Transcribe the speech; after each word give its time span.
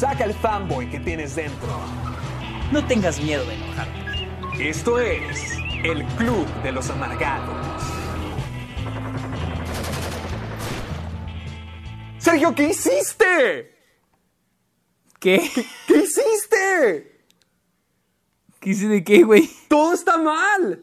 Saca 0.00 0.24
el 0.24 0.32
fanboy 0.32 0.88
que 0.88 0.98
tienes 0.98 1.36
dentro. 1.36 1.68
No 2.72 2.82
tengas 2.86 3.20
miedo 3.20 3.44
de 3.44 3.54
enojarte. 3.54 4.70
Esto 4.70 4.98
es 4.98 5.58
el 5.84 6.06
Club 6.16 6.46
de 6.62 6.72
los 6.72 6.88
Amargados. 6.88 7.82
Sergio, 12.16 12.54
¿qué 12.54 12.70
hiciste? 12.70 13.76
¿Qué? 15.18 15.50
¿Qué 15.86 15.96
hiciste? 15.98 17.26
¿Qué 18.58 18.70
hice 18.70 18.88
de 18.88 19.04
qué, 19.04 19.22
güey? 19.22 19.50
Todo 19.68 19.92
está 19.92 20.16
mal. 20.16 20.82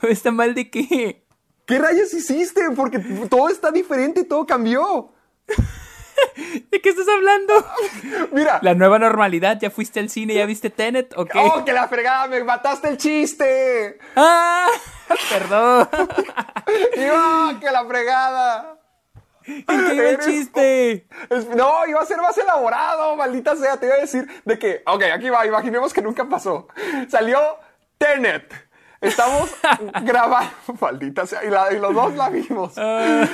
¿Todo 0.00 0.12
está 0.12 0.30
mal 0.30 0.54
de 0.54 0.70
qué? 0.70 1.26
¿Qué 1.66 1.78
rayos 1.80 2.14
hiciste? 2.14 2.70
Porque 2.76 3.00
todo 3.28 3.48
está 3.48 3.72
diferente, 3.72 4.22
todo 4.22 4.46
cambió. 4.46 5.12
¿De 6.70 6.80
qué 6.80 6.88
estás 6.90 7.06
hablando? 7.08 7.52
Mira. 8.32 8.58
La 8.62 8.74
nueva 8.74 8.98
normalidad, 8.98 9.58
¿ya 9.60 9.70
fuiste 9.70 10.00
al 10.00 10.08
cine, 10.10 10.34
ya 10.34 10.46
viste 10.46 10.70
Tenet 10.70 11.12
o 11.16 11.24
qué? 11.24 11.38
¡Oh, 11.38 11.64
que 11.64 11.72
la 11.72 11.88
fregada! 11.88 12.26
¡Me 12.28 12.42
mataste 12.44 12.88
el 12.88 12.96
chiste! 12.96 13.98
¡Ah! 14.16 14.68
Perdón. 15.30 15.88
¡oh, 15.92 17.52
que 17.60 17.70
la 17.70 17.84
fregada! 17.86 18.74
¿En 19.46 19.64
qué 19.64 19.94
iba 19.94 20.08
el 20.10 20.18
chiste? 20.18 21.06
No, 21.56 21.86
iba 21.86 22.00
a 22.00 22.04
ser 22.06 22.18
más 22.18 22.36
elaborado, 22.36 23.16
maldita 23.16 23.56
sea. 23.56 23.78
Te 23.78 23.86
iba 23.86 23.94
a 23.94 23.98
decir 23.98 24.26
de 24.44 24.58
que, 24.58 24.82
ok, 24.86 25.02
aquí 25.14 25.30
va, 25.30 25.46
imaginemos 25.46 25.94
que 25.94 26.02
nunca 26.02 26.26
pasó. 26.28 26.68
Salió 27.08 27.40
Tenet. 27.96 28.52
Estamos 29.00 29.48
grabando, 30.02 30.50
maldita 30.80 31.24
sea, 31.24 31.44
y, 31.44 31.50
la- 31.50 31.72
y 31.72 31.78
los 31.78 31.94
dos 31.94 32.14
la 32.14 32.28
vimos. 32.30 32.74
Ah, 32.76 33.24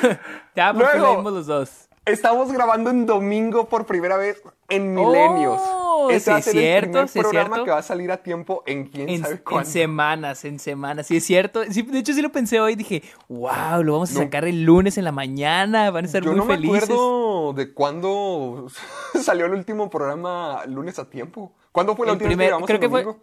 ya, 0.54 0.72
porque 0.72 0.90
Luego. 0.98 1.06
la 1.10 1.16
vimos 1.16 1.32
los 1.32 1.46
dos. 1.46 1.88
Estamos 2.06 2.52
grabando 2.52 2.90
en 2.90 3.06
domingo 3.06 3.68
por 3.68 3.86
primera 3.86 4.18
vez 4.18 4.42
en 4.68 4.92
milenios. 4.94 5.58
Oh, 5.64 6.10
Ese 6.10 6.30
va 6.32 6.36
a 6.36 6.42
sí, 6.42 6.50
ser 6.50 6.56
el 6.56 6.62
cierto, 6.62 6.90
primer 6.90 7.08
sí, 7.08 7.18
programa 7.20 7.46
cierto. 7.48 7.64
que 7.64 7.70
va 7.70 7.78
a 7.78 7.82
salir 7.82 8.12
a 8.12 8.18
tiempo 8.18 8.62
en 8.66 8.88
quién 8.88 9.08
En, 9.08 9.22
sabe 9.22 9.34
en 9.36 9.40
cuándo. 9.40 9.70
semanas, 9.70 10.44
en 10.44 10.58
semanas. 10.58 11.06
Sí, 11.06 11.16
es 11.16 11.24
cierto. 11.24 11.62
Sí, 11.70 11.80
de 11.80 11.98
hecho, 12.00 12.12
sí 12.12 12.20
lo 12.20 12.30
pensé 12.30 12.60
hoy. 12.60 12.74
Dije, 12.74 13.02
wow, 13.30 13.82
lo 13.82 13.94
vamos 13.94 14.10
a 14.10 14.14
No. 14.14 14.20
sacar 14.20 14.44
el 14.44 14.64
lunes 14.64 14.98
en 14.98 15.04
la 15.04 15.12
mañana. 15.12 15.90
Van 15.90 16.04
a 16.04 16.06
estar 16.06 16.22
Yo 16.22 16.32
muy 16.32 16.38
no 16.40 16.44
me 16.44 16.54
felices. 16.56 16.82
acuerdo 16.84 17.52
de 17.54 17.72
cuándo 17.72 18.66
salió 19.22 19.46
el 19.46 19.52
último 19.54 19.88
programa 19.88 20.62
lunes 20.66 20.98
a 20.98 21.08
tiempo. 21.08 21.52
¿Cuándo 21.72 21.96
fue 21.96 22.06
la 22.06 22.12
El 22.12 22.16
última 22.16 22.28
primer- 22.28 22.50
vez 22.50 22.58
que 22.60 22.64
creo 22.66 22.76
el 22.76 22.80
que 22.82 22.88
fue, 22.90 23.16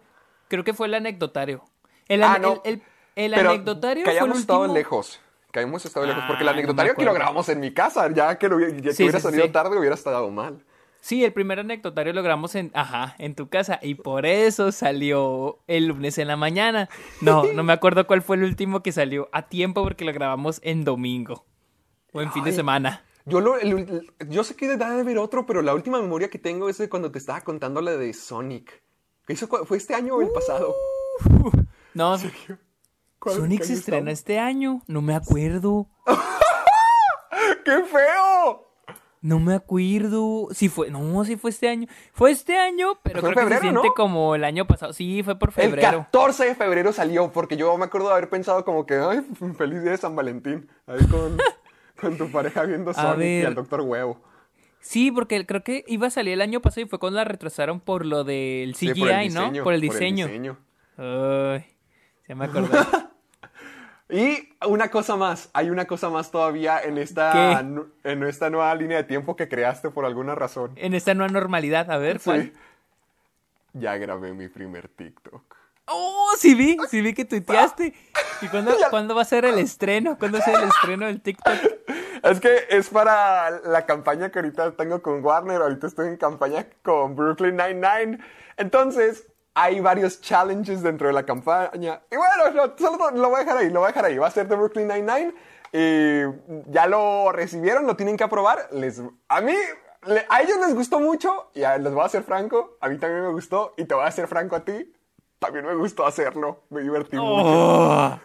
creo 0.48 0.64
que 0.64 0.74
fue 0.74 0.86
el 0.88 0.94
anecdotario. 0.94 1.62
El, 2.08 2.24
Ah, 2.24 2.34
ane- 2.36 2.40
no. 2.42 2.62
el, 2.64 2.82
el- 3.14 3.32
el 3.34 3.46
anecdotario 3.46 4.02
que 4.04 4.10
fue 4.10 4.12
el 4.12 4.18
hayamos 4.24 4.40
estado 4.40 4.60
último. 4.62 4.74
lejos. 4.74 5.20
Que 5.52 5.60
estado 5.84 6.06
lejos. 6.06 6.24
Porque 6.26 6.42
el 6.42 6.48
Ah, 6.48 6.52
no 6.52 6.58
anecdotario 6.58 6.94
que 6.94 7.04
lo 7.04 7.12
grabamos 7.14 7.48
en 7.50 7.60
mi 7.60 7.72
casa, 7.72 8.10
ya 8.12 8.38
que, 8.38 8.48
lo, 8.48 8.58
ya 8.58 8.68
que 8.80 8.92
Sí, 8.94 9.02
hubiera 9.04 9.18
sí, 9.18 9.22
salido 9.24 9.44
sí. 9.44 9.50
tarde, 9.50 9.78
hubiera 9.78 9.94
estado 9.94 10.30
mal. 10.30 10.64
Sí, 11.00 11.24
el 11.24 11.32
primer 11.32 11.58
anecdotario 11.58 12.12
lo 12.12 12.22
grabamos 12.22 12.54
en, 12.54 12.70
ajá, 12.74 13.16
en 13.18 13.34
tu 13.34 13.48
casa 13.48 13.78
y 13.82 13.96
por 13.96 14.24
eso 14.24 14.70
salió 14.72 15.58
el 15.66 15.86
lunes 15.88 16.16
en 16.18 16.28
la 16.28 16.36
mañana. 16.36 16.88
No, 17.20 17.42
no 17.44 17.64
me 17.64 17.72
acuerdo 17.72 18.06
cuál 18.06 18.22
fue 18.22 18.36
el 18.36 18.44
último 18.44 18.82
que 18.82 18.92
salió 18.92 19.28
a 19.32 19.42
tiempo 19.48 19.82
porque 19.82 20.04
lo 20.04 20.12
grabamos 20.12 20.60
en 20.62 20.84
domingo 20.84 21.44
o 22.12 22.22
en 22.22 22.32
fin 22.32 22.44
de 22.44 22.52
semana. 22.52 23.04
Yo, 23.24 23.40
lo, 23.40 23.58
el- 23.58 24.10
yo 24.28 24.44
sé 24.44 24.54
que 24.56 24.68
debe 24.68 24.84
de 24.84 25.00
haber 25.00 25.18
otro, 25.18 25.44
pero 25.44 25.60
la 25.60 25.74
última 25.74 26.00
memoria 26.00 26.30
que 26.30 26.38
tengo 26.38 26.68
es 26.68 26.78
de 26.78 26.88
cuando 26.88 27.10
te 27.10 27.18
estaba 27.18 27.40
contando 27.40 27.80
la 27.80 27.92
de 27.96 28.12
Sonic. 28.14 28.80
Eso 29.28 29.48
fue 29.48 29.76
este 29.78 29.94
año 29.94 30.14
o 30.16 30.22
el 30.22 30.28
pasado. 30.30 30.74
No, 31.94 32.16
¿Cuál- 32.18 32.58
Sonic 33.30 33.62
se 33.62 33.74
estrena 33.74 34.10
estamos? 34.10 34.18
este 34.18 34.38
año, 34.38 34.82
no 34.86 35.02
me 35.02 35.14
acuerdo. 35.14 35.88
¡Qué 37.64 37.82
feo! 37.84 38.68
No 39.20 39.38
me 39.38 39.54
acuerdo. 39.54 40.48
Si 40.50 40.68
fue, 40.68 40.90
no, 40.90 41.24
si 41.24 41.36
fue 41.36 41.50
este 41.50 41.68
año. 41.68 41.86
Fue 42.12 42.32
este 42.32 42.58
año, 42.58 42.98
pero 43.04 43.20
Fue 43.20 43.32
creo 43.32 43.46
que 43.46 43.54
se 43.54 43.60
siente 43.60 43.86
¿no? 43.88 43.94
como 43.94 44.34
el 44.34 44.42
año 44.42 44.66
pasado. 44.66 44.92
Sí, 44.92 45.22
fue 45.22 45.38
por 45.38 45.50
El 45.50 45.54
febrero. 45.54 45.98
14 46.10 46.44
de 46.46 46.54
febrero 46.56 46.92
salió, 46.92 47.30
porque 47.30 47.56
yo 47.56 47.76
me 47.78 47.84
acuerdo 47.84 48.08
de 48.08 48.14
haber 48.14 48.28
pensado 48.28 48.64
como 48.64 48.84
que, 48.84 48.94
ay, 48.96 49.20
feliz 49.56 49.82
día 49.82 49.92
de 49.92 49.98
San 49.98 50.16
Valentín. 50.16 50.68
Ahí 50.88 51.06
con, 51.06 51.38
con 52.00 52.18
tu 52.18 52.32
pareja 52.32 52.64
viendo 52.64 52.92
Sonic 52.92 53.42
y 53.42 53.44
al 53.44 53.54
Doctor 53.54 53.82
Huevo. 53.82 54.20
Sí, 54.80 55.12
porque 55.12 55.46
creo 55.46 55.62
que 55.62 55.84
iba 55.86 56.08
a 56.08 56.10
salir 56.10 56.32
el 56.32 56.40
año 56.40 56.60
pasado 56.60 56.84
y 56.84 56.88
fue 56.88 56.98
cuando 56.98 57.18
la 57.18 57.24
retrasaron 57.24 57.78
por 57.78 58.04
lo 58.04 58.24
del 58.24 58.74
Sí, 58.74 58.88
CGI, 58.90 59.00
por 59.00 59.08
el 59.10 59.34
¿no? 59.34 59.40
diseño, 59.42 59.62
Por 59.64 59.74
el 59.74 59.80
diseño. 59.80 60.26
Ay, 60.96 61.64
ya 62.26 62.34
me 62.34 62.46
acordé. 62.46 62.76
Y 64.12 64.50
una 64.66 64.90
cosa 64.90 65.16
más, 65.16 65.48
hay 65.54 65.70
una 65.70 65.86
cosa 65.86 66.10
más 66.10 66.30
todavía 66.30 66.78
en 66.82 66.98
esta, 66.98 67.60
en 67.60 68.22
esta 68.24 68.50
nueva 68.50 68.74
línea 68.74 68.98
de 68.98 69.04
tiempo 69.04 69.36
que 69.36 69.48
creaste 69.48 69.88
por 69.88 70.04
alguna 70.04 70.34
razón. 70.34 70.72
en 70.76 70.92
esta 70.92 71.14
nueva 71.14 71.32
normalidad, 71.32 71.90
a 71.90 71.96
ver, 71.96 72.20
¿cuál? 72.22 72.42
Sí. 72.42 72.52
Ya 73.72 73.96
grabé 73.96 74.34
mi 74.34 74.48
primer 74.48 74.88
TikTok. 74.88 75.56
Oh, 75.86 76.30
sí 76.38 76.54
vi, 76.54 76.76
sí 76.90 77.00
vi 77.00 77.14
que 77.14 77.24
tuiteaste. 77.24 77.94
¿Y 78.42 78.48
cuándo, 78.48 78.76
cuándo 78.90 79.14
va 79.14 79.22
a 79.22 79.24
ser 79.24 79.46
el 79.46 79.58
estreno? 79.58 80.18
¿Cuándo 80.18 80.38
va 80.38 80.44
a 80.44 80.46
ser 80.46 80.62
el 80.62 80.68
estreno 80.68 81.06
del 81.06 81.22
TikTok? 81.22 81.54
Es 82.22 82.38
que 82.38 82.66
es 82.68 82.90
para 82.90 83.50
la 83.64 83.86
campaña 83.86 84.30
que 84.30 84.38
ahorita 84.40 84.72
tengo 84.72 85.00
con 85.00 85.24
Warner. 85.24 85.62
Ahorita 85.62 85.86
estoy 85.86 86.08
en 86.08 86.18
campaña 86.18 86.66
con 86.82 87.16
Brooklyn 87.16 87.56
Nine-Nine. 87.56 88.18
Entonces, 88.58 89.26
hay 89.54 89.80
varios 89.80 90.20
challenges 90.20 90.82
dentro 90.82 91.06
de 91.08 91.12
la 91.12 91.24
campaña. 91.24 92.00
Y 92.10 92.16
bueno, 92.16 92.50
no, 92.54 92.72
solo 92.78 93.10
lo 93.10 93.28
voy 93.28 93.36
a 93.36 93.44
dejar 93.44 93.56
ahí, 93.58 93.70
lo 93.70 93.80
voy 93.80 93.86
a 93.86 93.92
dejar 93.92 94.04
ahí. 94.06 94.18
Va 94.18 94.26
a 94.28 94.30
ser 94.30 94.48
de 94.48 94.56
Brooklyn 94.56 94.88
Nine-Nine. 94.88 95.34
Y 95.74 96.22
ya 96.70 96.86
lo 96.86 97.32
recibieron, 97.32 97.86
lo 97.86 97.96
tienen 97.96 98.16
que 98.16 98.24
aprobar. 98.24 98.68
Les, 98.72 99.00
a 99.28 99.40
mí, 99.40 99.54
le- 100.06 100.26
a 100.28 100.42
ellos 100.42 100.58
les 100.58 100.74
gustó 100.74 101.00
mucho. 101.00 101.50
Y 101.54 101.62
a- 101.64 101.78
les 101.78 101.92
voy 101.92 102.04
a 102.04 102.08
ser 102.08 102.22
franco. 102.24 102.76
A 102.80 102.88
mí 102.88 102.98
también 102.98 103.22
me 103.22 103.32
gustó. 103.32 103.74
Y 103.76 103.84
te 103.84 103.94
voy 103.94 104.04
a 104.04 104.10
ser 104.10 104.28
franco 104.28 104.56
a 104.56 104.60
ti. 104.64 104.92
También 105.38 105.64
me 105.66 105.74
gustó 105.74 106.06
hacerlo. 106.06 106.62
Me 106.70 106.82
divertí 106.82 107.16
mucho. 107.16 107.42
Oh, 107.44 108.18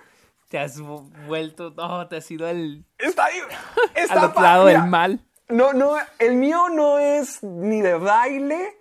te 0.49 0.59
has 0.59 0.79
vu- 0.79 1.09
vuelto, 1.27 1.73
no, 1.75 2.07
te 2.07 2.17
has 2.17 2.29
ido 2.31 2.47
al, 2.47 2.85
Está 2.97 3.25
ahí. 3.25 3.35
Está 3.95 4.21
al 4.25 4.63
mira, 4.63 4.79
del 4.81 4.89
mal. 4.89 5.19
No, 5.49 5.71
no, 5.73 5.95
el 6.19 6.35
mío 6.35 6.67
no 6.69 6.99
es 6.99 7.41
ni 7.43 7.81
de 7.81 7.93
baile, 7.95 8.76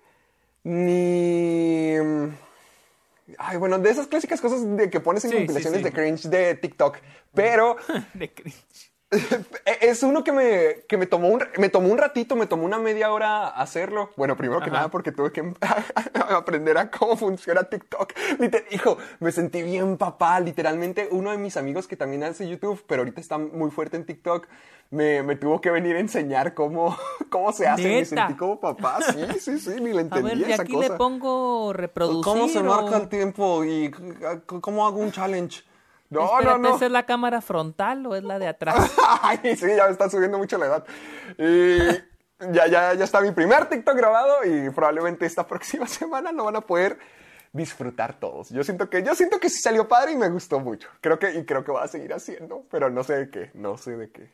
ni... 0.67 1.97
Ay, 3.39 3.57
bueno, 3.57 3.79
de 3.79 3.91
esas 3.91 4.07
clásicas 4.07 4.41
cosas 4.41 4.77
de 4.77 4.91
que 4.91 5.01
pones 5.01 5.25
en 5.25 5.31
Sí, 5.31 5.37
sí, 5.37 5.41
compilaciones 5.43 5.79
sí. 5.79 5.85
de 5.85 5.93
cringe 5.93 6.29
de 6.29 6.55
TikTok. 6.57 6.99
Pero 7.35 7.77
De 8.15 8.33
cringe. 8.33 8.93
es 9.81 10.03
uno 10.03 10.25
que 10.25 10.33
me, 10.33 10.85
que 10.89 10.97
me 10.97 11.07
tomó 11.07 11.29
un, 11.29 11.43
me 11.59 11.69
tomó 11.69 11.89
un 11.89 11.99
ratito, 11.99 12.35
me 12.35 12.47
tomó 12.47 12.65
una 12.65 12.79
media 12.79 13.13
hora 13.13 13.49
hacerlo. 13.49 14.11
Bueno, 14.17 14.37
primero 14.37 14.61
que 14.61 14.67
Ajá. 14.71 14.77
nada 14.79 14.89
porque 14.91 15.13
tuve 15.13 15.31
que 15.33 15.55
aprender 16.31 16.77
a 16.79 16.91
cómo 16.91 17.17
funciona 17.17 17.63
TikTok. 17.65 18.13
Liter- 18.39 18.67
hijo, 18.71 18.99
me 19.21 19.31
sentí 19.31 19.63
bien 19.63 19.97
papá. 19.97 20.41
Literalmente, 20.41 21.09
uno 21.13 21.31
de 21.31 21.39
mis 21.39 21.57
amigos 21.57 21.87
que 21.87 21.97
también 21.97 22.25
hace 22.25 22.49
YouTube, 22.49 22.83
pero 22.89 23.03
ahorita 23.03 23.21
está 23.21 23.39
muy 23.39 23.71
fuerte 23.71 23.97
en 23.97 24.05
TikTok, 24.07 24.47
me, 24.91 25.23
me 25.23 25.37
tuvo 25.37 25.61
que 25.61 25.71
venir 25.71 25.97
a 25.97 26.01
enseñar 26.01 26.55
cómo, 26.55 26.97
cómo 27.31 27.53
se 27.53 27.69
hace. 27.69 27.83
Me 27.85 27.89
¿Neta? 28.01 28.07
sentí 28.27 28.35
como 28.35 28.59
papá. 28.61 28.99
Sí, 29.03 29.39
sí, 29.41 29.59
sí, 29.61 29.81
ni 29.81 29.93
le 29.93 29.99
A 29.99 30.03
entendí 30.03 30.31
ver, 30.31 30.39
y 30.49 30.53
esa 30.53 30.63
aquí 30.63 30.73
cosa. 30.73 30.89
le 30.89 30.97
pongo 30.97 31.73
reproducir. 31.73 32.25
¿Cómo 32.25 32.49
se 32.49 32.59
o- 32.59 32.65
marca 32.65 32.97
el 32.97 33.09
tiempo 33.09 33.65
y 33.65 33.93
cómo 34.47 34.85
hago 34.87 34.99
un 34.99 35.13
challenge? 35.13 35.63
No, 36.11 36.25
Espérate, 36.25 36.61
no, 36.61 36.69
no. 36.71 36.77
¿esa 36.77 36.87
es 36.87 36.93
la 36.93 37.05
cámara 37.05 37.41
frontal 37.41 38.07
o 38.07 38.15
es 38.15 38.23
la 38.23 38.39
de 38.39 38.49
atrás? 38.49 38.95
Ay, 39.23 39.57
sí, 39.57 39.67
ya 39.77 39.87
me 39.87 39.93
está 39.93 40.09
subiendo 40.09 40.39
mucho 40.39 40.57
la 40.59 40.67
edad. 40.67 40.85
Y 41.39 41.79
ya, 42.53 42.67
ya, 42.67 42.95
ya 42.95 43.05
está 43.05 43.21
mi 43.21 43.33
primer 43.33 43.69
TikTok 43.69 43.97
grabado 43.97 44.45
y 44.45 44.71
probablemente 44.71 45.27
esta 45.27 45.47
próxima 45.47 45.87
semana 45.87 46.33
lo 46.33 46.45
van 46.45 46.57
a 46.57 46.61
poder 46.61 46.99
disfrutar 47.53 48.19
todos. 48.19 48.51
Yo 48.51 48.63
siento 48.63 48.91
que, 48.91 49.03
yo 49.03 49.15
siento 49.15 49.41
que 49.41 49.49
sí 49.49 49.61
salió 49.61 49.89
padre 49.89 50.13
y 50.13 50.17
me 50.17 50.29
gustó 50.29 50.61
mucho. 50.61 50.89
Creo 51.01 51.19
que, 51.19 51.35
y 51.35 51.45
creo 51.45 51.65
que 51.65 51.73
va 51.73 51.85
a 51.85 51.89
seguir 51.89 52.13
haciendo, 52.13 52.65
pero 52.71 52.91
no 52.91 53.03
sé 53.03 53.15
de 53.15 53.31
qué, 53.31 53.51
no 53.55 53.77
sé 53.79 53.97
de 53.97 54.11
qué. 54.11 54.31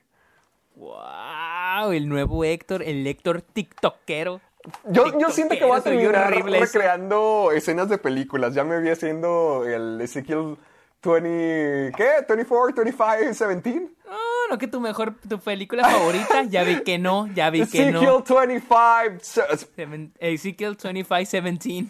¡Wow! 0.75 1.92
El 1.92 2.08
nuevo 2.08 2.44
Héctor, 2.44 2.82
el 2.82 3.06
Héctor 3.06 3.42
TikTokero. 3.42 4.40
Yo, 4.84 5.18
yo 5.18 5.30
siento 5.30 5.56
que 5.56 5.64
voy 5.64 5.78
a 5.78 5.82
terminar 5.82 6.28
horrible 6.28 6.58
eso. 6.58 6.66
recreando 6.66 7.50
escenas 7.52 7.88
de 7.88 7.98
películas. 7.98 8.54
Ya 8.54 8.64
me 8.64 8.80
vi 8.80 8.90
haciendo 8.90 9.64
el 9.66 10.00
Ezekiel 10.00 10.56
20... 11.10 11.93
¿Qué? 11.96 12.10
¿24, 12.28 12.75
25, 12.75 13.16
17? 13.20 13.70
No, 14.06 14.19
no, 14.50 14.58
que 14.58 14.69
tu 14.69 14.81
mejor, 14.81 15.14
tu 15.28 15.38
película 15.38 15.88
favorita, 15.88 16.44
ya 16.44 16.62
vi 16.64 16.82
que 16.82 16.99
no, 16.99 17.26
ya 17.34 17.50
vi 17.50 17.58
que 17.60 17.64
Ezekiel 17.64 17.93
no. 17.94 18.00
25... 18.25 19.19
Seven- 19.76 20.12
Ezekiel 20.19 20.76
2517. 20.76 21.88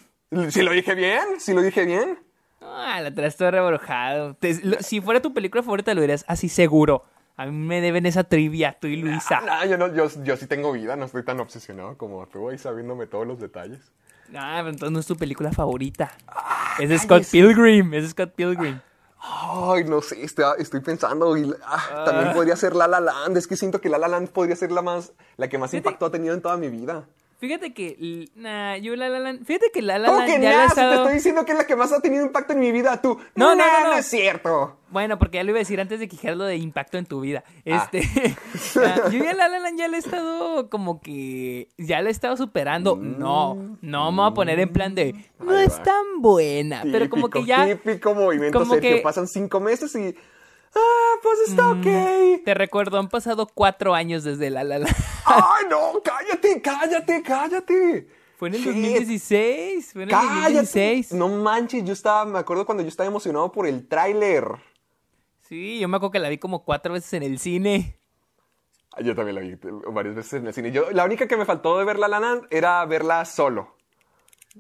¿Si 0.51 0.63
lo 0.63 0.73
dije 0.73 0.95
bien? 0.95 1.21
¿Si 1.39 1.53
lo 1.53 1.61
dije 1.63 1.85
bien? 1.85 2.19
Ah, 2.61 3.01
la 3.03 3.13
traes 3.15 3.37
todo 3.37 3.51
reborjado. 3.51 4.37
Si 4.81 5.01
fuera 5.01 5.21
tu 5.21 5.35
película 5.35 5.63
favorita, 5.63 5.93
lo 5.95 6.01
dirías 6.01 6.25
así 6.29 6.49
seguro. 6.49 7.05
A 7.37 7.47
mí 7.47 7.53
me 7.53 7.81
deben 7.81 8.07
esa 8.07 8.25
trivia, 8.25 8.77
tú 8.81 8.87
y 8.87 8.97
Luisa. 8.97 9.41
No, 9.41 9.65
yo, 9.67 9.77
no, 9.79 9.93
yo, 9.95 10.07
yo 10.23 10.37
sí 10.37 10.47
tengo 10.47 10.71
vida, 10.73 10.97
no 10.97 11.07
estoy 11.07 11.25
tan 11.25 11.41
obsesionado 11.41 11.97
como 11.99 12.27
tú 12.29 12.51
ahí 12.51 12.59
sabiéndome 12.59 13.07
todos 13.07 13.27
los 13.27 13.41
detalles. 13.41 13.81
Ah, 14.35 14.59
pero 14.59 14.71
entonces 14.71 14.93
no 14.93 15.01
es 15.01 15.07
tu 15.07 15.17
película 15.17 15.51
favorita. 15.53 16.13
Es 16.79 16.91
ay, 16.91 16.99
Scott 16.99 17.23
es- 17.23 17.31
Pilgrim, 17.31 17.93
es 17.95 18.11
Scott 18.11 18.33
Pilgrim. 18.35 18.81
Ay, 19.25 19.85
no 19.85 20.03
sé, 20.03 20.25
estoy, 20.25 20.45
estoy 20.59 20.81
pensando 20.81 21.37
y 21.37 21.55
ah, 21.65 22.03
también 22.05 22.33
podría 22.33 22.57
ser 22.57 22.75
La 22.75 22.89
La 22.89 23.01
Land. 23.01 23.37
Es 23.37 23.47
que 23.47 23.57
siento 23.57 23.81
que 23.81 23.89
La 23.89 23.99
La 23.99 24.09
Land 24.09 24.31
podría 24.31 24.57
ser 24.57 24.73
la 24.73 24.83
más, 24.83 25.13
la 25.37 25.49
que 25.49 25.59
más 25.59 25.73
impacto 25.75 26.07
ha 26.07 26.11
tenido 26.11 26.35
en 26.35 26.43
toda 26.43 26.57
mi 26.57 26.69
vida. 26.69 27.07
Fíjate 27.43 27.75
que, 27.75 28.29
nah, 28.37 28.77
yo 28.77 28.95
La 28.95 29.09
La 29.09 29.19
Land, 29.19 29.45
fíjate 29.45 29.73
que 29.75 29.83
La 29.83 29.99
La 29.99 30.07
¿Cómo 30.07 30.21
Land 30.21 30.33
que 30.33 30.41
ya 30.43 30.69
te 30.73 30.95
estoy 30.95 31.15
diciendo 31.15 31.45
que 31.45 31.51
es 31.51 31.59
la 31.59 31.67
que 31.67 31.75
más 31.75 31.93
ha 31.93 32.01
tenido 32.01 32.25
impacto 32.25 32.53
en 32.53 32.61
mi 32.61 32.71
vida, 32.71 33.03
tú. 33.03 33.19
No, 33.35 33.57
no, 33.57 33.57
nah, 33.57 33.81
no, 33.83 33.91
no. 33.91 33.97
es 33.97 34.07
cierto. 34.07 34.77
Bueno, 34.91 35.19
porque 35.19 35.39
ya 35.39 35.43
lo 35.43 35.51
iba 35.51 35.59
a 35.59 35.67
decir 35.67 35.81
antes 35.81 35.99
de 35.99 36.07
dijera 36.07 36.37
lo 36.37 36.45
de 36.45 36.55
impacto 36.55 36.99
en 36.99 37.05
tu 37.07 37.21
vida. 37.21 37.43
Ah. 37.69 37.91
Este, 37.93 38.37
ah, 38.79 39.09
yo 39.11 39.25
ya 39.25 39.33
La 39.33 39.49
La 39.49 39.59
Land 39.59 39.77
ya 39.77 39.89
le 39.89 39.97
he 39.97 39.99
estado 39.99 40.71
como 40.71 41.01
que 41.01 41.67
ya 41.79 42.01
la 42.01 42.11
he 42.11 42.13
estado 42.13 42.37
superando. 42.37 42.95
No, 42.95 43.77
no 43.81 44.13
me 44.13 44.19
voy 44.23 44.31
a 44.31 44.35
poner 44.35 44.61
en 44.61 44.73
plan 44.73 44.95
de 44.95 45.13
no 45.41 45.59
es 45.59 45.83
tan 45.83 46.21
buena, 46.21 46.85
pero 46.93 47.11
como 47.11 47.29
que 47.29 47.45
ya 47.45 47.67
Típico 47.67 48.15
movimiento 48.15 48.57
como 48.61 48.75
Sergio. 48.75 48.99
que- 48.99 49.03
Pasan 49.03 49.27
cinco 49.27 49.59
meses 49.59 49.93
y. 49.97 50.15
Ah, 50.75 51.15
pues 51.23 51.49
está 51.49 51.71
ok. 51.71 52.45
te 52.45 52.55
recuerdo, 52.55 52.99
han 52.99 53.09
pasado 53.09 53.47
cuatro 53.47 53.95
años 53.95 54.25
desde 54.25 54.51
La 54.51 54.65
La 54.65 54.79
Land. 54.79 54.95
Ay, 55.25 55.67
no, 55.69 56.01
cállate, 56.03 56.61
cállate, 56.63 57.23
cállate. 57.23 58.09
Fue 58.37 58.49
en 58.49 58.55
el 58.55 58.61
Shit. 58.61 58.73
2016, 58.73 59.93
fue 59.93 60.03
en 60.03 60.09
el 60.09 60.15
Cállate. 60.15 60.55
2016. 60.55 61.13
No 61.13 61.29
manches, 61.29 61.85
yo 61.85 61.93
estaba, 61.93 62.25
me 62.25 62.39
acuerdo 62.39 62.65
cuando 62.67 62.83
yo 62.83 62.89
estaba 62.89 63.09
emocionado 63.09 63.53
por 63.53 63.67
el 63.67 63.87
tráiler. 63.87 64.45
Sí, 65.41 65.79
yo 65.79 65.87
me 65.89 65.97
acuerdo 65.99 66.13
que 66.13 66.19
la 66.19 66.29
vi 66.29 66.39
como 66.39 66.65
cuatro 66.65 66.95
veces 66.95 67.13
en 67.13 67.23
el 67.23 67.39
cine. 67.39 67.99
Yo 69.03 69.15
también 69.15 69.37
la 69.37 69.41
vi 69.43 69.57
varias 69.93 70.15
veces 70.15 70.35
en 70.35 70.47
el 70.47 70.55
cine. 70.55 70.73
Yo, 70.73 70.91
la 70.91 71.05
única 71.05 71.29
que 71.29 71.37
me 71.37 71.45
faltó 71.45 71.79
de 71.79 71.85
ver 71.85 71.99
La 71.99 72.09
La 72.09 72.21
Land 72.21 72.47
era 72.51 72.85
verla 72.85 73.25
solo. 73.25 73.77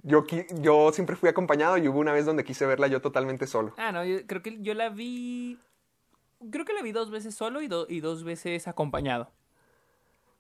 Yo, 0.03 0.25
yo 0.61 0.91
siempre 0.93 1.17
fui 1.17 1.29
acompañado 1.29 1.77
y 1.77 1.87
hubo 1.89 1.99
una 1.99 2.13
vez 2.13 2.25
donde 2.25 2.45
quise 2.45 2.65
verla 2.67 2.87
yo 2.87 3.03
totalmente 3.03 3.47
solo. 3.47 3.75
Ah, 3.77 3.93
no, 3.93 4.05
yo 4.05 4.27
creo 4.27 4.43
que 4.43 4.63
yo 4.63 4.75
la 4.75 4.89
vi. 4.89 5.59
Creo 6.51 6.65
que 6.65 6.73
la 6.73 6.83
vi 6.83 6.93
dos 6.93 7.11
veces 7.11 7.35
solo 7.35 7.61
y, 7.63 7.69
do- 7.69 7.87
y 7.89 8.01
dos 8.01 8.25
veces 8.25 8.67
acompañado. 8.69 9.31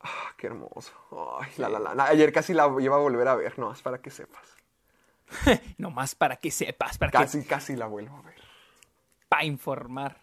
Ah, 0.00 0.32
qué 0.36 0.48
hermoso. 0.48 0.92
Ay, 1.40 1.50
La 1.58 1.68
La 1.68 1.78
Land. 1.78 2.00
Ayer 2.00 2.32
casi 2.32 2.54
la 2.54 2.64
iba 2.80 2.96
a 2.96 2.98
volver 2.98 3.28
a 3.28 3.36
ver, 3.36 3.58
no, 3.58 3.72
es 3.72 3.82
para 3.82 3.98
que 3.98 4.10
sepas. 4.10 4.42
Nomás 5.78 6.14
para 6.14 6.36
que 6.36 6.50
sepas, 6.50 6.98
para 6.98 7.10
que 7.12 7.18
Casi, 7.18 7.44
casi 7.44 7.76
la 7.76 7.86
vuelvo 7.86 8.16
a 8.16 8.22
ver. 8.22 8.34
para 9.28 9.44
informar. 9.44 10.16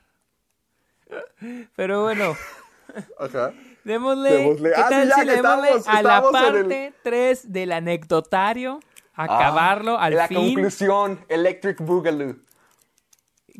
Pero 1.75 2.03
bueno, 2.03 2.35
Ajá. 3.19 3.53
démosle. 3.83 4.29
Démosle. 4.31 4.69
¿Qué 4.71 4.81
Ah, 4.81 4.87
sí, 4.89 4.93
tal 4.93 5.07
ya 5.07 5.13
si 5.15 5.19
que 5.21 5.25
le 5.25 5.35
démosle 5.37 5.67
estamos- 5.77 5.87
a 5.87 6.01
la 6.03 6.17
el- 6.17 6.31
parte 6.31 6.93
3 7.03 7.51
del 7.51 7.71
anecdotario? 7.71 8.79
Acabarlo 9.15 9.97
Ah, 9.97 10.03
al 10.05 10.15
La 10.15 10.27
fin. 10.27 10.37
conclusión, 10.53 11.25
Electric 11.27 11.79
Boogaloo. 11.81 12.35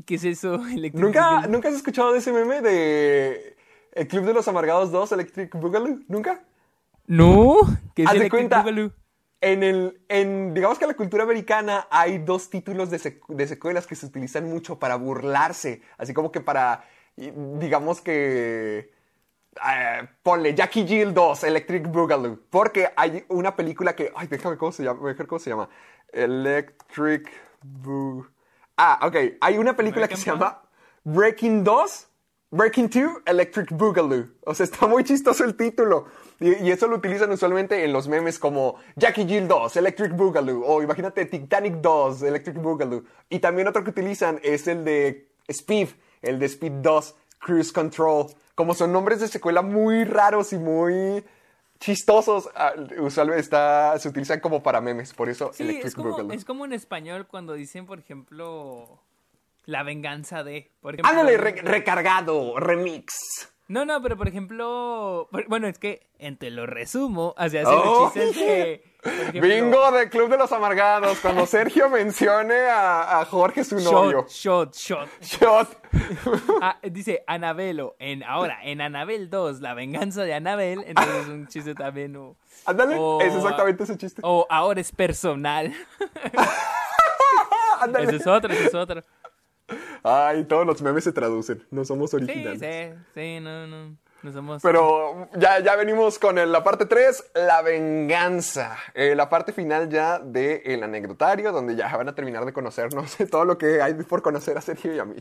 ¿Qué 0.06 0.16
es 0.16 0.24
eso? 0.24 0.56
Electric 0.76 0.94
¿Nunca, 0.94 1.30
Boogaloo? 1.30 1.52
¿Nunca 1.52 1.70
has 1.70 1.76
escuchado 1.76 2.12
de 2.14 2.20
ese 2.20 2.32
meme 2.32 2.62
de 2.62 3.56
El 3.94 4.08
Club 4.08 4.26
de 4.26 4.34
los 4.34 4.48
Amargados 4.48 4.92
2, 4.92 5.12
Electric 5.12 5.54
Boogaloo? 5.56 6.00
¿Nunca? 6.08 6.44
No, 7.08 7.56
¿qué 7.96 8.04
es 8.04 8.10
Haz 8.10 8.16
Electric 8.16 8.32
cuenta, 8.32 8.58
Boogaloo? 8.62 8.92
En 9.42 9.64
el, 9.64 10.02
en, 10.10 10.54
digamos 10.54 10.78
que 10.78 10.86
en 10.86 10.90
la 10.90 10.98
cultura 10.98 11.24
americana 11.24 11.88
hay 11.90 12.18
dos 12.20 12.50
títulos 12.50 12.90
de, 12.90 12.98
sec- 13.00 13.26
de 13.28 13.48
secuelas 13.48 13.88
que 13.88 13.96
se 13.96 14.06
utilizan 14.06 14.50
mucho 14.50 14.80
para 14.80 14.96
burlarse, 14.96 15.82
así 15.98 16.14
como 16.14 16.32
que 16.32 16.42
para, 16.42 16.84
digamos 17.16 18.02
que, 18.02 18.92
eh, 19.66 20.08
ponle 20.24 20.54
Jackie 20.54 20.86
Jill 20.86 21.14
2, 21.14 21.44
Electric 21.46 21.88
Boogaloo, 21.88 22.40
porque 22.50 22.90
hay 22.96 23.26
una 23.30 23.56
película 23.56 23.96
que, 23.96 24.12
ay, 24.16 24.28
déjame 24.28 24.58
cómo 24.58 24.72
se 24.72 24.84
llama, 24.84 25.08
déjame 25.08 25.28
cómo 25.28 25.40
se 25.40 25.50
llama, 25.50 25.70
Electric 26.12 27.30
Boo... 27.64 28.28
Ah, 28.82 28.98
ok, 29.06 29.16
hay 29.42 29.58
una 29.58 29.76
película 29.76 30.08
que 30.08 30.16
se 30.16 30.24
llama 30.24 30.62
Breaking 31.04 31.66
2, 31.66 32.08
Breaking 32.52 32.90
2, 32.90 33.24
Electric 33.26 33.72
Boogaloo. 33.74 34.30
O 34.46 34.56
sea, 34.56 34.64
está 34.64 34.88
muy 34.88 35.04
chistoso 35.04 35.44
el 35.44 35.58
título. 35.58 36.06
Y, 36.40 36.54
y 36.64 36.72
eso 36.72 36.88
lo 36.88 36.96
utilizan 36.96 37.30
usualmente 37.30 37.84
en 37.84 37.92
los 37.92 38.08
memes 38.08 38.40
como 38.40 38.76
Jackie 38.96 39.26
Jill 39.26 39.50
2, 39.50 39.76
Electric 39.76 40.14
Boogaloo. 40.14 40.64
O 40.66 40.82
imagínate 40.82 41.26
Titanic 41.26 41.82
2, 41.82 42.24
Electric 42.24 42.56
Boogaloo. 42.56 43.04
Y 43.30 43.40
también 43.40 43.68
otro 43.68 43.84
que 43.84 43.90
utilizan 43.90 44.40
es 44.44 44.66
el 44.70 44.86
de 44.86 45.28
Speed, 45.50 45.90
el 46.22 46.40
de 46.40 46.46
Speed 46.46 46.72
2, 46.82 47.16
Cruise 47.40 47.74
Control. 47.74 48.28
Como 48.56 48.74
son 48.74 48.94
nombres 48.94 49.20
de 49.20 49.28
secuela 49.28 49.62
muy 49.62 50.06
raros 50.06 50.54
y 50.54 50.58
muy 50.58 51.22
chistosos, 51.80 52.50
ah, 52.56 52.74
usualmente 53.00 53.42
está, 53.42 53.98
se 54.00 54.10
utilizan 54.10 54.40
como 54.40 54.62
para 54.62 54.82
memes. 54.82 55.14
Por 55.14 55.30
eso 55.30 55.52
Sí, 55.54 55.64
Electric 55.64 55.86
es 55.88 55.96
como, 55.96 56.10
Boogaloo. 56.10 56.32
es 56.34 56.46
como 56.46 56.66
en 56.66 56.74
español 56.74 57.28
cuando 57.28 57.54
dicen, 57.54 57.86
por 57.86 58.00
ejemplo, 58.00 59.00
la 59.66 59.84
venganza 59.84 60.44
de. 60.44 60.72
Por 60.82 60.96
ejemplo, 60.96 61.10
Ándale, 61.10 61.38
re- 61.38 61.62
recargado, 61.62 62.60
remix. 62.60 63.50
No, 63.70 63.86
no, 63.86 64.02
pero 64.02 64.18
por 64.18 64.28
ejemplo, 64.28 65.30
bueno, 65.48 65.68
es 65.68 65.78
que 65.78 66.08
en 66.18 66.38
te 66.38 66.50
lo 66.50 66.66
resumo, 66.66 67.36
hacia 67.38 67.62
hace 67.62 67.70
Oh. 67.72 68.02
los 68.06 68.14
chistes 68.14 68.36
que, 68.38 68.84
ejemplo, 69.04 69.42
Bingo 69.42 69.92
de 69.92 70.10
Club 70.10 70.28
de 70.30 70.38
los 70.40 70.52
Amargados. 70.52 71.20
Cuando 71.20 71.46
Sergio 71.46 71.88
mencione 71.88 72.56
a, 72.68 73.20
a 73.22 73.26
Jorge, 73.26 73.64
su 73.64 73.80
novio. 73.80 74.26
Shot, 74.28 74.74
shot, 74.76 75.10
shot. 75.22 75.40
Shot. 75.42 75.78
Ah, 76.62 76.78
dice 76.84 77.24
Anabelo, 77.28 77.96
en, 78.00 78.24
ahora, 78.24 78.58
en 78.64 78.82
Anabel 78.82 79.30
2, 79.30 79.62
la 79.62 79.74
venganza 79.76 80.24
de 80.24 80.34
Anabel, 80.34 80.84
entonces 80.86 81.28
un 81.28 81.48
chiste 81.48 81.74
también, 81.76 82.16
o, 82.18 82.36
Ándale, 82.66 82.96
O- 83.00 83.22
es 83.22 83.34
exactamente 83.34 83.84
ese 83.84 83.98
chiste. 83.98 84.22
o 84.26 84.46
ahora 84.50 84.82
es 84.82 84.92
personal. 84.92 85.74
Ándale. 87.82 88.06
Ese 88.08 88.16
es 88.18 88.28
otro, 88.28 88.52
ese 88.52 88.66
es 88.66 88.76
otro. 88.76 89.02
Ay, 90.04 90.44
todos 90.46 90.66
los 90.66 90.82
memes 90.82 91.04
se 91.04 91.12
traducen. 91.12 91.66
No 91.72 91.86
somos 91.86 92.12
Sí, 92.12 92.16
originales. 92.18 92.60
sí, 92.60 93.00
sí, 93.14 93.40
no, 93.42 93.68
no, 93.68 93.98
no 94.24 94.32
somos... 94.34 94.62
Pero 94.62 95.28
ya, 95.38 95.60
ya 95.60 95.76
venimos 95.76 96.18
con 96.20 96.38
el- 96.38 96.52
la 96.52 96.64
parte 96.64 96.86
3, 96.86 97.32
la 97.36 97.62
venganza. 97.62 98.78
Eh, 98.94 99.16
la 99.16 99.30
parte 99.30 99.54
final 99.54 99.90
ya 99.90 100.20
del 100.20 100.84
anecdotario, 100.84 101.52
donde 101.52 101.76
ya 101.76 101.96
van 101.96 102.08
a 102.10 102.16
terminar 102.16 102.46
de 102.46 102.54
conocernos 102.54 103.18
todo 103.32 103.46
lo 103.46 103.58
que 103.58 103.82
hay 103.82 103.94
por 103.96 104.22
conocer 104.22 104.58
a 104.58 104.62
Sergio 104.62 104.94
y 104.94 105.00
a 105.00 105.06
mí. 105.06 105.16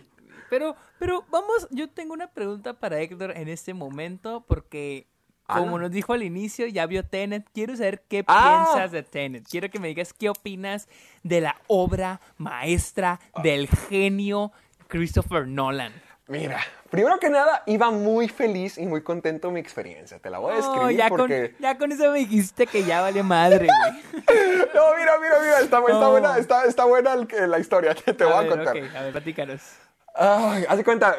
Pero, 0.50 0.76
pero 0.99 1.25
vamos, 1.31 1.69
yo 1.71 1.90
tengo 1.90 2.14
una 2.14 2.28
pregunta 2.33 2.73
para 2.75 2.99
Héctor 3.00 3.33
en 3.37 3.49
este 3.49 3.75
momento, 3.75 4.45
porque 4.49 5.07
como 5.49 5.76
Ah. 5.76 5.81
nos 5.81 5.90
dijo 5.90 6.12
al 6.12 6.23
inicio, 6.23 6.67
ya 6.67 6.87
vio 6.87 7.05
Tenet. 7.05 7.45
Quiero 7.52 7.75
saber 7.76 8.02
qué 8.09 8.23
Ah. 8.26 8.67
piensas 8.71 8.93
de 8.93 9.02
Tenet. 9.02 9.47
Quiero 9.49 9.69
que 9.71 9.78
me 9.81 9.88
digas 9.88 10.12
qué 10.12 10.28
opinas 10.28 10.88
de 11.23 11.40
la 11.40 11.57
obra 11.67 12.21
maestra 12.37 13.19
del 13.43 13.67
genio 13.69 14.52
Christopher 14.88 15.47
Nolan. 15.47 15.93
Mira, 16.28 16.61
primero 16.90 17.19
que 17.19 17.31
nada, 17.31 17.62
iba 17.64 17.90
muy 17.90 18.28
feliz 18.28 18.76
y 18.76 18.85
muy 18.85 19.02
contento 19.02 19.50
mi 19.50 19.61
experiencia. 19.61 20.19
Te 20.19 20.28
la 20.28 20.38
voy 20.38 20.52
a 20.52 20.57
No, 20.59 20.61
describir 20.61 20.97
ya, 20.99 21.09
porque... 21.09 21.50
con, 21.52 21.61
ya 21.62 21.78
con 21.78 21.93
eso 21.93 22.12
me 22.12 22.19
dijiste 22.19 22.67
que 22.67 22.85
ya 22.85 23.00
vale 23.00 23.23
madre, 23.23 23.67
güey. 23.67 24.02
No, 24.75 24.83
mira, 24.99 25.12
mira, 25.19 25.38
mira, 25.40 25.61
está, 25.61 25.78
está 25.78 25.93
No. 25.93 26.11
buena, 26.11 26.37
está, 26.38 26.64
está 26.67 26.85
buena 26.85 27.17
la 27.17 27.59
historia 27.59 27.95
que 27.95 28.12
te 28.12 28.25
voy 28.25 28.35
a 28.35 28.40
ver, 28.40 28.49
contar. 28.50 28.76
ok, 28.76 28.83
a 28.95 29.02
ver, 29.05 29.12
platícanos. 29.12 29.62
Ay, 30.21 30.65
haz 30.69 30.77
de 30.77 30.83
cuenta, 30.83 31.17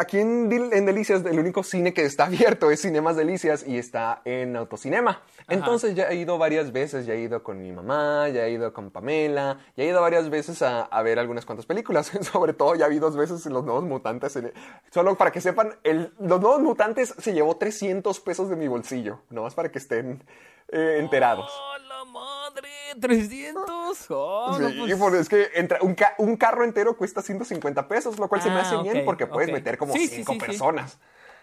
aquí 0.00 0.18
en, 0.18 0.50
en 0.72 0.86
Delicias, 0.86 1.24
el 1.24 1.38
único 1.38 1.62
cine 1.62 1.94
que 1.94 2.04
está 2.04 2.24
abierto 2.26 2.68
es 2.72 2.82
Cinemas 2.82 3.14
Delicias 3.16 3.64
y 3.64 3.78
está 3.78 4.22
en 4.24 4.56
autocinema. 4.56 5.22
Entonces 5.46 5.94
ya 5.94 6.08
he 6.08 6.16
ido 6.16 6.36
varias 6.36 6.72
veces, 6.72 7.06
ya 7.06 7.14
he 7.14 7.20
ido 7.20 7.44
con 7.44 7.62
mi 7.62 7.70
mamá, 7.70 8.28
ya 8.28 8.44
he 8.44 8.50
ido 8.50 8.72
con 8.72 8.90
Pamela, 8.90 9.58
ya 9.76 9.84
he 9.84 9.86
ido 9.86 10.00
varias 10.00 10.30
veces 10.30 10.62
a, 10.62 10.80
a 10.82 11.02
ver 11.02 11.20
algunas 11.20 11.46
cuantas 11.46 11.64
películas. 11.66 12.06
Sobre 12.32 12.54
todo 12.54 12.74
ya 12.74 12.88
vi 12.88 12.98
dos 12.98 13.16
veces 13.16 13.46
Los 13.46 13.64
Nuevos 13.64 13.84
Mutantes. 13.84 14.34
en- 14.34 14.52
Solo 14.90 15.14
para 15.16 15.30
que 15.30 15.40
sepan, 15.40 15.76
el- 15.84 16.12
Los 16.18 16.40
Nuevos 16.40 16.60
Mutantes 16.60 17.14
se 17.18 17.32
llevó 17.32 17.56
300 17.56 18.18
pesos 18.20 18.50
de 18.50 18.56
mi 18.56 18.66
bolsillo, 18.66 19.20
nomás 19.30 19.54
para 19.54 19.70
que 19.70 19.78
estén 19.78 20.24
eh, 20.70 20.96
enterados. 20.98 21.50
¡Oh, 21.50 21.87
la 21.98 22.04
madre! 22.10 22.68
¿300? 22.96 23.54
Oh, 24.10 24.56
no, 24.58 24.68
Sí, 24.68 24.76
pues- 24.78 24.96
pues 24.98 25.14
es 25.14 25.28
que 25.28 25.50
entra- 25.54 25.78
un, 25.82 25.94
ca- 25.94 26.14
un 26.18 26.36
carro 26.36 26.64
entero 26.64 26.96
cuesta 26.96 27.22
150 27.22 27.88
pesos, 27.88 28.18
lo 28.18 28.28
cual 28.28 28.40
se 28.42 28.48
me 28.50 28.56
Ah, 28.56 28.60
hace 28.62 28.76
bien 28.78 29.04
porque 29.04 29.26
puedes 29.26 29.50
meter 29.52 29.76
como 29.78 29.92
Sí, 29.92 30.06
sí, 30.06 30.16
5 30.16 30.32
sí, 30.34 30.40
sí. 30.40 30.46
personas. 30.46 30.98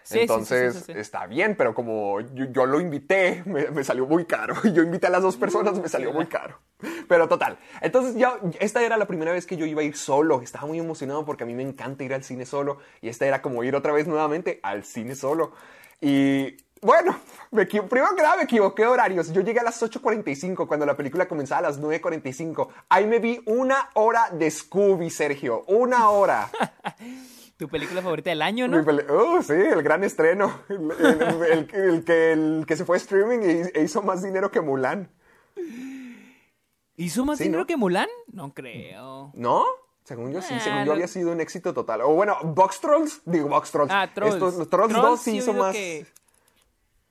Entonces 0.08 0.88
está 0.88 1.26
bien, 1.26 1.56
pero 1.56 1.74
como 1.74 2.20
yo, 2.20 2.44
yo 2.52 2.64
lo 2.64 2.80
invité, 2.80 3.42
me, 3.44 3.70
me 3.70 3.82
salió 3.82 4.06
muy 4.06 4.24
caro. 4.24 4.54
Yo 4.72 4.82
invité 4.84 5.08
a 5.08 5.10
las 5.10 5.20
dos 5.22 5.36
personas, 5.36 5.76
me 5.80 5.88
salió 5.88 6.12
muy 6.12 6.26
caro. 6.26 6.60
Pero 7.08 7.26
total. 7.26 7.58
Entonces 7.80 8.14
ya, 8.14 8.38
esta 8.60 8.82
era 8.84 8.96
la 8.98 9.06
primera 9.06 9.32
vez 9.32 9.46
que 9.46 9.56
yo 9.56 9.66
iba 9.66 9.80
a 9.80 9.84
ir 9.84 9.96
solo. 9.96 10.42
Estaba 10.42 10.66
muy 10.68 10.78
emocionado 10.78 11.24
porque 11.24 11.42
a 11.42 11.46
mí 11.46 11.54
me 11.54 11.64
encanta 11.64 12.04
ir 12.04 12.14
al 12.14 12.22
cine 12.22 12.46
solo. 12.46 12.78
Y 13.00 13.08
esta 13.08 13.26
era 13.26 13.42
como 13.42 13.64
ir 13.64 13.74
otra 13.74 13.92
vez 13.92 14.06
nuevamente 14.06 14.60
al 14.62 14.84
cine 14.84 15.16
solo. 15.16 15.52
Y 16.00 16.56
bueno, 16.82 17.16
me 17.50 17.66
primero 17.66 18.14
que 18.16 18.22
nada 18.22 18.36
me 18.36 18.42
equivoqué 18.44 18.82
de 18.82 18.88
horarios. 18.88 19.32
Yo 19.32 19.40
llegué 19.42 19.60
a 19.60 19.64
las 19.64 19.82
8.45 19.82 20.66
cuando 20.66 20.86
la 20.86 20.96
película 20.96 21.26
comenzaba 21.26 21.60
a 21.60 21.70
las 21.70 21.80
9.45. 21.80 22.68
Ahí 22.88 23.06
me 23.06 23.18
vi 23.18 23.40
una 23.46 23.90
hora 23.94 24.30
de 24.30 24.50
Scooby, 24.50 25.10
Sergio. 25.10 25.64
Una 25.68 26.10
hora. 26.10 26.50
Tu 27.56 27.66
película 27.68 28.02
favorita 28.02 28.28
del 28.28 28.42
año, 28.42 28.68
¿no? 28.68 28.84
Oh, 29.08 29.42
sí, 29.42 29.54
el 29.54 29.82
gran 29.82 30.04
estreno. 30.04 30.60
El, 30.68 30.90
el- 30.90 31.22
el- 31.22 31.74
el 31.74 32.04
que, 32.04 32.32
el 32.32 32.64
que 32.68 32.76
se 32.76 32.84
fue 32.84 32.96
a 32.96 32.98
streaming 32.98 33.38
e 33.72 33.82
hizo 33.82 34.02
más 34.02 34.22
dinero 34.22 34.50
que 34.50 34.60
Mulan. 34.60 35.08
¿Hizo 36.96 37.24
más 37.24 37.38
Sí, 37.38 37.44
dinero 37.44 37.62
¿no? 37.62 37.66
que 37.66 37.76
Mulan? 37.76 38.08
No 38.30 38.52
creo. 38.54 39.30
¿No? 39.34 39.64
Según 40.04 40.32
yo 40.32 40.40
sí, 40.40 40.54
Ah, 40.54 40.60
según 40.60 40.84
yo 40.84 40.92
había 40.92 41.08
sido 41.08 41.32
un 41.32 41.40
éxito 41.40 41.74
total. 41.74 42.02
O 42.02 42.10
bueno, 42.10 42.36
Box 42.44 42.80
Trolls, 42.80 43.22
digo 43.24 43.48
Box 43.48 43.70
Trolls. 43.70 43.90
Ah, 43.92 44.08
Trolls. 44.14 44.34
Estos- 44.34 44.68
Trolls 44.70 44.92
2 44.94 45.20
sí 45.20 45.36
hizo 45.38 45.52
más. 45.52 45.72
que- 45.74 46.06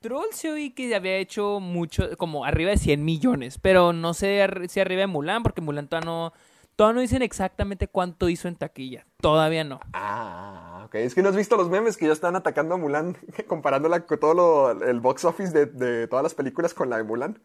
Trolls 0.07 0.35
sí 0.35 0.47
oí 0.49 0.69
que 0.69 0.93
había 0.93 1.17
hecho 1.17 1.59
mucho, 1.59 2.15
como 2.17 2.45
arriba 2.45 2.69
de 2.69 2.77
100 2.77 3.03
millones, 3.03 3.57
pero 3.59 3.91
no 3.91 4.13
sé 4.13 4.47
si 4.69 4.79
arriba 4.79 4.99
de 5.01 5.07
Mulan, 5.07 5.41
porque 5.41 5.61
Mulan 5.61 5.87
todavía 5.87 6.05
no, 6.05 6.33
todavía 6.75 6.93
no 6.95 7.01
dicen 7.01 7.23
exactamente 7.23 7.87
cuánto 7.87 8.29
hizo 8.29 8.47
en 8.47 8.55
taquilla. 8.55 9.07
Todavía 9.19 9.63
no. 9.63 9.79
Ah, 9.93 10.83
ok. 10.85 10.93
Es 10.95 11.15
que 11.15 11.23
no 11.23 11.29
has 11.29 11.35
visto 11.35 11.57
los 11.57 11.69
memes 11.71 11.97
que 11.97 12.05
ya 12.05 12.13
están 12.13 12.35
atacando 12.35 12.75
a 12.75 12.77
Mulan, 12.77 13.17
comparándola 13.47 14.05
con 14.05 14.19
todo 14.19 14.33
lo- 14.35 14.71
el 14.85 14.99
box 14.99 15.25
office 15.25 15.51
de, 15.51 15.65
de 15.65 16.07
todas 16.07 16.21
las 16.21 16.35
películas 16.35 16.75
con 16.75 16.89
la 16.91 16.97
de 16.97 17.03
Mulan. 17.03 17.39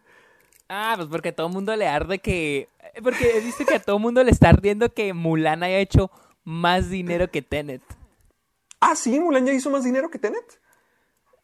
Ah, 0.68 0.92
pues 0.96 1.08
porque 1.08 1.30
a 1.30 1.34
todo 1.34 1.48
mundo 1.48 1.74
le 1.76 1.88
arde 1.88 2.18
que... 2.18 2.68
Porque 3.02 3.38
he 3.38 3.40
visto 3.40 3.64
que 3.64 3.76
a 3.76 3.80
todo 3.82 3.98
mundo 3.98 4.22
le 4.22 4.30
está 4.32 4.50
ardiendo 4.50 4.92
que 4.92 5.14
Mulan 5.14 5.62
haya 5.62 5.78
hecho 5.78 6.10
más 6.44 6.90
dinero 6.90 7.30
que 7.30 7.40
Tenet. 7.40 7.82
Ah, 8.80 8.94
sí, 8.94 9.18
Mulan 9.18 9.46
ya 9.46 9.52
hizo 9.54 9.70
más 9.70 9.82
dinero 9.84 10.10
que 10.10 10.18
Tenet. 10.18 10.60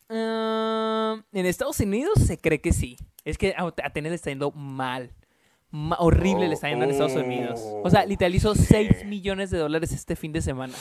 Ah, 0.09 1.17
en 1.33 1.47
Estados 1.47 1.81
Unidos 1.81 2.15
se 2.27 2.39
cree 2.39 2.61
que 2.61 2.73
sí. 2.73 2.97
Es 3.25 3.39
que 3.39 3.55
a, 3.57 3.65
a 3.67 3.91
Tenet 3.91 4.11
le 4.11 4.17
está 4.17 4.31
yendo 4.31 4.51
mal. 4.53 5.13
Ma- 5.71 5.97
horrible 5.99 6.47
le 6.49 6.55
está 6.55 6.69
yendo 6.69 6.85
en 6.85 6.93
Estados 6.93 7.15
Unidos. 7.17 7.61
O 7.83 7.91
sea, 7.91 8.07
literal 8.07 8.35
hizo 8.35 8.55
6 8.55 9.05
millones 9.07 9.51
de 9.51 9.59
dólares 9.59 9.93
este 9.93 10.15
fin 10.17 10.33
de 10.33 10.41
semana. 10.43 10.75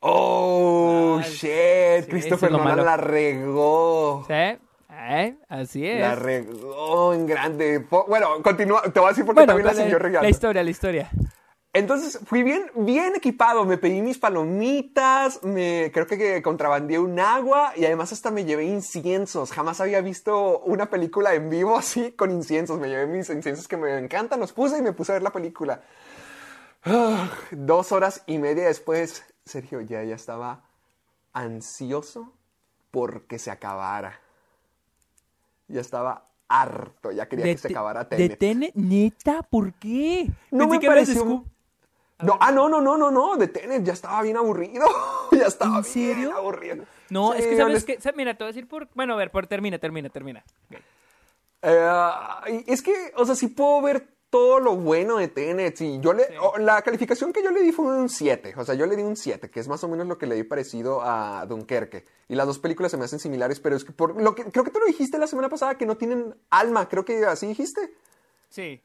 Oh, 0.00 1.18
Ah, 1.20 1.26
shit. 1.26 2.04
sí, 2.04 2.10
Christopher 2.10 2.50
es 2.50 2.56
Nolan 2.58 2.84
la 2.84 2.96
regó. 2.96 4.24
¿Sí? 4.28 4.58
¿Eh? 4.96 5.34
Así 5.48 5.86
es. 5.86 6.00
La 6.00 6.14
regó 6.14 7.12
en 7.14 7.26
grande. 7.26 7.84
Bueno, 8.08 8.42
continúa. 8.42 8.82
Te 8.82 9.00
voy 9.00 9.06
a 9.08 9.10
decir 9.10 9.24
porque 9.24 9.40
bueno, 9.40 9.52
también 9.54 9.66
la 9.66 9.72
la, 9.72 9.82
siguió 9.82 9.98
la 9.98 10.04
regando. 10.04 10.28
historia, 10.28 10.62
la 10.62 10.70
historia. 10.70 11.10
Entonces 11.74 12.20
fui 12.24 12.44
bien, 12.44 12.70
bien 12.76 13.16
equipado. 13.16 13.64
Me 13.64 13.76
pedí 13.76 14.00
mis 14.00 14.16
palomitas, 14.16 15.42
me, 15.42 15.90
creo 15.92 16.06
que, 16.06 16.16
que 16.16 16.40
contrabandeé 16.40 17.00
un 17.00 17.18
agua 17.18 17.72
y 17.76 17.84
además 17.84 18.12
hasta 18.12 18.30
me 18.30 18.44
llevé 18.44 18.64
inciensos. 18.64 19.50
Jamás 19.50 19.80
había 19.80 20.00
visto 20.00 20.60
una 20.60 20.88
película 20.88 21.34
en 21.34 21.50
vivo 21.50 21.76
así 21.76 22.12
con 22.12 22.30
inciensos. 22.30 22.78
Me 22.78 22.88
llevé 22.88 23.08
mis 23.08 23.28
inciensos 23.28 23.66
que 23.66 23.76
me 23.76 23.98
encantan, 23.98 24.38
los 24.38 24.52
puse 24.52 24.78
y 24.78 24.82
me 24.82 24.92
puse 24.92 25.10
a 25.12 25.14
ver 25.16 25.22
la 25.24 25.32
película. 25.32 25.82
Dos 27.50 27.90
horas 27.92 28.22
y 28.26 28.38
media 28.38 28.66
después, 28.66 29.24
Sergio 29.44 29.80
ya, 29.80 30.04
ya 30.04 30.14
estaba 30.14 30.62
ansioso 31.32 32.32
porque 32.92 33.40
se 33.40 33.50
acabara. 33.50 34.20
Ya 35.66 35.80
estaba 35.80 36.28
harto, 36.46 37.10
ya 37.10 37.26
quería 37.28 37.46
que 37.46 37.58
se 37.58 37.68
acabara 37.68 38.04
de 38.04 38.16
Tenet. 38.16 38.38
Tenet, 38.38 38.74
neta, 38.76 39.42
¿por 39.42 39.72
qué? 39.72 40.30
No 40.52 40.68
Pensé 40.68 40.78
me 40.78 40.86
pareció- 40.86 41.44
No, 42.20 42.38
ah, 42.40 42.52
no, 42.52 42.68
no, 42.68 42.80
no, 42.80 42.96
no, 42.96 43.10
no, 43.10 43.36
de 43.36 43.48
Tenet 43.48 43.82
ya 43.84 43.92
estaba 43.92 44.22
bien 44.22 44.36
aburrido. 44.36 44.86
ya 45.32 45.46
estaba 45.46 45.78
¿En 45.78 46.14
bien 46.14 46.32
aburrido. 46.32 46.84
No, 47.10 47.32
Sí, 47.32 47.40
es 47.40 47.46
que 47.46 47.56
sabes 47.56 47.84
que, 47.84 47.98
mira, 48.16 48.34
te 48.34 48.44
voy 48.44 48.48
a 48.48 48.52
decir 48.52 48.68
por, 48.68 48.88
bueno, 48.94 49.14
a 49.14 49.16
ver, 49.16 49.30
por 49.30 49.46
termina, 49.46 49.78
termina, 49.78 50.08
termina. 50.08 50.44
Eh, 51.62 52.64
es 52.66 52.82
que, 52.82 53.12
o 53.16 53.24
sea, 53.24 53.34
sí 53.34 53.48
puedo 53.48 53.82
ver 53.82 54.14
todo 54.34 54.58
lo 54.58 54.74
bueno 54.74 55.18
de 55.18 55.28
Tenet. 55.28 55.80
Y 55.80 56.00
yo 56.00 56.12
le, 56.12 56.26
la 56.58 56.82
calificación 56.82 57.32
que 57.32 57.40
yo 57.40 57.52
le 57.52 57.62
di 57.62 57.70
fue 57.70 57.84
un 57.84 58.08
7. 58.08 58.54
O 58.56 58.64
sea, 58.64 58.74
yo 58.74 58.84
le 58.84 58.96
di 58.96 59.02
un 59.04 59.16
7, 59.16 59.48
que 59.48 59.60
es 59.60 59.68
más 59.68 59.84
o 59.84 59.88
menos 59.88 60.08
lo 60.08 60.18
que 60.18 60.26
le 60.26 60.34
di 60.34 60.42
parecido 60.42 61.02
a 61.02 61.46
Dunkerque. 61.46 62.04
Y 62.28 62.34
las 62.34 62.46
dos 62.46 62.58
películas 62.58 62.90
se 62.90 62.96
me 62.98 63.04
hacen 63.04 63.20
similares, 63.20 63.60
pero 63.60 63.76
es 63.76 63.84
que 63.84 63.92
por 63.92 64.20
lo 64.20 64.34
que 64.34 64.44
creo 64.44 64.64
que 64.64 64.72
tú 64.72 64.80
lo 64.80 64.86
dijiste 64.86 65.18
la 65.18 65.28
semana 65.28 65.48
pasada 65.48 65.78
que 65.78 65.86
no 65.86 65.96
tienen 65.96 66.34
alma. 66.50 66.88
Creo 66.88 67.04
que 67.04 67.24
así 67.24 67.46
dijiste. 67.46 67.94
Sí. 68.48 68.82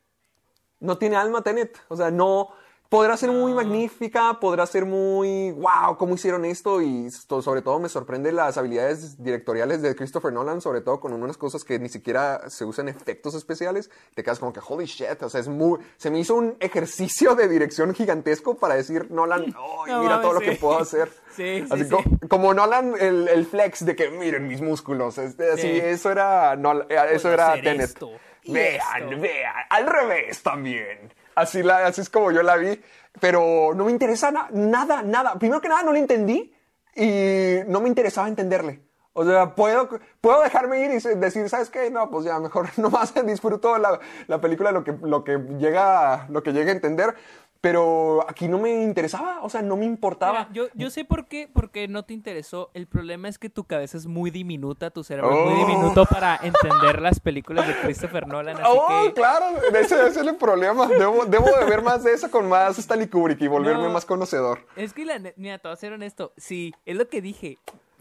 no 0.80 1.00
tiene 1.00 1.16
alma 1.16 1.44
Tenet. 1.44 1.80
O 1.88 1.98
sea, 1.98 2.12
no. 2.12 2.50
Podrá 2.90 3.16
ser 3.18 3.30
muy 3.30 3.54
magnífica, 3.54 4.40
podrá 4.40 4.66
ser 4.66 4.84
muy. 4.84 5.52
¡Wow! 5.52 5.96
¿Cómo 6.00 6.16
hicieron 6.16 6.44
esto? 6.44 6.82
Y 6.82 7.12
sobre 7.12 7.62
todo 7.62 7.78
me 7.80 7.88
sorprende 7.88 8.32
las 8.32 8.58
habilidades 8.58 9.24
directoriales 9.24 9.84
de 9.84 9.96
Christopher 9.96 10.34
Nolan, 10.34 10.60
sobre 10.60 10.82
todo 10.82 11.00
con 11.00 11.14
unas 11.14 11.38
cosas 11.38 11.64
que 11.64 11.78
ni 11.78 11.88
siquiera 11.90 12.50
se 12.50 12.66
usan 12.66 12.90
efectos 12.90 13.36
especiales. 13.36 13.92
Te 14.16 14.24
quedas 14.24 14.40
como 14.40 14.52
que, 14.54 14.60
holy 14.68 14.86
shit. 14.86 15.22
O 15.22 15.30
sea, 15.30 15.40
es 15.40 15.48
muy. 15.48 15.78
Se 15.98 16.10
me 16.10 16.18
hizo 16.20 16.34
un 16.34 16.58
ejercicio 16.60 17.36
de 17.36 17.48
dirección 17.48 17.94
gigantesco 17.94 18.58
para 18.58 18.74
decir, 18.74 19.12
Nolan, 19.12 19.44
¡ay, 19.86 19.92
No 19.92 20.02
mira 20.02 20.20
todo 20.20 20.34
lo 20.34 20.40
que 20.40 20.54
puedo 20.54 20.80
hacer! 20.80 21.10
Sí, 21.40 21.60
sí, 21.62 21.68
Así 21.70 21.84
sí. 21.86 21.90
co- 21.92 22.04
Como, 22.28 22.54
Nolan, 22.56 22.96
el, 23.00 23.28
el 23.30 23.46
flex 23.46 23.86
de 23.86 23.96
que 23.96 24.10
miren 24.10 24.48
mis 24.48 24.62
músculos. 24.62 25.18
Este, 25.20 25.52
así, 25.52 25.62
Sí. 25.62 25.80
eso 25.80 26.12
era, 26.12 26.54
eh, 26.56 26.96
eso 27.12 27.32
era 27.32 27.54
Tenet. 27.54 27.82
esto 27.82 28.10
Vean, 28.48 29.04
esto. 29.10 29.22
vean, 29.22 29.54
al 29.70 29.86
revés 29.86 30.42
también. 30.42 31.14
Así, 31.36 31.64
la, 31.64 31.86
así 31.88 32.02
es 32.02 32.10
como 32.10 32.32
yo 32.32 32.44
la 32.44 32.58
vi, 32.58 32.82
pero 33.20 33.74
no 33.76 33.86
me 33.86 33.92
interesa 33.92 34.32
na- 34.32 34.50
nada, 34.52 35.02
nada. 35.04 35.36
Primero 35.40 35.62
que 35.62 35.70
nada 35.70 35.84
no 35.84 35.94
la 35.94 36.00
entendí 36.00 36.54
y 36.96 37.60
no 37.68 37.80
me 37.82 37.88
interesaba 37.88 38.28
entenderle. 38.28 38.82
O 39.14 39.26
sea, 39.26 39.56
puedo, 39.56 39.90
puedo 40.22 40.42
dejarme 40.44 40.82
ir 40.82 40.92
y 40.92 41.16
decir, 41.18 41.50
¿sabes 41.50 41.70
qué? 41.70 41.90
No, 41.90 42.10
pues 42.10 42.26
ya 42.26 42.40
mejor 42.40 42.70
nomás 42.78 43.14
disfruto 43.26 43.78
la, 43.78 44.00
la 44.28 44.40
película 44.40 44.72
lo 44.72 44.84
que, 44.84 44.94
lo, 45.02 45.24
que 45.24 45.38
llega, 45.58 46.28
lo 46.30 46.44
que 46.44 46.54
llegue 46.54 46.70
a 46.70 46.74
entender. 46.74 47.16
Pero 47.62 48.26
aquí 48.30 48.48
no 48.48 48.58
me 48.58 48.84
interesaba, 48.84 49.42
o 49.42 49.50
sea, 49.50 49.62
no 49.62 49.76
me 49.76 49.84
importaba. 49.86 50.48
Mira, 50.50 50.54
yo, 50.54 50.68
yo 50.76 50.90
sé 50.90 51.04
por 51.04 51.28
qué, 51.28 51.50
porque 51.52 51.90
no 51.90 52.04
te 52.04 52.14
interesó. 52.14 52.72
El 52.74 52.88
problema 52.88 53.28
es 53.28 53.38
que 53.38 53.50
tu 53.50 53.66
cabeza 53.66 53.98
es 53.98 54.06
muy 54.06 54.32
diminuta, 54.32 54.92
tu 54.92 55.04
cerebro 55.04 55.32
es 55.32 55.46
muy 55.54 55.62
Oh. 55.64 55.68
diminuto 55.68 56.06
para 56.06 56.38
entender 56.42 57.02
las 57.02 57.20
películas 57.20 57.68
de 57.68 57.76
Christopher 57.82 58.28
Nolan. 58.28 58.56
Así 58.58 58.66
oh, 58.66 59.04
que 59.08 59.14
claro, 59.14 59.46
ese, 59.74 59.96
ese 60.08 60.22
es 60.22 60.28
el 60.28 60.38
problema. 60.38 60.88
Debo, 60.88 61.26
debo 61.26 61.48
de 61.58 61.66
ver 61.66 61.82
más 61.82 62.02
de 62.06 62.14
eso 62.14 62.32
con 62.32 62.48
más 62.48 62.80
Stanley 62.80 63.08
Kubrick 63.10 63.42
y 63.42 63.48
volverme 63.48 63.84
No. 63.84 63.90
más 63.90 64.06
conocedor. 64.06 64.66
Es 64.78 64.94
que 64.94 65.04
la 65.04 65.20
mira, 65.36 65.58
te 65.58 65.68
voy 65.68 65.74
a 65.74 65.76
ser 65.76 65.92
honesto. 65.92 66.32
Sí, 66.38 66.74
es 66.86 66.96
lo 66.96 67.10
que 67.10 67.22
dije. 67.22 67.58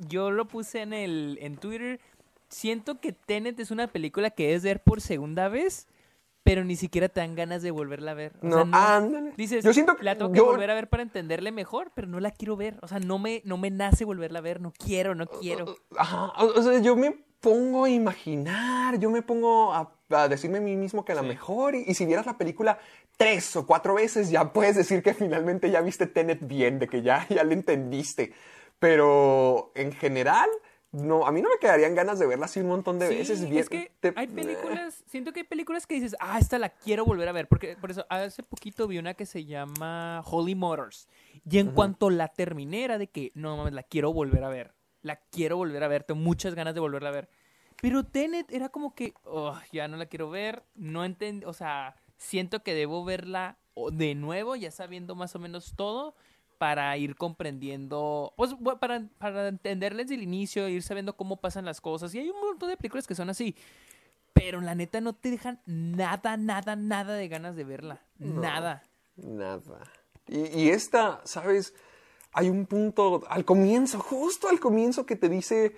Yo 0.09 0.31
lo 0.31 0.45
puse 0.47 0.83
en 0.83 0.93
el 0.93 1.37
en 1.43 1.57
Twitter. 1.57 1.99
Siento 2.49 3.01
que 3.01 3.13
Tenet 3.13 3.59
es 3.59 3.73
una 3.73 3.89
película 3.89 4.31
que 4.31 4.55
es 4.55 4.63
ver 4.63 4.81
por 4.81 5.01
segunda 5.01 5.49
vez, 5.49 5.89
pero 6.43 6.65
ni 6.65 6.77
siquiera 6.77 7.09
te 7.09 7.21
dan 7.21 7.35
ganas 7.35 7.63
de 7.63 7.71
volverla 7.71 8.13
a 8.13 8.15
ver. 8.15 8.33
O 8.43 8.49
sea, 8.51 8.65
No, 8.65 8.77
ándale. 8.77 9.33
Dices, 9.37 9.63
Yo 9.65 9.73
siento 9.75 9.97
que- 9.97 10.05
la 10.05 10.17
tengo 10.17 10.33
que 10.33 10.39
yo- 10.39 10.47
volver 10.47 10.71
a 10.71 10.75
ver 10.75 10.89
para 10.89 11.03
entenderle 11.03 11.53
mejor, 11.53 11.91
pero 11.95 12.07
no 12.09 12.21
la 12.21 12.31
quiero 12.31 12.57
ver. 12.57 12.79
O 12.83 12.89
sea, 12.89 12.99
no 13.01 13.19
me, 13.19 13.43
no 13.45 13.59
me 13.59 13.71
nace 13.71 14.05
volverla 14.05 14.39
a 14.39 14.43
ver. 14.43 14.61
No 14.61 14.73
quiero, 14.73 15.15
no 15.15 15.27
quiero. 15.27 15.77
Ajá, 15.97 16.33
o, 16.43 16.59
o 16.59 16.63
sea, 16.63 16.79
yo 16.81 16.97
me 16.97 17.13
pongo 17.41 17.85
a 17.85 17.91
imaginar, 17.91 18.99
yo 18.99 19.11
me 19.11 19.23
pongo 19.23 19.73
a, 19.73 19.93
a 20.11 20.29
decirme 20.29 20.59
a 20.59 20.61
mí 20.61 20.75
mismo 20.75 21.05
que 21.05 21.13
a 21.13 21.17
lo 21.17 21.21
Sí. 21.23 21.29
mejor, 21.29 21.75
y, 21.77 21.85
y 21.87 21.95
si 21.95 22.05
vieras 22.07 22.27
la 22.27 22.37
película 22.39 22.79
tres 23.17 23.55
o 23.57 23.67
cuatro 23.67 23.95
veces, 23.95 24.31
ya 24.31 24.53
puedes 24.53 24.75
decir 24.75 25.03
que 25.03 25.15
finalmente 25.15 25.71
ya 25.71 25.81
viste 25.81 26.07
Tenet 26.07 26.47
bien, 26.47 26.79
de 26.79 26.89
que 26.89 27.03
ya, 27.03 27.27
ya 27.29 27.45
le 27.45 27.55
entendiste. 27.55 28.33
Pero 28.79 29.71
en 29.75 29.93
general, 29.93 30.49
no, 30.93 31.27
a 31.27 31.33
mí 31.33 31.43
no 31.43 31.51
me 31.51 31.59
quedarían 31.59 31.95
ganas 31.95 32.19
de 32.19 32.27
verla 32.27 32.47
así 32.47 32.61
un 32.61 32.69
montón 32.69 32.99
de 32.99 33.09
Sí, 33.09 33.15
veces. 33.17 33.41
bien- 33.49 33.59
es 33.59 33.69
que 33.69 33.93
te- 34.01 34.13
hay 34.17 34.27
películas, 34.27 35.05
siento 35.07 35.33
que 35.33 35.41
hay 35.41 35.47
películas 35.47 35.87
que 35.87 35.95
dices, 35.95 36.17
ah, 36.19 36.39
esta 36.39 36.59
la 36.59 36.71
quiero 36.71 37.05
volver 37.05 37.29
a 37.29 37.33
ver, 37.33 37.47
porque 37.47 37.77
por 37.77 37.91
eso 37.91 38.07
hace 38.09 38.43
poquito 38.43 38.89
vi 38.89 38.99
una 38.99 39.15
que 39.15 39.27
se 39.27 39.45
llama 39.45 40.23
Holy 40.25 40.55
Motors, 40.55 41.07
y 41.49 41.59
en 41.59 41.71
cuanto 41.73 42.09
la 42.11 42.29
terminé 42.29 42.85
era 42.85 42.97
de 42.99 43.09
que, 43.09 43.33
no 43.35 43.57
mames, 43.57 43.75
la 43.75 43.83
quiero 43.83 44.13
volver 44.13 44.45
a 44.45 44.49
ver, 44.49 44.73
la 45.03 45.17
quiero 45.17 45.57
volver 45.59 45.85
a 45.85 45.89
ver, 45.89 46.05
tengo 46.05 46.21
muchas 46.21 46.55
ganas 46.55 46.73
de 46.75 46.81
volverla 46.81 47.11
a 47.11 47.13
ver, 47.13 47.29
pero 47.83 48.05
Tenet 48.05 48.51
era 48.51 48.71
como 48.71 48.95
que, 48.95 49.13
oh, 49.25 49.59
ya 49.71 49.89
no 49.89 49.97
la 49.99 50.07
quiero 50.07 50.31
ver, 50.31 50.65
no 50.75 51.05
entiendo, 51.05 51.49
o 51.49 51.53
sea, 51.53 51.97
siento 52.17 52.63
que 52.63 52.75
debo 52.75 53.05
verla 53.05 53.59
de 53.93 54.15
nuevo, 54.17 54.57
ya 54.57 54.71
sabiendo 54.71 55.15
más 55.15 55.37
o 55.37 55.39
menos 55.39 55.75
todo, 55.77 56.17
para 56.59 56.97
ir 56.97 57.17
comprendiendo, 57.17 58.35
pues 58.37 58.55
para, 58.81 59.05
para 59.19 59.49
entenderles 59.49 60.09
desde 60.09 60.17
el 60.17 60.23
inicio, 60.23 60.69
ir 60.69 60.83
sabiendo 60.83 61.17
cómo 61.17 61.37
pasan 61.37 61.65
las 61.65 61.81
cosas. 61.81 62.15
Y 62.15 62.19
hay 62.19 62.31
un 62.31 62.41
montón 62.41 62.69
de 62.69 62.77
películas 62.77 63.07
que 63.07 63.15
son 63.15 63.31
así. 63.31 63.57
Pero 64.33 64.61
la 64.61 64.75
neta 64.75 65.01
no 65.01 65.15
te 65.15 65.31
dejan 65.31 65.61
nada, 65.67 66.37
nada, 66.37 66.77
nada 66.77 67.15
de 67.15 67.29
ganas 67.29 67.57
de 67.57 67.65
verla. 67.65 68.03
Nada. 68.19 68.83
Nada. 69.17 69.83
Y, 70.29 70.63
y 70.63 70.69
esta, 70.71 71.21
¿sabes? 71.25 71.75
hay 72.33 72.51
un 72.51 72.67
punto 72.67 73.23
al 73.29 73.45
comienzo, 73.45 73.99
justo 73.99 74.49
al 74.49 74.61
comienzo 74.61 75.07
que 75.07 75.17
te 75.17 75.29
dice 75.29 75.75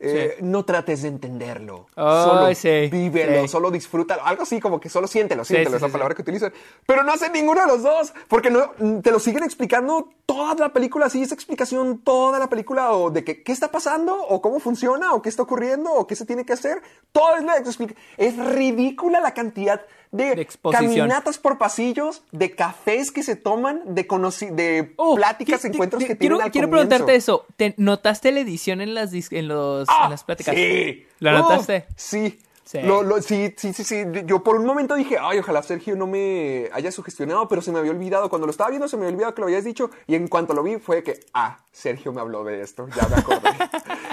eh, 0.00 0.36
no 0.40 0.64
trates 0.64 1.02
de 1.02 1.08
entenderlo. 1.08 1.86
Oh, 1.96 2.24
solo 2.24 2.54
sí, 2.54 2.88
vívelo, 2.90 3.42
sí. 3.42 3.48
solo 3.48 3.70
disfrútalo. 3.70 4.24
Algo 4.24 4.42
así 4.42 4.60
como 4.60 4.78
que 4.80 4.88
solo 4.88 5.06
siéntelo, 5.06 5.44
siéntelo, 5.44 5.76
esa 5.76 5.86
sí, 5.86 5.92
palabra 5.92 6.14
que 6.14 6.22
utilizan. 6.22 6.52
Pero 6.86 7.02
no 7.02 7.12
hacen 7.12 7.32
ninguno 7.32 7.60
de 7.60 7.66
los 7.66 7.82
dos, 7.82 8.12
porque 8.28 8.50
no, 8.50 8.70
te 9.02 9.10
lo 9.10 9.18
siguen 9.18 9.42
explicando 9.42 10.08
toda 10.26 10.54
la 10.54 10.72
película, 10.72 11.06
así 11.06 11.22
esa 11.22 11.34
explicación 11.34 11.98
toda 11.98 12.38
la 12.38 12.48
película, 12.48 12.92
o 12.92 13.10
de 13.10 13.24
que, 13.24 13.42
qué 13.42 13.52
está 13.52 13.70
pasando, 13.70 14.14
o 14.14 14.40
cómo 14.40 14.60
funciona, 14.60 15.14
o 15.14 15.22
qué 15.22 15.28
está 15.28 15.42
ocurriendo, 15.42 15.92
o 15.92 16.06
qué 16.06 16.14
se 16.16 16.26
tiene 16.26 16.44
que 16.44 16.52
hacer. 16.52 16.82
Todo 17.12 17.36
es 17.36 17.44
la 17.44 17.56
explica- 17.56 17.94
Es 18.16 18.36
ridícula 18.36 19.20
la 19.20 19.34
cantidad 19.34 19.80
de, 20.10 20.34
De 20.34 20.46
caminatas 20.72 21.38
por 21.38 21.58
pasillos, 21.58 22.22
de 22.32 22.52
cafés 22.54 23.10
que 23.10 23.22
se 23.22 23.36
toman, 23.36 23.82
de, 23.86 24.06
de 24.52 24.92
Oh, 24.96 25.16
pláticas, 25.16 25.62
¿qué- 25.62 25.68
encuentros 25.68 26.02
que 26.02 26.16
quiero, 26.16 26.36
tienen 26.36 26.42
al 26.42 26.50
quiero 26.50 26.68
comienzo. 26.68 26.88
preguntarte 26.88 27.14
eso. 27.16 27.46
¿Te 27.56 27.74
¿Notaste 27.76 28.32
la 28.32 28.40
edición 28.40 28.80
en 28.80 28.94
las, 28.94 29.12
en 29.12 29.48
los, 29.48 29.88
¡Ah! 29.90 30.02
en 30.04 30.10
las 30.10 30.24
pláticas? 30.24 30.54
Sí. 30.54 31.06
¿Lo 31.20 31.30
Uf, 31.32 31.38
notaste? 31.40 31.86
sí. 31.96 32.38
Sí. 32.64 32.80
Lo- 32.82 33.02
lo- 33.02 33.22
sí, 33.22 33.54
sí, 33.56 33.72
sí, 33.72 33.82
sí. 33.82 34.04
Yo 34.26 34.44
por 34.44 34.56
un 34.56 34.66
momento 34.66 34.94
dije, 34.94 35.16
ay, 35.18 35.38
ojalá 35.38 35.62
Sergio 35.62 35.96
no 35.96 36.06
me 36.06 36.68
haya 36.74 36.92
sugestionado, 36.92 37.48
pero 37.48 37.62
se 37.62 37.72
me 37.72 37.78
había 37.78 37.92
olvidado. 37.92 38.28
Cuando 38.28 38.46
lo 38.46 38.50
estaba 38.50 38.68
viendo, 38.68 38.86
se 38.88 38.98
me 38.98 39.04
había 39.04 39.14
olvidado 39.14 39.34
que 39.34 39.40
lo 39.40 39.46
habías 39.46 39.64
dicho. 39.64 39.90
Y 40.06 40.14
en 40.14 40.28
cuanto 40.28 40.52
lo 40.52 40.62
vi, 40.62 40.76
fue 40.76 41.02
que, 41.02 41.18
ah, 41.32 41.60
Sergio 41.72 42.12
me 42.12 42.20
habló 42.20 42.44
de 42.44 42.60
esto. 42.60 42.86
Ya 42.94 43.08
me 43.08 43.16
acordé. 43.16 43.48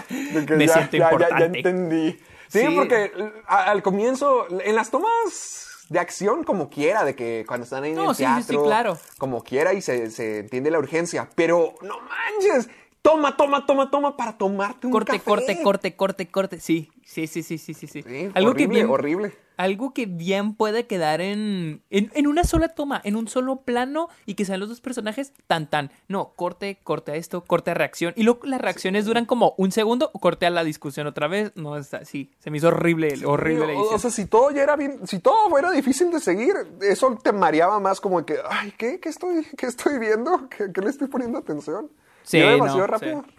Me 0.55 0.67
ya, 0.67 0.73
siento 0.73 0.97
ya, 0.97 1.11
ya- 1.11 1.17
ya 1.17 1.25
importante. 1.25 1.57
entendí. 1.59 2.11
Sí, 2.47 2.59
Sí. 2.61 2.67
porque 2.75 3.11
al 3.47 3.83
comienzo, 3.83 4.45
en 4.49 4.75
las 4.75 4.89
tomas 4.89 5.64
de 5.89 5.99
acción, 5.99 6.43
como 6.43 6.69
quiera, 6.69 7.03
de 7.05 7.15
que 7.15 7.43
cuando 7.47 7.63
están 7.65 7.83
ahí 7.83 7.91
en 7.91 7.97
No, 7.97 8.09
el 8.11 8.15
sí, 8.15 8.23
sí, 8.25 8.41
sí, 8.41 8.47
teatro, 8.49 8.63
claro. 8.65 8.97
como 9.17 9.43
quiera 9.43 9.73
y 9.73 9.81
se, 9.81 10.09
se 10.11 10.39
entiende 10.39 10.71
la 10.71 10.79
urgencia. 10.79 11.29
Pero 11.35 11.75
no 11.81 11.95
manches, 12.01 12.69
toma, 13.09 13.37
toma, 13.37 13.65
toma, 13.65 13.89
toma 13.91 14.17
para 14.17 14.37
tomarte 14.37 14.87
un 14.87 14.91
Corte, 14.93 15.11
café. 15.13 15.23
corte, 15.23 15.61
corte, 15.61 15.95
corte, 15.95 16.27
corte. 16.27 16.59
Sí, 16.59 16.89
sí, 17.05 17.27
sí, 17.27 17.43
sí, 17.43 17.57
sí, 17.57 17.73
sí. 17.73 17.87
sí. 17.87 18.03
Sí, 18.03 18.29
Algo 18.33 18.49
horrible, 18.51 18.57
que 18.57 18.67
bien, 18.67 18.87
horrible. 18.89 19.33
Algo 19.57 19.93
que 19.93 20.05
bien 20.05 20.53
puede 20.55 20.85
quedar 20.85 21.21
en, 21.21 21.81
en, 21.89 22.11
en 22.13 22.27
una 22.27 22.43
sola 22.43 22.67
toma, 22.67 22.99
en 23.05 23.15
un 23.15 23.29
solo 23.29 23.61
plano 23.61 24.09
y 24.25 24.33
que 24.33 24.43
sean 24.43 24.59
los 24.59 24.67
dos 24.67 24.81
personajes 24.81 25.31
tan 25.47 25.69
tan. 25.69 25.91
No, 26.09 26.33
corte, 26.35 26.77
corte 26.83 27.13
a 27.13 27.15
esto, 27.15 27.41
corte 27.45 27.71
a 27.71 27.73
reacción. 27.73 28.11
Y 28.17 28.23
luego 28.23 28.41
las 28.43 28.59
reacciones 28.59 29.05
duran 29.05 29.25
como 29.25 29.53
un 29.57 29.71
segundo, 29.71 30.11
corte 30.11 30.45
a 30.45 30.49
la 30.49 30.65
discusión 30.65 31.07
otra 31.07 31.29
vez. 31.29 31.53
No, 31.55 31.77
está, 31.77 32.03
sí, 32.03 32.33
se 32.39 32.51
me 32.51 32.57
hizo 32.57 32.67
horrible, 32.67 33.13
horrible 33.25 33.65
la 33.75 33.79
O- 33.79 33.95
O, 33.95 33.99
sea, 33.99 34.09
si 34.11 34.25
todo 34.25 34.51
ya 34.51 34.61
era 34.63 34.75
bien, 34.75 35.07
si 35.07 35.19
todo 35.19 35.57
era 35.57 35.71
difícil 35.71 36.11
de 36.11 36.19
seguir, 36.19 36.53
eso 36.81 37.17
te 37.23 37.31
mareaba 37.31 37.79
más 37.79 38.01
como 38.01 38.25
que, 38.25 38.35
ay, 38.49 38.73
¿qué, 38.77 38.99
qué 38.99 39.07
estoy, 39.07 39.45
qué 39.57 39.67
estoy 39.67 39.99
viendo? 39.99 40.49
¿Qué, 40.49 40.65
qué 40.73 40.81
le 40.81 40.89
estoy 40.89 41.07
poniendo 41.07 41.37
atención? 41.37 41.89
Sí, 42.25 42.39
demasiado 42.39 42.79
no, 42.79 42.87
rápido. 42.87 43.23
sí. 43.27 43.35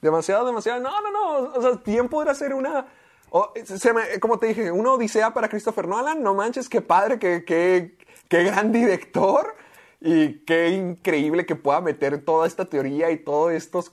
Demasiado, 0.00 0.46
demasiado. 0.46 0.80
No, 0.80 0.90
no, 1.00 1.10
no. 1.12 1.52
O 1.54 1.62
sea, 1.62 1.76
tiempo 1.82 2.20
era 2.22 2.32
hacer 2.32 2.54
una. 2.54 2.86
o- 3.30 3.52
se 3.64 3.92
me- 3.92 4.18
como 4.20 4.38
te 4.38 4.46
dije, 4.46 4.70
una 4.72 4.92
odisea 4.92 5.32
para 5.32 5.48
Christopher 5.48 5.86
Nolan. 5.86 6.22
No 6.22 6.34
manches, 6.34 6.68
qué 6.68 6.80
padre, 6.80 7.18
qué, 7.18 7.44
qué, 7.46 7.96
qué 8.28 8.42
gran 8.44 8.72
director. 8.72 9.54
Y 10.00 10.40
qué 10.40 10.70
increíble 10.70 11.46
que 11.46 11.54
pueda 11.54 11.80
meter 11.80 12.24
toda 12.24 12.46
esta 12.48 12.64
teoría 12.64 13.10
y 13.12 13.18
todos 13.18 13.52
estos 13.52 13.92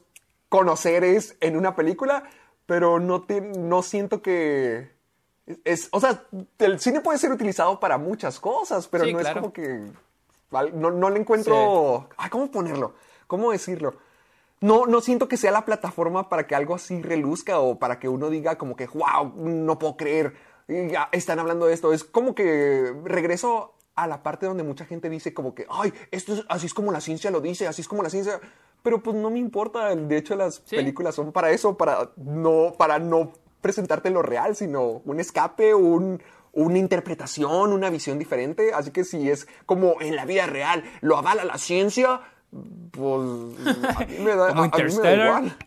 conoceres 0.50 1.38
en 1.40 1.56
una 1.56 1.76
película. 1.76 2.24
Pero 2.66 3.00
no, 3.00 3.22
te- 3.24 3.42
no 3.42 3.82
siento 3.84 4.22
que. 4.22 4.92
Es, 5.64 5.90
o 5.92 6.00
sea, 6.00 6.24
el 6.60 6.80
cine 6.80 7.02
puede 7.02 7.18
ser 7.18 7.32
utilizado 7.32 7.80
para 7.80 7.98
muchas 7.98 8.40
cosas, 8.40 8.88
pero 8.88 9.06
Sí, 9.06 9.14
no 9.14 9.20
claro. 9.20 9.36
es 9.40 9.42
como 9.42 9.54
que. 9.54 9.80
No, 10.74 10.92
no 10.92 11.10
le 11.10 11.20
encuentro. 11.20 12.08
Ay, 12.18 12.30
¿Cómo 12.30 12.50
ponerlo? 12.52 12.94
¿Cómo 13.28 13.52
decirlo? 13.52 13.96
No, 14.62 14.86
no 14.88 15.00
siento 15.02 15.28
que 15.28 15.38
sea 15.38 15.52
la 15.52 15.66
plataforma 15.66 16.28
para 16.30 16.46
que 16.48 16.56
algo 16.56 16.76
así 16.76 17.02
reluzca 17.02 17.60
o 17.60 17.80
para 17.80 18.00
que 18.00 18.10
uno 18.10 18.30
diga 18.30 18.58
como 18.58 18.76
que, 18.76 18.88
wow, 18.88 19.34
no 19.36 19.80
puedo 19.80 19.96
creer, 19.96 20.34
ya 20.68 21.10
están 21.12 21.40
hablando 21.40 21.66
de 21.66 21.74
esto. 21.74 21.94
Es 21.94 22.04
como 22.04 22.36
que 22.36 22.94
regreso 23.06 23.76
a 23.96 24.08
la 24.08 24.22
parte 24.24 24.46
donde 24.46 24.64
mucha 24.64 24.86
gente 24.86 25.10
dice 25.10 25.34
como 25.34 25.56
que, 25.56 25.66
ay, 25.70 25.94
esto 26.12 26.34
es, 26.34 26.46
así 26.50 26.66
es 26.68 26.74
como 26.74 26.92
la 26.92 27.02
ciencia 27.02 27.32
lo 27.32 27.42
dice, 27.42 27.68
así 27.68 27.82
es 27.82 27.88
como 27.88 28.04
la 28.04 28.10
ciencia... 28.10 28.40
Pero 28.82 29.04
pues 29.04 29.14
no 29.18 29.30
me 29.30 29.40
importa, 29.40 29.94
de 29.94 30.18
hecho 30.18 30.38
las 30.38 30.62
Sí. 30.66 30.78
películas 30.78 31.14
son 31.14 31.34
para 31.34 31.52
eso, 31.52 31.76
para 31.76 32.12
no, 32.16 32.74
para 32.78 32.98
no 32.98 33.34
presentarte 33.60 34.10
lo 34.10 34.22
real, 34.22 34.56
sino 34.56 35.02
un 35.04 35.20
escape, 35.20 35.74
un, 35.74 36.24
una 36.54 36.78
interpretación, 36.78 37.74
una 37.74 37.90
visión 37.90 38.18
diferente. 38.18 38.72
Así 38.74 38.92
que 38.92 39.04
si 39.04 39.30
es 39.30 39.48
como 39.66 40.00
en 40.00 40.16
la 40.16 40.24
vida 40.24 40.46
real, 40.46 40.86
lo 41.02 41.18
avala 41.18 41.44
la 41.44 41.58
ciencia, 41.58 42.22
pues 42.92 43.30
a 43.98 44.06
mí 44.06 44.18
me 44.20 44.36
da, 44.36 44.50
Como 44.50 44.64
a- 44.64 44.66
a 44.66 44.78
mí 44.78 44.84
me 44.96 45.02
da 45.02 45.26
igual. 45.26 45.58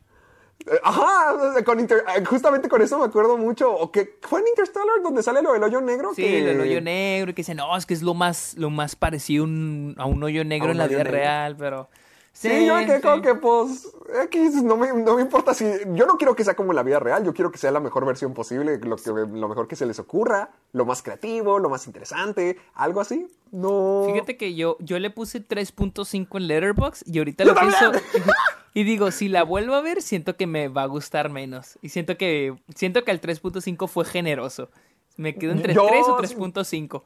Eh, 0.65 0.79
Ajá, 0.85 1.35
con 1.65 1.81
Inter- 1.81 2.05
eh, 2.17 2.25
justamente 2.25 2.69
con 2.69 2.81
eso 2.83 2.97
me 2.99 3.05
acuerdo 3.07 3.37
mucho. 3.37 3.73
O 3.75 3.91
que 3.91 4.19
fue 4.23 4.41
en 4.41 4.49
Interstellar 4.49 5.03
donde 5.03 5.23
sale 5.23 5.43
lo 5.43 5.53
del 5.55 5.63
hoyo 5.65 5.81
negro. 5.81 6.13
Sí, 6.15 6.23
que... 6.23 6.51
el 6.53 6.61
hoyo 6.61 6.81
negro 6.81 7.31
y 7.33 7.35
que 7.35 7.41
dicen, 7.43 7.57
no, 7.57 7.77
es 7.77 7.85
que 7.85 7.95
es 7.95 8.03
lo 8.03 8.15
más, 8.15 8.55
lo 8.57 8.71
más 8.71 8.95
parecido 8.95 9.43
un- 9.45 9.95
a 9.99 10.07
un 10.07 10.23
hoyo 10.23 10.45
negro 10.45 10.67
un 10.67 10.73
en 10.73 10.79
la 10.79 10.87
vida 10.87 10.99
negro. 10.99 11.13
real, 11.13 11.57
pero... 11.57 11.89
Sí, 12.33 12.67
yo 12.67 12.75
me 12.75 12.87
quedé 12.87 12.97
sí. 12.97 13.03
como 13.03 13.21
que, 13.23 13.35
pues, 13.35 13.93
X, 14.25 14.63
no 14.63 14.77
me, 14.77 14.93
no 14.93 15.17
me 15.17 15.23
importa 15.23 15.53
si. 15.53 15.65
Yo 15.93 16.07
no 16.07 16.17
quiero 16.17 16.35
que 16.35 16.45
sea 16.45 16.55
como 16.55 16.73
en 16.73 16.77
la 16.77 16.83
vida 16.83 16.99
real, 16.99 17.25
yo 17.25 17.35
quiero 17.35 17.53
que 17.53 17.59
sea 17.59 17.71
la 17.71 17.79
mejor 17.79 18.07
versión 18.07 18.33
posible, 18.33 18.79
lo, 18.79 18.97
que, 18.97 19.11
lo 19.11 19.49
mejor 19.49 19.69
que 19.69 19.77
se 19.77 19.85
les 19.85 19.99
ocurra, 19.99 20.51
lo 20.73 20.87
más 20.87 21.03
creativo, 21.03 21.59
lo 21.59 21.69
más 21.69 21.87
interesante, 21.87 22.59
algo 22.75 23.01
así. 23.01 23.29
No. 23.51 24.05
Fíjate 24.11 24.39
que 24.39 24.55
yo, 24.55 24.77
yo 24.81 24.99
le 24.99 25.11
puse 25.11 25.47
3.5 25.47 26.27
en 26.39 26.47
Letterboxd 26.49 27.07
y 27.07 27.19
ahorita 27.19 27.45
¡Yo 27.45 27.53
lo 27.53 27.61
pienso 27.61 27.93
y 28.75 28.85
digo, 28.85 29.11
si 29.11 29.29
la 29.29 29.45
vuelvo 29.45 29.75
a 29.75 29.83
ver, 29.83 30.01
siento 30.01 30.37
que 30.37 30.47
me 30.47 30.69
va 30.69 30.85
a 30.85 30.87
gustar 30.87 31.29
menos. 31.29 31.79
Y 31.83 31.91
siento 31.91 32.17
que 32.17 32.57
siento 32.75 33.05
que 33.05 33.11
el 33.11 33.21
3.5 33.21 33.89
fue 33.89 34.07
generoso. 34.07 34.71
Me 35.19 35.35
quedo 35.35 35.53
entre 35.53 35.75
Yo- 35.75 35.87
3 35.87 36.09
o 36.09 36.17
3.5. 36.17 37.03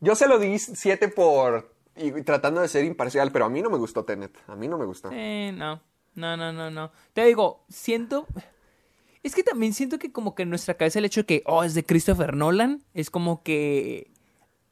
Yo 0.00 0.14
se 0.14 0.28
lo 0.28 0.38
di 0.38 0.58
7 0.58 1.08
por. 1.08 1.74
Y 1.96 2.10
tratando 2.22 2.60
de 2.60 2.68
ser 2.68 2.84
imparcial, 2.84 3.32
pero 3.32 3.44
a 3.46 3.48
mí 3.48 3.62
no 3.62 3.70
me 3.70 3.78
gustó 3.78 4.04
Tenet. 4.04 4.36
A 4.48 4.56
mí 4.56 4.68
no 4.68 4.76
me 4.78 4.84
gustó. 4.84 5.10
Eh, 5.12 5.52
no. 5.56 5.80
No, 6.14 6.36
no, 6.36 6.52
no, 6.52 6.70
no. 6.70 6.90
Te 7.12 7.24
digo, 7.24 7.64
siento 7.68 8.26
es 9.22 9.34
que 9.34 9.42
también 9.42 9.74
siento 9.74 9.98
que 9.98 10.12
como 10.12 10.34
que 10.34 10.44
en 10.44 10.50
nuestra 10.50 10.74
cabeza 10.74 10.98
el 10.98 11.04
hecho 11.04 11.20
de 11.22 11.26
que 11.26 11.42
oh, 11.46 11.64
es 11.64 11.74
de 11.74 11.84
Christopher 11.84 12.34
Nolan 12.34 12.84
es 12.94 13.10
como 13.10 13.42
que 13.42 14.10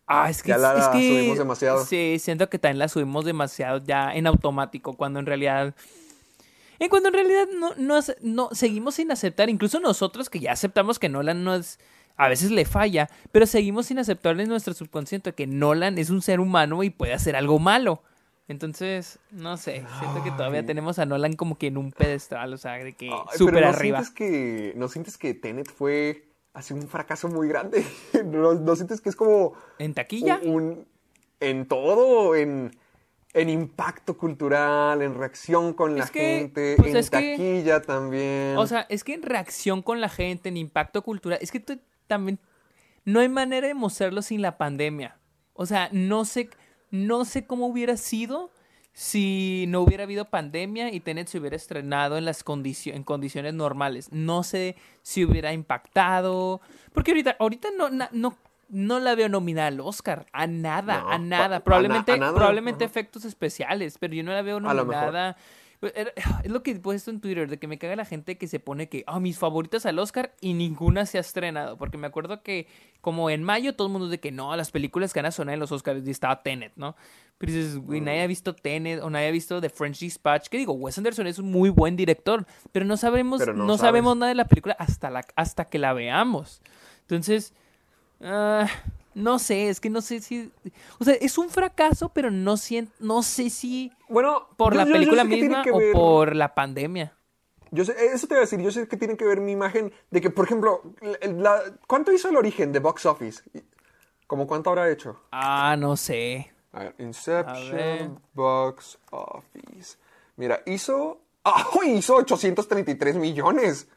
Ah, 0.07 0.29
es 0.31 0.43
que, 0.43 0.51
Ya 0.51 0.59
la 0.59 0.79
es 0.79 0.89
que- 0.89 1.09
subimos 1.19 1.39
demasiado. 1.39 1.85
Sí, 1.85 2.19
siento 2.21 2.49
que 2.51 2.59
también 2.59 2.79
la 2.79 2.89
subimos 2.89 3.25
demasiado 3.25 3.79
ya 3.85 4.15
en 4.15 4.27
automático, 4.27 4.93
cuando 4.97 5.19
en 5.19 5.27
realidad. 5.27 5.75
En 6.79 6.89
cuando 6.91 7.09
en 7.09 7.15
realidad 7.15 7.49
no, 7.55 7.75
no, 7.77 8.01
no 8.21 8.49
seguimos 8.53 8.97
sin 8.97 9.11
aceptar, 9.11 9.49
incluso 9.49 9.81
nosotros 9.81 10.29
que 10.29 10.41
ya 10.41 10.53
aceptamos 10.53 10.99
que 10.99 11.09
Nolan 11.09 11.43
no 11.43 11.55
es. 11.55 11.79
A 12.17 12.29
veces 12.29 12.51
le 12.51 12.65
falla, 12.65 13.09
pero 13.33 13.45
seguimos 13.47 13.87
sin 13.87 13.99
aceptar 13.99 14.39
en 14.41 14.49
nuestro 14.49 14.73
subconsciente 14.75 15.33
que 15.33 15.47
Nolan 15.47 15.99
es 15.99 16.11
un 16.11 16.23
ser 16.23 16.39
humano 16.41 16.83
y 16.85 16.91
puede 16.91 17.13
hacer 17.13 17.35
algo 17.37 17.59
malo. 17.59 18.03
Entonces, 18.47 19.19
no 19.31 19.57
sé, 19.57 19.85
siento 19.99 20.23
que 20.23 20.31
todavía 20.31 20.61
Ay. 20.61 20.67
tenemos 20.67 20.99
a 20.99 21.07
Nolan 21.07 21.33
como 21.33 21.57
que 21.57 21.69
en 21.69 21.79
un 21.79 21.93
pedestal, 21.93 22.53
o 22.53 22.59
sea, 22.59 22.73
de 22.75 22.93
que 22.93 23.11
súper 23.37 23.63
no 23.63 23.69
arriba. 23.71 23.99
Sientes 24.03 24.15
que, 24.15 24.73
¿No 24.77 24.89
sientes 24.89 25.17
que 25.19 25.33
Tenet 25.35 25.71
fue 25.71 26.27
así 26.53 26.75
un 26.75 26.87
fracaso 26.87 27.29
muy 27.29 27.49
grande? 27.49 27.85
¿No, 28.25 28.55
no 28.55 28.77
sientes 28.77 29.01
que 29.01 29.09
es 29.09 29.17
como. 29.17 29.55
¿En 29.79 29.95
taquilla? 29.95 30.41
un- 30.43 30.51
un- 30.55 30.87
en 31.41 31.67
todo, 31.67 32.35
en, 32.37 32.77
en 33.33 33.49
impacto 33.49 34.17
cultural, 34.17 35.03
en 35.03 35.15
reacción 35.15 35.73
con 35.73 35.97
la 35.99 36.07
que, 36.07 36.21
gente, 36.39 36.75
pues, 36.77 36.95
en 36.95 37.03
que- 37.05 37.11
taquilla 37.11 37.83
también. 37.83 38.57
O 38.59 38.67
sea, 38.67 38.87
es 38.89 39.05
que 39.05 39.15
en 39.15 39.23
reacción 39.23 39.83
con 39.83 40.01
la 40.01 40.09
gente, 40.11 40.49
en 40.51 40.57
impacto 40.59 41.03
cultural, 41.03 41.39
es 41.43 41.51
que 41.51 41.61
tú 41.61 41.79
también 42.07 42.39
no 43.05 43.21
hay 43.21 43.29
manera 43.29 43.67
de 43.69 43.75
mostrarlo 43.75 44.23
sin 44.23 44.43
la 44.43 44.57
pandemia. 44.59 45.17
O 45.53 45.67
sea, 45.67 45.89
no 45.93 46.25
sé, 46.25 46.49
no 46.91 47.25
sé 47.25 47.47
cómo 47.47 47.67
hubiera 47.67 47.97
sido 47.97 48.51
si 48.93 49.65
no 49.69 49.81
hubiera 49.81 50.05
habido 50.05 50.27
pandemia 50.27 50.93
y 50.93 51.01
Tenet 51.01 51.27
se 51.29 51.39
hubiera 51.39 51.57
estrenado 51.57 52.17
en 52.17 52.25
las 52.25 52.45
condicio- 52.45 52.95
en 52.95 53.03
condiciones 53.03 53.53
normales. 53.53 54.09
No 54.13 54.43
sé 54.45 54.77
si 55.03 55.25
hubiera 55.25 55.53
impactado, 55.53 56.61
porque 56.93 57.11
ahorita, 57.11 57.37
ahorita 57.41 57.69
no, 57.77 57.91
na- 57.91 58.09
no, 58.13 58.37
no 58.69 59.01
la 59.01 59.15
veo 59.17 59.29
nominada 59.29 59.69
al 59.69 59.81
Oscar, 59.81 60.27
a 60.33 60.47
nada, 60.47 61.01
No, 61.01 61.11
a 61.11 61.19
nada. 61.19 61.45
a 61.45 61.49
na- 61.49 61.61
Probablemente, 61.65 62.13
a 62.13 62.17
nada, 62.17 62.35
probablemente 62.35 62.85
ajá. 62.85 62.91
efectos 62.91 63.25
especiales, 63.25 63.99
pero 63.99 64.15
yo 64.15 64.23
no 64.23 64.33
la 64.33 64.43
veo 64.43 64.61
nominada. 64.61 65.37
Es 66.45 66.51
lo 66.51 66.63
que 66.63 66.73
he 66.73 66.75
puesto 66.77 67.11
en 67.11 67.21
Twitter, 67.21 67.49
de 67.49 67.59
que 67.59 67.67
me 67.67 67.79
caga 67.79 67.97
la 67.97 68.05
gente 68.05 68.37
que 68.39 68.47
se 68.47 68.61
pone 68.61 68.89
que, 68.89 69.05
ah, 69.07 69.21
mis 69.21 69.39
favoritas 69.39 69.87
al 69.87 69.99
Oscar 69.99 70.35
y 70.41 70.55
ninguna 70.55 71.07
se 71.07 71.19
ha 71.19 71.21
estrenado. 71.21 71.77
Porque 71.77 71.99
me 71.99 72.07
acuerdo 72.07 72.43
que, 72.43 72.67
como 73.01 73.31
en 73.31 73.43
mayo, 73.43 73.75
todo 73.75 73.89
el 73.89 73.93
mundo 73.93 74.09
de 74.09 74.21
que 74.21 74.33
no, 74.33 74.55
las 74.57 74.71
películas 74.71 75.13
que 75.13 75.21
van 75.21 75.27
a 75.27 75.33
sonar 75.33 75.55
en 75.55 75.61
los 75.61 75.73
Oscars 75.73 76.07
y 76.07 76.11
estaba 76.11 76.43
Tenet, 76.43 76.73
¿no? 76.77 76.97
Pero 77.39 77.53
dices, 77.53 77.79
güey, 77.79 78.01
nadie 78.01 78.23
ha 78.23 78.27
visto 78.27 78.55
Tenet 78.55 79.03
o 79.03 79.11
nadie 79.11 79.29
ha 79.29 79.33
visto 79.33 79.61
The 79.61 79.71
French 79.71 80.01
Dispatch. 80.01 80.49
Que 80.49 80.59
digo, 80.59 80.73
Wes 80.73 80.97
Anderson 80.99 81.27
es 81.27 81.39
un 81.39 81.51
muy 81.51 81.71
buen 81.71 81.97
director, 81.97 82.47
pero 82.73 82.85
no 82.85 82.97
sabemos, 82.97 83.41
Pero 83.41 83.55
no 83.55 83.77
sabemos 83.79 84.17
nada 84.17 84.29
de 84.29 84.37
la 84.37 84.47
película 84.47 84.77
hasta, 84.79 85.11
la, 85.11 85.25
hasta 85.35 85.67
que 85.67 85.79
la 85.79 85.93
veamos. 85.93 86.63
Entonces, 87.03 87.53
ah, 88.23 88.67
no 89.15 89.39
sé, 89.39 89.69
es 89.69 89.81
que 89.81 89.91
no 89.91 90.01
sé 90.01 90.21
si. 90.21 90.51
O 90.99 91.05
sea, 91.05 91.15
es 91.15 91.39
un 91.39 91.49
fracaso, 91.51 92.11
pero 92.11 92.31
no, 92.31 92.57
siento, 92.57 92.93
no 93.01 93.23
sé 93.23 93.51
si 93.51 93.93
Bueno, 94.09 94.49
por 94.57 94.73
yo- 94.75 94.79
la 94.79 94.85
yo- 94.85 94.89
yo 94.91 94.95
película 94.95 95.23
tiene 95.25 95.43
misma 95.43 95.63
que 95.63 95.71
o 95.73 95.79
ver- 95.79 95.93
por 95.93 96.35
la 96.37 96.55
pandemia. 96.55 97.17
Yo 97.71 97.85
sé, 97.85 97.95
eso 98.13 98.27
te 98.29 98.35
iba 98.35 98.39
a 98.39 98.45
decir, 98.45 98.61
yo 98.61 98.71
sé 98.71 98.87
que 98.87 98.97
tiene 98.97 99.17
que 99.17 99.25
ver 99.25 99.41
mi 99.41 99.51
imagen 99.53 99.93
de 100.11 100.21
que, 100.21 100.31
por 100.31 100.45
ejemplo, 100.45 100.83
la- 101.23 101.63
¿cuánto 101.89 102.13
hizo 102.13 102.29
el 102.29 102.37
origen 102.37 102.71
de 102.73 102.79
Box 102.79 103.05
Office? 103.07 103.43
¿Cómo 104.27 104.47
cuánto 104.47 104.71
habrá 104.71 104.91
hecho? 104.91 105.21
Ah, 105.33 105.77
no 105.79 105.97
sé. 105.97 106.53
A 106.73 106.81
ver, 106.81 106.95
A 106.99 107.03
Inception 107.03 107.73
ver. 107.77 108.11
Box 108.33 108.99
Office. 109.11 109.97
Mira, 110.37 110.63
hizo... 110.67 111.21
¡Ah! 111.45 111.65
hizo 111.87 112.15
833 112.17 113.17
millones. 113.17 113.89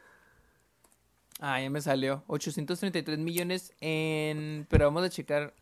Ah, 1.38 1.60
ya 1.60 1.70
me 1.70 1.80
salió. 1.80 2.22
833 2.26 3.18
millones 3.18 3.72
en. 3.80 4.66
Pero 4.68 4.86
vamos 4.86 5.04
a 5.04 5.10
checar. 5.10 5.54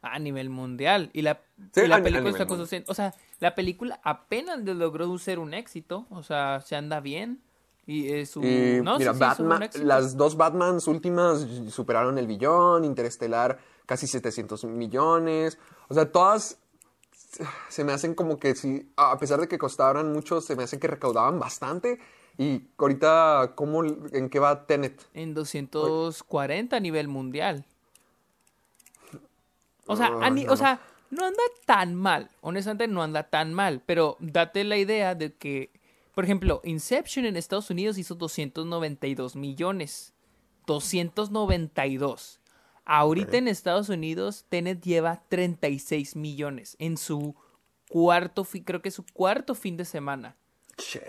A 0.00 0.18
nivel 0.18 0.48
mundial. 0.48 1.10
Y 1.12 1.22
la, 1.22 1.40
Sí, 1.74 1.80
y 1.82 1.88
la 1.88 2.00
película 2.02 2.30
está 2.30 2.46
costando. 2.46 2.90
O 2.90 2.94
sea, 2.94 3.14
la 3.40 3.54
película 3.54 4.00
apenas 4.04 4.60
logró 4.60 5.18
ser 5.18 5.38
un 5.38 5.54
éxito. 5.54 6.06
O 6.10 6.22
sea, 6.22 6.60
se 6.60 6.76
anda 6.76 7.00
bien. 7.00 7.40
Y 7.84 8.12
es 8.12 8.36
un. 8.36 8.44
Y 8.44 8.80
no, 8.80 8.96
sí, 8.96 9.00
mira, 9.00 9.14
sí, 9.14 9.24
es 9.24 9.38
un 9.40 9.48
Batman, 9.48 9.70
las 9.82 10.16
dos 10.16 10.36
Batmans 10.36 10.86
últimas 10.86 11.46
superaron 11.70 12.18
el 12.18 12.26
billón, 12.26 12.84
Interestelar 12.84 13.58
casi 13.88 14.06
700 14.06 14.64
millones. 14.64 15.58
O 15.88 15.94
sea, 15.94 16.12
todas 16.12 16.58
se 17.68 17.84
me 17.84 17.92
hacen 17.92 18.14
como 18.14 18.38
que 18.38 18.54
sí, 18.54 18.92
a 18.96 19.18
pesar 19.18 19.40
de 19.40 19.48
que 19.48 19.58
costaban 19.58 20.12
mucho, 20.12 20.40
se 20.40 20.56
me 20.56 20.64
hace 20.64 20.78
que 20.78 20.86
recaudaban 20.86 21.38
bastante. 21.38 21.98
Y 22.38 22.62
ahorita, 22.78 23.52
¿cómo, 23.56 23.82
¿en 23.84 24.30
qué 24.30 24.38
va 24.38 24.64
Tenet? 24.66 25.08
En 25.12 25.34
240 25.34 26.76
a 26.76 26.80
nivel 26.80 27.08
mundial. 27.08 27.64
O 29.86 29.96
sea, 29.96 30.10
Ah, 30.20 30.30
no. 30.30 30.52
o 30.52 30.56
sea, 30.56 30.80
no 31.10 31.24
anda 31.26 31.42
tan 31.66 31.94
mal. 31.94 32.30
Honestamente, 32.40 32.86
no 32.86 33.02
anda 33.02 33.24
tan 33.24 33.52
mal. 33.54 33.82
Pero 33.84 34.16
date 34.20 34.62
la 34.64 34.76
idea 34.76 35.14
de 35.14 35.34
que, 35.34 35.70
por 36.14 36.24
ejemplo, 36.24 36.60
Inception 36.64 37.24
en 37.24 37.36
Estados 37.36 37.70
Unidos 37.70 37.98
hizo 37.98 38.14
292 38.14 39.34
millones. 39.34 40.12
292. 40.66 42.40
Ahorita 42.84 43.36
en 43.36 43.48
Estados 43.48 43.88
Unidos, 43.88 44.44
Tenet 44.48 44.80
lleva 44.82 45.22
36 45.28 46.16
millones 46.16 46.76
en 46.78 46.96
su 46.96 47.34
cuarto, 47.88 48.46
creo 48.64 48.80
que 48.80 48.90
su 48.90 49.04
cuarto 49.12 49.54
fin 49.54 49.76
de 49.76 49.84
semana. 49.84 50.36
Shit. 50.78 51.02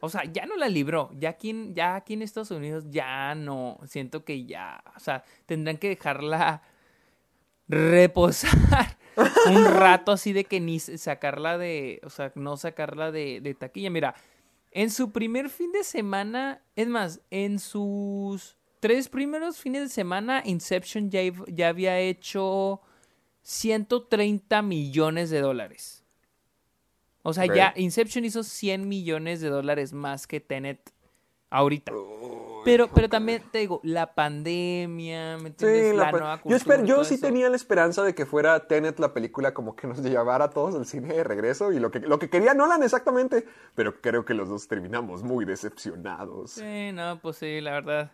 O 0.00 0.08
sea, 0.08 0.24
ya 0.24 0.44
no 0.46 0.56
la 0.56 0.68
libró. 0.68 1.10
Ya 1.18 1.30
aquí, 1.30 1.50
en- 1.50 1.74
ya 1.74 1.94
aquí 1.96 2.14
en 2.14 2.22
Estados 2.22 2.50
Unidos 2.50 2.84
ya 2.90 3.34
no. 3.34 3.78
Siento 3.86 4.24
que 4.24 4.44
ya. 4.44 4.82
O 4.96 5.00
sea, 5.00 5.24
tendrán 5.46 5.78
que 5.78 5.88
dejarla 5.88 6.62
reposar 7.68 8.96
un 9.50 9.64
rato 9.64 10.12
así 10.12 10.32
de 10.32 10.44
que 10.44 10.60
ni 10.60 10.78
sacarla 10.80 11.58
de. 11.58 12.00
O 12.04 12.10
sea, 12.10 12.32
no 12.34 12.56
sacarla 12.56 13.10
de, 13.12 13.40
de 13.40 13.54
taquilla. 13.54 13.90
Mira, 13.90 14.14
en 14.72 14.90
su 14.90 15.12
primer 15.12 15.48
fin 15.48 15.72
de 15.72 15.84
semana. 15.84 16.62
Es 16.76 16.88
más, 16.88 17.20
en 17.30 17.58
sus 17.58 18.56
tres 18.80 19.08
primeros 19.08 19.58
fines 19.58 19.82
de 19.82 19.88
semana, 19.88 20.42
Inception 20.44 21.10
ya, 21.10 21.20
ya 21.48 21.68
había 21.68 21.98
hecho 22.00 22.80
130 23.42 24.62
millones 24.62 25.30
de 25.30 25.40
dólares. 25.40 25.97
O 27.28 27.34
sea, 27.34 27.46
ya 27.46 27.72
Inception 27.76 28.24
hizo 28.24 28.42
100 28.42 28.88
millones 28.88 29.40
de 29.40 29.48
dólares 29.48 29.92
más 29.92 30.26
que 30.26 30.40
Tenet 30.40 30.92
ahorita. 31.50 31.92
Pero, 32.64 32.88
pero 32.92 33.08
también 33.08 33.42
te 33.50 33.58
digo, 33.58 33.80
la 33.82 34.14
pandemia, 34.14 35.38
¿me 35.38 35.48
entiendes? 35.48 35.90
Sí, 35.90 35.96
la, 35.96 36.06
la 36.06 36.10
nueva 36.12 36.40
yo, 36.44 36.56
espero, 36.56 36.84
yo 36.84 37.04
sí 37.04 37.14
eso. 37.14 37.26
tenía 37.26 37.48
la 37.48 37.56
esperanza 37.56 38.02
de 38.02 38.14
que 38.14 38.26
fuera 38.26 38.66
Tenet 38.66 38.98
la 38.98 39.14
película 39.14 39.54
como 39.54 39.76
que 39.76 39.86
nos 39.86 39.98
llevara 40.02 40.46
a 40.46 40.50
todos 40.50 40.74
al 40.74 40.86
cine 40.86 41.14
de 41.14 41.24
regreso 41.24 41.72
y 41.72 41.78
lo 41.78 41.90
que, 41.90 42.00
lo 42.00 42.18
que 42.18 42.28
quería 42.28 42.54
Nolan 42.54 42.82
exactamente, 42.82 43.46
pero 43.74 44.00
creo 44.00 44.24
que 44.24 44.34
los 44.34 44.48
dos 44.48 44.68
terminamos 44.68 45.22
muy 45.22 45.44
decepcionados. 45.44 46.52
Sí, 46.52 46.92
no, 46.92 47.18
pues 47.20 47.36
sí, 47.36 47.60
la 47.60 47.72
verdad. 47.72 48.12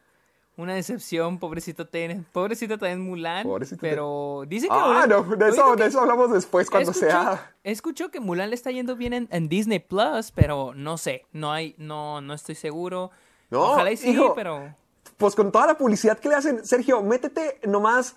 Una 0.57 0.75
decepción, 0.75 1.38
pobrecito 1.38 1.88
Tenet. 1.88 2.23
Pobrecito 2.33 2.79
también 2.79 3.01
Mulan. 3.01 3.43
Pobrecito 3.43 3.81
pero 3.81 4.45
dice 4.47 4.69
que. 4.69 4.75
Ah, 4.75 5.05
no, 5.09 5.23
de 5.25 5.49
eso, 5.49 5.75
de 5.75 5.87
eso 5.87 6.01
hablamos 6.01 6.33
después 6.33 6.71
cuando 6.71 6.93
escuchó, 6.93 7.11
sea... 7.11 7.53
Escucho 7.64 8.11
que 8.12 8.21
Mulan 8.21 8.51
le 8.51 8.55
está 8.55 8.71
yendo 8.71 8.95
bien 8.95 9.12
en, 9.14 9.29
en 9.33 9.49
Disney 9.49 9.81
Plus, 9.81 10.31
pero 10.33 10.73
no 10.75 10.97
sé, 10.97 11.27
no 11.33 11.51
hay, 11.51 11.75
no, 11.77 12.21
no 12.21 12.35
estoy 12.35 12.55
seguro. 12.55 13.11
No, 13.51 13.73
Ojalá 13.73 13.90
y 13.90 13.97
sí, 13.97 14.11
hijo. 14.11 14.35
pero. 14.35 14.75
Pues 15.17 15.35
con 15.35 15.51
toda 15.51 15.67
la 15.67 15.77
publicidad 15.79 16.19
que 16.19 16.29
le 16.29 16.35
hacen, 16.37 16.64
Sergio, 16.64 17.03
métete 17.03 17.61
nomás, 17.67 18.14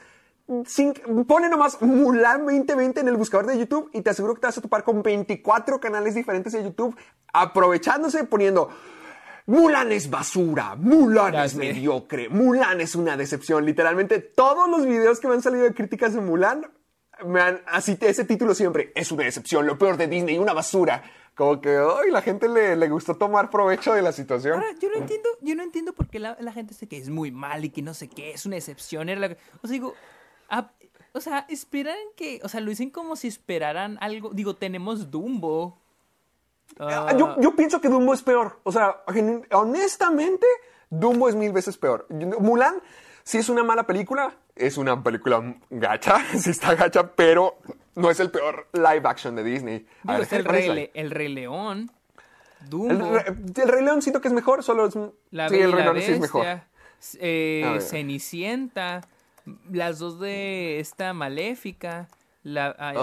sin- 0.65 0.93
pone 1.27 1.49
nomás 1.49 1.81
Mulan 1.81 2.45
2020 2.45 2.99
en 3.01 3.07
el 3.07 3.17
buscador 3.17 3.47
de 3.47 3.57
YouTube 3.57 3.89
y 3.93 4.01
te 4.01 4.11
aseguro 4.11 4.35
que 4.35 4.41
te 4.41 4.47
vas 4.47 4.57
a 4.57 4.61
topar 4.61 4.83
con 4.83 5.01
24 5.01 5.79
canales 5.79 6.13
diferentes 6.15 6.53
de 6.53 6.63
YouTube 6.63 6.95
aprovechándose 7.33 8.23
poniendo 8.25 8.69
Mulan 9.47 9.91
es 9.91 10.09
basura, 10.09 10.75
Mulan 10.75 11.33
Ya 11.33 11.45
es 11.45 11.55
mediocre, 11.55 12.29
Mulan 12.29 12.81
es 12.81 12.95
una 12.95 13.17
decepción. 13.17 13.65
Literalmente 13.65 14.19
todos 14.19 14.69
los 14.69 14.85
videos 14.85 15.19
que 15.19 15.27
me 15.27 15.33
han 15.35 15.41
salido 15.41 15.63
de 15.63 15.73
críticas 15.73 16.13
de 16.13 16.21
Mulan 16.21 16.69
me 17.25 17.41
han 17.41 17.61
así 17.65 17.97
ese 18.01 18.25
título 18.25 18.53
siempre 18.53 18.91
es 18.93 19.11
una 19.11 19.23
decepción, 19.23 19.65
lo 19.65 19.77
peor 19.77 19.97
de 19.97 20.07
Disney, 20.07 20.37
una 20.37 20.53
basura. 20.53 21.03
Como 21.33 21.61
que 21.61 21.69
ay, 21.77 22.11
la 22.11 22.21
gente 22.21 22.49
le, 22.49 22.75
le 22.75 22.89
gustó 22.89 23.15
tomar 23.15 23.49
provecho 23.49 23.93
de 23.93 24.01
la 24.01 24.11
situación. 24.11 24.55
Ahora, 24.55 24.67
yo 24.81 24.89
no 24.89 24.95
entiendo, 24.97 25.29
yo 25.41 25.55
no 25.55 25.63
entiendo 25.63 25.93
por 25.93 26.07
qué 26.07 26.19
la, 26.19 26.35
la 26.39 26.51
gente 26.51 26.73
dice 26.73 26.87
que 26.87 26.97
es 26.97 27.09
muy 27.09 27.31
mal 27.31 27.63
y 27.63 27.69
que 27.69 27.81
no 27.81 27.93
sé 27.93 28.07
qué, 28.07 28.31
es 28.33 28.45
una 28.45 28.57
excepción. 28.57 29.07
Era 29.07 29.19
la- 29.21 29.37
o 29.61 29.67
sea, 29.67 29.71
digo, 29.73 29.93
ah, 30.49 30.71
o 31.13 31.21
sea, 31.21 31.45
esperan 31.47 31.97
que, 32.15 32.39
o 32.43 32.49
sea, 32.49 32.59
lo 32.59 32.69
dicen 32.69 32.89
como 32.89 33.15
si 33.15 33.27
esperaran 33.27 33.97
algo. 34.01 34.31
Digo, 34.33 34.55
tenemos 34.55 35.09
Dumbo. 35.09 35.79
Ah, 36.79 37.13
Yo, 37.17 37.35
yo 37.41 37.55
pienso 37.55 37.81
que 37.81 37.89
Dumbo 37.89 38.13
es 38.13 38.21
peor. 38.21 38.59
O 38.63 38.71
sea, 38.71 38.97
honestamente, 39.51 40.45
Dumbo 40.89 41.29
es 41.29 41.35
mil 41.35 41.51
veces 41.51 41.77
peor. 41.77 42.05
Mulan, 42.09 42.75
sí 43.23 43.37
es 43.39 43.49
una 43.49 43.63
mala 43.63 43.83
película, 43.87 44.35
es 44.55 44.77
una 44.77 45.01
película 45.03 45.55
gacha, 45.69 46.23
sí 46.37 46.49
está 46.51 46.75
gacha, 46.75 47.11
pero 47.15 47.57
no 47.95 48.09
es 48.11 48.19
el 48.19 48.29
peor 48.31 48.67
live 48.73 49.01
action 49.05 49.35
de 49.35 49.43
Disney. 49.43 49.87
A 50.05 50.17
ver, 50.19 50.21
el 50.21 50.27
¿cuál 50.27 50.41
es 50.41 50.47
Rey, 50.61 50.67
la- 50.67 50.73
Le- 50.75 50.91
el 50.93 51.11
Rey 51.11 51.27
León. 51.29 51.91
el, 52.61 52.69
Dumbo. 52.69 53.13
Re- 53.17 53.25
el 53.27 53.67
Rey 53.67 53.83
León 53.83 54.01
siento 54.01 54.21
que 54.21 54.27
es 54.27 54.33
mejor, 54.33 54.63
solo 54.63 54.85
es... 54.87 54.95
La 55.31 55.49
sí, 55.49 55.55
Bella 55.55 55.65
el 55.65 55.71
Rey 55.71 55.83
León 55.83 56.01
sí 56.01 56.11
es 56.11 56.19
mejor. 56.19 56.45
Eh. 57.19 57.77
Cenicienta, 57.81 59.01
las 59.71 59.99
dos 59.99 60.19
de 60.19 60.79
esta 60.79 61.13
Maléfica, 61.13 62.07
la, 62.47 62.67
ah, 62.79 62.93
la 62.93 63.01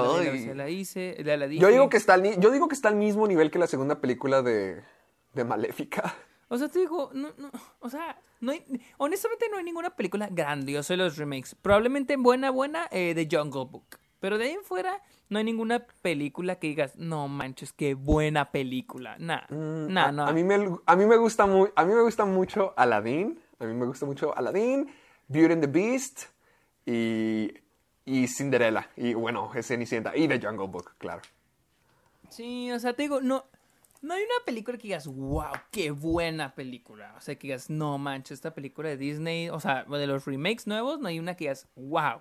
la 0.55 1.37
la, 1.37 1.47
Yo 1.49 1.69
digo, 1.69 1.89
que 1.91 1.99
está 1.99 2.15
al, 2.15 2.41
yo 2.41 2.51
digo 2.51 2.67
que 2.67 2.75
está 2.75 2.89
al 2.89 2.97
mismo 2.97 3.27
nivel 3.27 3.51
que 3.51 3.59
la 3.59 3.67
segunda 3.67 4.01
película 4.01 4.41
de, 4.41 4.83
de 5.35 5.45
Maléfica. 5.45 6.15
O 6.49 6.57
sea, 6.57 6.69
te 6.69 6.79
digo, 6.79 7.11
no, 7.13 7.29
no, 7.37 7.51
o 7.81 7.91
sea, 7.91 8.19
no 8.41 8.53
hay, 8.53 8.65
honestamente 8.97 9.47
no 9.51 9.59
hay 9.59 9.65
ninguna 9.65 9.91
película 9.97 10.29
grandiosa 10.31 10.95
de 10.95 10.99
los 10.99 11.19
remakes. 11.19 11.55
Probablemente 11.61 12.17
buena, 12.17 12.51
buena, 12.51 12.89
eh, 12.91 13.13
de 13.15 13.29
Jungle 13.31 13.67
Book. 13.71 13.99
Pero 14.21 14.39
de 14.39 14.45
ahí 14.45 14.53
en 14.53 14.65
fuera 14.65 15.03
no 15.29 15.39
hay 15.39 15.45
ninguna 15.45 15.87
película 16.01 16.59
que 16.59 16.69
digas, 16.69 16.97
no 16.97 17.29
manches, 17.29 17.75
qué 17.75 17.93
buena 17.93 18.51
película. 18.51 19.17
Nah, 19.19 19.43
nah, 19.51 20.07
a, 20.07 20.13
no. 20.13 20.27
a 20.27 20.33
mí 20.33 20.43
me, 20.43 20.71
a 20.87 20.97
mí 20.97 21.05
me 21.05 21.17
gusta 21.19 21.45
muy, 21.45 21.71
a 21.77 21.85
mí 21.85 21.93
me 21.93 22.01
gusta 22.01 22.25
mucho 22.25 22.73
Aladdin, 22.79 23.39
a 23.59 23.67
mí 23.67 23.75
me 23.75 23.85
gusta 23.85 24.07
mucho 24.07 24.35
Aladdin, 24.37 24.89
Beauty 25.29 25.53
and 25.53 25.63
the 25.63 25.67
Beast 25.67 26.23
y, 26.87 27.64
y 28.05 28.29
Cinderella 28.29 28.91
y 28.97 29.15
bueno, 29.15 29.51
Cenicienta 29.63 30.17
y 30.17 30.29
The 30.29 30.41
Jungle 30.41 30.69
Book, 30.69 30.95
claro. 30.99 31.23
Sí, 32.29 32.71
o 32.73 32.79
sea, 32.79 32.95
te 32.95 33.03
digo, 33.03 33.21
no, 33.21 33.45
no 34.03 34.15
hay 34.15 34.23
una 34.23 34.45
película 34.45 34.77
que 34.77 34.85
digas, 34.85 35.07
wow, 35.07 35.53
qué 35.71 35.91
buena 35.91 36.55
película. 36.55 37.15
O 37.17 37.21
sea, 37.21 37.37
que 37.37 37.49
digas, 37.49 37.71
no 37.71 37.97
manches, 37.99 38.33
esta 38.33 38.55
película 38.55 38.89
de 38.89 38.97
Disney, 38.97 39.49
o 39.49 39.61
sea, 39.61 39.85
de 39.85 40.07
los 40.07 40.25
remakes 40.27 40.67
nuevos, 40.67 41.01
no 41.01 41.09
hay 41.09 41.19
una 41.19 41.35
que 41.37 41.45
digas, 41.45 41.69
wow, 41.77 42.21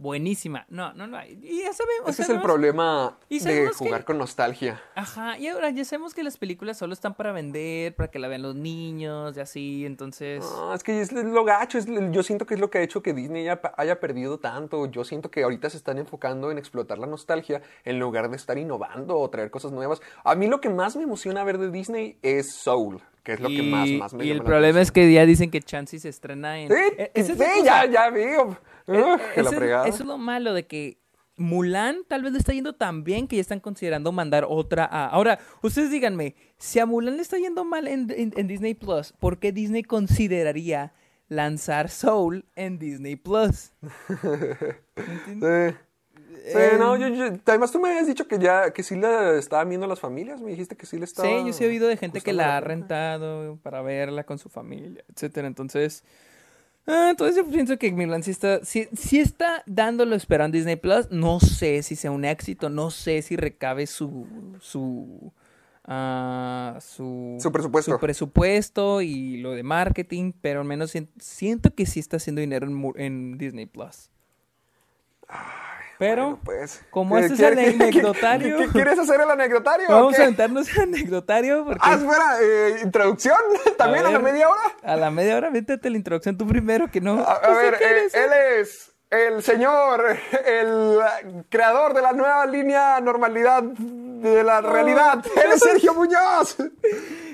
buenísima. 0.00 0.64
No, 0.68 0.92
no, 0.94 1.06
no 1.06 1.16
hay. 1.16 1.38
Y 1.42 1.62
ya 1.62 1.72
sabemos. 1.72 2.08
Ese 2.08 2.22
es 2.22 2.28
el 2.30 2.40
problema 2.40 3.18
de 3.28 3.38
que- 3.38 3.68
jugar 3.74 4.04
con 4.04 4.18
nostalgia. 4.18 4.80
Ajá, 4.94 5.38
y 5.38 5.48
ahora 5.48 5.70
ya 5.70 5.84
sabemos 5.84 6.14
que 6.14 6.22
las 6.22 6.38
películas 6.38 6.78
solo 6.78 6.92
están 6.94 7.14
para 7.14 7.32
vender, 7.32 7.94
para 7.94 8.10
que 8.10 8.18
la 8.18 8.28
vean 8.28 8.42
los 8.42 8.54
niños 8.54 9.36
y 9.36 9.40
así, 9.40 9.86
entonces... 9.86 10.40
No, 10.42 10.74
es 10.74 10.82
que 10.82 11.00
es 11.00 11.12
lo 11.12 11.44
gacho, 11.44 11.78
es, 11.78 11.86
yo 12.10 12.22
siento 12.22 12.46
que 12.46 12.54
es 12.54 12.60
lo 12.60 12.70
que 12.70 12.78
ha 12.78 12.82
hecho 12.82 13.02
que 13.02 13.12
Disney 13.12 13.42
haya, 13.48 13.60
haya 13.76 14.00
perdido 14.00 14.38
tanto. 14.38 14.86
Yo 14.86 15.04
siento 15.04 15.30
que 15.30 15.42
ahorita 15.42 15.68
se 15.70 15.76
están 15.76 15.98
enfocando 15.98 16.50
en 16.50 16.58
explotar 16.58 16.98
la 16.98 17.06
nostalgia 17.06 17.62
en 17.84 17.98
lugar 17.98 18.30
de 18.30 18.36
estar 18.36 18.58
innovando 18.58 19.18
o 19.18 19.28
traer 19.30 19.50
cosas 19.50 19.72
nuevas. 19.72 20.00
A 20.24 20.34
mí 20.34 20.46
lo 20.46 20.60
que 20.60 20.70
más 20.70 20.96
me 20.96 21.02
emociona 21.02 21.44
ver 21.44 21.58
de 21.58 21.70
Disney 21.70 22.16
es 22.22 22.54
Soul, 22.54 23.00
que 23.22 23.34
es 23.34 23.40
lo 23.40 23.48
que 23.48 23.62
más, 23.62 23.88
más 23.90 24.14
me 24.14 24.24
y 24.24 24.30
el 24.30 24.38
llama 24.38 24.48
problema 24.48 24.80
es 24.80 24.90
que 24.90 25.12
ya 25.12 25.26
dicen 25.26 25.50
que 25.50 25.60
Chansey 25.60 25.98
se 25.98 26.08
estrena 26.08 26.58
en... 26.58 26.68
Sí, 26.68 26.74
esa 27.14 27.32
es 27.32 27.38
sí, 27.38 27.62
ya, 27.64 27.84
ya 27.84 28.08
vi. 28.10 28.22
Eh, 28.92 29.42
la 29.42 29.50
es, 29.50 29.54
fregada. 29.54 29.86
eso 29.88 29.98
es 30.02 30.06
lo 30.06 30.18
malo 30.18 30.52
de 30.54 30.66
que 30.66 30.98
Mulan 31.36 31.98
tal 32.08 32.22
vez 32.22 32.32
le 32.32 32.38
está 32.38 32.52
yendo 32.52 32.74
tan 32.74 33.02
bien 33.04 33.26
que 33.28 33.36
ya 33.36 33.42
están 33.42 33.60
considerando 33.60 34.12
mandar 34.12 34.44
otra 34.48 34.84
a... 34.84 35.06
Ahora, 35.06 35.38
ustedes 35.62 35.90
díganme, 35.90 36.34
si 36.58 36.78
a 36.80 36.86
Mulan 36.86 37.16
le 37.16 37.22
está 37.22 37.38
yendo 37.38 37.64
mal 37.64 37.88
en, 37.88 38.10
en- 38.14 38.34
en 38.36 38.46
Disney 38.46 38.74
Plus, 38.74 39.12
¿por 39.12 39.38
qué 39.38 39.50
Disney 39.52 39.82
consideraría 39.82 40.92
lanzar 41.28 41.88
Soul 41.88 42.44
en 42.56 42.78
Disney 42.78 43.16
Plus. 43.16 43.72
Sí. 45.26 45.76
Sí, 46.52 46.58
no, 46.78 46.96
yo, 46.96 47.08
yo- 47.08 47.38
además 47.46 47.70
tú 47.70 47.80
me 47.80 47.90
habías 47.90 48.06
dicho 48.06 48.26
que 48.26 48.38
ya, 48.38 48.72
que 48.72 48.82
sí 48.82 48.96
la 48.96 49.36
estaban 49.38 49.68
viendo 49.68 49.86
las 49.86 50.00
familias, 50.00 50.40
me 50.40 50.50
dijiste 50.50 50.76
que 50.76 50.86
sí 50.86 50.98
la 50.98 51.04
estaba... 51.04 51.28
Sí, 51.28 51.34
yo 51.46 51.52
sí 51.52 51.64
he 51.64 51.68
oído 51.68 51.86
de 51.88 51.96
gente 51.96 52.20
que 52.20 52.32
la 52.32 52.56
ha 52.56 52.60
rentado 52.60 53.58
para 53.62 53.82
verla 53.82 54.24
con 54.24 54.38
su 54.38 54.48
familia, 54.48 55.04
etcétera. 55.14 55.46
Entonces, 55.48 56.02
ah, 56.86 57.08
entonces 57.10 57.36
yo 57.36 57.50
pienso 57.50 57.78
que 57.78 57.90
Milan 57.92 58.22
sí 58.22 58.30
está, 58.30 58.64
sí, 58.64 58.88
sí 58.96 59.20
está 59.20 59.62
dándolo 59.66 60.14
esperando 60.16 60.56
Disney 60.56 60.76
Plus. 60.76 61.10
No 61.10 61.40
sé 61.40 61.82
si 61.82 61.96
sea 61.96 62.10
un 62.10 62.24
éxito, 62.24 62.68
no 62.70 62.90
sé 62.90 63.22
si 63.22 63.36
recabe 63.36 63.86
su 63.86 64.26
su 64.60 65.32
ah, 65.84 66.78
su, 66.80 67.36
Su 67.40 67.50
presupuesto. 67.52 67.92
su 67.92 67.98
presupuesto 67.98 69.00
y 69.02 69.38
lo 69.38 69.52
de 69.52 69.62
marketing, 69.62 70.32
pero 70.40 70.60
al 70.60 70.66
menos 70.66 70.90
sien- 70.94 71.08
siento 71.18 71.74
que 71.74 71.86
sí 71.86 72.00
está 72.00 72.16
haciendo 72.18 72.40
dinero 72.40 72.66
en, 72.66 72.92
en 72.96 73.38
Disney 73.38 73.66
Plus. 73.66 74.10
Pero 76.00 76.22
Bueno, 76.24 76.40
pues, 76.42 76.82
como 76.90 77.14
¿qué- 77.16 77.26
este 77.26 77.34
es 77.34 77.40
el 77.40 77.58
anecdotario- 77.80 78.56
¿Qué, 78.56 78.64
qué 78.64 78.72
quieres 78.72 78.98
hacer 78.98 79.20
el 79.20 79.30
anecdotario? 79.30 79.86
vamos 79.88 80.18
a 80.18 80.22
aventarnos 80.22 80.74
el 80.74 80.80
anecdotario 80.82 81.64
porque 81.66 81.80
Ah, 81.82 81.92
espera, 81.94 82.36
eh, 82.40 82.80
introducción, 82.82 83.36
también 83.78 84.06
a, 84.06 84.10
la 84.10 84.18
media 84.18 84.48
hora. 84.48 84.62
A 84.82 84.96
la 84.96 85.10
media 85.10 85.36
hora, 85.36 85.50
véntete 85.50 85.90
la 85.90 85.96
introducción 85.98 86.38
tú 86.38 86.46
primero, 86.48 86.90
que 86.90 87.02
no. 87.02 87.20
A, 87.20 87.32
a 87.34 87.54
sé 87.54 87.62
ver, 87.62 87.74
eh, 87.82 88.08
él 88.14 88.30
es 88.60 88.92
el 89.10 89.42
señor, 89.42 90.02
el 90.46 90.98
creador 91.50 91.92
de 91.92 92.00
la 92.02 92.12
nueva 92.12 92.46
línea 92.46 92.98
normalidad 93.00 93.62
de 94.20 94.44
la 94.44 94.60
realidad. 94.60 95.24
Él 95.36 95.52
es 95.54 95.60
Sergio 95.60 95.94
Muñoz. 95.94 96.56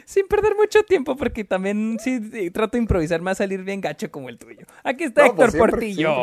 Sin 0.04 0.26
perder 0.28 0.54
mucho 0.54 0.82
tiempo, 0.84 1.16
porque 1.16 1.42
también 1.44 1.98
sí, 2.00 2.50
trato 2.50 2.72
de 2.76 2.82
improvisar, 2.82 3.20
me 3.20 3.26
va 3.26 3.30
a 3.32 3.34
salir 3.36 3.62
bien 3.64 3.80
gacho 3.80 4.10
como 4.10 4.28
el 4.28 4.38
tuyo. 4.38 4.64
Aquí 4.84 5.04
está 5.04 5.22
No, 5.22 5.26
Héctor 5.28 5.36
pues 5.46 5.52
siempre, 5.52 5.70
Portillo. 5.72 6.14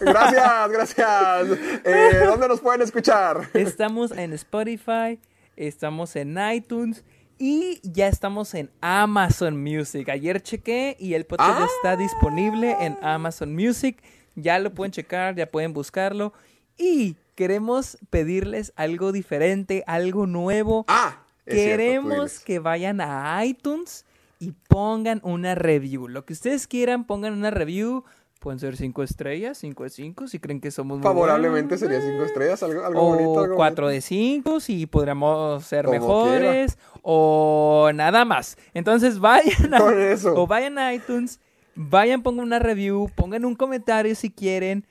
Gracias, 0.00 0.70
gracias. 0.70 1.58
Eh, 1.84 2.20
¿Dónde 2.26 2.48
nos 2.48 2.60
pueden 2.60 2.82
escuchar? 2.82 3.48
Estamos 3.54 4.10
en 4.12 4.32
Spotify, 4.32 5.18
estamos 5.56 6.14
en 6.16 6.36
iTunes 6.52 7.04
y 7.38 7.80
ya 7.82 8.06
estamos 8.08 8.54
en 8.54 8.70
Amazon 8.80 9.60
Music. 9.62 10.08
Ayer 10.08 10.40
chequé 10.40 10.96
y 10.98 11.14
el 11.14 11.26
podcast 11.26 11.58
ya 11.58 11.64
Ah. 11.64 11.68
está 11.76 11.96
disponible 11.96 12.76
en 12.80 12.96
Amazon 13.02 13.54
Music. 13.54 14.02
Ya 14.36 14.58
lo 14.58 14.72
pueden 14.72 14.92
checar, 14.92 15.34
ya 15.34 15.46
pueden 15.50 15.72
buscarlo. 15.72 16.32
Y 16.78 17.16
queremos 17.36 17.98
pedirles 18.10 18.72
algo 18.74 19.12
diferente, 19.12 19.84
algo 19.86 20.26
nuevo. 20.26 20.84
Ah, 20.88 21.22
cierto, 21.44 21.60
Queremos 21.62 22.40
que 22.40 22.58
vayan 22.58 23.00
a 23.00 23.44
iTunes 23.44 24.04
y 24.40 24.52
pongan 24.68 25.20
una 25.22 25.54
review. 25.54 26.08
Lo 26.08 26.24
que 26.24 26.32
ustedes 26.32 26.66
quieran, 26.66 27.04
pongan 27.06 27.32
una 27.34 27.50
review. 27.52 28.02
Pueden 28.40 28.58
ser 28.60 28.76
cinco 28.76 29.02
estrellas, 29.02 29.58
cinco 29.58 29.84
de 29.84 29.90
cinco, 29.90 30.28
si 30.28 30.38
creen 30.38 30.60
que 30.60 30.70
somos 30.70 30.98
muy 30.98 31.02
Favorablemente 31.02 31.76
buenos. 31.76 31.80
sería 31.80 32.00
cinco 32.00 32.24
estrellas, 32.24 32.62
algo, 32.62 32.84
algo 32.84 33.00
O 33.00 33.04
bonito. 33.14 33.40
algo 33.40 33.56
4 33.56 33.86
bonito. 33.86 33.94
de 33.94 34.00
5 34.02 34.60
si 34.60 34.86
podríamos 34.86 35.64
ser 35.64 35.86
Como 35.86 35.98
mejores. 35.98 36.78
O 37.02 37.90
nada 37.94 38.24
más. 38.24 38.56
Entonces 38.74 39.18
vayan 39.20 39.72
a, 39.74 39.78
eso. 40.12 40.34
o 40.36 40.46
vayan 40.46 40.78
a 40.78 40.92
iTunes, 40.92 41.40
vayan, 41.74 42.22
pongan 42.22 42.44
una 42.46 42.58
review, 42.58 43.10
pongan 43.16 43.44
un 43.44 43.54
comentario 43.56 44.14
si 44.14 44.30
quieren. 44.30 44.84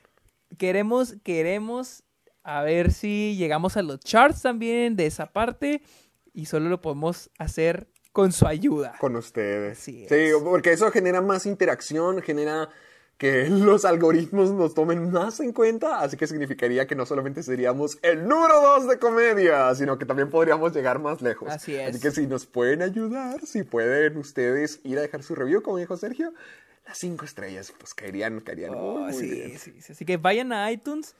Queremos, 0.57 1.15
queremos 1.23 2.03
a 2.45 2.61
ver 2.63 2.91
si 2.91 3.35
llegamos 3.35 3.75
a 3.75 3.81
los 3.81 3.99
charts 3.99 4.41
también 4.43 4.95
de 4.95 5.07
esa 5.07 5.25
parte. 5.33 5.81
Y 6.33 6.45
solo 6.45 6.69
lo 6.69 6.79
podemos 6.81 7.29
hacer 7.39 7.87
con 8.11 8.31
su 8.31 8.45
ayuda. 8.47 8.95
Con 8.99 9.15
ustedes. 9.15 9.79
Sí, 9.79 10.05
porque 10.43 10.71
eso 10.73 10.91
genera 10.91 11.21
más 11.21 11.45
interacción, 11.45 12.21
genera 12.21 12.69
que 13.17 13.47
los 13.49 13.83
algoritmos 13.85 14.51
nos 14.51 14.73
tomen 14.73 15.09
más 15.11 15.39
en 15.39 15.53
cuenta, 15.53 16.01
así 16.01 16.17
que 16.17 16.27
significaría 16.27 16.85
que 16.85 16.95
no 16.95 17.05
solamente 17.05 17.41
seríamos 17.43 17.97
el 18.01 18.27
número 18.27 18.59
dos 18.61 18.87
de 18.87 18.99
comedia, 18.99 19.73
sino 19.73 19.97
que 19.97 20.05
también 20.05 20.29
podríamos 20.29 20.73
llegar 20.75 20.99
más 20.99 21.21
lejos. 21.21 21.49
Así 21.49 21.73
es. 21.75 21.89
Así 21.89 21.99
que 22.01 22.11
si 22.11 22.27
nos 22.27 22.45
pueden 22.45 22.81
ayudar, 22.81 23.39
si 23.45 23.63
pueden 23.63 24.17
ustedes 24.17 24.81
ir 24.83 24.97
a 24.97 25.01
dejar 25.01 25.23
su 25.23 25.33
review, 25.35 25.61
como 25.61 25.77
dijo 25.77 25.95
Sergio, 25.95 26.33
las 26.85 26.97
cinco 26.97 27.23
estrellas, 27.25 27.73
pues 27.77 27.93
caerían, 27.93 28.41
caerían 28.41 28.71
muy, 28.71 28.79
Oh, 28.81 28.99
muy 29.05 29.13
sí, 29.13 29.29
bien. 29.29 29.57
sí, 29.57 29.73
sí. 29.79 29.93
Así 29.93 30.03
que 30.05 30.17
vayan 30.17 30.51
a 30.51 30.69
iTunes 30.71 31.15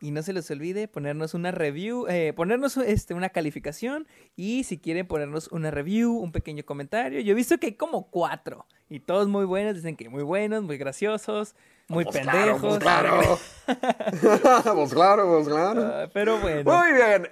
y 0.00 0.10
no 0.12 0.22
se 0.22 0.32
les 0.32 0.50
olvide 0.50 0.86
ponernos 0.88 1.34
una 1.34 1.50
review, 1.50 2.06
eh, 2.08 2.32
ponernos 2.34 2.76
este, 2.76 3.14
una 3.14 3.30
calificación 3.30 4.06
y 4.36 4.64
si 4.64 4.78
quieren 4.78 5.06
ponernos 5.06 5.48
una 5.48 5.70
review, 5.70 6.16
un 6.16 6.32
pequeño 6.32 6.64
comentario. 6.64 7.20
Yo 7.20 7.32
he 7.32 7.34
visto 7.34 7.58
que 7.58 7.66
hay 7.66 7.74
como 7.74 8.08
cuatro 8.10 8.66
y 8.88 9.00
todos 9.00 9.28
muy 9.28 9.44
buenos, 9.44 9.74
dicen 9.74 9.96
que 9.96 10.08
muy 10.08 10.22
buenos, 10.22 10.62
muy 10.62 10.78
graciosos, 10.78 11.54
muy 11.88 12.04
Pues 12.04 12.18
claro, 12.18 12.38
pendejos. 12.38 12.68
pues 12.68 12.78
claro. 12.78 13.38
pues 14.74 14.94
claro, 14.94 15.28
pues 15.34 15.48
claro. 15.48 15.82
Ah, 15.84 16.08
pero 16.12 16.38
bueno. 16.38 16.70
Muy 16.72 16.92
bien. 16.92 17.28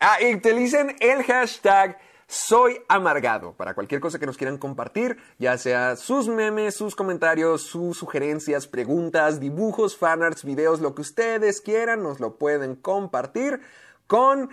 Ah, 0.00 0.18
y 0.22 0.34
utilicen 0.34 0.96
el 1.00 1.22
hashtag 1.24 1.98
soy 2.28 2.82
amargado 2.88 3.54
para 3.54 3.74
cualquier 3.74 4.02
cosa 4.02 4.18
que 4.18 4.26
nos 4.26 4.36
quieran 4.36 4.58
compartir, 4.58 5.16
ya 5.38 5.56
sea 5.56 5.96
sus 5.96 6.28
memes, 6.28 6.74
sus 6.76 6.94
comentarios, 6.94 7.62
sus 7.62 7.96
sugerencias, 7.96 8.66
preguntas, 8.66 9.40
dibujos, 9.40 9.96
fanarts, 9.96 10.44
videos, 10.44 10.80
lo 10.80 10.94
que 10.94 11.00
ustedes 11.00 11.62
quieran, 11.62 12.02
nos 12.02 12.20
lo 12.20 12.36
pueden 12.36 12.76
compartir 12.76 13.60
con 14.06 14.50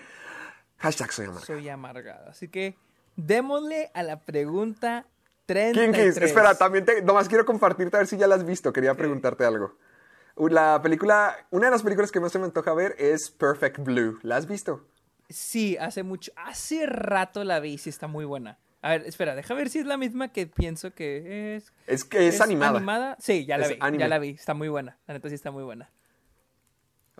hashtag 0.78 1.12
soy 1.12 1.26
amargado. 1.26 1.46
Soy 1.46 1.70
amargado. 1.70 2.30
Así 2.30 2.48
que 2.48 2.78
démosle 3.18 3.92
a 3.94 4.04
la 4.04 4.22
pregunta 4.22 5.06
33. 5.46 5.96
Kinkis, 5.96 6.24
espera, 6.24 6.56
también 6.56 6.86
te, 6.86 7.02
nomás 7.02 7.28
quiero 7.28 7.46
compartirte 7.46 7.98
a 7.98 8.00
ver 8.00 8.08
si 8.08 8.16
ya 8.16 8.28
la 8.28 8.36
has 8.36 8.46
visto, 8.46 8.72
quería 8.72 8.96
preguntarte 8.96 9.44
algo. 9.44 9.76
La 10.38 10.82
película, 10.82 11.36
una 11.52 11.66
de 11.66 11.72
las 11.72 11.84
películas 11.84 12.10
que 12.10 12.22
más 12.22 12.32
se 12.32 12.40
me 12.40 12.46
antoja 12.46 12.74
ver 12.74 12.96
es 13.00 13.32
Perfect 13.32 13.80
Blue. 13.80 14.18
¿La 14.22 14.38
has 14.38 14.48
visto? 14.48 14.86
Sí, 15.30 15.78
hace 15.78 16.04
mucho, 16.04 16.32
hace 16.36 16.86
rato 16.86 17.44
la 17.44 17.60
vi, 17.60 17.78
sí 17.78 17.90
está 17.90 18.08
muy 18.08 18.26
buena. 18.26 18.58
A 18.82 18.90
ver, 18.92 19.04
espera, 19.08 19.34
deja 19.34 19.54
ver 19.56 19.70
si 19.70 19.80
es 19.80 19.86
la 19.88 19.98
misma 19.98 20.28
que 20.28 20.46
pienso 20.46 20.94
que 20.94 21.56
es. 21.56 21.74
Es 21.88 22.06
que 22.06 22.28
es, 22.28 22.40
animada. 22.42 23.18
Sí, 23.20 23.46
ya 23.46 23.58
la 23.58 23.66
Es 23.66 23.72
vi, 23.72 23.78
anime. 23.82 24.02
ya 24.04 24.08
la 24.08 24.20
vi, 24.20 24.30
está 24.30 24.54
muy 24.54 24.68
buena. 24.70 24.98
La 25.08 25.16
neta 25.16 25.28
sí 25.30 25.36
está 25.36 25.50
muy 25.50 25.64
buena. 25.64 25.90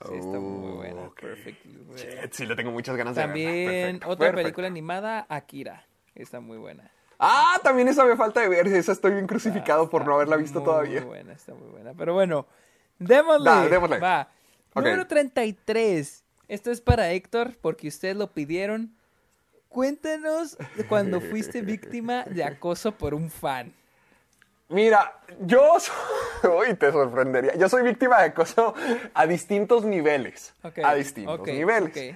Sí, 0.08 0.14
está 0.14 0.40
muy 0.40 0.72
Oh, 0.72 0.76
buena. 0.76 1.02
ok. 1.04 1.20
Perfect. 1.22 1.66
Blue. 1.66 1.96
Shit, 1.98 2.34
sí, 2.34 2.46
le 2.46 2.56
tengo 2.56 2.70
muchas 2.70 2.96
ganas 2.98 3.16
de 3.16 3.22
verla. 3.22 3.34
También 3.34 3.66
Perfecto, 3.66 4.08
otra 4.10 4.26
perfecto. 4.28 4.44
película 4.44 4.68
animada, 4.68 5.26
Akira. 5.30 5.86
Está 6.14 6.40
muy 6.42 6.58
buena. 6.58 6.92
Ah, 7.18 7.60
también 7.64 7.88
esa 7.88 8.04
me 8.06 8.16
falta 8.18 8.42
de 8.42 8.50
ver. 8.50 8.68
Esa 8.68 8.92
estoy 8.92 9.14
bien 9.14 9.26
crucificado 9.26 9.90
por 9.90 10.06
no 10.06 10.16
haberla 10.16 10.36
visto 10.36 10.60
Muy 10.60 10.66
todavía. 10.66 11.02
buena, 11.04 11.34
está 11.34 11.54
muy 11.54 11.70
buena. 11.70 11.94
Pero 11.94 12.14
bueno, 12.14 12.46
démosle. 13.00 13.50
Da, 13.50 13.68
démosle. 13.70 14.00
Va. 14.00 14.30
Número 14.76 15.08
33. 15.08 16.25
Esto 16.48 16.72
es 16.72 16.82
para 16.82 17.12
Héctor, 17.12 17.58
porque 17.62 17.88
ustedes 17.88 18.16
lo 18.16 18.32
pidieron. 18.32 18.96
Cuéntanos 19.70 20.58
cuando 20.88 21.20
fuiste 21.20 21.62
víctima 21.64 22.24
de 22.24 22.44
acoso 22.44 22.92
por 22.94 23.14
un 23.14 23.30
fan. 23.30 23.74
Mira, 24.70 25.20
yo 25.42 25.78
soy, 26.42 26.74
te 26.80 26.92
sorprendería. 26.92 27.56
Yo 27.56 27.70
soy 27.70 27.84
víctima 27.84 28.20
de 28.20 28.26
acoso 28.28 28.74
a 29.14 29.28
distintos 29.28 29.84
niveles. 29.84 30.54
A 30.84 30.96
distintos 30.96 31.46
niveles. 31.46 32.16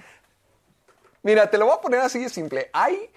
Mira, 1.22 1.50
te 1.50 1.58
lo 1.58 1.66
voy 1.66 1.74
a 1.76 1.80
poner 1.80 2.00
así 2.00 2.18
de 2.18 2.28
simple. 2.28 2.70
Hay. 2.72 3.10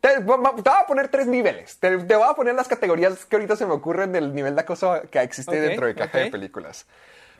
Te, 0.00 0.08
te 0.10 0.20
voy 0.20 0.38
a 0.44 0.86
poner 0.86 1.08
tres 1.08 1.26
niveles. 1.26 1.78
Te, 1.78 1.96
te 1.98 2.16
voy 2.16 2.28
a 2.28 2.34
poner 2.34 2.54
las 2.54 2.68
categorías 2.68 3.24
que 3.24 3.36
ahorita 3.36 3.56
se 3.56 3.66
me 3.66 3.72
ocurren 3.72 4.12
del 4.12 4.34
nivel 4.34 4.54
de 4.54 4.60
acoso 4.60 5.00
que 5.10 5.20
existe 5.20 5.58
dentro 5.58 5.86
de 5.86 5.94
caja 5.94 6.18
de 6.18 6.30
películas. 6.30 6.86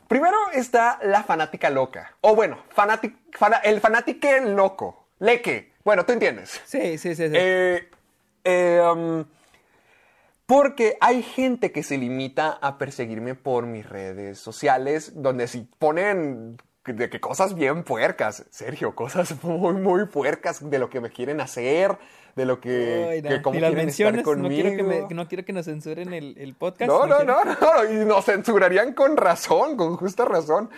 Primero 0.07 0.37
está 0.53 0.99
la 1.03 1.23
fanática 1.23 1.69
loca. 1.69 2.15
O 2.21 2.35
bueno, 2.35 2.57
fanátic, 2.69 3.15
fana- 3.37 3.61
el 3.63 3.81
fanátique 3.81 4.41
loco. 4.41 5.07
Leque. 5.19 5.73
Bueno, 5.83 6.05
tú 6.05 6.13
entiendes. 6.13 6.61
Sí, 6.65 6.97
sí, 6.97 7.15
sí. 7.15 7.27
sí. 7.27 7.33
Eh, 7.35 7.89
eh, 8.43 8.81
um, 8.93 9.25
porque 10.45 10.97
hay 11.01 11.23
gente 11.23 11.71
que 11.71 11.83
se 11.83 11.97
limita 11.97 12.57
a 12.61 12.77
perseguirme 12.77 13.35
por 13.35 13.65
mis 13.65 13.87
redes 13.87 14.39
sociales, 14.39 15.11
donde 15.15 15.47
si 15.47 15.61
ponen 15.77 16.57
de 16.85 17.09
que 17.09 17.19
cosas 17.19 17.53
bien 17.53 17.83
puercas, 17.83 18.45
Sergio, 18.49 18.95
cosas 18.95 19.43
muy, 19.43 19.73
muy 19.73 20.05
puercas 20.05 20.69
de 20.69 20.79
lo 20.79 20.89
que 20.89 21.01
me 21.01 21.09
quieren 21.09 21.41
hacer, 21.41 21.97
de 22.37 22.45
lo 22.45 22.61
que, 22.61 23.07
Ay, 23.09 23.21
no, 23.21 23.51
que 23.51 23.59
las 23.59 23.71
quieren 23.73 23.89
estar 23.89 24.23
conmigo. 24.23 24.47
no 24.49 24.55
quiero, 24.55 24.77
que 24.77 24.83
me- 24.83 25.13
no 25.15 25.27
quiero 25.27 25.43
que 25.43 25.51
nos 25.51 25.65
censuren 25.65 26.13
el, 26.13 26.37
el 26.37 26.53
podcast. 26.53 26.87
No, 26.87 27.05
no, 27.05 27.17
quiero- 27.17 27.43
no, 27.43 27.83
no, 27.83 27.91
y 27.91 28.05
nos 28.05 28.23
censurarían 28.23 28.93
con 28.93 29.17
razón, 29.17 29.75
con 29.75 29.97
justa 29.97 30.23
razón. 30.23 30.69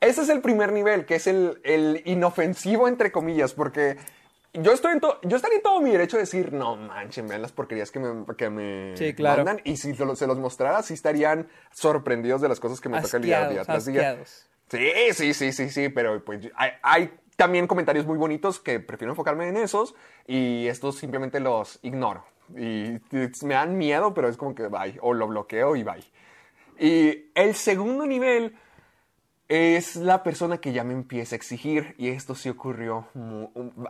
Ese 0.00 0.22
es 0.22 0.30
el 0.30 0.40
primer 0.40 0.72
nivel, 0.72 1.04
que 1.04 1.16
es 1.16 1.26
el, 1.26 1.60
el 1.64 2.00
inofensivo, 2.06 2.88
entre 2.88 3.12
comillas, 3.12 3.52
porque 3.52 3.98
yo, 4.54 4.72
estoy 4.72 4.92
en 4.94 5.00
to- 5.00 5.18
yo 5.24 5.36
estaría 5.36 5.56
en 5.58 5.62
todo 5.62 5.80
mi 5.82 5.90
derecho 5.90 6.16
de 6.16 6.22
decir, 6.22 6.52
no 6.54 6.74
manchen, 6.76 7.28
vean 7.28 7.42
las 7.42 7.52
porquerías 7.52 7.90
que 7.90 7.98
me, 8.00 8.24
que 8.36 8.48
me 8.48 8.96
Sí, 8.96 9.12
claro. 9.12 9.44
mandan, 9.44 9.60
y 9.64 9.76
si 9.76 9.94
se 9.94 10.04
los, 10.06 10.18
se 10.18 10.26
los 10.26 10.38
mostrara, 10.38 10.82
sí 10.82 10.94
estarían 10.94 11.48
sorprendidos 11.72 12.40
de 12.40 12.48
las 12.48 12.60
cosas 12.60 12.80
que 12.80 12.88
me 12.88 13.00
tocan 13.02 13.20
día, 13.20 13.48
día 13.48 13.64
tras. 13.64 13.84
Sí, 14.70 14.90
sí, 15.14 15.34
sí, 15.34 15.52
sí, 15.52 15.68
sí, 15.70 15.88
pero 15.88 16.24
pues 16.24 16.48
hay, 16.56 16.70
hay 16.82 17.10
también 17.40 17.66
comentarios 17.66 18.04
muy 18.04 18.18
bonitos 18.18 18.60
que 18.60 18.80
prefiero 18.80 19.12
enfocarme 19.12 19.48
en 19.48 19.56
esos 19.56 19.94
y 20.26 20.66
estos 20.66 20.96
simplemente 20.96 21.40
los 21.40 21.78
ignoro. 21.80 22.22
Y, 22.50 23.00
me 23.46 23.54
dan 23.54 23.78
miedo, 23.78 24.12
pero 24.12 24.28
es 24.28 24.36
como 24.36 24.54
que 24.54 24.66
bye, 24.66 24.98
o 25.00 25.14
lo 25.14 25.26
bloqueo 25.26 25.74
y 25.74 25.82
bye. 25.82 26.04
Y 26.78 27.30
el 27.34 27.54
segundo 27.54 28.04
nivel 28.04 28.58
es 29.52 29.96
la 29.96 30.22
persona 30.22 30.58
que 30.58 30.72
ya 30.72 30.84
me 30.84 30.92
empieza 30.92 31.34
a 31.34 31.36
exigir 31.36 31.96
y 31.98 32.08
esto 32.10 32.36
sí 32.36 32.48
ocurrió, 32.48 33.08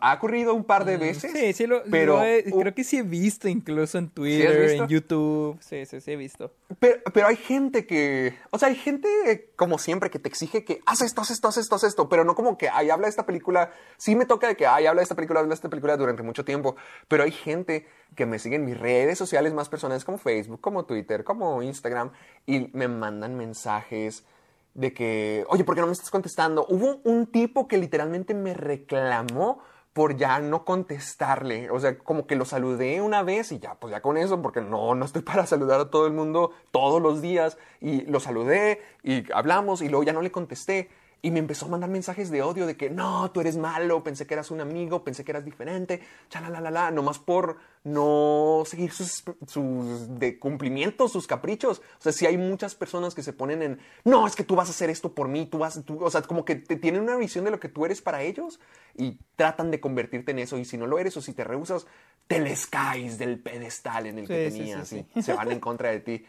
ha 0.01 0.15
ocurrido 0.15 0.55
un 0.55 0.65
par 0.65 0.87
de 0.87 0.97
veces. 0.97 1.33
Mm, 1.33 1.37
Sí, 1.37 1.53
sí, 1.53 1.67
lo, 1.67 1.83
pero, 1.91 2.17
lo 2.17 2.25
he- 2.25 2.45
creo 2.45 2.75
que 2.75 2.83
sí 2.83 2.97
he 2.97 3.03
visto 3.03 3.47
incluso 3.47 3.99
en 3.99 4.09
Twitter, 4.09 4.71
en 4.71 4.89
YouTube. 4.89 5.59
Sí, 5.61 5.85
sí, 5.85 6.01
sí 6.01 6.13
he 6.13 6.17
visto. 6.17 6.51
Pero, 6.79 7.03
pero 7.13 7.27
hay 7.27 7.37
gente 7.37 7.85
que, 7.87 8.35
o 8.51 8.59
sea, 8.59 8.69
hay 8.69 8.75
gente 8.75 9.51
como 9.55 9.77
siempre 9.79 10.09
que 10.09 10.19
te 10.19 10.31
exige 10.31 10.65
que 10.65 10.81
haz 10.87 11.03
esto, 11.03 11.21
haz 11.21 11.31
esto, 11.31 11.49
haz 11.49 11.59
esto, 11.59 11.75
haz 11.75 11.85
esto, 11.85 12.09
pero 12.09 12.25
no 12.25 12.35
como 12.35 12.57
que, 12.57 12.71
ay, 12.71 12.89
habla 12.89 13.05
de 13.07 13.11
esta 13.11 13.27
película. 13.27 13.71
Sí 13.99 14.17
me 14.17 14.25
toca 14.25 14.49
de 14.49 14.57
que, 14.57 14.67
ay, 14.67 14.87
habla 14.87 15.01
de 15.01 15.05
esta 15.05 15.15
película, 15.15 15.41
habla 15.41 15.51
de 15.51 15.57
esta 15.57 15.69
película 15.69 15.95
durante 15.99 16.23
mucho 16.23 16.43
tiempo, 16.43 16.77
pero 17.07 17.23
hay 17.25 17.33
gente 17.33 17.87
que 18.17 18.25
me 18.25 18.39
sigue 18.39 18.57
en 18.57 18.65
mis 18.65 18.79
redes 18.81 19.19
sociales 19.19 19.53
más 19.53 19.69
personales 19.69 20.07
como 20.07 20.17
Facebook, 20.17 20.63
como 20.63 20.87
Twitter, 20.87 21.23
como 21.23 21.63
Instagram, 21.63 22.13
y 22.47 22.71
me 22.73 22.89
mandan 22.89 23.37
mensajes 23.37 24.25
de 24.75 24.93
que, 24.93 25.45
oye, 25.49 25.65
¿por 25.65 25.75
qué 25.75 25.81
no 25.81 25.87
me 25.87 25.93
estás 25.93 26.11
contestando? 26.11 26.67
Hubo 26.69 27.01
un 27.05 27.27
tipo 27.27 27.69
que 27.69 27.79
literalmente 27.79 28.35
me 28.35 28.55
reclamó 28.55 29.61
por 29.93 30.17
ya 30.17 30.39
no 30.39 30.65
contestarle. 30.65 31.71
O 31.71 31.81
sea, 31.81 31.99
como 31.99 32.27
que 32.27 32.37
lo 32.37 32.45
saludé 32.45 33.01
una 33.01 33.23
vez 33.23 33.53
y 33.53 33.59
ya, 33.59 33.75
pues 33.75 33.91
ya 33.91 34.01
con 34.01 34.17
eso, 34.17 34.41
porque 34.41 34.61
no, 34.61 34.95
no 34.95 35.05
estoy 35.05 35.23
para 35.31 35.47
saludar 35.47 35.81
a 35.81 35.91
todo 35.91 36.07
el 36.07 36.13
mundo 36.13 36.53
todos 36.71 37.03
los 37.03 37.21
días. 37.21 37.59
Y 37.81 38.03
lo 38.03 38.21
saludé 38.21 38.83
y 39.03 39.31
hablamos 39.33 39.83
y 39.83 39.89
luego 39.89 40.05
ya 40.05 40.13
no 40.13 40.23
le 40.23 40.31
contesté. 40.31 40.91
Y 41.23 41.31
me 41.31 41.39
empezó 41.39 41.67
a 41.67 41.69
mandar 41.69 41.91
mensajes 41.91 42.31
de 42.31 42.43
odio 42.43 42.67
de 42.67 42.77
que 42.77 42.89
no, 42.89 43.31
tú 43.31 43.41
eres 43.41 43.57
malo, 43.57 44.03
pensé 44.03 44.27
que 44.27 44.35
eras 44.35 44.51
un 44.51 44.61
amigo, 44.61 45.05
pensé 45.05 45.23
que 45.23 45.33
eras 45.33 45.45
diferente, 45.45 46.01
la 46.33 46.91
nomás 46.91 47.19
por 47.19 47.59
no 47.85 48.63
seguir 48.67 48.93
sus, 48.93 49.25
sus 49.47 50.19
de 50.19 50.39
cumplimientos, 50.39 51.13
sus 51.13 51.27
caprichos. 51.27 51.81
O 51.99 52.03
sea, 52.03 52.13
si 52.13 52.27
hay 52.27 52.37
muchas 52.37 52.75
personas 52.75 53.15
que 53.15 53.23
se 53.23 53.33
ponen 53.33 53.63
en, 53.63 53.79
no, 54.05 54.27
es 54.27 54.35
que 54.35 54.45
tú 54.45 54.57
vas 54.57 54.69
a 54.69 54.71
hacer 54.71 54.91
esto 54.91 55.15
por 55.15 55.29
mí, 55.29 55.47
tú 55.47 55.59
vas, 55.59 55.83
tú, 55.85 56.03
o 56.03 56.11
sea, 56.11 56.23
como 56.23 56.45
que 56.45 56.57
te 56.57 56.77
tienen 56.77 57.03
una 57.03 57.17
visión 57.17 57.45
de 57.45 57.51
lo 57.51 57.61
que 57.61 57.69
tú 57.69 57.85
eres 57.85 58.01
para 58.01 58.23
ellos 58.23 58.61
y 58.97 59.19
tratan 59.37 59.71
de 59.71 59.81
convertirte 59.81 60.33
en 60.33 60.39
eso. 60.39 60.59
Y 60.59 60.65
si 60.65 60.79
no 60.79 60.87
lo 60.87 60.99
eres 60.99 61.17
o 61.17 61.23
si 61.23 61.33
te 61.33 61.45
rehusas, 61.45 61.87
te 62.27 62.39
les 62.39 62.67
caes 62.67 63.19
del 63.19 63.39
pedestal 63.39 64.07
en 64.07 64.19
el 64.21 64.27
que 64.27 64.51
Sí, 64.51 64.57
tenías 64.57 64.89
sí, 64.89 65.07
y 65.15 65.23
se 65.23 65.33
van 65.33 65.51
en 65.51 65.61
contra 65.61 65.91
de 65.91 66.01
ti. 66.01 66.25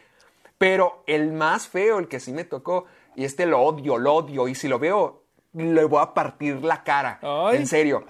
Pero 0.58 1.02
el 1.06 1.32
más 1.32 1.66
feo, 1.66 1.98
el 1.98 2.08
que 2.08 2.20
sí 2.20 2.32
me 2.32 2.44
tocó, 2.44 2.86
y 3.16 3.24
este 3.24 3.46
lo 3.46 3.60
odio, 3.60 3.98
lo 3.98 4.14
odio, 4.14 4.48
y 4.48 4.54
si 4.54 4.68
lo 4.68 4.78
veo, 4.78 5.24
le 5.52 5.84
voy 5.84 6.00
a 6.02 6.14
partir 6.14 6.62
la 6.62 6.82
cara. 6.82 7.18
Ay. 7.22 7.58
En 7.58 7.66
serio. 7.66 8.06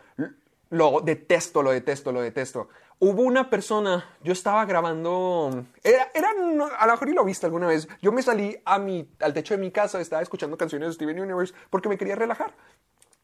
Lo 0.70 1.00
detesto, 1.00 1.62
lo 1.62 1.70
detesto, 1.70 2.12
lo 2.12 2.22
detesto. 2.22 2.68
Hubo 2.98 3.22
una 3.22 3.50
persona, 3.50 4.16
yo 4.22 4.32
estaba 4.32 4.64
grabando, 4.64 5.64
era, 5.82 6.10
era 6.14 6.30
a 6.30 6.86
lo 6.86 6.92
mejor 6.92 7.08
y 7.08 7.12
lo 7.12 7.24
viste 7.24 7.46
alguna 7.46 7.66
vez, 7.66 7.88
yo 8.00 8.12
me 8.12 8.22
salí 8.22 8.56
a 8.64 8.78
mi, 8.78 9.10
al 9.18 9.34
techo 9.34 9.54
de 9.54 9.60
mi 9.60 9.72
casa, 9.72 10.00
estaba 10.00 10.22
escuchando 10.22 10.56
canciones 10.56 10.90
de 10.90 10.94
Steven 10.94 11.18
Universe 11.18 11.52
porque 11.68 11.88
me 11.88 11.98
quería 11.98 12.14
relajar. 12.14 12.54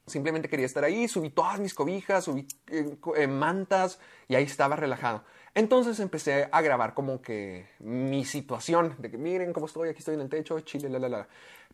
Simplemente 0.08 0.48
quería 0.48 0.66
estar 0.66 0.82
ahí, 0.82 1.06
subí 1.06 1.30
todas 1.30 1.60
mis 1.60 1.74
cobijas, 1.74 2.24
subí 2.24 2.46
eh, 2.66 2.96
eh, 3.16 3.26
mantas 3.28 4.00
y 4.26 4.34
ahí 4.34 4.44
estaba 4.44 4.74
relajado. 4.74 5.22
Entonces 5.54 6.00
empecé 6.00 6.48
a 6.50 6.60
grabar 6.60 6.94
como 6.94 7.22
que 7.22 7.68
mi 7.78 8.24
situación, 8.24 8.96
de 8.98 9.10
que 9.10 9.18
miren 9.18 9.52
cómo 9.52 9.66
estoy, 9.66 9.90
aquí 9.90 10.00
estoy 10.00 10.14
en 10.14 10.22
el 10.22 10.28
techo, 10.28 10.58
chile, 10.60 10.88
la, 10.88 10.98
la, 10.98 11.08
la. 11.08 11.28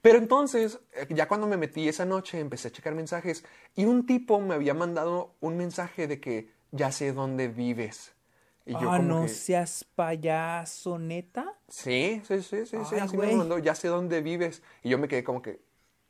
Pero 0.05 0.19
entonces, 0.19 0.81
eh, 0.93 1.07
ya 1.09 1.27
cuando 1.27 1.47
me 1.47 1.57
metí 1.57 1.89
esa 1.89 2.05
noche, 2.05 2.39
empecé 2.39 2.69
a 2.69 2.71
checar 2.71 2.95
mensajes 2.95 3.43
y 3.75 3.87
un 3.87 4.05
tipo 4.05 4.39
me 4.39 4.53
había 4.53 4.75
mandado 4.75 5.35
un 5.41 5.57
mensaje 5.57 6.07
de 6.07 6.21
que 6.21 6.51
ya 6.73 6.93
sé 6.93 7.15
dónde 7.15 7.49
vives. 7.49 8.13
Y 8.67 8.73
yo 8.73 8.91
ah, 8.91 8.99
como 8.99 9.15
no 9.15 9.23
que, 9.23 9.29
seas 9.29 9.83
payaso, 9.95 10.99
neta. 10.99 11.55
Sí, 11.69 12.21
sí, 12.29 12.43
sí, 12.43 12.67
sí, 12.67 12.77
sí, 12.85 12.97
Ay, 12.97 13.01
así 13.01 13.17
me 13.17 13.29
lo 13.29 13.37
mandó, 13.37 13.59
ya 13.59 13.75
sé 13.75 13.89
dónde 13.89 14.21
vives. 14.21 14.63
Y 14.83 14.91
yo 14.91 14.99
me 14.99 15.09
quedé 15.09 15.25
como 15.25 15.41
que, 15.41 15.63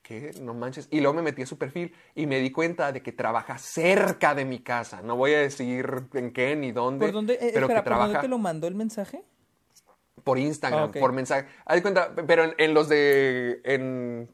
¿qué? 0.02 0.32
No 0.42 0.54
manches. 0.54 0.88
Y 0.90 0.98
luego 0.98 1.14
me 1.14 1.22
metí 1.22 1.42
a 1.42 1.46
su 1.46 1.56
perfil 1.56 1.94
y 2.16 2.26
me 2.26 2.40
di 2.40 2.50
cuenta 2.50 2.90
de 2.90 3.00
que 3.00 3.12
trabaja 3.12 3.58
cerca 3.58 4.34
de 4.34 4.44
mi 4.44 4.58
casa. 4.58 5.02
No 5.02 5.14
voy 5.14 5.34
a 5.34 5.38
decir 5.38 6.08
en 6.14 6.32
qué 6.32 6.56
ni 6.56 6.72
dónde, 6.72 7.06
¿Por 7.06 7.14
dónde, 7.14 7.34
eh, 7.34 7.50
pero 7.54 7.66
espera, 7.66 7.84
que 7.84 7.90
¿por 7.90 7.98
dónde 7.98 8.08
trabaja 8.08 8.20
te 8.22 8.28
lo 8.28 8.38
mandó 8.38 8.66
el 8.66 8.74
mensaje? 8.74 9.22
Por 10.24 10.38
Instagram, 10.38 10.80
Ah, 10.80 10.86
ok. 10.86 10.96
por 10.98 11.12
mensaje. 11.12 11.46
Haz 11.66 11.76
de 11.76 11.82
cuenta, 11.82 12.12
pero 12.26 12.44
en, 12.44 12.54
en 12.58 12.74
los 12.74 12.88
de, 12.88 13.60
en, 13.64 14.28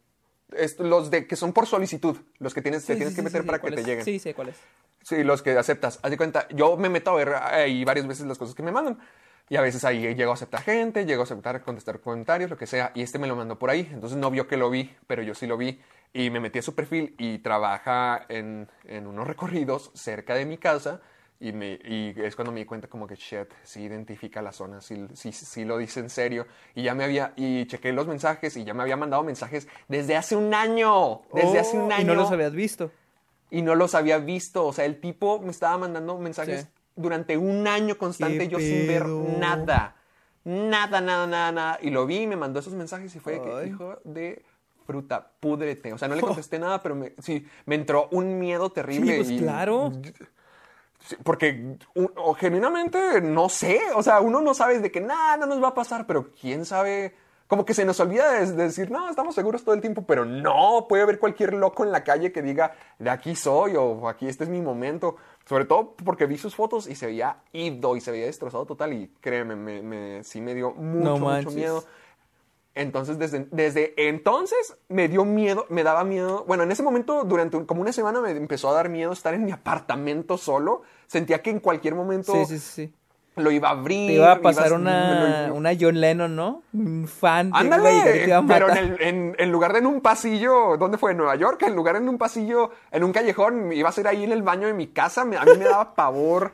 es- 0.57 0.79
los 0.79 1.11
de 1.11 1.26
que 1.26 1.37
son 1.37 1.53
por 1.53 1.66
solicitud, 1.66 2.16
los 2.38 2.55
que 2.55 2.62
tienes, 2.62 2.85
te 2.87 2.92
Sí, 2.94 2.96
tienes 2.98 3.12
sí, 3.12 3.16
que 3.16 3.22
sí, 3.22 3.24
meter 3.26 3.42
sí, 3.42 3.46
para 3.46 3.59
¿cuál 3.59 3.72
que 3.72 3.76
te 3.76 3.81
es? 3.83 3.87
lleguen. 3.87 4.05
Sí, 4.05 4.18
sé 4.18 4.33
cuál 4.35 4.48
es. 4.50 4.57
Sí, 5.03 5.24
los 5.24 5.42
que 5.42 5.57
aceptas. 5.59 5.98
Haz 6.03 6.11
de 6.11 6.16
cuenta, 6.16 6.46
yo 6.50 6.76
me 6.76 6.88
meto 6.88 7.11
a 7.11 7.14
ver 7.16 7.35
ahí 7.35 7.85
varias 7.85 8.07
veces 8.07 8.26
las 8.26 8.38
cosas 8.38 8.55
que 8.55 8.62
me 8.62 8.70
mandan. 8.72 8.98
Y 9.48 9.57
a 9.57 9.62
veces 9.62 9.83
ahí 9.85 10.14
llego 10.14 10.31
a 10.31 10.35
aceptar 10.35 10.62
gente, 10.62 11.05
llego 11.07 11.22
a 11.22 11.24
aceptar, 11.24 11.61
contestar 11.62 11.98
comentarios, 12.00 12.50
lo 12.50 12.57
que 12.57 12.68
sea. 12.68 12.92
Y 12.94 13.03
este 13.03 13.18
me 13.18 13.26
lo 13.26 13.35
mandó 13.35 13.59
por 13.59 13.70
ahí. 13.70 13.88
Entonces 13.92 14.16
no 14.16 14.31
vio 14.31 14.46
que 14.46 14.57
lo 14.57 14.70
vi, 14.70 14.94
pero 15.09 15.22
yo 15.22 15.35
sí 15.35 15.46
lo 15.48 15.57
vi. 15.57 15.81
Y 16.12 16.31
me 16.31 16.38
metí 16.38 16.61
a 16.61 16.62
su 16.62 16.74
perfil 16.76 17.16
y 17.18 17.38
trabaja 17.38 18.26
en, 18.29 18.68
en 18.85 19.07
unos 19.09 19.26
recorridos 19.26 19.90
cerca 19.94 20.35
de 20.35 20.44
mi 20.44 20.57
casa. 20.59 21.00
Y, 21.42 21.53
me, 21.53 21.79
y 21.83 22.14
es 22.18 22.37
cuando 22.37 22.53
me 22.53 22.61
di 22.61 22.66
cuenta 22.66 22.87
como 22.87 23.07
que, 23.07 23.14
shit, 23.16 23.48
sí 23.62 23.81
identifica 23.83 24.42
la 24.42 24.53
zona, 24.53 24.83
sí, 24.83 25.07
sí, 25.14 25.33
sí 25.33 25.64
lo 25.64 25.79
dice 25.79 26.00
en 26.00 26.11
serio. 26.11 26.46
Y 26.74 26.83
ya 26.83 26.94
me 26.94 27.03
había, 27.05 27.33
y 27.35 27.66
chequé 27.66 27.92
los 27.94 28.07
mensajes 28.07 28.57
y 28.59 28.64
ya 28.64 28.74
me 28.74 28.83
había 28.83 28.96
mandado 28.98 29.22
mensajes 29.22 29.66
desde 29.88 30.16
hace 30.16 30.37
un 30.37 30.53
año. 30.53 31.22
Desde 31.33 31.59
hace 31.59 31.79
un 31.79 31.90
Oh, 31.90 31.94
año 31.94 32.03
Y 32.03 32.05
no 32.05 32.14
los 32.14 32.31
habías 32.31 32.53
visto. 32.53 32.90
y 33.50 33.62
no 33.62 33.74
los 33.74 33.94
había 33.94 34.18
visto. 34.18 34.66
O 34.66 34.72
sea, 34.74 34.85
el 34.85 35.00
tipo 35.00 35.40
me 35.40 35.50
estaba 35.50 35.79
mandando 35.79 36.18
mensajes 36.18 36.62
Sí. 36.62 36.68
durante 36.94 37.38
un 37.38 37.66
año 37.66 37.96
constante, 37.96 38.40
¿Qué 38.40 38.48
yo 38.48 38.59
sin 38.59 38.87
ver 38.87 39.07
nada. 39.07 39.96
Nada, 40.44 41.00
nada, 41.00 41.26
nada, 41.26 41.53
nada. 41.53 41.79
Y 41.81 41.88
lo 41.88 42.05
vi 42.05 42.18
y 42.18 42.26
me 42.26 42.37
mandó 42.37 42.61
esos 42.61 42.74
mensajes 42.74 43.14
y 43.16 43.18
fue 43.18 43.35
de 43.35 43.40
que, 43.42 43.66
hijo 43.68 43.96
de 44.05 44.44
fruta, 44.87 45.33
púdrete. 45.40 45.92
O 45.94 45.96
sea, 45.98 46.07
no 46.09 46.14
le 46.16 46.20
contesté 46.44 46.59
nada, 46.59 46.83
pero 46.83 46.94
me, 46.94 47.14
sí, 47.18 47.46
me 47.64 47.76
entró 47.76 48.09
un 48.11 48.38
miedo 48.38 48.70
terrible. 48.70 49.12
Sí, 49.12 49.16
pues 49.16 49.31
y- 49.31 49.38
claro. 49.38 49.90
Porque 51.25 51.77
un- 51.95 52.13
o 52.17 52.35
genuinamente 52.35 53.21
no 53.21 53.49
sé, 53.49 53.81
o 53.95 54.03
sea, 54.03 54.21
uno 54.21 54.41
no 54.41 54.55
sabe 54.55 54.79
de 54.79 54.91
que 54.91 55.01
nada, 55.01 55.37
no 55.37 55.47
nos 55.47 55.63
va 55.63 55.69
a 55.69 55.75
pasar, 55.75 56.07
pero 56.07 56.31
quién 56.41 56.65
sabe, 56.65 57.15
como 57.49 57.65
que 57.65 57.75
se 57.75 57.85
nos 57.85 57.99
olvida 58.01 58.31
de, 58.33 58.47
de 58.53 58.63
decir, 58.65 58.91
no, 58.91 59.09
estamos 59.09 59.35
seguros 59.35 59.65
todo 59.65 59.75
el 59.75 59.81
tiempo, 59.81 60.03
pero 60.07 60.25
no, 60.25 60.87
puede 60.89 61.03
haber 61.03 61.19
cualquier 61.19 61.55
loco 61.55 61.85
en 61.85 61.91
la 61.91 62.05
calle 62.05 62.33
que 62.33 62.43
diga, 62.43 62.75
de 62.99 63.11
aquí 63.11 63.35
soy 63.35 63.75
o 63.77 64.09
aquí 64.09 64.29
este 64.29 64.45
es 64.45 64.51
mi 64.51 64.61
momento, 64.61 65.17
sobre 65.49 65.65
todo 65.65 65.95
porque 66.05 66.27
vi 66.27 66.39
sus 66.39 66.55
fotos 66.55 66.87
y 66.87 66.95
se 66.95 67.07
veía 67.07 67.39
ido 67.53 67.97
y 67.97 68.01
se 68.01 68.13
veía 68.13 68.27
destrozado 68.27 68.67
total 68.67 68.93
y 68.93 69.09
créeme, 69.21 69.57
me, 69.57 69.83
me- 69.83 70.23
sí 70.23 70.41
me 70.41 70.55
dio 70.55 70.71
mucho, 70.73 71.05
No 71.11 71.19
mucho 71.19 71.51
miedo. 71.57 71.85
Entonces, 72.74 73.18
desde, 73.18 73.48
desde 73.50 73.94
entonces 74.09 74.76
me 74.88 75.09
dio 75.09 75.24
miedo, 75.24 75.66
me 75.70 75.83
daba 75.83 76.04
miedo. 76.04 76.44
Bueno, 76.46 76.62
en 76.62 76.70
ese 76.70 76.83
momento, 76.83 77.24
durante 77.24 77.66
como 77.66 77.80
una 77.83 77.92
semana, 77.92 78.20
me 78.20 78.30
empezó 78.30 78.70
a 78.70 78.74
dar 78.74 78.88
miedo 78.88 79.12
estar 79.12 79.35
en 79.35 79.44
mi 79.44 79.50
apartamento 79.50 80.38
solo. 80.38 80.83
Sentía 81.09 81.42
que 81.42 81.50
en 81.50 81.59
cualquier 81.59 81.96
momento 81.96 82.33
Sí, 82.33 82.44
sí, 82.46 82.59
sí. 82.61 82.94
lo 83.35 83.50
iba 83.50 83.68
a 83.68 83.72
abrir. 83.72 84.06
Te 84.09 84.12
iba 84.14 84.30
a 84.33 84.40
pasar 84.40 84.72
una, 84.72 85.48
lo- 85.48 85.54
una 85.56 85.70
John 85.78 86.00
Lennon, 86.00 86.37
¿no? 86.37 86.62
Un 86.72 87.09
fan. 87.09 87.48
iba 87.48 87.56
a 87.59 87.61
Ándale, 87.61 88.42
pero 88.46 88.70
en, 88.70 88.76
el- 88.78 89.02
en- 89.02 89.37
en 89.37 89.50
lugar 89.52 89.72
de 89.72 89.80
en 89.80 89.87
un 89.87 90.00
pasillo, 90.00 90.76
¿dónde 90.78 90.96
fue? 90.96 91.11
En 91.11 91.16
Nueva 91.16 91.35
York, 91.35 91.61
en 91.62 91.74
lugar 91.74 91.96
de 91.96 92.02
en 92.02 92.09
un 92.09 92.18
pasillo, 92.18 92.70
en 92.92 93.02
un 93.02 93.12
callejón, 93.12 93.72
iba 93.72 93.88
a 93.88 93.92
ser 93.92 94.06
ahí 94.06 94.22
en 94.22 94.30
el 94.30 94.42
baño 94.44 94.68
de 94.68 94.74
mi 94.74 94.87
casa, 94.87 95.24
me- 95.24 95.37
a 95.37 95.44
mí 95.44 95.52
me 95.59 95.64
daba 95.64 95.94
pavor 95.96 96.52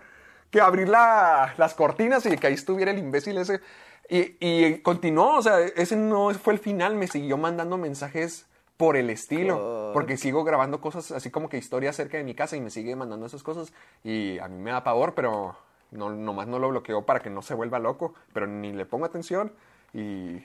que 0.50 0.60
abrir 0.62 0.88
la- 0.88 1.52
las 1.58 1.74
cortinas 1.74 2.24
y 2.24 2.38
que 2.38 2.46
ahí 2.46 2.54
estuviera 2.54 2.90
el 2.90 2.98
imbécil 2.98 3.36
ese. 3.36 3.60
Y, 4.08 4.36
y 4.40 4.78
continuó, 4.78 5.36
o 5.36 5.42
sea, 5.42 5.60
ese 5.60 5.96
no 5.96 6.32
fue 6.34 6.52
el 6.52 6.58
final, 6.58 6.94
me 6.94 7.08
siguió 7.08 7.36
mandando 7.36 7.76
mensajes 7.76 8.46
por 8.76 8.96
el 8.96 9.10
estilo, 9.10 9.90
porque 9.94 10.16
sigo 10.16 10.44
grabando 10.44 10.80
cosas 10.80 11.10
así 11.10 11.30
como 11.30 11.48
que 11.48 11.56
historias 11.56 11.96
cerca 11.96 12.18
de 12.18 12.24
mi 12.24 12.34
casa 12.34 12.56
y 12.56 12.60
me 12.60 12.70
sigue 12.70 12.94
mandando 12.94 13.26
esas 13.26 13.42
cosas 13.42 13.72
y 14.04 14.38
a 14.38 14.48
mí 14.48 14.58
me 14.62 14.70
da 14.70 14.84
pavor, 14.84 15.14
pero 15.14 15.56
no, 15.90 16.10
nomás 16.10 16.46
no 16.46 16.58
lo 16.58 16.68
bloqueo 16.68 17.06
para 17.06 17.20
que 17.20 17.30
no 17.30 17.40
se 17.42 17.54
vuelva 17.54 17.78
loco, 17.78 18.14
pero 18.34 18.46
ni 18.46 18.72
le 18.72 18.84
pongo 18.84 19.06
atención 19.06 19.52
y 19.94 20.42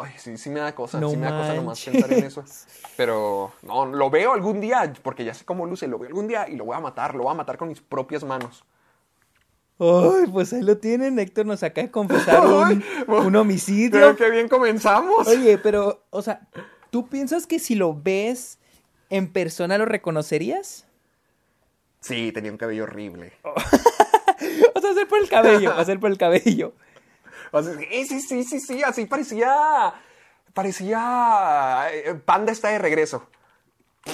ay, 0.00 0.12
sí, 0.16 0.36
sí 0.36 0.50
me 0.50 0.58
da 0.58 0.74
cosa, 0.74 0.98
No 0.98 1.10
sí 1.10 1.16
me 1.16 1.26
da 1.26 1.38
cosa 1.38 1.54
nomás 1.54 1.84
pensar 1.84 2.12
en 2.12 2.24
eso. 2.24 2.44
Pero 2.96 3.52
no, 3.62 3.86
lo 3.86 4.10
veo 4.10 4.32
algún 4.32 4.60
día, 4.60 4.92
porque 5.02 5.24
ya 5.24 5.34
sé 5.34 5.44
cómo 5.44 5.64
luce, 5.64 5.86
lo 5.86 5.98
veo 5.98 6.08
algún 6.08 6.26
día 6.26 6.48
y 6.48 6.56
lo 6.56 6.64
voy 6.64 6.76
a 6.76 6.80
matar, 6.80 7.14
lo 7.14 7.24
voy 7.24 7.32
a 7.32 7.36
matar 7.36 7.58
con 7.58 7.68
mis 7.68 7.80
propias 7.80 8.24
manos. 8.24 8.64
Ay, 9.80 10.26
pues 10.32 10.52
ahí 10.52 10.62
lo 10.62 10.78
tienen. 10.78 11.18
Héctor 11.18 11.46
nos 11.46 11.62
acaba 11.62 11.86
de 11.86 11.90
confesar 11.92 12.46
un, 12.46 12.64
Ay, 12.64 12.84
un 13.06 13.36
homicidio. 13.36 13.90
Creo 13.90 14.16
que 14.16 14.30
bien 14.30 14.48
comenzamos. 14.48 15.26
Oye, 15.28 15.56
pero, 15.58 16.02
o 16.10 16.20
sea, 16.22 16.40
¿tú 16.90 17.08
piensas 17.08 17.46
que 17.46 17.58
si 17.58 17.74
lo 17.76 17.94
ves 17.94 18.58
en 19.10 19.32
persona 19.32 19.78
lo 19.78 19.84
reconocerías? 19.84 20.86
Sí, 22.00 22.32
tenía 22.32 22.50
un 22.52 22.58
cabello 22.58 22.84
horrible. 22.84 23.32
O 24.74 24.80
sea, 24.80 24.90
hacer 24.92 25.08
por 25.08 25.18
el 25.18 25.28
cabello, 25.28 25.72
hacer 25.72 25.98
por 25.98 26.10
el 26.10 26.16
cabello. 26.16 26.72
O 27.50 27.60
sea, 27.60 27.74
sí, 27.76 28.04
sí, 28.06 28.20
sí, 28.20 28.44
sí, 28.44 28.60
sí, 28.60 28.82
así 28.84 29.04
parecía. 29.06 29.92
Parecía. 30.54 31.88
eh, 31.92 32.14
Panda 32.24 32.52
está 32.52 32.68
de 32.68 32.78
regreso. 32.78 33.26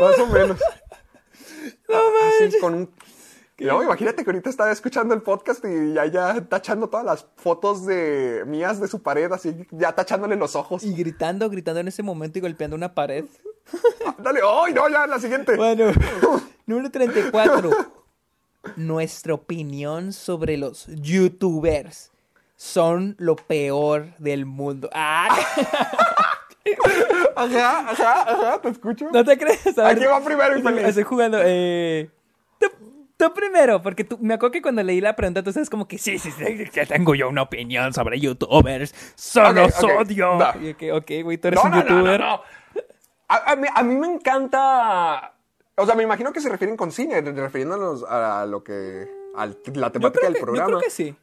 Más 0.00 0.18
o 0.20 0.26
menos. 0.28 0.58
No 1.88 1.96
Así, 1.96 2.42
manches. 2.44 2.60
con 2.60 2.74
un, 2.74 2.90
No, 3.58 3.82
imagínate 3.82 4.22
que 4.24 4.30
ahorita 4.30 4.50
estaba 4.50 4.70
escuchando 4.70 5.14
el 5.14 5.22
podcast 5.22 5.64
y 5.64 5.94
ya, 5.94 6.06
ya 6.06 6.40
tachando 6.48 6.88
todas 6.88 7.04
las 7.06 7.26
fotos 7.36 7.86
de 7.86 8.44
mías 8.46 8.80
de 8.80 8.88
su 8.88 9.02
pared, 9.02 9.30
así 9.32 9.66
ya 9.70 9.92
tachándole 9.94 10.36
los 10.36 10.54
ojos. 10.56 10.84
Y 10.84 10.92
gritando, 10.94 11.48
gritando 11.50 11.80
en 11.80 11.88
ese 11.88 12.02
momento 12.02 12.38
y 12.38 12.42
golpeando 12.42 12.76
una 12.76 12.94
pared. 12.94 13.24
Dale, 14.18 14.40
¡ay, 14.44 14.74
no! 14.74 14.88
Ya, 14.88 15.06
la 15.06 15.18
siguiente. 15.18 15.56
Bueno, 15.56 15.90
número 16.66 16.90
34. 16.90 17.70
Nuestra 18.76 19.34
opinión 19.34 20.12
sobre 20.12 20.56
los 20.56 20.86
youtubers 20.88 22.10
son 22.56 23.14
lo 23.18 23.36
peor 23.36 24.14
del 24.18 24.44
mundo. 24.46 24.90
¡Ah! 24.92 25.28
Ajá, 27.36 27.78
ajá, 27.90 28.22
ajá, 28.22 28.60
te 28.62 28.68
escucho. 28.70 29.08
¿No 29.12 29.24
te 29.24 29.38
crees? 29.38 29.78
A 29.78 29.88
¿A 29.88 29.94
quién 29.94 30.10
va 30.10 30.20
primero, 30.24 30.56
infeliz? 30.58 30.84
Estoy 30.84 31.04
jugando. 31.04 31.38
Eh, 31.42 32.10
tú, 32.58 32.66
tú 33.16 33.34
primero, 33.34 33.80
porque 33.82 34.04
tú, 34.04 34.18
me 34.20 34.34
acuerdo 34.34 34.52
que 34.52 34.62
cuando 34.62 34.82
leí 34.82 35.00
la 35.00 35.14
pregunta, 35.16 35.42
tú 35.42 35.52
sabes 35.52 35.70
como 35.70 35.86
que 35.88 35.98
sí, 35.98 36.18
sí, 36.18 36.30
sí, 36.30 36.64
que 36.70 36.86
tengo 36.86 37.14
yo 37.14 37.28
una 37.28 37.42
opinión 37.42 37.92
sobre 37.92 38.18
youtubers. 38.20 38.94
Solo 39.14 39.64
Ok, 39.66 39.72
ok, 39.82 39.90
odio. 40.00 40.38
Y 40.62 40.74
que, 40.74 40.92
ok, 40.92 41.10
güey, 41.22 41.38
tú 41.38 41.48
eres 41.48 41.58
No, 41.62 41.64
un 41.64 41.70
no, 41.70 41.82
youtuber. 41.82 42.20
no. 42.20 42.42
A, 43.28 43.52
a 43.52 43.56
mí, 43.56 43.68
a 43.74 43.82
mí 43.82 43.94
me 43.96 44.06
encanta. 44.06 45.34
O 45.76 45.86
sea, 45.86 45.94
me 45.94 46.02
imagino 46.02 46.32
que 46.32 46.40
se 46.40 46.48
refieren 46.48 46.76
con 46.76 46.90
cine, 46.90 47.20
refiriéndonos 47.20 48.02
a 48.04 48.46
lo 48.46 48.64
que. 48.64 49.06
a 49.36 49.46
la 49.46 49.90
temática 49.92 50.26
del 50.26 50.34
que, 50.34 50.40
yo 50.40 50.44
programa. 50.44 50.66
creo 50.68 50.80
que 50.80 50.90
sí. 50.90 51.14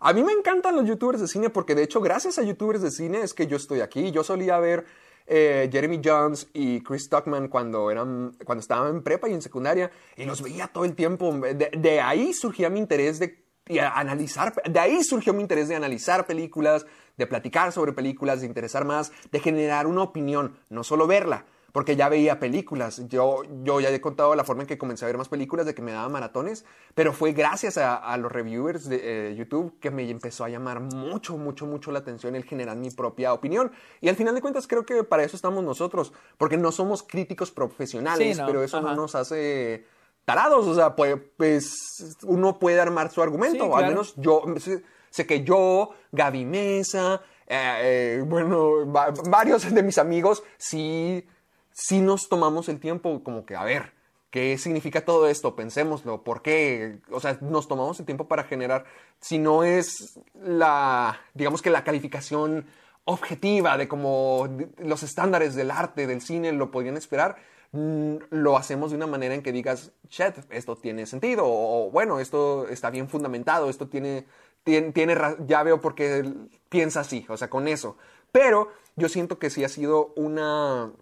A 0.00 0.12
mí 0.12 0.22
me 0.22 0.32
encantan 0.32 0.76
los 0.76 0.86
youtubers 0.86 1.20
de 1.20 1.28
cine 1.28 1.50
porque 1.50 1.74
de 1.74 1.82
hecho 1.82 2.00
gracias 2.00 2.38
a 2.38 2.42
youtubers 2.42 2.82
de 2.82 2.90
cine 2.90 3.22
es 3.22 3.34
que 3.34 3.46
yo 3.46 3.56
estoy 3.56 3.80
aquí. 3.80 4.10
Yo 4.12 4.22
solía 4.22 4.58
ver 4.58 4.86
eh, 5.26 5.68
Jeremy 5.70 6.00
Jones 6.02 6.48
y 6.52 6.82
Chris 6.82 7.08
Tuckman 7.08 7.48
cuando, 7.48 7.90
eran, 7.90 8.32
cuando 8.44 8.60
estaban 8.60 8.96
en 8.96 9.02
prepa 9.02 9.28
y 9.28 9.34
en 9.34 9.42
secundaria 9.42 9.90
y 10.16 10.24
los 10.24 10.42
veía 10.42 10.68
todo 10.68 10.84
el 10.84 10.94
tiempo. 10.94 11.32
De, 11.32 12.00
ahí 12.00 12.32
surgía 12.32 12.70
mi 12.70 12.78
interés 12.78 13.18
de 13.18 13.44
analizar, 13.92 14.54
de 14.62 14.80
ahí 14.80 15.02
surgió 15.02 15.34
mi 15.34 15.42
interés 15.42 15.68
de 15.68 15.76
analizar 15.76 16.26
películas, 16.26 16.86
de 17.16 17.26
platicar 17.26 17.72
sobre 17.72 17.92
películas, 17.92 18.40
de 18.40 18.46
interesar 18.46 18.84
más, 18.84 19.12
de 19.30 19.40
generar 19.40 19.86
una 19.86 20.02
opinión, 20.02 20.58
no 20.70 20.84
solo 20.84 21.06
verla. 21.06 21.44
Porque 21.72 21.96
ya 21.96 22.08
veía 22.08 22.40
películas. 22.40 23.02
Yo, 23.08 23.42
yo 23.62 23.78
ya 23.80 23.90
he 23.90 24.00
contado 24.00 24.34
la 24.34 24.42
forma 24.42 24.62
en 24.62 24.66
que 24.68 24.78
comencé 24.78 25.04
a 25.04 25.08
ver 25.08 25.18
más 25.18 25.28
películas, 25.28 25.66
de 25.66 25.74
que 25.74 25.82
me 25.82 25.92
daba 25.92 26.08
maratones, 26.08 26.64
pero 26.94 27.12
fue 27.12 27.32
gracias 27.32 27.76
a, 27.76 27.96
a 27.96 28.16
los 28.16 28.32
reviewers 28.32 28.88
de 28.88 29.00
eh, 29.30 29.34
YouTube 29.36 29.78
que 29.78 29.90
me 29.90 30.08
empezó 30.08 30.44
a 30.44 30.48
llamar 30.48 30.80
mucho, 30.80 31.36
mucho, 31.36 31.66
mucho 31.66 31.92
la 31.92 31.98
atención 31.98 32.34
el 32.34 32.44
generar 32.44 32.76
mi 32.78 32.90
propia 32.90 33.34
opinión. 33.34 33.70
Y 34.00 34.08
al 34.08 34.16
final 34.16 34.34
de 34.34 34.40
cuentas 34.40 34.66
creo 34.66 34.86
que 34.86 35.04
para 35.04 35.24
eso 35.24 35.36
estamos 35.36 35.62
nosotros, 35.62 36.12
porque 36.38 36.56
no 36.56 36.72
somos 36.72 37.02
críticos 37.02 37.50
profesionales, 37.50 38.36
Sí, 38.36 38.40
no, 38.40 38.46
pero 38.46 38.62
eso 38.62 38.80
no 38.80 38.88
ajá. 38.88 38.96
nos 38.96 39.14
hace 39.14 39.84
tarados. 40.24 40.66
O 40.66 40.74
sea, 40.74 40.96
pues, 40.96 41.16
pues, 41.36 42.16
uno 42.24 42.58
puede 42.58 42.80
armar 42.80 43.10
su 43.10 43.22
argumento, 43.22 43.64
Sí, 43.64 43.70
al 43.70 43.70
claro. 43.78 43.88
menos 43.88 44.14
yo 44.16 44.42
sé, 44.58 44.82
sé 45.10 45.26
que 45.26 45.44
yo, 45.44 45.90
Gaby 46.12 46.44
Mesa, 46.46 47.20
eh, 47.46 48.16
eh, 48.20 48.24
bueno, 48.26 48.90
va- 48.90 49.12
varios 49.28 49.72
de 49.72 49.82
mis 49.82 49.98
amigos 49.98 50.42
sí, 50.56 51.26
sí 51.78 52.00
nos 52.00 52.28
tomamos 52.28 52.68
el 52.68 52.80
tiempo 52.80 53.22
como 53.22 53.46
que, 53.46 53.54
a 53.54 53.62
ver, 53.64 53.92
¿qué 54.30 54.58
significa 54.58 55.04
todo 55.04 55.28
esto? 55.28 55.54
Pensémoslo, 55.54 56.24
¿por 56.24 56.42
qué? 56.42 56.98
O 57.10 57.20
sea, 57.20 57.38
nos 57.40 57.68
tomamos 57.68 57.98
el 58.00 58.06
tiempo 58.06 58.26
para 58.26 58.44
generar, 58.44 58.84
si 59.20 59.38
no 59.38 59.62
es 59.62 60.18
la, 60.34 61.20
digamos 61.34 61.62
que 61.62 61.70
la 61.70 61.84
calificación 61.84 62.66
objetiva 63.04 63.78
de 63.78 63.88
como 63.88 64.48
los 64.78 65.02
estándares 65.04 65.54
del 65.54 65.70
arte, 65.70 66.06
del 66.06 66.20
cine 66.20 66.52
lo 66.52 66.70
podrían 66.72 66.96
esperar, 66.96 67.36
mm, 67.72 68.16
lo 68.30 68.56
hacemos 68.56 68.90
de 68.90 68.96
una 68.96 69.06
manera 69.06 69.34
en 69.34 69.42
que 69.42 69.52
digas, 69.52 69.92
chet, 70.08 70.46
esto 70.50 70.76
tiene 70.76 71.06
sentido, 71.06 71.44
o, 71.46 71.90
bueno, 71.92 72.18
esto 72.18 72.68
está 72.68 72.90
bien 72.90 73.08
fundamentado, 73.08 73.70
esto 73.70 73.88
tiene, 73.88 74.26
tiene, 74.64 74.92
tiene 74.92 75.16
ya 75.46 75.62
veo 75.62 75.80
por 75.80 75.94
qué 75.94 76.28
piensa 76.68 77.00
así, 77.00 77.24
o 77.28 77.36
sea, 77.36 77.48
con 77.48 77.68
eso. 77.68 77.96
Pero 78.32 78.72
yo 78.96 79.08
siento 79.08 79.38
que 79.38 79.48
sí 79.48 79.64
ha 79.64 79.68
sido 79.68 80.12
una, 80.16 80.92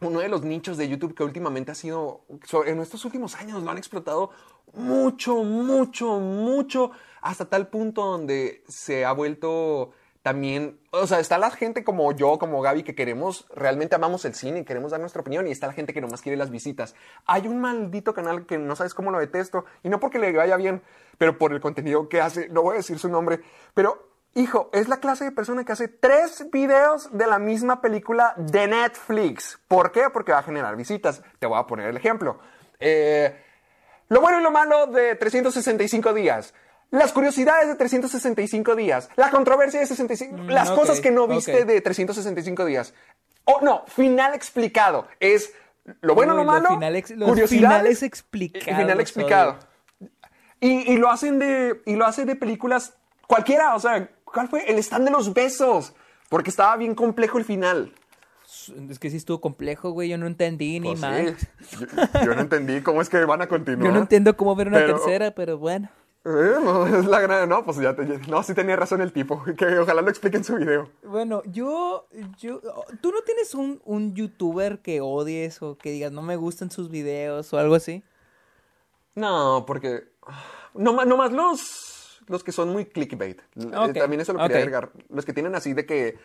uno 0.00 0.20
de 0.20 0.28
los 0.28 0.42
nichos 0.42 0.76
de 0.76 0.88
YouTube 0.88 1.14
que 1.14 1.24
últimamente 1.24 1.72
ha 1.72 1.74
sido, 1.74 2.22
en 2.66 2.80
estos 2.80 3.04
últimos 3.04 3.34
años 3.36 3.62
lo 3.62 3.70
han 3.70 3.78
explotado 3.78 4.30
mucho, 4.74 5.42
mucho, 5.42 6.18
mucho, 6.18 6.90
hasta 7.22 7.48
tal 7.48 7.68
punto 7.68 8.04
donde 8.04 8.62
se 8.68 9.04
ha 9.04 9.12
vuelto 9.12 9.92
también, 10.22 10.80
o 10.90 11.06
sea, 11.06 11.20
está 11.20 11.38
la 11.38 11.52
gente 11.52 11.84
como 11.84 12.10
yo, 12.10 12.36
como 12.38 12.60
Gaby, 12.60 12.82
que 12.82 12.96
queremos, 12.96 13.46
realmente 13.54 13.94
amamos 13.94 14.24
el 14.24 14.34
cine 14.34 14.64
queremos 14.64 14.90
dar 14.90 14.98
nuestra 14.98 15.20
opinión, 15.20 15.46
y 15.46 15.52
está 15.52 15.68
la 15.68 15.72
gente 15.72 15.94
que 15.94 16.00
nomás 16.00 16.20
quiere 16.20 16.36
las 16.36 16.50
visitas. 16.50 16.96
Hay 17.26 17.46
un 17.46 17.60
maldito 17.60 18.12
canal 18.12 18.44
que 18.44 18.58
no 18.58 18.74
sabes 18.74 18.92
cómo 18.92 19.12
lo 19.12 19.20
detesto, 19.20 19.66
y 19.84 19.88
no 19.88 20.00
porque 20.00 20.18
le 20.18 20.32
vaya 20.32 20.56
bien, 20.56 20.82
pero 21.16 21.38
por 21.38 21.52
el 21.52 21.60
contenido 21.60 22.08
que 22.08 22.20
hace, 22.20 22.48
no 22.48 22.62
voy 22.62 22.74
a 22.74 22.78
decir 22.78 22.98
su 22.98 23.08
nombre, 23.08 23.40
pero 23.72 24.15
Hijo, 24.36 24.68
es 24.74 24.86
la 24.88 24.98
clase 24.98 25.24
de 25.24 25.32
persona 25.32 25.64
que 25.64 25.72
hace 25.72 25.88
tres 25.88 26.50
videos 26.52 27.08
de 27.16 27.26
la 27.26 27.38
misma 27.38 27.80
película 27.80 28.34
de 28.36 28.66
Netflix. 28.68 29.58
¿Por 29.66 29.92
qué? 29.92 30.10
Porque 30.12 30.30
va 30.32 30.38
a 30.40 30.42
generar 30.42 30.76
visitas. 30.76 31.22
Te 31.38 31.46
voy 31.46 31.58
a 31.58 31.66
poner 31.66 31.88
el 31.88 31.96
ejemplo. 31.96 32.38
Eh, 32.78 33.34
lo 34.08 34.20
bueno 34.20 34.38
y 34.38 34.42
lo 34.42 34.50
malo 34.50 34.86
de 34.88 35.14
365 35.14 36.12
días. 36.12 36.52
Las 36.90 37.12
curiosidades 37.12 37.66
de 37.66 37.76
365 37.76 38.76
días. 38.76 39.08
La 39.16 39.30
controversia 39.30 39.80
de 39.80 39.86
65. 39.86 40.36
Mm, 40.36 40.48
las 40.50 40.70
cosas 40.70 41.00
que 41.00 41.10
no 41.10 41.26
viste 41.26 41.64
de 41.64 41.80
365 41.80 42.64
días. 42.66 42.92
Oh, 43.46 43.60
no, 43.62 43.86
final 43.86 44.34
explicado. 44.34 45.08
Es 45.18 45.54
lo 46.02 46.14
bueno, 46.14 46.34
Uy, 46.34 46.40
lo 46.40 46.44
malo. 46.44 46.68
finales- 46.68 47.10
los 47.12 47.28
curiosidades, 47.30 47.76
finales 47.78 48.02
y 48.02 48.06
explicados, 48.06 48.80
Final 48.82 49.00
explicado. 49.00 49.56
Y, 50.60 50.92
y 50.92 50.96
lo 50.98 51.10
hacen 51.10 51.38
de. 51.38 51.80
Y 51.86 51.94
lo 51.96 52.04
hace 52.04 52.26
de 52.26 52.36
películas 52.36 52.92
cualquiera. 53.26 53.74
O 53.74 53.80
sea, 53.80 54.10
¿cuál 54.36 54.48
fue? 54.48 54.70
El 54.70 54.78
stand 54.78 55.06
de 55.06 55.10
los 55.10 55.32
besos. 55.34 55.94
Porque 56.28 56.50
estaba 56.50 56.76
bien 56.76 56.94
complejo 56.94 57.38
el 57.38 57.44
final. 57.44 57.92
Es 58.90 58.98
que 59.00 59.10
sí 59.10 59.16
estuvo 59.16 59.40
complejo, 59.40 59.90
güey. 59.90 60.08
Yo 60.10 60.18
no 60.18 60.26
entendí 60.26 60.78
ni 60.78 60.90
Pues 60.90 61.00
mal. 61.00 61.36
sí. 61.38 61.76
Yo, 61.80 62.24
yo 62.24 62.34
no 62.34 62.40
entendí 62.42 62.80
cómo 62.82 63.00
es 63.02 63.08
que 63.08 63.24
van 63.24 63.42
a 63.42 63.48
continuar. 63.48 63.86
Yo 63.86 63.92
no 63.92 63.98
entiendo 64.00 64.36
cómo 64.36 64.54
ver 64.54 64.68
una 64.68 64.78
Pero- 64.78 64.94
tercera, 64.96 65.30
pero 65.32 65.58
bueno. 65.58 65.88
Eh, 66.24 66.56
no, 66.60 66.86
es 66.88 67.06
la 67.06 67.20
gran. 67.20 67.48
No, 67.48 67.64
pues 67.64 67.76
ya 67.78 67.94
te. 67.94 68.04
No, 68.28 68.42
sí 68.42 68.52
tenía 68.54 68.74
razón 68.76 69.00
el 69.00 69.12
tipo. 69.12 69.42
Que 69.56 69.78
ojalá 69.78 70.02
lo 70.02 70.10
explique 70.10 70.36
en 70.36 70.42
su 70.44 70.56
video. 70.56 70.90
Bueno, 71.04 71.42
yo, 71.46 72.08
yo, 72.38 72.60
¿tú 73.00 73.12
no 73.12 73.22
tienes 73.22 73.54
un, 73.54 73.80
un 73.84 74.14
youtuber 74.14 74.80
que 74.80 75.00
odies 75.00 75.62
o 75.62 75.78
que 75.78 75.90
digas 75.92 76.10
no 76.10 76.22
me 76.22 76.34
gustan 76.36 76.70
sus 76.72 76.90
videos 76.90 77.52
o 77.52 77.58
algo 77.58 77.76
así? 77.76 78.02
No, 79.14 79.64
porque. 79.66 80.04
No, 80.74 80.92
ma- 80.92 81.04
no 81.04 81.16
más 81.16 81.32
los, 81.32 81.60
los 82.28 82.42
que 82.44 82.52
son 82.52 82.70
muy 82.70 82.84
clickbait. 82.86 83.38
Eh, 83.40 83.92
También 84.00 84.20
eso 84.20 84.32
lo 84.32 84.38
quería 84.40 84.56
agregar. 84.58 84.90
Los 85.08 85.24
que 85.24 85.32
tienen 85.32 85.54
así 85.54 85.72
de 85.74 85.86
que 85.86 86.16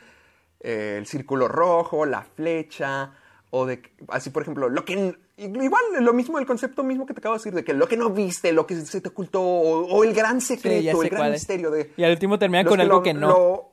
eh, 0.59 0.95
el 0.97 1.05
círculo 1.07 1.47
rojo, 1.47 2.05
la 2.05 2.21
flecha, 2.23 3.13
o 3.49 3.65
de. 3.65 3.81
Así, 4.09 4.29
por 4.29 4.41
ejemplo, 4.43 4.69
lo 4.69 4.85
que. 4.85 5.15
Igual, 5.37 5.81
lo 6.01 6.13
mismo, 6.13 6.37
el 6.37 6.45
concepto 6.45 6.83
mismo 6.83 7.05
que 7.07 7.13
te 7.15 7.19
acabo 7.19 7.33
de 7.35 7.39
decir, 7.39 7.53
de 7.53 7.63
que 7.63 7.73
lo 7.73 7.87
que 7.87 7.97
no 7.97 8.11
viste, 8.11 8.51
lo 8.53 8.67
que 8.67 8.75
se 8.75 9.01
te 9.01 9.09
ocultó, 9.09 9.41
o, 9.41 9.85
o 9.87 10.03
el 10.03 10.13
gran 10.13 10.39
secreto, 10.39 11.01
el 11.01 11.09
gran 11.09 11.31
misterio 11.31 11.71
de. 11.71 11.91
Y 11.97 12.03
al 12.03 12.11
último 12.11 12.37
termina 12.37 12.61
los 12.63 12.69
con 12.69 12.79
algo 12.81 12.97
lo- 12.97 13.03
que 13.03 13.13
no. 13.13 13.27
lo- 13.29 13.71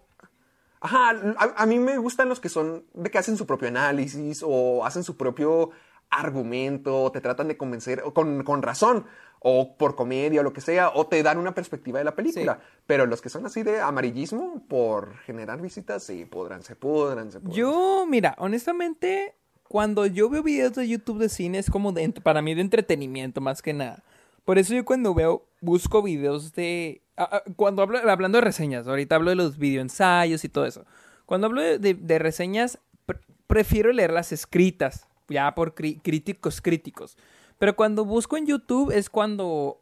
Ajá, 0.81 1.11
a, 1.37 1.63
a 1.63 1.67
mí 1.67 1.79
me 1.81 1.99
gustan 1.99 2.29
los 2.29 2.39
que 2.41 2.49
son 2.49 2.85
de 2.95 3.11
que 3.11 3.19
hacen 3.19 3.37
su 3.37 3.47
propio 3.47 3.67
análisis 3.69 4.43
o 4.47 4.85
hacen 4.87 5.03
su 5.03 5.17
propio 5.17 5.71
argumento, 6.11 7.11
te 7.13 7.21
tratan 7.21 7.49
de 7.49 7.57
convencer 7.57 8.03
con, 8.15 8.43
con 8.45 8.63
razón 8.63 9.07
o 9.41 9.77
por 9.77 9.95
comedia 9.95 10.41
o 10.41 10.43
lo 10.45 10.53
que 10.53 10.61
sea, 10.61 10.91
o 10.95 11.07
te 11.07 11.23
dan 11.23 11.39
una 11.39 11.55
perspectiva 11.55 11.99
de 11.99 12.05
la 12.05 12.15
película. 12.17 12.61
Pero 12.87 13.07
los 13.07 13.21
que 13.21 13.29
son 13.29 13.47
así 13.47 13.63
de 13.63 13.81
amarillismo 13.81 14.65
por 14.69 15.17
generar 15.19 15.61
visitas, 15.61 16.03
sí, 16.03 16.25
podrán, 16.25 16.63
se 16.63 16.75
pudran, 16.75 17.31
se 17.31 17.39
pudran. 17.41 17.55
Yo, 17.57 18.05
mira, 18.09 18.35
honestamente, 18.39 19.35
cuando 19.69 20.07
yo 20.07 20.29
veo 20.29 20.43
videos 20.43 20.75
de 20.75 20.89
YouTube 20.89 21.19
de 21.19 21.29
cine 21.29 21.59
es 21.59 21.71
como 21.71 21.93
de, 21.93 22.09
para 22.11 22.43
mí 22.43 22.55
de 22.55 22.63
entretenimiento 22.63 23.41
más 23.41 23.63
que 23.63 23.73
nada. 23.75 24.03
Por 24.45 24.59
eso 24.59 24.75
yo 24.75 24.85
cuando 24.85 25.15
veo, 25.15 25.47
busco 25.61 26.03
videos 26.03 26.55
de... 26.55 27.03
ah, 27.17 27.29
ah, 27.31 27.43
Cuando 27.55 27.83
hablo, 27.83 27.99
hablando 28.11 28.39
de 28.39 28.45
reseñas, 28.45 28.89
ahorita 28.89 29.15
hablo 29.17 29.31
de 29.31 29.37
los 29.37 29.59
videoensayos 29.59 30.43
y 30.43 30.49
todo 30.49 30.65
eso. 30.67 30.85
Cuando 31.27 31.47
hablo 31.47 31.61
de, 31.61 31.79
de- 31.79 31.95
de 31.95 32.19
reseñas, 32.19 32.79
pre- 33.07 33.21
prefiero 33.47 33.93
leer 33.93 34.11
las 34.13 34.33
escritas, 34.33 35.07
ya 35.29 35.55
por 35.55 35.75
críticos 35.75 36.61
críticos. 36.61 37.17
Pero 37.59 37.77
cuando 37.77 38.05
busco 38.05 38.37
en 38.37 38.47
YouTube 38.47 38.91
es 38.91 39.11
cuando 39.11 39.81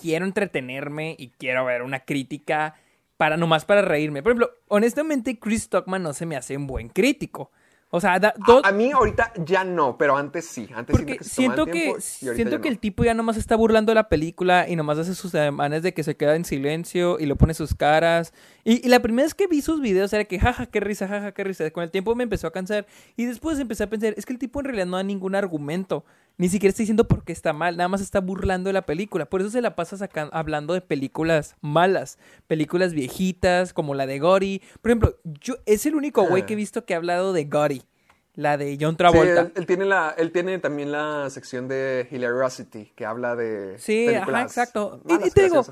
quiero 0.00 0.24
entretenerme 0.24 1.16
y 1.18 1.28
quiero 1.28 1.64
ver 1.64 1.82
una 1.82 2.00
crítica 2.00 2.74
para 3.16 3.36
nomás 3.36 3.64
para 3.64 3.82
reírme. 3.82 4.22
Por 4.22 4.32
ejemplo, 4.32 4.50
honestamente 4.68 5.38
Chris 5.38 5.64
Stockman 5.64 6.02
no 6.02 6.12
se 6.12 6.26
me 6.26 6.36
hace 6.36 6.56
un 6.56 6.66
buen 6.66 6.88
crítico. 6.88 7.50
O 7.94 8.00
sea, 8.00 8.18
da- 8.18 8.34
do- 8.46 8.60
A, 8.64 8.70
a 8.70 8.72
mí 8.72 8.90
ahorita 8.90 9.32
ya 9.46 9.62
no, 9.62 9.96
pero 9.96 10.16
antes 10.16 10.46
sí. 10.46 10.68
Antes 10.74 10.96
porque 10.96 11.18
siento 11.22 11.64
que, 11.64 11.64
siento 11.64 11.64
que 11.66 11.72
tiempo 11.72 11.90
ahorita 11.92 12.34
siento 12.34 12.60
que 12.60 12.68
no. 12.68 12.72
el 12.72 12.78
tipo 12.80 13.04
ya 13.04 13.14
nomás 13.14 13.36
está 13.36 13.54
burlando 13.54 13.90
de 13.90 13.94
la 13.94 14.08
película 14.08 14.68
y 14.68 14.74
nomás 14.74 14.98
hace 14.98 15.14
sus 15.14 15.32
ademanes 15.34 15.82
de 15.84 15.94
que 15.94 16.02
se 16.02 16.16
queda 16.16 16.34
en 16.34 16.44
silencio 16.44 17.20
y 17.20 17.26
lo 17.26 17.36
pone 17.36 17.54
sus 17.54 17.74
caras. 17.74 18.32
Y, 18.64 18.84
y 18.84 18.88
la 18.88 19.00
primera 19.00 19.24
vez 19.26 19.34
que 19.34 19.46
vi 19.46 19.62
sus 19.62 19.80
videos 19.80 20.12
era 20.12 20.24
que 20.24 20.40
jaja, 20.40 20.66
qué 20.66 20.80
risa, 20.80 21.06
jaja, 21.06 21.32
qué 21.32 21.44
risa. 21.44 21.70
Con 21.70 21.84
el 21.84 21.90
tiempo 21.92 22.14
me 22.16 22.24
empezó 22.24 22.48
a 22.48 22.50
cansar 22.50 22.84
y 23.16 23.26
después 23.26 23.58
empecé 23.60 23.84
a 23.84 23.90
pensar, 23.90 24.14
es 24.16 24.26
que 24.26 24.32
el 24.32 24.38
tipo 24.40 24.58
en 24.58 24.64
realidad 24.66 24.86
no 24.86 24.96
da 24.96 25.02
ningún 25.04 25.34
argumento. 25.36 26.04
Ni 26.36 26.48
siquiera 26.48 26.70
está 26.70 26.82
diciendo 26.82 27.06
por 27.06 27.24
qué 27.24 27.32
está 27.32 27.52
mal, 27.52 27.76
nada 27.76 27.88
más 27.88 28.00
está 28.00 28.20
burlando 28.20 28.68
de 28.68 28.72
la 28.74 28.86
película. 28.86 29.26
Por 29.26 29.40
eso 29.40 29.50
se 29.50 29.60
la 29.60 29.76
pasa 29.76 30.08
hablando 30.32 30.74
de 30.74 30.80
películas 30.80 31.54
malas, 31.60 32.18
películas 32.48 32.92
viejitas, 32.92 33.72
como 33.72 33.94
la 33.94 34.06
de 34.06 34.18
Gory. 34.18 34.62
Por 34.82 34.90
ejemplo, 34.90 35.16
yo 35.24 35.54
es 35.66 35.86
el 35.86 35.94
único 35.94 36.26
güey 36.26 36.44
que 36.46 36.54
he 36.54 36.56
visto 36.56 36.84
que 36.84 36.94
ha 36.94 36.96
hablado 36.96 37.32
de 37.32 37.44
Gory, 37.44 37.82
la 38.34 38.56
de 38.56 38.76
John 38.80 38.92
Sí, 38.94 38.96
Travolta. 38.96 39.40
él, 39.42 39.52
él 39.54 39.66
tiene 39.66 39.84
la, 39.84 40.12
él 40.18 40.32
tiene 40.32 40.58
también 40.58 40.90
la 40.90 41.30
sección 41.30 41.68
de 41.68 42.08
Hilariosity, 42.10 42.86
que 42.96 43.06
habla 43.06 43.36
de 43.36 43.78
Sí, 43.78 44.08
ajá, 44.08 44.42
exacto. 44.42 45.00
Y- 45.04 45.12
malas, 45.12 45.28
y, 45.28 45.30
te 45.30 45.42
digo, 45.44 45.64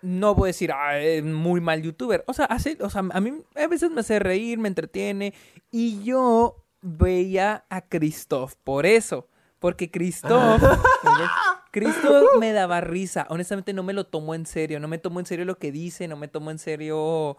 no 0.00 0.34
voy 0.34 0.46
a 0.46 0.48
decir, 0.48 0.72
ah, 0.72 0.98
es 0.98 1.22
muy 1.24 1.60
mal 1.60 1.82
youtuber. 1.82 2.24
O 2.26 2.32
sea, 2.32 2.46
hace, 2.46 2.78
o 2.80 2.88
sea, 2.88 3.02
a 3.10 3.20
mí 3.20 3.34
a 3.54 3.66
veces 3.66 3.90
me 3.90 4.00
hace 4.00 4.18
reír, 4.18 4.58
me 4.58 4.68
entretiene. 4.68 5.34
Y 5.70 6.02
yo 6.04 6.64
veía 6.80 7.66
a 7.68 7.82
Christoph 7.82 8.54
por 8.64 8.86
eso. 8.86 9.28
Porque 9.58 9.90
Christoph, 9.90 10.62
Christoph 11.72 12.38
me 12.38 12.52
daba 12.52 12.80
risa. 12.80 13.26
Honestamente 13.30 13.72
no 13.72 13.82
me 13.82 13.92
lo 13.92 14.06
tomo 14.06 14.34
en 14.34 14.46
serio. 14.46 14.80
No 14.80 14.88
me 14.88 14.98
tomo 14.98 15.20
en 15.20 15.26
serio 15.26 15.44
lo 15.44 15.58
que 15.58 15.72
dice, 15.72 16.08
no 16.08 16.16
me 16.16 16.28
tomo 16.28 16.50
en 16.50 16.58
serio 16.58 17.36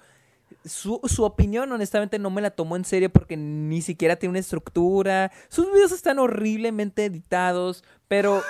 su, 0.65 0.99
su 1.05 1.23
opinión, 1.23 1.71
honestamente, 1.71 2.19
no 2.19 2.29
me 2.29 2.41
la 2.41 2.51
tomo 2.51 2.75
en 2.75 2.85
serio 2.85 3.09
porque 3.09 3.37
ni 3.37 3.81
siquiera 3.81 4.15
tiene 4.15 4.31
una 4.31 4.39
estructura. 4.39 5.31
Sus 5.49 5.71
videos 5.71 5.91
están 5.91 6.19
horriblemente 6.19 7.05
editados, 7.05 7.83
pero, 8.07 8.41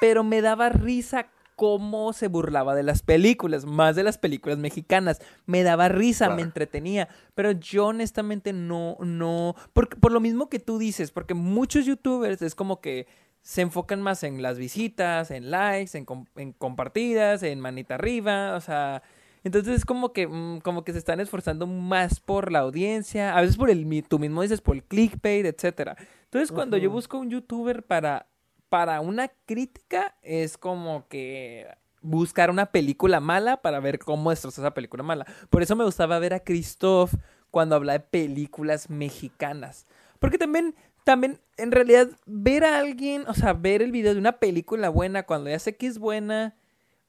pero 0.00 0.24
me 0.24 0.40
daba 0.40 0.68
risa 0.68 1.28
cómo 1.60 2.14
se 2.14 2.28
burlaba 2.28 2.74
de 2.74 2.82
las 2.82 3.02
películas, 3.02 3.66
más 3.66 3.94
de 3.94 4.02
las 4.02 4.16
películas 4.16 4.56
mexicanas. 4.56 5.20
Me 5.44 5.62
daba 5.62 5.90
risa, 5.90 6.28
me 6.36 6.40
entretenía, 6.40 7.08
pero 7.34 7.50
yo 7.50 7.88
honestamente 7.88 8.54
no, 8.54 8.96
no, 9.00 9.54
por, 9.74 9.90
por 10.00 10.10
lo 10.10 10.20
mismo 10.20 10.48
que 10.48 10.58
tú 10.58 10.78
dices, 10.78 11.10
porque 11.10 11.34
muchos 11.34 11.84
youtubers 11.84 12.40
es 12.40 12.54
como 12.54 12.80
que 12.80 13.06
se 13.42 13.60
enfocan 13.60 14.00
más 14.00 14.22
en 14.22 14.40
las 14.40 14.56
visitas, 14.56 15.30
en 15.30 15.50
likes, 15.50 15.98
en, 15.98 16.06
com- 16.06 16.24
en 16.36 16.52
compartidas, 16.54 17.42
en 17.42 17.60
manita 17.60 17.96
arriba, 17.96 18.54
o 18.56 18.60
sea, 18.62 19.02
entonces 19.44 19.76
es 19.76 19.84
como 19.84 20.14
que, 20.14 20.26
mm, 20.28 20.60
como 20.60 20.82
que 20.82 20.92
se 20.92 20.98
están 20.98 21.20
esforzando 21.20 21.66
más 21.66 22.20
por 22.20 22.50
la 22.52 22.60
audiencia, 22.60 23.36
a 23.36 23.42
veces 23.42 23.58
por 23.58 23.68
el, 23.68 24.02
tú 24.08 24.18
mismo 24.18 24.40
dices, 24.40 24.62
por 24.62 24.76
el 24.76 24.82
clickbait, 24.84 25.44
etcétera. 25.44 25.94
Entonces 26.24 26.52
cuando 26.52 26.78
yo 26.78 26.88
busco 26.90 27.18
un 27.18 27.28
youtuber 27.28 27.82
para, 27.82 28.26
para 28.70 29.00
una 29.00 29.28
crítica, 29.46 30.16
es 30.22 30.56
como 30.56 31.06
que 31.08 31.66
buscar 32.00 32.50
una 32.50 32.66
película 32.66 33.20
mala 33.20 33.58
para 33.58 33.80
ver 33.80 33.98
cómo 33.98 34.30
destrozó 34.30 34.62
esa 34.62 34.72
película 34.72 35.02
mala. 35.02 35.26
Por 35.50 35.62
eso 35.62 35.76
me 35.76 35.84
gustaba 35.84 36.18
ver 36.18 36.32
a 36.32 36.40
Christoph 36.40 37.14
cuando 37.50 37.76
habla 37.76 37.94
de 37.94 38.00
películas 38.00 38.88
mexicanas. 38.88 39.86
Porque 40.18 40.38
también, 40.38 40.74
también, 41.04 41.40
en 41.56 41.72
realidad, 41.72 42.08
ver 42.26 42.64
a 42.64 42.78
alguien, 42.78 43.24
o 43.28 43.34
sea, 43.34 43.52
ver 43.52 43.82
el 43.82 43.92
video 43.92 44.14
de 44.14 44.20
una 44.20 44.38
película 44.38 44.88
buena 44.88 45.24
cuando 45.24 45.50
ya 45.50 45.58
sé 45.58 45.76
que 45.76 45.86
es 45.86 45.98
buena, 45.98 46.56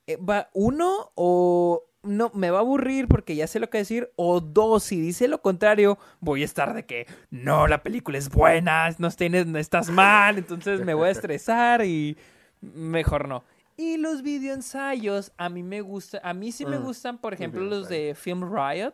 eh, 0.08 0.18
va, 0.18 0.50
uno, 0.54 1.12
o 1.16 1.86
no, 2.04 2.32
me 2.34 2.50
va 2.52 2.58
a 2.60 2.62
aburrir 2.62 3.08
porque 3.08 3.36
ya 3.36 3.48
sé 3.48 3.60
lo 3.60 3.70
que 3.70 3.80
decir, 3.80 4.12
o 4.16 4.40
dos, 4.42 4.84
si 4.84 5.00
dice 5.00 5.28
lo 5.28 5.42
contrario, 5.42 5.98
voy 6.20 6.42
a 6.42 6.46
estar 6.46 6.74
de 6.74 6.86
que, 6.86 7.08
no, 7.30 7.68
la 7.68 7.84
película 7.84 8.18
es 8.18 8.30
buena, 8.30 8.90
no, 8.98 9.10
tienes, 9.12 9.46
no 9.48 9.60
estás 9.60 9.90
mal, 9.90 10.38
entonces 10.38 10.82
me 10.82 10.94
voy 10.94 11.08
a 11.10 11.12
estresar 11.12 11.86
y 11.86 12.18
mejor 12.62 13.28
no. 13.28 13.44
Y 13.78 13.98
los 13.98 14.22
videoensayos, 14.22 15.32
a 15.38 15.50
mí 15.50 15.64
me 15.64 15.82
gusta, 15.82 16.20
a 16.24 16.34
mí 16.34 16.52
sí 16.52 16.66
me 16.66 16.78
Mm, 16.78 16.84
gustan, 16.84 17.18
por 17.20 17.34
ejemplo, 17.34 17.64
los 17.66 17.88
de 17.88 18.16
Film 18.16 18.44
Riot. 18.54 18.94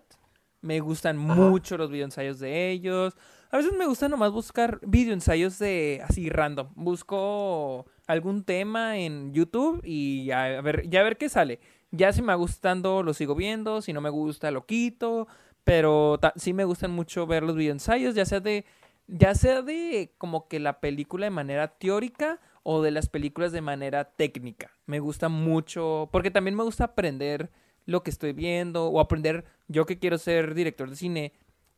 Me 0.62 0.80
gustan 0.80 1.18
mucho 1.18 1.78
los 1.78 1.92
videoensayos 1.92 2.40
de 2.40 2.70
ellos. 2.72 3.16
A 3.52 3.58
veces 3.58 3.74
me 3.74 3.86
gusta 3.86 4.10
nomás 4.10 4.32
buscar 4.32 4.80
videoensayos 4.86 5.60
de 5.60 6.02
así 6.04 6.30
random. 6.30 6.70
Busco 6.76 7.86
algún 8.08 8.44
tema 8.44 8.98
en 8.98 9.34
YouTube 9.34 9.82
y 9.84 10.26
ya 10.26 10.58
a 10.58 10.62
ver, 10.62 10.90
ya 10.90 11.02
a 11.02 11.04
ver 11.04 11.18
qué 11.18 11.30
sale. 11.30 11.60
Ya 11.92 12.12
si 12.12 12.22
me 12.22 12.28
va 12.28 12.36
gustando 12.36 13.04
lo 13.04 13.14
sigo 13.14 13.36
viendo, 13.36 13.82
si 13.82 13.94
no 13.94 14.02
me 14.02 14.10
gusta 14.10 14.52
lo 14.52 14.66
quito, 14.66 15.28
pero 15.64 16.20
sí 16.36 16.54
me 16.54 16.66
gustan 16.66 16.92
mucho 16.92 17.28
ver 17.28 17.44
los 17.44 17.56
videoensayos, 17.56 18.16
ya 18.16 18.26
sea 18.26 18.40
de 18.40 18.66
ya 19.08 19.36
sea 19.36 19.62
de 19.62 20.14
como 20.18 20.48
que 20.48 20.60
la 20.60 20.82
película 20.82 21.26
de 21.26 21.32
manera 21.32 21.70
teórica 21.78 22.40
o 22.64 22.82
de 22.82 22.92
las 22.92 23.08
películas 23.08 23.54
de 23.54 23.62
manera 23.62 24.04
técnica. 24.04 24.72
Me 24.86 25.00
gusta 25.00 25.30
mucho 25.30 26.10
porque 26.12 26.32
también 26.32 26.56
me 26.56 26.64
gusta 26.64 26.86
aprender 26.86 27.50
lo 27.86 28.04
que 28.04 28.10
estoy 28.10 28.34
viendo 28.34 28.88
o 28.88 29.00
aprender 29.00 29.46
yo 29.68 29.86
que 29.86 29.98
quiero 29.98 30.18
ser 30.18 30.54
director 30.54 30.90
de 30.90 30.98
cine, 30.98 31.34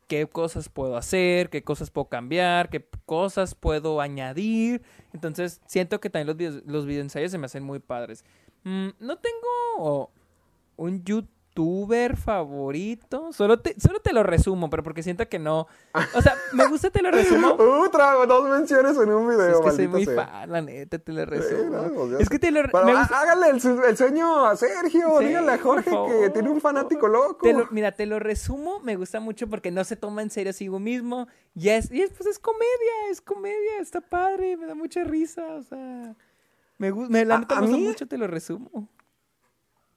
qué 0.08 0.26
cosas 0.26 0.68
puedo 0.68 0.98
hacer, 0.98 1.52
qué 1.52 1.64
cosas 1.64 1.92
puedo 1.92 2.10
cambiar, 2.10 2.70
qué 2.70 2.86
cosas 3.06 3.54
puedo 3.54 4.02
añadir. 4.02 4.82
Entonces, 5.14 5.62
siento 5.68 6.02
que 6.02 6.10
también 6.10 6.28
los, 6.28 6.36
videos, 6.36 6.64
los 6.66 6.86
videoensayos 6.88 7.32
se 7.32 7.38
me 7.38 7.46
hacen 7.46 7.64
muy 7.64 7.80
padres. 7.80 8.26
Mm, 8.64 8.90
no 9.00 9.18
tengo 9.20 9.39
un 10.78 11.04
youtuber 11.04 12.16
favorito. 12.16 13.34
Solo 13.34 13.60
te, 13.60 13.78
solo 13.80 14.00
te 14.00 14.14
lo 14.14 14.24
resumo, 14.24 14.70
pero 14.70 14.82
porque 14.84 15.04
siento 15.04 15.28
que 15.28 15.40
no. 15.40 15.68
O 16.16 16.22
sea, 16.22 16.36
me 16.54 16.66
gusta 16.68 16.90
te 16.90 17.02
lo 17.02 17.12
resumo. 17.12 17.50
Otra, 17.60 18.14
dos 18.26 18.50
menciones 18.50 18.98
en 18.98 19.10
un 19.12 19.28
video, 19.28 19.50
es 19.50 19.60
que 19.60 19.72
soy 19.72 19.88
muy 19.88 20.06
sea. 20.06 20.26
fan, 20.26 20.52
la 20.52 20.62
neta, 20.62 21.00
te 21.00 21.12
lo 21.12 21.20
Sí, 21.22 21.26
resumo. 21.26 21.78
no, 21.78 21.94
pues 21.94 22.22
es 22.22 22.30
que 22.30 22.40
te 22.40 22.52
lo 22.52 22.62
Pero 22.64 22.86
me 22.86 22.96
gusta- 22.98 23.20
hágale 23.22 23.50
el, 23.50 23.60
su- 23.62 23.82
el 23.84 23.98
sueño 23.98 24.46
a 24.46 24.56
Sergio, 24.56 25.20
Sí, 25.20 25.26
dígale 25.26 25.52
a 25.52 25.58
Jorge 25.58 25.92
que 25.92 26.30
tiene 26.30 26.50
un 26.50 26.62
fanático 26.62 27.08
loco. 27.10 27.40
Te 27.44 27.54
lo- 27.54 27.68
mira, 27.72 27.92
te 27.92 28.06
lo 28.06 28.20
resumo, 28.20 28.80
me 28.80 28.96
gusta 28.96 29.20
mucho 29.20 29.48
porque 29.50 29.72
no 29.72 29.84
se 29.84 29.96
toma 29.98 30.22
en 30.22 30.30
serio 30.30 30.52
a 30.52 30.54
sí 30.54 30.70
mismo. 30.70 31.28
Y 31.56 31.70
es, 31.70 31.92
y 31.92 32.02
es, 32.02 32.12
pues 32.12 32.28
es 32.30 32.40
comedia, 32.40 33.10
es 33.12 33.20
comedia, 33.22 33.80
está 33.82 34.00
padre, 34.02 34.56
me 34.56 34.66
da 34.66 34.76
mucha 34.76 35.04
risa, 35.04 35.46
o 35.56 35.64
sea. 35.64 36.16
Me, 36.78 36.94
gu- 36.94 37.10
me 37.10 37.26
la 37.26 37.36
A- 37.36 37.40
neta 37.40 37.58
a 37.58 37.62
me 37.62 37.68
gusta 37.68 37.78
mí- 37.82 37.88
mucho, 37.88 38.08
te 38.08 38.18
lo 38.18 38.28
resumo. 38.28 38.88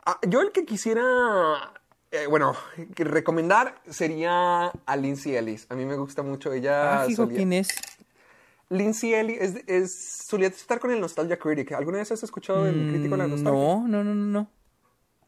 Ah, 0.05 0.19
yo 0.27 0.41
el 0.41 0.51
que 0.53 0.65
quisiera, 0.65 1.73
eh, 2.11 2.27
bueno, 2.29 2.55
que 2.95 3.05
recomendar 3.05 3.77
sería 3.89 4.69
a 4.87 4.97
Lindsay 4.97 5.37
Ellis. 5.37 5.67
A 5.71 5.75
mí 5.75 5.85
me 5.85 5.97
gusta 5.97 6.23
mucho 6.23 6.53
ella. 6.53 7.03
Ah, 7.03 7.07
hijo, 7.09 7.23
solía- 7.25 7.37
¿quién 7.37 7.53
es? 7.53 7.69
Lindsay 8.69 9.15
Ellis 9.15 9.39
es, 9.41 9.55
es- 9.67 10.25
solía 10.27 10.49
estar 10.49 10.81
con 10.81 10.91
el 10.91 11.01
Nostalgia 11.01 11.39
Critic. 11.39 11.73
¿Alguna 11.73 11.99
vez 11.99 12.11
has 12.11 12.23
escuchado 12.23 12.67
el 12.67 12.87
crítico 12.89 13.15
de 13.15 13.19
la 13.19 13.27
Mm, 13.29 13.31
nostalgia? 13.31 13.53
No, 13.63 13.87
no, 13.87 14.03
no, 14.05 14.15
no, 14.15 14.27
no. 14.27 14.47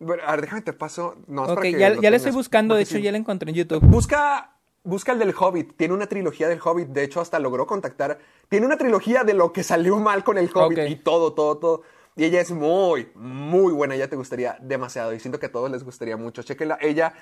Bueno, 0.01 0.23
a 0.27 0.33
ver, 0.33 0.41
déjame 0.43 0.63
te 0.63 0.73
paso. 0.73 1.17
No, 1.29 1.45
es 1.47 1.53
para 1.53 1.69
ya, 1.71 2.11
le 2.11 2.17
estoy 2.17 2.33
buscando, 2.33 2.75
de 2.75 2.83
hecho 2.83 2.97
sí. 2.97 3.03
ya 3.03 3.13
la 3.13 3.19
encontré 3.19 3.51
en 3.51 3.57
YouTube. 3.57 3.81
Busca, 3.85 4.57
busca 4.83 5.13
el 5.13 5.19
del 5.21 5.35
Hobbit. 5.39 5.77
Tiene 5.77 5.95
una 5.95 6.07
trilogía 6.09 6.49
del 6.49 6.59
Hobbit. 6.63 6.89
De 6.89 7.05
hecho, 7.05 7.21
hasta 7.21 7.39
logró 7.39 7.67
contactar. 7.67 8.19
Tiene 8.49 8.67
una 8.67 8.77
trilogía 8.77 9.23
de 9.23 9.35
lo 9.35 9.53
que 9.53 9.63
salió 9.63 9.99
mal 10.01 10.25
con 10.25 10.37
el 10.37 10.51
Hobbit 10.53 10.81
y 10.89 10.97
todo, 10.97 11.33
todo, 11.33 11.59
todo. 11.59 11.83
Y 12.17 12.25
ella 12.25 12.41
es 12.41 12.51
muy, 12.53 13.09
muy 13.15 13.73
buena. 13.73 13.95
Ella 13.95 14.09
te 14.09 14.17
gustaría 14.17 14.57
demasiado. 14.61 15.13
Y 15.15 15.21
siento 15.21 15.39
que 15.41 15.47
a 15.47 15.53
todos 15.53 15.71
les 15.71 15.83
gustaría 15.85 16.17
mucho. 16.17 16.43
Chequenla. 16.43 16.79
Ella 16.81 17.13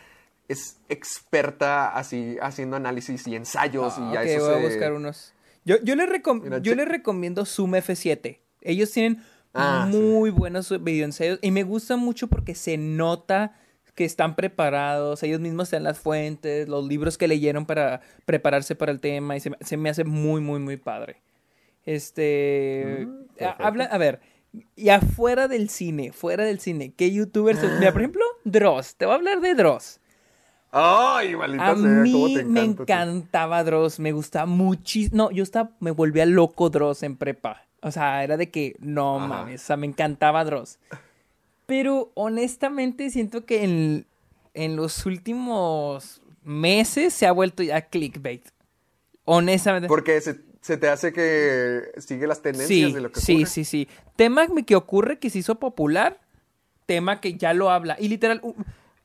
es 0.49 0.79
experta 0.89 1.97
así, 1.97 2.37
haciendo 2.43 2.77
análisis 2.77 3.27
y 3.27 3.37
ensayos. 3.37 3.95
Ah, 3.97 4.09
y 4.11 4.15
ya 4.15 4.21
ok, 4.21 4.27
eso 4.27 4.45
voy 4.47 4.55
a 4.55 4.59
se- 4.59 4.65
buscar 4.69 4.93
unos. 4.93 5.35
Yo, 5.65 5.77
yo, 5.83 5.95
les 5.97 6.09
recom- 6.09 6.43
les 6.75 6.89
recomiendo 6.89 7.45
Zoom 7.47 7.75
F7. 7.77 8.41
Ellos 8.61 8.91
tienen 8.91 9.23
Ah, 9.55 9.87
sí. 9.91 9.97
muy 9.99 10.31
buenos 10.31 10.71
videoensayos 10.83 11.39
y 11.43 11.51
me 11.51 11.63
gusta 11.63 11.97
mucho 11.97 12.27
porque 12.27 12.55
se 12.55 12.79
nota 12.79 13.59
que 13.95 14.05
están 14.07 14.35
preparados, 14.35 15.23
ellos 15.23 15.41
mismos 15.41 15.65
están 15.69 15.85
las 15.85 15.99
fuentes, 16.01 16.67
los 16.69 16.87
libros 16.87 17.19
que 17.19 17.29
leyeron 17.29 17.67
para 17.67 18.01
prepararse 18.25 18.75
para 18.75 18.91
el 18.93 19.01
tema 19.01 19.37
y 19.37 19.41
se, 19.41 19.51
me- 19.51 19.59
se 19.61 19.77
me 19.77 19.91
hace 19.91 20.05
muy, 20.05 20.41
muy, 20.41 20.59
muy 20.59 20.79
padre. 20.79 21.17
Este... 21.85 23.07
Mm, 23.07 23.45
a- 23.45 23.67
habla, 23.67 23.85
a 23.85 23.99
ver, 23.99 24.21
y 24.77 24.89
afuera 24.91 25.49
del 25.49 25.69
cine, 25.69 26.13
fuera 26.13 26.45
del 26.45 26.61
cine, 26.61 26.93
¿qué 26.97 27.13
youtubers? 27.13 27.61
son? 27.61 27.79
Mira, 27.79 27.93
por 27.93 28.03
ejemplo, 28.03 28.25
Dross, 28.45 28.97
te 28.97 29.07
voy 29.07 29.13
a 29.13 29.17
hablar 29.17 29.41
de 29.41 29.55
Dross. 29.55 30.01
Ay, 30.71 31.37
maldita 31.37 31.71
A 31.71 31.77
sea, 31.77 31.83
cómo 31.85 32.03
mí 32.03 32.35
te 32.35 32.45
me 32.45 32.65
encantaba 32.65 33.63
Dross, 33.63 33.99
me 33.99 34.13
gustaba 34.13 34.47
muchísimo. 34.47 35.17
No, 35.17 35.31
yo 35.31 35.43
estaba, 35.43 35.71
me 35.81 35.91
volvía 35.91 36.25
loco 36.25 36.71
Dross 36.71 37.03
en 37.03 37.17
prepa. 37.17 37.67
O 37.83 37.91
sea, 37.91 38.23
era 38.25 38.37
de 38.37 38.51
que, 38.51 38.77
no 38.79 39.19
Ajá. 39.19 39.27
mames, 39.27 39.63
o 39.63 39.67
sea, 39.67 39.77
me 39.77 39.87
encantaba 39.87 40.45
Dross. 40.45 40.79
Pero 41.67 42.11
honestamente 42.15 43.11
siento 43.11 43.45
que 43.45 43.65
en, 43.65 44.07
en 44.55 44.77
los 44.77 45.05
últimos 45.05 46.23
meses 46.43 47.13
se 47.13 47.27
ha 47.27 47.33
vuelto 47.33 47.63
ya 47.63 47.83
clickbait. 47.83 48.47
Honestamente. 49.25 49.89
Porque 49.89 50.21
se, 50.21 50.41
se 50.63 50.79
te 50.79 50.89
hace 50.89 51.13
que 51.13 51.83
sigue 51.99 52.27
las 52.27 52.41
tendencias 52.41 52.69
Sí, 52.89 52.93
de 52.95 53.01
lo 53.03 53.13
que 53.13 53.21
sí, 53.21 53.33
ocurre. 53.35 53.47
sí, 53.47 53.65
sí. 53.65 53.89
Tema 54.17 54.47
que 54.65 54.75
ocurre 54.77 55.19
que 55.19 55.29
se 55.29 55.41
hizo 55.41 55.57
popular, 55.59 56.21
tema 56.87 57.21
que 57.21 57.35
ya 57.37 57.53
lo 57.53 57.71
habla. 57.71 57.97
Y 58.01 58.09
literal, 58.09 58.41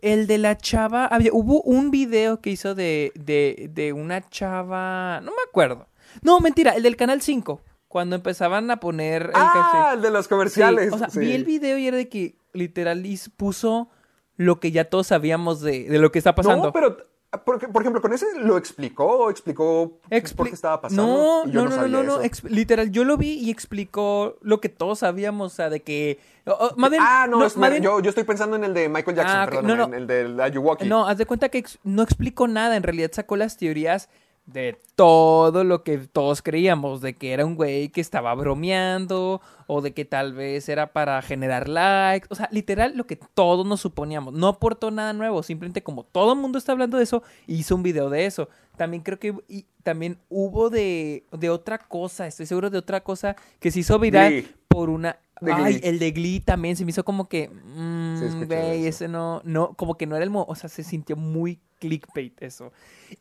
el 0.01 0.27
de 0.27 0.37
la 0.37 0.55
chava, 0.57 1.05
había, 1.07 1.31
hubo 1.33 1.61
un 1.63 1.91
video 1.91 2.39
que 2.39 2.51
hizo 2.51 2.75
de, 2.75 3.11
de, 3.15 3.69
de 3.73 3.91
una 3.91 4.21
chava, 4.29 5.19
no 5.21 5.31
me 5.31 5.41
acuerdo. 5.49 5.87
No, 6.21 6.39
mentira, 6.39 6.71
el 6.75 6.83
del 6.83 6.95
Canal 6.95 7.21
5, 7.21 7.61
cuando 7.87 8.15
empezaban 8.15 8.69
a 8.71 8.79
poner 8.79 9.23
el 9.23 9.31
Ah, 9.33 9.91
el 9.95 10.01
de 10.01 10.11
los 10.11 10.25
Sí, 10.25 10.29
comerciales. 10.29 10.93
o 10.93 10.97
sea, 10.97 11.09
sí. 11.09 11.19
vi 11.19 11.33
el 11.33 11.43
video 11.43 11.77
y 11.77 11.87
era 11.87 11.97
de 11.97 12.07
que 12.07 12.37
literal 12.53 13.03
puso 13.35 13.89
lo 14.35 14.59
que 14.59 14.71
ya 14.71 14.85
todos 14.85 15.07
sabíamos 15.07 15.61
de, 15.61 15.85
de 15.89 15.97
lo 15.97 16.11
que 16.11 16.19
está 16.19 16.35
pasando. 16.35 16.65
No, 16.65 16.71
pero 16.71 16.97
Porque, 17.43 17.67
por 17.67 17.81
ejemplo, 17.81 18.01
con 18.01 18.13
ese 18.13 18.25
lo 18.39 18.57
explicó, 18.57 19.29
explicó 19.29 19.99
por 20.37 20.47
qué 20.47 20.53
estaba 20.55 20.79
pasando. 20.81 21.03
No, 21.45 21.45
yo 21.51 21.65
no, 21.65 21.69
no, 21.75 21.87
no, 21.87 22.03
no, 22.03 22.19
literal, 22.49 22.89
yo 22.91 23.03
lo 23.03 23.17
vi 23.17 23.33
y 23.33 23.51
explicó 23.51 24.37
lo 24.41 24.61
que 24.61 24.69
todos 24.69 24.99
sabíamos, 24.99 25.51
o 25.51 25.55
sea, 25.55 25.69
de 25.69 25.81
que... 25.81 26.19
o- 26.45 26.51
o, 26.51 26.75
más 26.77 26.89
bien- 26.89 27.03
ah, 27.05 27.27
no, 27.29 27.43
es- 27.45 27.57
más 27.57 27.69
bien- 27.69 27.83
yo, 27.83 27.99
yo 27.99 28.09
estoy 28.09 28.23
pensando 28.23 28.55
en 28.55 28.63
el 28.63 28.73
de 28.73 28.87
Michael 28.87 29.17
Jackson, 29.17 29.37
Ah, 29.39 29.45
perdón, 29.45 29.67
no, 29.67 29.75
no. 29.75 29.83
en 29.87 29.93
el 29.95 30.07
de 30.37 30.41
Ayuwoki. 30.43 30.85
No, 30.87 31.05
haz 31.05 31.17
de 31.17 31.25
cuenta 31.25 31.49
que 31.49 31.57
ex- 31.57 31.79
no 31.83 32.01
explicó 32.01 32.47
nada, 32.47 32.77
en 32.77 32.83
realidad 32.83 33.11
sacó 33.13 33.35
las 33.35 33.57
teorías 33.57 34.07
de 34.47 34.77
todo 34.95 35.65
lo 35.65 35.83
que 35.83 35.97
todos 35.97 36.41
creíamos, 36.41 37.01
de 37.01 37.13
que 37.15 37.33
era 37.33 37.45
un 37.45 37.55
güey 37.55 37.89
que 37.89 38.01
estaba 38.01 38.33
bromeando 38.33 39.41
o 39.67 39.81
de 39.81 39.93
que 39.93 40.05
tal 40.05 40.33
vez 40.33 40.69
era 40.69 40.93
para 40.93 41.21
generar 41.21 41.67
likes, 41.67 42.27
o 42.31 42.35
sea, 42.35 42.47
literal 42.51 42.95
lo 42.95 43.05
que 43.05 43.17
todos 43.17 43.67
nos 43.67 43.81
suponíamos, 43.81 44.33
no 44.33 44.47
aportó 44.47 44.89
nada 44.89 45.11
nuevo, 45.11 45.43
simplemente 45.43 45.83
como 45.83 46.03
todo 46.03 46.33
el 46.33 46.39
mundo 46.39 46.57
está 46.57 46.71
hablando 46.71 46.97
de 46.97 47.03
eso, 47.03 47.21
hizo 47.45 47.75
un 47.75 47.83
video 47.83 48.09
de 48.09 48.25
eso. 48.25 48.49
También 48.77 49.03
creo 49.03 49.19
que 49.19 49.35
y 49.49 49.65
también 49.83 50.17
hubo 50.29 50.69
de, 50.69 51.25
de 51.31 51.49
otra 51.49 51.77
cosa, 51.77 52.25
estoy 52.25 52.45
seguro 52.45 52.69
de 52.69 52.77
otra 52.77 53.03
cosa 53.03 53.35
que 53.59 53.69
se 53.69 53.81
hizo 53.81 53.99
viral 53.99 54.45
por 54.67 54.89
una... 54.89 55.17
De 55.41 55.51
Ay, 55.53 55.79
el 55.83 55.99
de 55.99 56.11
Glee 56.11 56.39
también 56.39 56.75
se 56.75 56.83
me 56.85 56.91
hizo 56.91 57.03
como 57.05 57.27
que... 57.29 57.49
mm, 57.49 58.23
escuché 58.23 58.45
güey, 58.45 58.87
ese 58.87 59.07
no, 59.07 59.41
no, 59.43 59.73
como 59.73 59.95
que 59.95 60.05
no 60.07 60.15
era 60.15 60.23
el... 60.23 60.29
mo- 60.31 60.45
O 60.47 60.55
sea, 60.55 60.69
se 60.69 60.83
sintió 60.83 61.15
muy 61.15 61.59
clickbait 61.79 62.41
eso. 62.41 62.71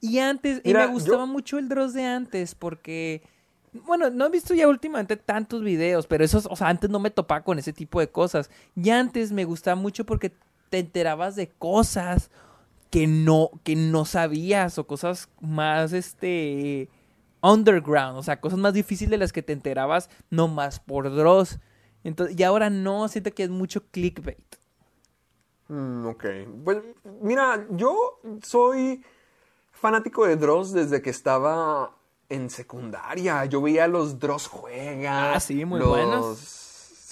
Y 0.01 0.19
antes, 0.19 0.61
y 0.65 0.73
me 0.73 0.87
gustaba 0.87 1.25
yo- 1.25 1.27
mucho 1.27 1.59
el 1.59 1.69
Dross 1.69 1.93
de 1.93 2.05
antes 2.05 2.55
porque... 2.55 3.23
Bueno, 3.85 4.09
no 4.09 4.25
he 4.27 4.31
visto 4.31 4.55
ya 4.55 4.67
últimamente 4.69 5.19
tantos 5.19 5.63
videos, 5.63 6.07
pero 6.07 6.25
esos, 6.25 6.47
o 6.51 6.57
sea, 6.57 6.69
antes 6.69 6.89
no 6.89 6.99
me 6.99 7.11
topaba 7.11 7.43
con 7.43 7.59
ese 7.59 7.75
tipo 7.75 8.01
de 8.01 8.09
cosas. 8.09 8.51
Y 8.75 8.89
antes 8.89 9.33
me 9.33 9.45
gustaba 9.45 9.75
mucho 9.75 10.07
porque 10.07 10.33
te 10.71 10.79
enterabas 10.79 11.37
de 11.37 11.49
cosas 11.49 12.31
que 12.89 13.07
no, 13.07 13.51
que 13.65 13.77
no 13.77 14.07
sabías 14.07 14.79
o 14.79 14.87
cosas 14.87 15.29
más, 15.43 15.93
este, 15.93 16.89
underground, 17.43 18.17
o 18.17 18.23
sea, 18.23 18.41
cosas 18.41 18.59
más 18.59 18.73
difíciles 18.73 19.11
de 19.11 19.19
las 19.19 19.33
que 19.33 19.43
te 19.43 19.53
enterabas 19.53 20.09
nomás 20.31 20.81
por 20.81 21.15
Dross. 21.15 21.59
Entonces, 22.07 22.39
y 22.39 22.43
ahora 22.45 22.71
no, 22.71 23.09
siento 23.09 23.33
que 23.35 23.43
es 23.43 23.51
mucho 23.51 23.83
clickbait. 23.91 24.39
Mm, 25.69 26.07
ok. 26.07 26.25
Pues, 26.65 26.79
mira, 27.21 27.67
yo 27.71 28.21
soy 28.43 29.03
fanático 29.73 30.25
de 30.25 30.37
Dross 30.37 30.73
desde 30.73 31.03
que 31.03 31.11
estaba 31.11 31.91
en 32.29 32.49
secundaria. 32.49 33.45
Yo 33.47 33.61
veía 33.61 33.89
los 33.89 34.21
Dross 34.21 34.47
juega. 34.47 35.35
Ah, 35.35 35.41
sí, 35.41 35.65
muy 35.65 35.81
los- 35.81 35.89
buenos. 35.89 36.66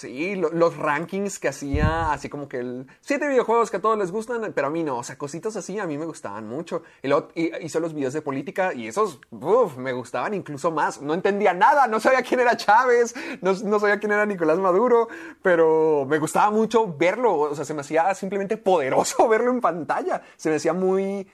Sí, 0.05 0.35
lo- 0.35 0.51
los 0.51 0.77
rankings 0.77 1.39
que 1.39 1.47
hacía, 1.47 2.11
así 2.11 2.29
como 2.29 2.47
que 2.47 2.57
el 2.59 2.85
siete 3.01 3.27
videojuegos 3.27 3.71
que 3.71 3.77
a 3.77 3.81
todos 3.81 3.97
les 3.97 4.11
gustan, 4.11 4.51
pero 4.53 4.67
a 4.67 4.69
mí 4.69 4.83
no, 4.83 4.99
o 4.99 5.03
sea, 5.03 5.17
cositas 5.17 5.55
así 5.55 5.79
a 5.79 5.87
mí 5.87 5.97
me 5.97 6.05
gustaban 6.05 6.47
mucho. 6.47 6.83
Y 7.01 7.07
luego 7.07 7.29
hi- 7.33 7.51
hizo 7.61 7.79
los 7.79 7.95
videos 7.95 8.13
de 8.13 8.21
política 8.21 8.71
y 8.73 8.87
esos, 8.87 9.19
uff, 9.31 9.77
me 9.77 9.93
gustaban 9.93 10.35
incluso 10.35 10.69
más. 10.69 11.01
No 11.01 11.15
entendía 11.15 11.55
nada, 11.55 11.87
no 11.87 11.99
sabía 11.99 12.21
quién 12.21 12.39
era 12.41 12.55
Chávez, 12.55 13.15
no, 13.41 13.53
no 13.53 13.79
sabía 13.79 13.99
quién 13.99 14.11
era 14.11 14.27
Nicolás 14.27 14.59
Maduro, 14.59 15.07
pero 15.41 16.05
me 16.07 16.19
gustaba 16.19 16.51
mucho 16.51 16.95
verlo, 16.95 17.35
o 17.39 17.55
sea, 17.55 17.65
se 17.65 17.73
me 17.73 17.81
hacía 17.81 18.13
simplemente 18.13 18.57
poderoso 18.57 19.27
verlo 19.29 19.49
en 19.51 19.59
pantalla. 19.61 20.21
Se 20.37 20.49
me 20.51 20.57
hacía 20.57 20.73
muy... 20.73 21.27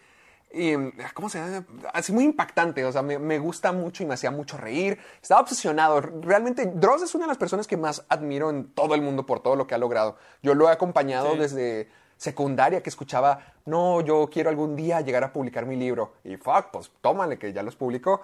y, 0.53 0.75
¿Cómo 1.13 1.29
se 1.29 1.39
llama? 1.39 1.65
Así 1.93 2.11
muy 2.11 2.23
impactante, 2.23 2.83
o 2.85 2.91
sea, 2.91 3.01
me, 3.01 3.17
me 3.19 3.39
gusta 3.39 3.71
mucho 3.71 4.03
y 4.03 4.05
me 4.05 4.13
hacía 4.13 4.31
mucho 4.31 4.57
reír. 4.57 4.99
Estaba 5.21 5.41
obsesionado. 5.41 6.01
Realmente, 6.01 6.65
Dross 6.65 7.03
es 7.03 7.15
una 7.15 7.25
de 7.25 7.29
las 7.29 7.37
personas 7.37 7.67
que 7.67 7.77
más 7.77 8.05
admiro 8.09 8.49
en 8.49 8.71
todo 8.73 8.95
el 8.95 9.01
mundo 9.01 9.25
por 9.25 9.41
todo 9.41 9.55
lo 9.55 9.67
que 9.67 9.75
ha 9.75 9.77
logrado. 9.77 10.17
Yo 10.41 10.53
lo 10.55 10.69
he 10.69 10.71
acompañado 10.71 11.33
Sí. 11.33 11.37
desde 11.39 11.89
secundaria 12.17 12.83
que 12.83 12.89
escuchaba, 12.89 13.39
no, 13.65 14.01
yo 14.01 14.29
quiero 14.31 14.49
algún 14.49 14.75
día 14.75 15.01
llegar 15.01 15.23
a 15.23 15.33
publicar 15.33 15.65
mi 15.65 15.75
libro. 15.75 16.13
Y 16.23 16.37
fuck, 16.37 16.67
pues 16.71 16.91
tómale 17.01 17.39
que 17.39 17.51
ya 17.51 17.63
los 17.63 17.75
publicó. 17.75 18.21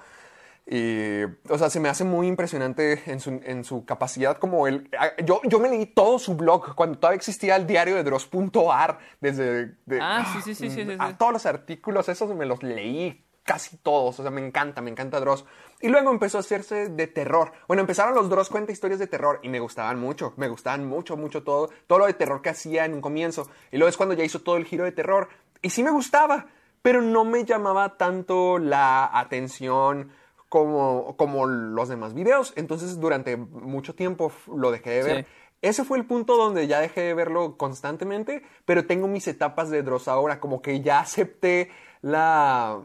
Y, 0.70 1.24
o 1.50 1.58
sea, 1.58 1.70
se 1.70 1.80
me 1.80 1.88
hace 1.88 2.04
muy 2.04 2.28
impresionante 2.28 3.02
en 3.06 3.22
su, 3.22 3.40
en 3.44 3.64
su 3.64 3.86
capacidad 3.86 4.38
como 4.38 4.68
él. 4.68 4.90
ah, 5.00 5.12
Yo, 5.24 5.40
yo 5.46 5.60
me 5.60 5.70
leí 5.70 5.86
todo 5.86 6.20
su 6.20 6.36
blog 6.36 6.76
cuando 6.76 7.00
todavía 7.00 7.16
existía 7.18 7.56
el 7.56 7.66
diario 7.66 7.96
de 7.96 8.04
Dross.ar 8.04 9.00
desde... 9.22 9.78
de- 9.86 10.00
Ah, 10.02 10.26
sí, 10.34 10.42
sí, 10.42 10.56
sí, 10.56 10.70
sí, 10.70 10.84
sí, 10.86 10.96
a 11.00 11.10
sí. 11.10 11.16
todos 11.18 11.32
los 11.32 11.46
artículos, 11.46 12.10
esos 12.10 12.36
me 12.36 12.46
los 12.46 12.64
leí 12.64 13.24
casi 13.44 13.78
todos. 13.78 14.20
O 14.20 14.22
sea, 14.24 14.30
me 14.30 14.46
encanta, 14.46 14.82
me 14.82 14.92
encanta 14.92 15.22
Dross. 15.22 15.46
Y 15.80 15.88
luego 15.88 16.12
empezó 16.12 16.36
a 16.38 16.42
hacerse 16.42 16.90
de 16.90 17.08
terror. 17.08 17.54
Bueno, 17.70 17.80
empezaron 17.80 18.14
los 18.14 18.30
Dross 18.30 18.50
cuenta 18.50 18.74
historias 18.74 19.00
de 19.00 19.08
terror 19.08 19.40
y 19.44 19.48
me 19.48 19.62
gustaban 19.62 19.98
mucho. 20.00 20.34
Me 20.36 20.50
gustaban 20.50 20.86
mucho, 20.86 21.16
mucho 21.16 21.44
todo. 21.44 21.70
Todo 21.88 22.00
lo 22.00 22.06
de 22.08 22.14
terror 22.14 22.42
que 22.42 22.50
hacía 22.50 22.84
en 22.84 22.94
un 22.94 23.00
comienzo. 23.00 23.50
Y 23.72 23.78
luego 23.78 23.88
es 23.88 23.96
cuando 23.96 24.16
ya 24.16 24.26
hizo 24.26 24.42
todo 24.42 24.58
el 24.58 24.66
giro 24.66 24.84
de 24.84 24.92
terror. 24.92 25.30
Y 25.62 25.70
sí 25.70 25.82
me 25.82 25.92
gustaba, 25.92 26.48
pero 26.82 27.02
no 27.02 27.24
me 27.24 27.46
llamaba 27.46 27.96
tanto 27.98 28.60
la 28.60 29.10
atención 29.18 30.12
como, 30.50 31.16
como 31.18 31.46
los 31.46 31.90
demás 31.90 32.14
videos. 32.14 32.54
Entonces, 32.56 33.00
durante 33.00 33.38
mucho 33.38 33.96
tiempo 33.96 34.32
lo 34.54 34.72
dejé 34.72 34.90
de 34.92 35.04
ver. 35.04 35.26
Sí. 35.26 35.32
Ese 35.62 35.84
fue 35.84 35.98
el 35.98 36.06
punto 36.06 36.38
donde 36.38 36.68
ya 36.68 36.80
dejé 36.80 37.02
de 37.02 37.14
verlo 37.14 37.58
constantemente, 37.58 38.44
pero 38.66 38.86
tengo 38.86 39.08
mis 39.08 39.28
etapas 39.28 39.70
de 39.70 39.82
Dross 39.82 40.08
ahora, 40.08 40.40
como 40.40 40.62
que 40.62 40.82
ya 40.82 41.00
acepté 41.00 41.72
la 42.02 42.82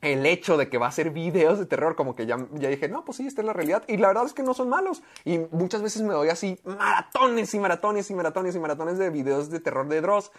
el 0.00 0.24
hecho 0.26 0.56
de 0.56 0.68
que 0.68 0.78
va 0.78 0.86
a 0.86 0.90
hacer 0.90 1.10
videos 1.10 1.58
de 1.58 1.66
terror, 1.66 1.96
como 1.96 2.14
que 2.14 2.24
ya, 2.24 2.36
ya 2.52 2.68
dije, 2.68 2.88
no, 2.88 3.04
pues 3.04 3.16
sí, 3.16 3.26
esta 3.26 3.40
es 3.42 3.46
la 3.46 3.52
realidad. 3.52 3.82
Y 3.88 3.96
la 3.96 4.08
verdad 4.08 4.26
es 4.26 4.32
que 4.32 4.44
no 4.44 4.54
son 4.54 4.68
malos. 4.68 5.02
Y 5.24 5.38
muchas 5.50 5.82
veces 5.82 6.02
me 6.02 6.14
doy 6.14 6.28
así 6.28 6.58
maratones 6.64 7.52
y 7.54 7.58
maratones 7.58 8.08
y 8.10 8.14
maratones 8.14 8.54
y 8.54 8.60
maratones 8.60 8.98
de 8.98 9.10
videos 9.10 9.50
de 9.50 9.58
terror 9.58 9.88
de 9.88 10.00
Dross. 10.00 10.30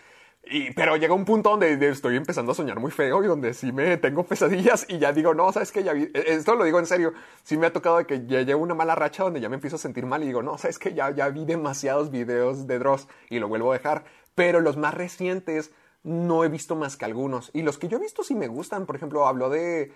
Pero 0.75 0.95
llega 0.97 1.13
un 1.13 1.25
punto 1.25 1.51
donde 1.51 1.77
de- 1.77 1.89
estoy 1.89 2.15
empezando 2.15 2.53
a 2.53 2.55
soñar 2.55 2.79
muy 2.79 2.89
feo 2.91 3.23
y 3.23 3.27
donde 3.27 3.53
sí 3.53 3.71
me 3.71 3.97
tengo 3.97 4.23
pesadillas 4.25 4.85
y 4.89 4.97
ya 4.97 5.11
digo, 5.13 5.33
no, 5.35 5.51
sabes 5.51 5.71
que 5.71 5.83
ya 5.83 5.93
vi, 5.93 6.03
e- 6.05 6.11
esto 6.33 6.55
lo 6.55 6.63
digo 6.63 6.79
en 6.79 6.87
serio, 6.87 7.13
sí 7.43 7.55
me 7.57 7.67
ha 7.67 7.73
tocado 7.73 7.97
de 7.97 8.05
que 8.07 8.25
ya 8.25 8.41
llevo 8.41 8.63
una 8.63 8.73
mala 8.73 8.95
racha 8.95 9.23
donde 9.23 9.41
ya 9.41 9.49
me 9.49 9.55
empiezo 9.55 9.75
a 9.75 9.79
sentir 9.79 10.05
mal 10.07 10.23
y 10.23 10.27
digo, 10.27 10.41
no, 10.41 10.57
sabes 10.57 10.79
que 10.79 10.93
ya, 10.95 11.11
ya 11.11 11.29
vi 11.29 11.45
demasiados 11.45 12.09
videos 12.09 12.65
de 12.65 12.79
Dross 12.79 13.07
y 13.29 13.37
lo 13.39 13.47
vuelvo 13.47 13.71
a 13.71 13.77
dejar. 13.77 14.05
Pero 14.33 14.59
los 14.61 14.75
más 14.77 14.93
recientes 14.95 15.71
no 16.03 16.43
he 16.43 16.49
visto 16.49 16.75
más 16.75 16.97
que 16.97 17.05
algunos. 17.05 17.51
Y 17.53 17.61
los 17.61 17.77
que 17.77 17.87
yo 17.89 17.97
he 17.97 18.01
visto 18.01 18.23
sí 18.23 18.33
me 18.33 18.47
gustan. 18.47 18.85
Por 18.87 18.95
ejemplo, 18.95 19.27
habló 19.27 19.49
de... 19.49 19.91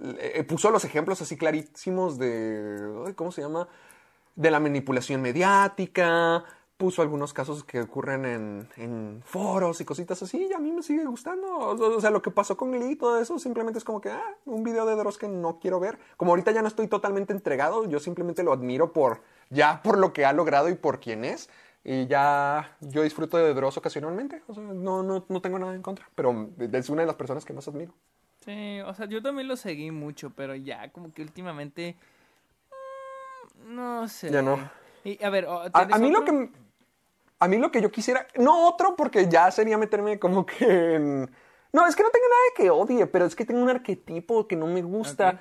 eh, 0.00 0.44
puso 0.44 0.70
los 0.70 0.84
ejemplos 0.84 1.20
así 1.20 1.36
clarísimos 1.36 2.18
de... 2.18 3.12
¿Cómo 3.16 3.32
se 3.32 3.42
llama? 3.42 3.68
De 4.36 4.50
la 4.50 4.60
manipulación 4.60 5.20
mediática. 5.22 6.44
Puso 6.80 7.02
algunos 7.02 7.34
casos 7.34 7.62
que 7.62 7.82
ocurren 7.82 8.24
en, 8.24 8.68
en 8.78 9.22
foros 9.22 9.82
y 9.82 9.84
cositas 9.84 10.22
así. 10.22 10.46
Y 10.50 10.54
a 10.54 10.58
mí 10.58 10.72
me 10.72 10.82
sigue 10.82 11.04
gustando. 11.04 11.58
O 11.58 12.00
sea, 12.00 12.08
lo 12.10 12.22
que 12.22 12.30
pasó 12.30 12.56
con 12.56 12.72
Glee 12.72 12.92
y 12.92 12.96
todo 12.96 13.20
eso 13.20 13.38
simplemente 13.38 13.78
es 13.78 13.84
como 13.84 14.00
que... 14.00 14.08
Ah, 14.08 14.24
un 14.46 14.64
video 14.64 14.86
de 14.86 14.96
Dross 14.96 15.18
que 15.18 15.28
no 15.28 15.58
quiero 15.60 15.78
ver. 15.78 15.98
Como 16.16 16.32
ahorita 16.32 16.52
ya 16.52 16.62
no 16.62 16.68
estoy 16.68 16.88
totalmente 16.88 17.34
entregado, 17.34 17.86
yo 17.86 18.00
simplemente 18.00 18.42
lo 18.42 18.54
admiro 18.54 18.94
por... 18.94 19.20
Ya 19.50 19.82
por 19.82 19.98
lo 19.98 20.14
que 20.14 20.24
ha 20.24 20.32
logrado 20.32 20.70
y 20.70 20.74
por 20.74 21.00
quién 21.00 21.26
es. 21.26 21.50
Y 21.84 22.06
ya 22.06 22.78
yo 22.80 23.02
disfruto 23.02 23.36
de 23.36 23.52
Dross 23.52 23.76
ocasionalmente. 23.76 24.42
O 24.46 24.54
sea, 24.54 24.62
no, 24.62 25.02
no, 25.02 25.26
no 25.28 25.42
tengo 25.42 25.58
nada 25.58 25.74
en 25.74 25.82
contra. 25.82 26.08
Pero 26.14 26.48
es 26.58 26.88
una 26.88 27.02
de 27.02 27.06
las 27.08 27.16
personas 27.16 27.44
que 27.44 27.52
más 27.52 27.68
admiro. 27.68 27.92
Sí, 28.42 28.80
o 28.86 28.94
sea, 28.94 29.04
yo 29.04 29.20
también 29.20 29.48
lo 29.48 29.56
seguí 29.58 29.90
mucho, 29.90 30.30
pero 30.30 30.54
ya 30.54 30.90
como 30.92 31.12
que 31.12 31.20
últimamente... 31.20 31.94
mm, 33.66 33.74
No 33.74 34.08
sé. 34.08 34.30
Ya 34.30 34.40
no. 34.40 34.58
Y, 35.04 35.22
a 35.22 35.30
ver, 35.30 35.44
o- 35.46 35.60
A, 35.60 35.70
¿tienes 35.70 35.94
a 35.94 35.98
mí 35.98 36.10
lo 36.10 36.24
que 36.24 36.50
a 37.40 37.48
mí 37.48 37.56
lo 37.58 37.70
que 37.72 37.80
yo 37.82 37.90
quisiera, 37.90 38.26
no 38.36 38.68
otro 38.68 38.94
porque 38.96 39.26
ya 39.28 39.50
sería 39.50 39.76
meterme 39.78 40.18
como 40.18 40.46
que 40.46 40.94
en 40.94 41.30
no, 41.72 41.86
es 41.86 41.94
que 41.96 42.02
no 42.02 42.10
tengo 42.10 42.26
nada 42.26 42.42
que 42.56 42.70
odie, 42.70 43.06
pero 43.06 43.24
es 43.26 43.34
que 43.36 43.44
tengo 43.44 43.62
un 43.62 43.70
arquetipo 43.70 44.46
que 44.48 44.56
no 44.56 44.66
me 44.66 44.82
gusta 44.82 45.40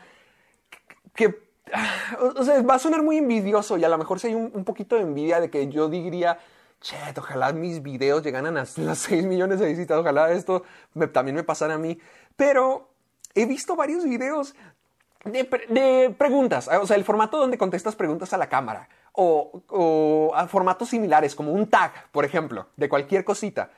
que 1.15 1.49
o 2.35 2.43
sea, 2.43 2.61
va 2.63 2.75
a 2.75 2.79
sonar 2.79 3.03
muy 3.03 3.17
envidioso 3.17 3.77
y 3.77 3.83
a 3.83 3.89
lo 3.89 3.97
mejor 3.97 4.19
si 4.19 4.27
hay 4.27 4.35
un, 4.35 4.51
un 4.53 4.63
poquito 4.63 4.95
de 4.95 5.01
envidia 5.03 5.39
de 5.39 5.49
que 5.51 5.67
yo 5.67 5.87
diría, 5.89 6.39
chet, 6.81 7.17
ojalá 7.17 7.51
mis 7.53 7.81
videos 7.83 8.23
llegaran 8.23 8.57
a 8.57 8.65
las 8.77 8.99
6 8.99 9.25
millones 9.25 9.59
de 9.59 9.67
visitas, 9.67 9.97
ojalá 9.97 10.31
esto 10.31 10.63
me- 10.93 11.07
también 11.07 11.35
me 11.35 11.43
pasara 11.43 11.75
a 11.75 11.77
mí, 11.77 11.99
pero 12.35 12.89
he 13.35 13.45
visto 13.45 13.75
varios 13.75 14.03
videos 14.03 14.55
de, 15.25 15.43
de 15.69 16.15
preguntas, 16.17 16.67
o 16.69 16.87
sea, 16.87 16.95
el 16.95 17.03
formato 17.03 17.37
donde 17.37 17.57
contestas 17.57 17.95
preguntas 17.95 18.33
a 18.33 18.37
la 18.37 18.49
cámara 18.49 18.87
o, 19.13 20.31
a 20.35 20.47
formatos 20.47 20.89
similares, 20.89 21.35
como 21.35 21.51
un 21.51 21.67
tag, 21.67 22.09
por 22.11 22.25
ejemplo, 22.25 22.67
de 22.77 22.89
cualquier 22.89 23.23
cosita. 23.23 23.71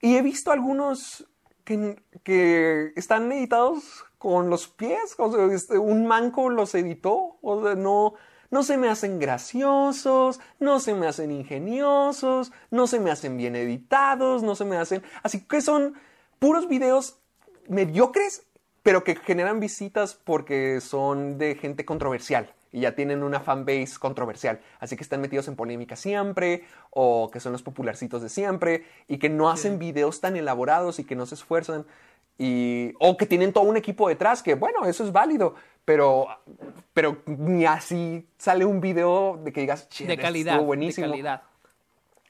Y 0.00 0.16
he 0.16 0.22
visto 0.22 0.50
algunos 0.52 1.26
que, 1.64 2.02
que 2.22 2.92
están 2.96 3.30
editados 3.32 4.04
con 4.18 4.50
los 4.50 4.68
pies, 4.68 5.14
o 5.18 5.32
sea, 5.32 5.54
este, 5.54 5.78
un 5.78 6.06
manco 6.06 6.50
los 6.50 6.74
editó, 6.74 7.38
o 7.42 7.62
sea, 7.62 7.74
no, 7.74 8.14
no 8.50 8.62
se 8.62 8.76
me 8.76 8.88
hacen 8.88 9.18
graciosos, 9.18 10.40
no 10.58 10.80
se 10.80 10.94
me 10.94 11.06
hacen 11.06 11.30
ingeniosos, 11.30 12.52
no 12.70 12.86
se 12.86 13.00
me 13.00 13.10
hacen 13.10 13.36
bien 13.36 13.56
editados, 13.56 14.42
no 14.42 14.54
se 14.54 14.64
me 14.64 14.76
hacen... 14.76 15.02
Así 15.22 15.46
que 15.46 15.60
son 15.60 15.94
puros 16.38 16.68
videos 16.68 17.18
mediocres, 17.68 18.46
pero 18.82 19.04
que 19.04 19.16
generan 19.16 19.60
visitas 19.60 20.14
porque 20.14 20.80
son 20.80 21.36
de 21.36 21.56
gente 21.56 21.84
controversial 21.84 22.54
y 22.72 22.80
ya 22.80 22.94
tienen 22.94 23.22
una 23.22 23.40
fanbase 23.40 23.98
controversial. 23.98 24.60
Así 24.80 24.96
que 24.96 25.02
están 25.02 25.20
metidos 25.20 25.48
en 25.48 25.56
polémica 25.56 25.96
siempre, 25.96 26.64
o 26.90 27.30
que 27.30 27.40
son 27.40 27.52
los 27.52 27.62
popularcitos 27.62 28.22
de 28.22 28.28
siempre, 28.28 28.84
y 29.06 29.18
que 29.18 29.28
no 29.28 29.50
hacen 29.50 29.78
videos 29.78 30.20
tan 30.20 30.36
elaborados 30.36 30.98
y 30.98 31.04
que 31.04 31.16
no 31.16 31.26
se 31.26 31.34
esfuerzan. 31.34 31.86
Y, 32.38 32.92
o 33.00 33.16
que 33.16 33.26
tienen 33.26 33.52
todo 33.52 33.64
un 33.64 33.76
equipo 33.76 34.08
detrás, 34.08 34.42
que 34.42 34.54
bueno, 34.54 34.84
eso 34.84 35.04
es 35.04 35.10
válido, 35.12 35.54
pero, 35.84 36.26
pero 36.92 37.22
ni 37.26 37.64
así 37.66 38.28
sale 38.38 38.64
un 38.64 38.80
video 38.80 39.40
de 39.42 39.52
que 39.52 39.62
digas, 39.62 39.88
"Che, 39.88 40.06
De 40.06 40.16
calidad. 40.16 40.52
estuvo 40.54 40.62
De 40.62 40.66
buenísimo. 40.66 41.08
calidad. 41.08 41.42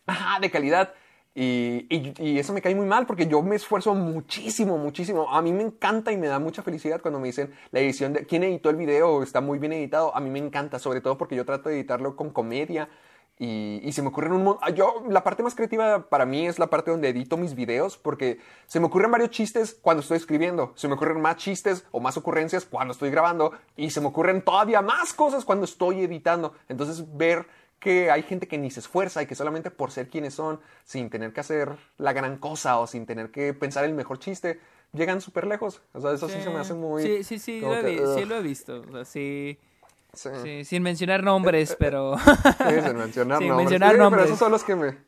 Ajá, 0.07 0.41
de 0.41 0.51
calidad. 0.51 0.95
Y, 1.41 1.87
y- 2.19 2.39
eso 2.41 2.53
me 2.53 2.61
cae 2.61 2.75
muy 2.75 2.87
mal 2.87 3.07
porque 3.07 3.29
yo 3.29 3.43
me 3.43 3.55
esfuerzo 3.55 3.95
muchísimo, 3.95 4.77
muchísimo. 4.77 5.31
A 5.31 5.41
mí 5.41 5.53
me 5.53 5.63
encanta 5.63 6.11
y 6.11 6.17
me 6.17 6.27
da 6.27 6.41
mucha 6.41 6.63
felicidad 6.63 7.01
cuando 7.01 7.21
me 7.21 7.29
dicen 7.29 7.53
la 7.71 7.79
edición 7.79 8.13
de 8.13 8.27
quién 8.27 8.43
editó 8.43 8.71
el 8.71 8.77
video, 8.77 9.23
está 9.23 9.41
muy 9.41 9.61
bien 9.61 9.73
editado. 9.73 10.15
A 10.17 10.21
mí 10.21 10.31
me 10.31 10.41
encanta, 10.41 10.81
sobre 10.81 11.01
todo 11.01 11.17
porque 11.17 11.37
yo 11.37 11.45
trato 11.45 11.69
de 11.69 11.77
editarlo 11.77 12.17
con 12.17 12.31
comedia. 12.31 12.89
Y, 13.41 13.81
y 13.85 13.93
se 13.93 14.03
me 14.03 14.09
ocurren 14.09 14.33
un 14.33 14.57
ah, 14.61 14.71
yo 14.71 15.05
La 15.09 15.23
parte 15.23 15.45
más 15.45 15.55
creativa 15.55 16.09
para 16.09 16.27
mí 16.27 16.49
es 16.49 16.59
la 16.59 16.67
parte 16.67 16.91
donde 16.91 17.09
edito 17.11 17.37
mis 17.37 17.55
videos 17.55 17.97
porque 17.97 18.41
se 18.67 18.81
me 18.81 18.87
ocurren 18.87 19.13
varios 19.13 19.31
chistes 19.31 19.79
cuando 19.81 20.01
estoy 20.01 20.17
escribiendo, 20.17 20.73
se 20.75 20.89
me 20.89 20.95
ocurren 20.95 21.21
más 21.21 21.37
chistes 21.37 21.85
o 21.93 22.01
más 22.01 22.17
ocurrencias 22.17 22.65
cuando 22.65 22.91
estoy 22.91 23.11
grabando 23.13 23.53
y 23.77 23.91
se 23.91 24.01
me 24.01 24.09
ocurren 24.09 24.43
todavía 24.43 24.83
más 24.83 25.13
cosas 25.13 25.45
cuando 25.45 25.67
estoy 25.67 26.01
editando. 26.01 26.55
Entonces 26.69 27.05
ver 27.17 27.47
que 27.79 28.11
hay 28.11 28.23
gente 28.23 28.49
que 28.49 28.59
ni 28.59 28.71
se 28.71 28.81
esfuerza 28.81 29.23
y 29.23 29.27
que 29.27 29.35
solamente 29.35 29.71
por 29.71 29.91
ser 29.91 30.09
quienes 30.09 30.35
son, 30.35 30.61
sin 30.85 31.11
tener 31.11 31.33
que 31.33 31.41
hacer 31.41 31.77
la 31.97 32.13
gran 32.13 32.39
cosa 32.39 32.79
o 32.79 32.87
sin 32.87 33.07
tener 33.07 33.31
que 33.31 33.55
pensar 33.55 33.85
el 33.85 33.95
mejor 33.95 34.19
chiste, 34.19 34.61
llegan 34.93 35.21
súper 35.21 35.47
lejos. 35.47 35.81
O 35.93 36.01
sea, 36.01 36.13
eso 36.13 36.29
sí, 36.29 36.41
se 36.43 36.51
me 36.51 36.59
hace 36.59 36.75
muy... 36.75 37.03
Sí, 37.03 37.23
sí, 37.25 37.39
sí, 37.39 37.61
lo 37.61 37.71
que, 37.81 37.83
vi- 37.83 38.01
sí 38.17 38.25
lo 38.25 38.37
he 38.37 38.43
visto. 38.43 38.81
O 38.81 38.93
sea, 38.93 39.05
sí, 39.05 39.59
sí. 40.13 40.29
sí, 40.43 40.65
sin 40.65 40.83
mencionar 40.83 41.23
nombres, 41.23 41.77
pero... 41.79 42.17
Sí, 42.19 42.81
sin 42.85 42.97
mencionar 42.97 43.39
Sin 43.39 43.49
nombres. 43.49 43.57
mencionar 43.71 43.93
Sí, 43.93 43.99
pero 44.11 44.25
esos 44.25 44.39
son 44.39 44.51
los 44.53 44.65
que 44.65 44.75
me, 44.75 44.99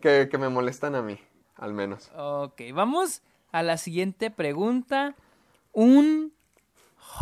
que, 0.00 0.28
que 0.28 0.38
me 0.38 0.48
molestan 0.48 0.94
a 0.96 1.02
mí, 1.02 1.18
al 1.56 1.74
menos. 1.74 2.10
Ok, 2.16 2.60
vamos 2.74 3.22
a 3.52 3.62
la 3.62 3.76
siguiente 3.76 4.30
pregunta. 4.30 5.14
Un 5.72 6.32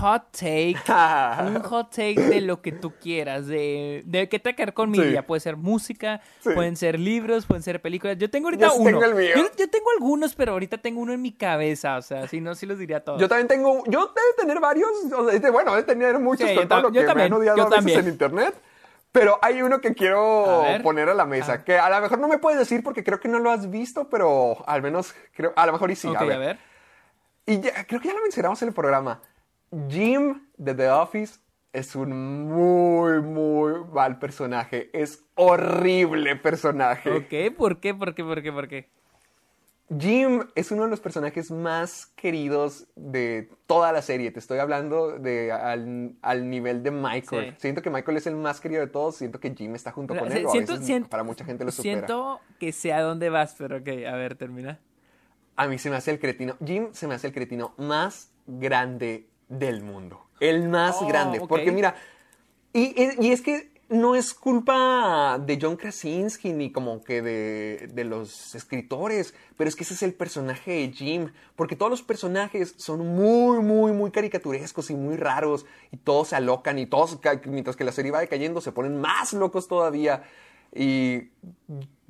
hot 0.01 0.31
take. 0.33 0.77
un 1.47 1.63
hot 1.63 1.91
take 1.91 2.15
de 2.21 2.41
lo 2.41 2.61
que 2.63 2.73
tú 2.73 2.93
quieras. 3.01 3.47
De, 3.47 4.03
de 4.07 4.29
que 4.29 4.39
tenga 4.39 4.57
que 4.57 4.65
ver 4.67 4.75
con 4.75 4.93
Sí. 4.95 5.01
media. 5.01 5.27
Puede 5.27 5.41
ser 5.41 5.57
música, 5.57 6.21
Sí. 6.41 6.51
pueden 6.55 6.77
ser 6.77 6.99
libros, 6.99 7.47
pueden 7.47 7.63
ser 7.63 7.81
películas. 7.81 8.17
Yo 8.19 8.31
tengo 8.31 8.49
ahorita 8.49 8.67
Yo 8.67 8.73
sí 8.73 8.79
uno. 8.81 8.91
tengo 9.01 9.05
el 9.05 9.15
mío. 9.15 9.35
Yo, 9.37 9.43
yo 9.57 9.71
tengo 9.71 9.87
algunos, 9.97 10.35
pero 10.35 10.53
ahorita 10.53 10.79
tengo 10.79 11.01
uno 11.01 11.13
en 11.13 11.23
mi 11.23 11.33
cabeza. 11.33 11.97
O 11.97 12.03
sea, 12.03 12.27
si 12.29 12.41
no, 12.41 12.55
sí 12.55 12.67
los 12.67 12.79
diría 12.79 13.03
todos. 13.05 13.21
Yo 13.21 13.29
también 13.29 13.49
tengo, 13.49 13.83
yo 13.87 14.01
debo 14.01 14.37
tener 14.39 14.61
varios, 14.61 14.91
o 15.17 15.31
sea, 15.31 15.39
de- 15.39 15.51
bueno, 15.51 15.75
de 15.75 15.83
tener 15.83 16.19
muchos 16.19 16.49
Sí, 16.49 16.55
con 16.55 16.65
yo 16.65 16.69
todo 16.69 16.79
tam- 16.79 16.83
lo 16.83 16.89
yo 16.93 17.01
que 17.01 17.07
también, 17.07 17.31
me 17.31 17.37
han 17.37 17.41
odiado 17.41 17.61
a 17.63 17.65
veces 17.65 17.77
también. 17.77 18.01
en 18.01 18.09
internet. 18.09 18.55
Pero 19.13 19.39
hay 19.43 19.63
uno 19.63 19.81
que 19.81 19.95
quiero 19.95 20.65
A 20.65 20.81
poner 20.81 21.09
a 21.09 21.15
la 21.15 21.25
mesa, 21.25 21.63
que 21.63 21.79
a 21.79 21.89
lo 21.89 22.01
mejor 22.01 22.19
no 22.19 22.27
me 22.27 22.39
puedes 22.39 22.59
decir 22.59 22.83
porque 22.83 23.05
creo 23.05 23.21
que 23.21 23.29
no 23.29 23.39
lo 23.39 23.53
has 23.53 23.71
visto, 23.71 24.09
pero 24.11 24.69
al 24.69 24.83
menos 24.83 25.15
creo, 25.35 25.53
a 25.55 25.67
lo 25.67 25.73
mejor 25.73 25.93
y 25.93 25.95
sí. 25.95 26.09
A 26.17 26.25
ver. 26.25 26.33
a 26.33 26.39
ver. 26.39 26.59
Y 27.47 27.61
ya- 27.61 27.87
creo 27.87 28.01
que 28.01 28.09
ya 28.09 28.15
lo 28.15 28.23
mencionamos 28.23 28.61
en 28.63 28.69
el 28.69 28.75
programa. 28.75 29.21
Jim 29.89 30.43
de 30.57 30.75
The 30.75 30.91
Office 30.91 31.39
es 31.73 31.97
un 31.97 32.47
muy, 32.49 33.21
muy 33.21 33.85
mal 33.93 34.19
personaje. 34.19 34.91
Es 34.93 35.25
horrible 35.35 36.37
personaje. 36.37 37.11
Ok, 37.11 37.57
¿por 37.57 37.81
qué? 37.81 37.95
¿Por 37.95 38.15
qué? 38.15 38.23
¿Por 38.25 38.43
qué? 38.43 38.53
¿Por 38.53 38.69
qué? 38.69 38.89
Jim 39.99 40.41
es 40.55 40.71
uno 40.71 40.85
de 40.85 40.89
los 40.89 41.01
personajes 41.01 41.51
más 41.51 42.07
queridos 42.17 42.87
de 42.97 43.51
toda 43.67 43.93
la 43.93 44.01
serie. 44.01 44.31
Te 44.31 44.39
estoy 44.39 44.59
hablando 44.59 45.19
de 45.19 45.53
al, 45.53 46.15
al 46.23 46.49
nivel 46.49 46.83
de 46.83 46.91
Michael. 46.91 47.51
Sí. 47.51 47.57
Siento 47.59 47.83
que 47.83 47.91
Michael 47.91 48.17
es 48.17 48.27
el 48.27 48.35
más 48.37 48.61
querido 48.61 48.81
de 48.81 48.87
todos. 48.87 49.17
Siento 49.17 49.41
que 49.41 49.55
Jim 49.55 49.75
está 49.75 49.93
junto 49.93 50.17
con 50.17 50.33
él. 50.33 50.47
o 50.47 50.49
a 50.49 50.53
siento- 50.53 50.73
veces 50.73 50.87
siento- 50.87 51.11
para 51.11 51.23
mucha 51.23 51.45
gente 51.45 51.65
lo 51.65 51.71
supera. 51.71 51.99
Siento 51.99 52.41
que 52.59 52.73
sé 52.73 52.93
a 52.95 53.03
dónde 53.03 53.29
vas, 53.29 53.55
pero 53.59 53.77
ok, 53.79 53.89
a 54.11 54.17
ver, 54.17 54.37
termina. 54.37 54.79
A 55.57 55.67
mí 55.67 55.79
se 55.79 55.91
me 55.91 55.97
hace 55.97 56.13
el 56.13 56.19
cretino. 56.19 56.57
Jim 56.65 56.89
se 56.93 57.07
me 57.07 57.15
hace 57.15 57.27
el 57.27 57.33
cretino 57.35 57.75
más 57.77 58.33
grande 58.47 59.29
del 59.59 59.83
mundo. 59.83 60.27
El 60.41 60.69
más 60.69 60.97
Oh, 61.01 61.07
grande. 61.07 61.41
Porque 61.47 61.73
mira, 61.73 61.95
y, 62.73 63.31
es 63.31 63.41
que 63.41 63.73
no 63.89 64.15
es 64.15 64.35
culpa 64.35 65.39
de 65.39 65.59
John 65.61 65.77
Krasinski 65.77 66.53
ni 66.53 66.73
como 66.73 67.05
que 67.05 67.23
de, 67.23 67.89
de 67.93 68.05
los 68.05 68.55
escritores, 68.55 69.35
pero 69.57 69.69
es 69.69 69.77
que 69.77 69.85
ese 69.85 69.95
es 69.95 70.03
el 70.03 70.15
personaje 70.15 70.73
de 70.73 70.93
Jim. 70.93 71.33
Porque 71.57 71.77
todos 71.77 71.91
los 71.91 72.03
personajes 72.03 72.75
son 72.77 73.07
muy, 73.07 73.61
muy, 73.61 73.93
muy 73.93 74.11
caricaturescos 74.11 74.91
y 74.91 74.95
muy 74.95 75.17
raros. 75.17 75.67
Y 75.93 75.99
todos 75.99 76.29
se 76.29 76.37
alocan 76.37 76.79
y 76.79 76.87
todos, 76.87 77.19
mientras 77.47 77.77
que 77.77 77.85
la 77.85 77.93
serie 77.93 78.11
va 78.11 78.21
decayendo, 78.21 78.61
se 78.61 78.73
ponen 78.73 79.01
más 79.01 79.33
locos 79.33 79.69
todavía. 79.69 80.25
Y 80.75 81.31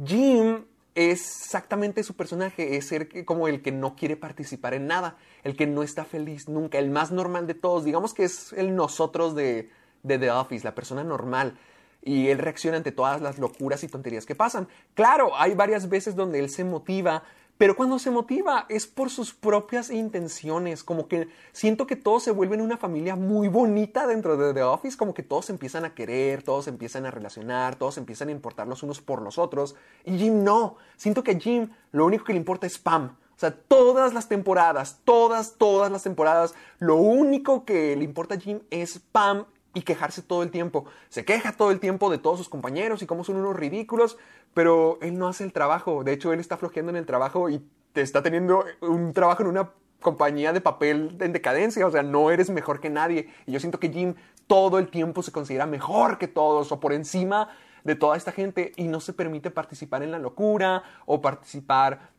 Jim 0.02 0.64
es 0.94 1.44
exactamente 1.44 2.02
su 2.02 2.14
personaje, 2.14 2.76
es 2.76 2.86
ser 2.86 3.24
como 3.24 3.48
el 3.48 3.62
que 3.62 3.72
no 3.72 3.96
quiere 3.96 4.16
participar 4.16 4.74
en 4.74 4.86
nada, 4.86 5.16
el 5.44 5.56
que 5.56 5.66
no 5.66 5.82
está 5.82 6.04
feliz 6.04 6.48
nunca, 6.48 6.78
el 6.78 6.90
más 6.90 7.12
normal 7.12 7.46
de 7.46 7.54
todos, 7.54 7.84
digamos 7.84 8.14
que 8.14 8.24
es 8.24 8.52
el 8.54 8.74
nosotros 8.74 9.34
de, 9.34 9.70
de 10.02 10.18
The 10.18 10.30
Office, 10.30 10.64
la 10.64 10.74
persona 10.74 11.04
normal. 11.04 11.56
Y 12.02 12.28
él 12.28 12.38
reacciona 12.38 12.78
ante 12.78 12.92
todas 12.92 13.22
las 13.22 13.38
locuras 13.38 13.82
y 13.84 13.88
tonterías 13.88 14.26
que 14.26 14.34
pasan. 14.34 14.68
Claro, 14.94 15.36
hay 15.36 15.54
varias 15.54 15.88
veces 15.88 16.16
donde 16.16 16.38
él 16.38 16.50
se 16.50 16.64
motiva, 16.64 17.22
pero 17.56 17.76
cuando 17.76 17.98
se 17.98 18.10
motiva 18.10 18.66
es 18.68 18.86
por 18.86 19.10
sus 19.10 19.32
propias 19.32 19.90
intenciones, 19.90 20.82
como 20.82 21.08
que 21.08 21.28
siento 21.52 21.86
que 21.86 21.94
todos 21.94 22.24
se 22.24 22.32
vuelven 22.32 22.60
una 22.60 22.76
familia 22.76 23.14
muy 23.14 23.48
bonita 23.48 24.06
dentro 24.06 24.36
de 24.36 24.52
The 24.52 24.62
Office, 24.64 24.96
como 24.96 25.14
que 25.14 25.22
todos 25.22 25.50
empiezan 25.50 25.84
a 25.84 25.94
querer, 25.94 26.42
todos 26.42 26.66
empiezan 26.66 27.06
a 27.06 27.10
relacionar, 27.10 27.76
todos 27.76 27.96
empiezan 27.96 28.28
a 28.28 28.32
importar 28.32 28.66
los 28.66 28.82
unos 28.82 29.00
por 29.00 29.22
los 29.22 29.38
otros, 29.38 29.76
y 30.04 30.18
Jim 30.18 30.42
no, 30.42 30.76
siento 30.96 31.22
que 31.22 31.30
a 31.30 31.38
Jim 31.38 31.70
lo 31.92 32.06
único 32.06 32.24
que 32.24 32.32
le 32.32 32.38
importa 32.38 32.66
es 32.66 32.78
Pam. 32.78 33.16
O 33.36 33.38
sea, 33.38 33.52
todas 33.52 34.14
las 34.14 34.28
temporadas, 34.28 35.00
todas, 35.04 35.54
todas 35.58 35.90
las 35.90 36.02
temporadas, 36.02 36.54
lo 36.78 36.96
único 36.96 37.64
que 37.64 37.96
le 37.96 38.04
importa 38.04 38.34
a 38.34 38.40
Jim 38.40 38.60
es 38.70 39.00
Pam 39.12 39.46
y 39.74 39.82
quejarse 39.82 40.22
todo 40.22 40.42
el 40.42 40.50
tiempo. 40.50 40.86
Se 41.08 41.24
queja 41.24 41.52
todo 41.52 41.70
el 41.70 41.80
tiempo 41.80 42.10
de 42.10 42.18
todos 42.18 42.38
sus 42.38 42.48
compañeros 42.48 43.02
y 43.02 43.06
cómo 43.06 43.24
son 43.24 43.36
unos 43.36 43.56
ridículos, 43.56 44.16
pero 44.54 44.98
él 45.02 45.18
no 45.18 45.28
hace 45.28 45.44
el 45.44 45.52
trabajo. 45.52 46.04
De 46.04 46.12
hecho, 46.12 46.32
él 46.32 46.40
está 46.40 46.56
flojeando 46.56 46.90
en 46.90 46.96
el 46.96 47.06
trabajo 47.06 47.50
y 47.50 47.66
te 47.92 48.00
está 48.00 48.22
teniendo 48.22 48.64
un 48.80 49.12
trabajo 49.12 49.42
en 49.42 49.48
una 49.48 49.70
compañía 50.00 50.52
de 50.52 50.60
papel 50.60 51.16
en 51.20 51.32
decadencia. 51.32 51.86
O 51.86 51.90
sea, 51.90 52.04
no 52.04 52.30
eres 52.30 52.50
mejor 52.50 52.80
que 52.80 52.90
nadie. 52.90 53.28
Y 53.46 53.52
yo 53.52 53.60
siento 53.60 53.80
que 53.80 53.90
Jim 53.90 54.14
todo 54.46 54.78
el 54.78 54.88
tiempo 54.88 55.22
se 55.22 55.32
considera 55.32 55.66
mejor 55.66 56.18
que 56.18 56.28
todos 56.28 56.70
o 56.70 56.78
por 56.78 56.92
encima 56.92 57.48
de 57.82 57.94
toda 57.94 58.16
esta 58.16 58.32
gente 58.32 58.72
y 58.76 58.84
no 58.84 59.00
se 59.00 59.12
permite 59.12 59.50
participar 59.50 60.02
en 60.02 60.10
la 60.10 60.18
locura 60.18 60.82
o 61.06 61.20
participar 61.20 62.13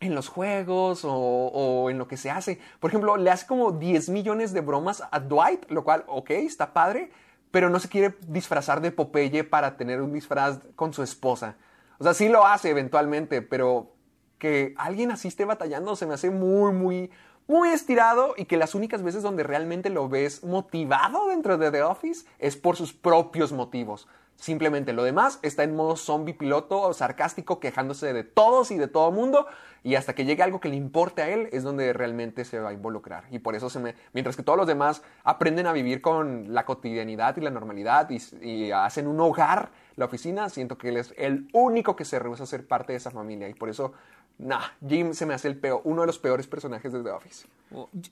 en 0.00 0.14
los 0.14 0.28
juegos 0.28 1.02
o, 1.04 1.88
en 1.90 1.98
lo 1.98 2.08
que 2.08 2.16
se 2.16 2.30
hace. 2.30 2.60
Por 2.80 2.90
ejemplo, 2.90 3.16
le 3.16 3.30
hace 3.30 3.46
como 3.46 3.72
10 3.72 4.08
millones 4.10 4.52
de 4.52 4.60
bromas 4.60 5.02
a 5.10 5.20
Dwight, 5.20 5.70
lo 5.70 5.84
cual, 5.84 6.04
ok, 6.06 6.30
está 6.30 6.72
padre, 6.72 7.10
pero 7.50 7.70
no 7.70 7.78
se 7.78 7.88
quiere 7.88 8.16
disfrazar 8.28 8.80
de 8.80 8.92
Popeye 8.92 9.44
para 9.44 9.76
tener 9.76 10.02
un 10.02 10.12
disfraz 10.12 10.60
con 10.74 10.92
su 10.92 11.02
esposa. 11.02 11.56
O 11.98 12.04
sea, 12.04 12.14
sí 12.14 12.28
lo 12.28 12.46
hace 12.46 12.70
eventualmente, 12.70 13.40
pero 13.42 13.92
que 14.38 14.74
alguien 14.76 15.10
así 15.10 15.28
esté 15.28 15.44
batallando 15.44 15.96
se 15.96 16.06
me 16.06 16.14
hace 16.14 16.30
muy, 16.30 16.72
muy, 16.72 17.10
muy 17.46 17.70
estirado 17.70 18.34
y 18.36 18.44
que 18.44 18.56
las 18.56 18.74
únicas 18.74 19.02
veces 19.02 19.22
donde 19.22 19.42
realmente 19.42 19.88
lo 19.88 20.08
ves 20.08 20.44
motivado 20.44 21.28
dentro 21.28 21.56
de 21.56 21.70
The 21.70 21.82
Office 21.82 22.26
es 22.38 22.56
por 22.56 22.76
sus 22.76 22.92
propios 22.92 23.52
motivos. 23.52 24.08
Simplemente 24.36 24.92
lo 24.92 25.02
demás 25.02 25.38
está 25.42 25.62
en 25.62 25.74
modo 25.74 25.96
zombie 25.96 26.34
piloto, 26.34 26.92
sarcástico, 26.92 27.58
quejándose 27.58 28.12
de 28.12 28.22
todos 28.22 28.70
y 28.70 28.76
de 28.76 28.86
todo 28.86 29.10
mundo. 29.10 29.46
Y 29.82 29.94
hasta 29.94 30.14
que 30.14 30.24
llegue 30.24 30.42
algo 30.42 30.60
que 30.60 30.68
le 30.68 30.76
importe 30.76 31.22
a 31.22 31.28
él 31.28 31.48
es 31.52 31.62
donde 31.62 31.92
realmente 31.92 32.44
se 32.44 32.58
va 32.58 32.70
a 32.70 32.72
involucrar. 32.72 33.24
Y 33.30 33.38
por 33.38 33.54
eso 33.54 33.70
se 33.70 33.78
me. 33.78 33.94
Mientras 34.12 34.36
que 34.36 34.42
todos 34.42 34.58
los 34.58 34.66
demás 34.66 35.02
aprenden 35.24 35.66
a 35.66 35.72
vivir 35.72 36.02
con 36.02 36.52
la 36.52 36.64
cotidianidad 36.66 37.36
y 37.36 37.40
la 37.40 37.50
normalidad 37.50 38.10
y, 38.10 38.20
y 38.42 38.70
hacen 38.72 39.06
un 39.06 39.20
hogar, 39.20 39.70
la 39.96 40.04
oficina, 40.04 40.48
siento 40.50 40.76
que 40.76 40.90
él 40.90 40.98
es 40.98 41.14
el 41.16 41.48
único 41.52 41.96
que 41.96 42.04
se 42.04 42.18
rehúsa 42.18 42.42
a 42.42 42.46
ser 42.46 42.66
parte 42.66 42.92
de 42.92 42.98
esa 42.98 43.10
familia. 43.10 43.48
Y 43.48 43.54
por 43.54 43.68
eso, 43.68 43.92
nah, 44.38 44.60
Jim 44.86 45.14
se 45.14 45.24
me 45.24 45.34
hace 45.34 45.48
el 45.48 45.56
peor, 45.56 45.80
uno 45.84 46.02
de 46.02 46.08
los 46.08 46.18
peores 46.18 46.46
personajes 46.46 46.92
de 46.92 47.02
The 47.02 47.10
Office. 47.10 47.46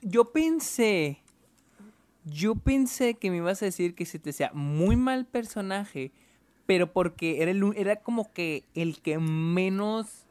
Yo 0.00 0.32
pensé. 0.32 1.23
Yo 2.24 2.54
pensé 2.54 3.14
que 3.14 3.30
me 3.30 3.38
ibas 3.38 3.62
a 3.62 3.66
decir 3.66 3.94
que 3.94 4.06
se 4.06 4.18
te 4.18 4.32
sea 4.32 4.50
muy 4.54 4.96
mal 4.96 5.26
personaje, 5.26 6.10
pero 6.66 6.92
porque 6.92 7.42
era, 7.42 7.50
el, 7.50 7.62
era 7.76 7.96
como 7.96 8.32
que 8.32 8.64
el 8.74 9.00
que 9.00 9.18
menos 9.18 10.24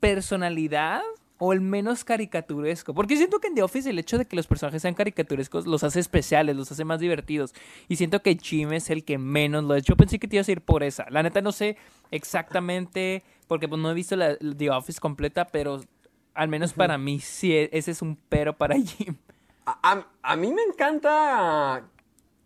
personalidad 0.00 1.02
o 1.38 1.52
el 1.52 1.60
menos 1.60 2.04
caricaturesco. 2.04 2.94
Porque 2.94 3.16
siento 3.16 3.40
que 3.40 3.48
en 3.48 3.56
The 3.56 3.64
Office 3.64 3.90
el 3.90 3.98
hecho 3.98 4.16
de 4.16 4.26
que 4.26 4.36
los 4.36 4.46
personajes 4.46 4.80
sean 4.82 4.94
caricaturescos 4.94 5.66
los 5.66 5.82
hace 5.82 5.98
especiales, 5.98 6.54
los 6.54 6.70
hace 6.70 6.84
más 6.84 7.00
divertidos. 7.00 7.52
Y 7.88 7.96
siento 7.96 8.22
que 8.22 8.36
Jim 8.36 8.72
es 8.72 8.90
el 8.90 9.02
que 9.04 9.18
menos 9.18 9.64
lo 9.64 9.74
es. 9.74 9.82
Yo 9.82 9.96
pensé 9.96 10.20
que 10.20 10.28
te 10.28 10.36
ibas 10.36 10.48
a 10.48 10.52
ir 10.52 10.60
por 10.60 10.84
esa. 10.84 11.04
La 11.10 11.24
neta 11.24 11.40
no 11.40 11.50
sé 11.50 11.76
exactamente, 12.12 13.24
porque 13.48 13.66
pues 13.66 13.80
no 13.80 13.90
he 13.90 13.94
visto 13.94 14.14
la, 14.14 14.36
The 14.36 14.70
Office 14.70 15.00
completa, 15.00 15.46
pero 15.48 15.80
al 16.34 16.48
menos 16.48 16.72
para 16.74 16.96
mí 16.96 17.18
sí, 17.18 17.52
e- 17.52 17.70
ese 17.72 17.90
es 17.90 18.02
un 18.02 18.16
pero 18.28 18.56
para 18.56 18.76
Jim. 18.80 19.16
A, 19.66 19.92
a- 19.92 20.06
a 20.22 20.36
mí 20.36 20.52
me 20.52 20.62
encanta 20.62 21.84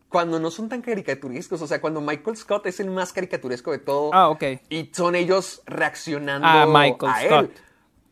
cuando 0.08 0.38
no 0.38 0.50
son 0.50 0.68
tan 0.68 0.82
caricaturescos. 0.82 1.60
O 1.62 1.66
sea, 1.66 1.80
cuando 1.80 2.00
Michael 2.00 2.36
Scott 2.36 2.66
es 2.66 2.80
el 2.80 2.90
más 2.90 3.12
caricaturesco 3.12 3.72
de 3.72 3.78
todo. 3.78 4.10
Ah, 4.14 4.28
ok. 4.28 4.42
Y 4.68 4.90
son 4.94 5.14
ellos 5.14 5.62
reaccionando 5.66 6.46
Ah, 6.48 6.66
Michael 6.66 7.12
a 7.12 7.20
Scott. 7.20 7.50
él. 7.50 7.62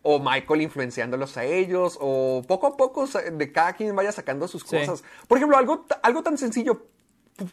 o 0.06 0.18
Michael 0.18 0.60
influenciándolos 0.60 1.38
a 1.38 1.44
ellos, 1.44 1.96
o 1.98 2.42
poco 2.46 2.66
a 2.66 2.76
poco 2.76 3.06
de 3.06 3.52
cada 3.52 3.72
quien 3.72 3.96
vaya 3.96 4.12
sacando 4.12 4.46
sus 4.46 4.60
Sí. 4.62 4.76
cosas. 4.76 5.02
Por 5.26 5.38
ejemplo, 5.38 5.56
algo, 5.56 5.86
algo 6.02 6.22
tan 6.22 6.36
sencillo 6.36 6.82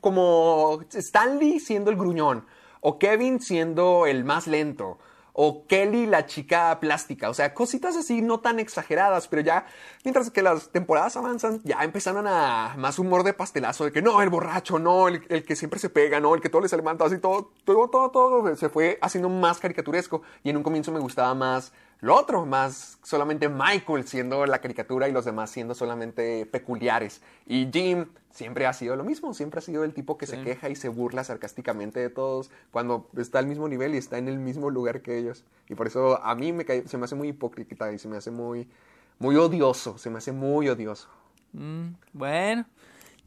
como 0.01 0.81
Stanley 0.91 1.61
siendo 1.61 1.89
el 1.91 1.95
gruñón, 1.97 2.45
o 2.81 2.99
Kevin 2.99 3.39
siendo 3.39 4.05
el 4.05 4.23
más 4.25 4.47
lento, 4.47 4.99
o 5.43 5.65
Kelly 5.65 6.05
la 6.05 6.27
chica 6.27 6.79
plástica, 6.79 7.27
o 7.27 7.33
sea, 7.33 7.55
cositas 7.55 7.97
así 7.97 8.21
no 8.21 8.41
tan 8.41 8.59
exageradas, 8.59 9.27
pero 9.27 9.41
ya 9.41 9.65
mientras 10.03 10.29
que 10.29 10.43
las 10.43 10.69
temporadas 10.69 11.17
avanzan, 11.17 11.61
ya 11.63 11.83
empezaron 11.83 12.27
a 12.27 12.75
más 12.77 12.99
humor 12.99 13.23
de 13.23 13.33
pastelazo, 13.33 13.85
de 13.85 13.91
que 13.91 14.03
no, 14.03 14.21
el 14.21 14.29
borracho, 14.29 14.77
no, 14.77 15.07
el, 15.07 15.43
que 15.43 15.55
siempre 15.55 15.79
se 15.79 15.89
pega, 15.89 16.19
no, 16.19 16.35
el 16.35 16.41
que 16.41 16.49
todo 16.49 16.61
le 16.61 16.69
sale 16.69 16.83
mal, 16.83 16.95
todo 16.95 17.07
así, 17.07 17.17
todo, 17.17 17.53
todo, 17.65 17.89
todo, 17.89 18.11
todo, 18.11 18.55
se 18.55 18.69
fue 18.69 18.99
haciendo 19.01 19.29
más 19.29 19.57
caricaturesco, 19.57 20.21
y 20.43 20.51
en 20.51 20.57
un 20.57 20.63
comienzo 20.63 20.91
me 20.91 20.99
gustaba 20.99 21.33
más 21.33 21.73
lo 22.01 22.15
otro, 22.15 22.45
más 22.45 22.97
solamente 23.03 23.47
Michael 23.47 24.07
siendo 24.07 24.45
la 24.45 24.59
caricatura 24.59 25.07
y 25.07 25.11
los 25.11 25.23
demás 25.25 25.49
siendo 25.51 25.75
solamente 25.75 26.45
peculiares. 26.47 27.21
Y 27.45 27.69
Jim 27.71 28.07
siempre 28.31 28.65
ha 28.65 28.73
sido 28.73 28.95
lo 28.95 29.03
mismo, 29.03 29.33
siempre 29.33 29.59
ha 29.59 29.61
sido 29.61 29.83
el 29.83 29.93
tipo 29.93 30.17
que 30.17 30.25
se 30.25 30.41
queja 30.41 30.69
y 30.69 30.75
se 30.75 30.89
burla 30.89 31.23
sarcásticamente 31.23 31.99
de 31.99 32.09
todos 32.09 32.49
cuando 32.71 33.07
está 33.17 33.39
al 33.39 33.45
mismo 33.47 33.67
nivel 33.67 33.93
y 33.93 33.97
está 33.97 34.17
en 34.17 34.27
el 34.27 34.39
mismo 34.39 34.69
lugar 34.69 35.01
que 35.01 35.17
ellos. 35.17 35.43
Y 35.69 35.75
por 35.75 35.87
eso 35.87 36.21
a 36.23 36.33
mí 36.35 36.51
me 36.53 36.65
se 36.87 36.97
me 36.97 37.05
hace 37.05 37.15
muy 37.15 37.29
hipócrita 37.29 37.91
y 37.91 37.99
se 37.99 38.07
me 38.07 38.17
hace 38.17 38.31
muy, 38.31 38.67
muy 39.19 39.35
odioso, 39.35 39.97
se 39.97 40.09
me 40.09 40.17
hace 40.17 40.31
muy 40.31 40.69
odioso. 40.69 41.07
Mm, 41.53 41.89
bueno. 42.13 42.65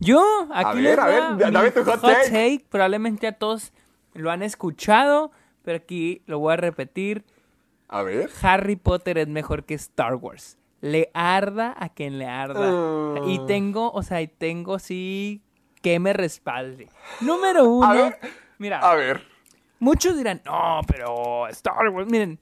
Yo, 0.00 0.48
aquí 0.52 0.82
ver, 0.82 0.98
a 0.98 1.06
ver, 1.06 1.20
va 1.22 1.34
da- 1.36 1.50
dame 1.52 1.70
tu 1.70 1.84
hot 1.84 2.00
take. 2.00 2.64
Probablemente 2.68 3.28
a 3.28 3.32
todos 3.38 3.72
lo 4.14 4.30
han 4.32 4.42
escuchado, 4.42 5.30
pero 5.62 5.76
aquí 5.76 6.22
lo 6.26 6.40
voy 6.40 6.54
a 6.54 6.56
repetir. 6.56 7.24
A 7.88 8.02
ver. 8.02 8.30
Harry 8.42 8.76
Potter 8.76 9.18
es 9.18 9.28
mejor 9.28 9.64
que 9.64 9.74
Star 9.74 10.14
Wars. 10.16 10.58
Le 10.80 11.10
arda 11.14 11.74
a 11.78 11.88
quien 11.88 12.18
le 12.18 12.26
arda. 12.26 12.60
Ah. 12.62 13.20
Y 13.26 13.44
tengo, 13.46 13.90
o 13.92 14.02
sea, 14.02 14.20
y 14.20 14.28
tengo 14.28 14.78
sí 14.78 15.42
que 15.82 15.98
me 16.00 16.12
respalde. 16.12 16.88
Número 17.20 17.64
uno. 17.64 17.86
A 17.86 17.92
ver. 17.94 18.18
Mira, 18.58 18.78
A 18.80 18.94
ver. 18.94 19.26
muchos 19.78 20.16
dirán, 20.16 20.40
no, 20.44 20.80
pero 20.86 21.46
Star 21.48 21.88
Wars. 21.88 22.08
Miren, 22.10 22.38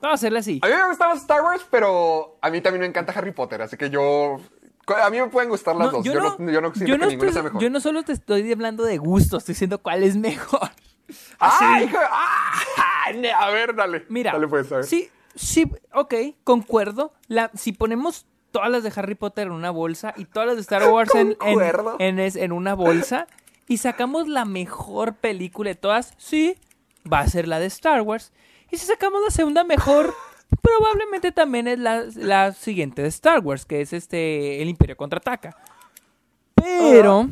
vamos 0.00 0.12
a 0.12 0.14
hacerle 0.14 0.38
así. 0.40 0.60
A 0.62 0.66
mí 0.66 0.72
me 0.74 0.88
gustaba 0.88 1.14
Star 1.14 1.42
Wars, 1.42 1.66
pero 1.70 2.38
a 2.40 2.50
mí 2.50 2.60
también 2.60 2.80
me 2.82 2.86
encanta 2.86 3.12
Harry 3.16 3.32
Potter, 3.32 3.62
así 3.62 3.76
que 3.76 3.90
yo... 3.90 4.36
A 5.02 5.10
mí 5.10 5.18
me 5.20 5.26
pueden 5.26 5.50
gustar 5.50 5.74
las 5.74 5.86
No, 5.86 5.92
dos. 5.98 6.04
Yo, 6.04 6.14
no, 6.14 6.36
yo 6.38 6.38
no 6.38 6.52
yo 6.52 6.60
no 6.60 6.72
que 6.72 6.84
ninguna 6.84 7.06
estoy- 7.08 7.32
sea 7.32 7.42
mejor. 7.42 7.60
yo 7.60 7.70
no 7.70 7.80
solo 7.80 8.04
te 8.04 8.12
estoy 8.12 8.52
hablando 8.52 8.84
de 8.84 8.98
gusto, 8.98 9.38
estoy 9.38 9.54
diciendo 9.54 9.78
cuál 9.82 10.04
es 10.04 10.16
mejor. 10.16 10.70
¡Ah, 11.40 11.80
hijo 11.82 11.98
¡Ah! 12.00 12.52
A 13.38 13.50
ver, 13.50 13.74
dale. 13.74 14.04
Mira, 14.08 14.32
Dale, 14.32 14.48
pues, 14.48 14.70
a 14.72 14.76
ver. 14.76 14.84
sí, 14.84 15.08
sí, 15.34 15.70
ok, 15.92 16.14
concuerdo. 16.44 17.12
La, 17.28 17.50
si 17.54 17.72
ponemos 17.72 18.26
todas 18.50 18.70
las 18.70 18.82
de 18.82 18.92
Harry 18.96 19.14
Potter 19.14 19.46
en 19.48 19.52
una 19.52 19.70
bolsa 19.70 20.14
y 20.16 20.24
todas 20.24 20.46
las 20.46 20.56
de 20.56 20.62
Star 20.62 20.88
Wars 20.90 21.14
en, 21.14 21.36
en, 21.42 21.58
en 21.98 22.18
es- 22.18 22.36
en 22.36 22.52
una 22.52 22.74
bolsa 22.74 23.26
y 23.68 23.78
sacamos 23.78 24.28
la 24.28 24.44
mejor 24.44 25.16
película 25.16 25.68
de 25.70 25.74
todas, 25.74 26.14
sí, 26.16 26.56
va 27.10 27.20
a 27.20 27.26
ser 27.28 27.48
la 27.48 27.58
de 27.58 27.66
Star 27.66 28.00
Wars. 28.02 28.32
Y 28.70 28.78
si 28.78 28.86
sacamos 28.86 29.20
la 29.22 29.30
segunda 29.30 29.62
mejor, 29.64 30.14
probablemente 30.62 31.32
también 31.32 31.68
es 31.68 31.78
la, 31.78 32.04
la 32.14 32.52
siguiente 32.52 33.02
de 33.02 33.08
Star 33.08 33.40
Wars, 33.40 33.66
que 33.66 33.80
es 33.80 33.92
este 33.92 34.62
El 34.62 34.68
Imperio 34.68 34.96
Contraataca. 34.96 35.56
Pero... 36.54 37.28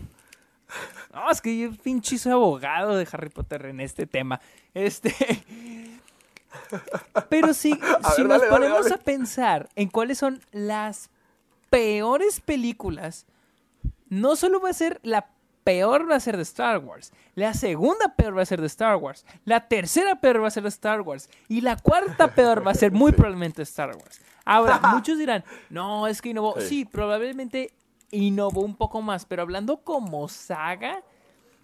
No, 1.15 1.31
es 1.31 1.41
que 1.41 1.57
yo 1.57 1.71
pinche 1.73 2.19
soy 2.19 2.33
abogado 2.33 2.97
de 2.97 3.07
Harry 3.13 3.29
Potter 3.31 3.67
en 3.67 3.81
este 3.81 4.07
tema. 4.07 4.41
Este... 4.75 5.15
Pero 7.29 7.55
si, 7.55 7.73
A 8.03 8.11
si 8.13 8.23
ver, 8.23 8.31
nos 8.31 8.41
dale, 8.41 8.51
ponemos 8.51 8.83
dale. 8.85 8.95
a 8.95 8.99
pensar 8.99 9.69
en 9.77 9.89
cuáles 9.89 10.19
son 10.19 10.41
las 10.53 11.11
peores 11.71 12.41
películas, 12.41 13.27
no 14.09 14.37
solo 14.37 14.61
va 14.61 14.71
a 14.71 14.75
ser 14.75 15.01
la 15.03 15.29
peor 15.65 16.09
va 16.11 16.17
a 16.17 16.21
ser 16.21 16.37
de 16.37 16.43
Star 16.43 16.79
Wars, 16.79 17.13
la 17.35 17.55
segunda 17.55 18.15
peor 18.15 18.37
va 18.37 18.43
a 18.43 18.47
ser 18.47 18.61
de 18.61 18.67
Star 18.67 18.97
Wars, 18.97 19.25
la 19.45 19.67
tercera 19.67 20.21
peor 20.21 20.43
va 20.43 20.49
a 20.49 20.51
ser 20.51 20.63
de 20.63 20.69
Star 20.69 21.01
Wars 21.01 21.31
y 21.49 21.63
la 21.63 21.77
cuarta 21.77 22.35
peor 22.35 22.67
va 22.67 22.73
a 22.73 22.75
ser 22.75 22.93
muy 22.93 23.13
probablemente 23.13 23.63
Star 23.63 23.97
Wars. 23.97 24.21
Ahora, 24.45 24.79
muchos 24.93 25.19
dirán, 25.19 25.43
no, 25.71 26.07
es 26.07 26.21
que 26.21 26.29
innovó. 26.29 26.61
Sí, 26.61 26.85
probablemente 26.85 27.73
innovó 28.15 28.61
un 28.63 28.77
poco 28.77 29.03
más, 29.03 29.25
pero 29.27 29.43
hablando 29.43 29.79
como 29.79 30.29
saga, 30.29 31.03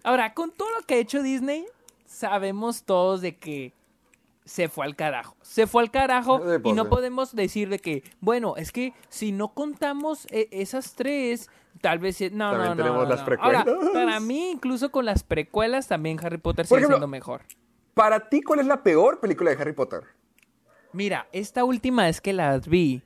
ahora, 0.03 0.33
con 0.33 0.51
todo 0.51 0.69
lo 0.71 0.85
que 0.85 0.95
ha 0.95 0.97
hecho 0.97 1.23
Disney, 1.23 1.65
sabemos 2.05 2.83
todos 2.83 3.21
de 3.21 3.37
que 3.37 3.73
se 4.45 4.67
fue 4.69 4.85
al 4.85 4.95
carajo. 4.95 5.35
Se 5.41 5.67
fue 5.67 5.83
al 5.83 5.91
carajo 5.91 6.39
Sí, 6.39 6.61
y 6.69 6.73
no 6.73 6.89
podemos 6.89 7.35
decir 7.35 7.69
de 7.69 7.79
que, 7.79 8.03
bueno, 8.19 8.55
es 8.57 8.71
que 8.71 8.93
si 9.09 9.31
no 9.31 9.49
contamos 9.53 10.27
eh, 10.31 10.47
esas 10.51 10.93
tres, 10.95 11.49
tal 11.79 11.99
vez... 11.99 12.19
No, 12.33 12.51
También 12.51 12.69
no, 12.69 12.75
no, 12.75 12.75
tenemos 12.75 13.03
no, 13.03 13.09
las 13.09 13.19
no. 13.19 13.25
precuelas. 13.25 13.67
Ahora, 13.67 13.91
para 13.93 14.19
mí, 14.19 14.49
incluso 14.51 14.91
con 14.91 15.05
las 15.05 15.23
precuelas, 15.23 15.87
también 15.87 16.19
Harry 16.25 16.37
Potter 16.39 16.65
sigue 16.65 16.79
ejemplo- 16.81 16.95
siendo 16.95 17.07
mejor. 17.07 17.43
Para 17.93 18.29
ti, 18.29 18.41
¿cuál 18.41 18.59
es 18.61 18.65
la 18.65 18.81
peor 18.83 19.19
película 19.19 19.51
de 19.51 19.61
Harry 19.61 19.73
Potter? 19.73 20.01
Mira, 20.93 21.27
esta 21.31 21.63
última 21.63 22.03
vez 22.05 22.19
que 22.19 22.33
las 22.33 22.67
vi, 22.67 23.03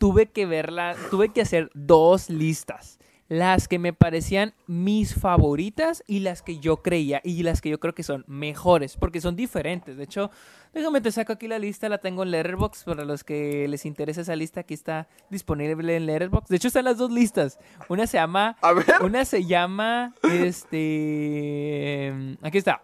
tuve 0.00 0.30
que 0.30 0.46
verla, 0.46 0.96
tuve 1.10 1.28
que 1.28 1.42
hacer 1.42 1.70
dos 1.74 2.30
listas. 2.30 2.98
Las 3.28 3.68
que 3.68 3.78
me 3.78 3.92
parecían 3.92 4.54
mis 4.66 5.14
favoritas 5.14 6.02
y 6.08 6.20
las 6.20 6.42
que 6.42 6.58
yo 6.58 6.78
creía 6.78 7.20
y 7.22 7.44
las 7.44 7.60
que 7.60 7.68
yo 7.68 7.78
creo 7.78 7.94
que 7.94 8.02
son 8.02 8.24
mejores, 8.26 8.96
porque 8.96 9.20
son 9.20 9.36
diferentes. 9.36 9.96
De 9.96 10.02
hecho, 10.02 10.32
déjame 10.74 11.00
te 11.00 11.12
saco 11.12 11.34
aquí 11.34 11.46
la 11.46 11.60
lista, 11.60 11.88
la 11.88 11.98
tengo 11.98 12.24
en 12.24 12.32
Letterboxd 12.32 12.84
para 12.86 13.04
los 13.04 13.22
que 13.22 13.68
les 13.68 13.84
interesa 13.84 14.22
esa 14.22 14.34
lista, 14.34 14.60
aquí 14.60 14.74
está 14.74 15.06
disponible 15.28 15.94
en 15.94 16.06
Letterboxd. 16.06 16.48
De 16.48 16.56
hecho, 16.56 16.68
están 16.68 16.86
las 16.86 16.96
dos 16.96 17.12
listas. 17.12 17.60
Una 17.88 18.08
se 18.08 18.16
llama 18.16 18.56
A 18.62 18.72
ver. 18.72 18.86
una 19.02 19.24
se 19.24 19.44
llama 19.44 20.14
este 20.22 22.36
aquí 22.42 22.58
está. 22.58 22.82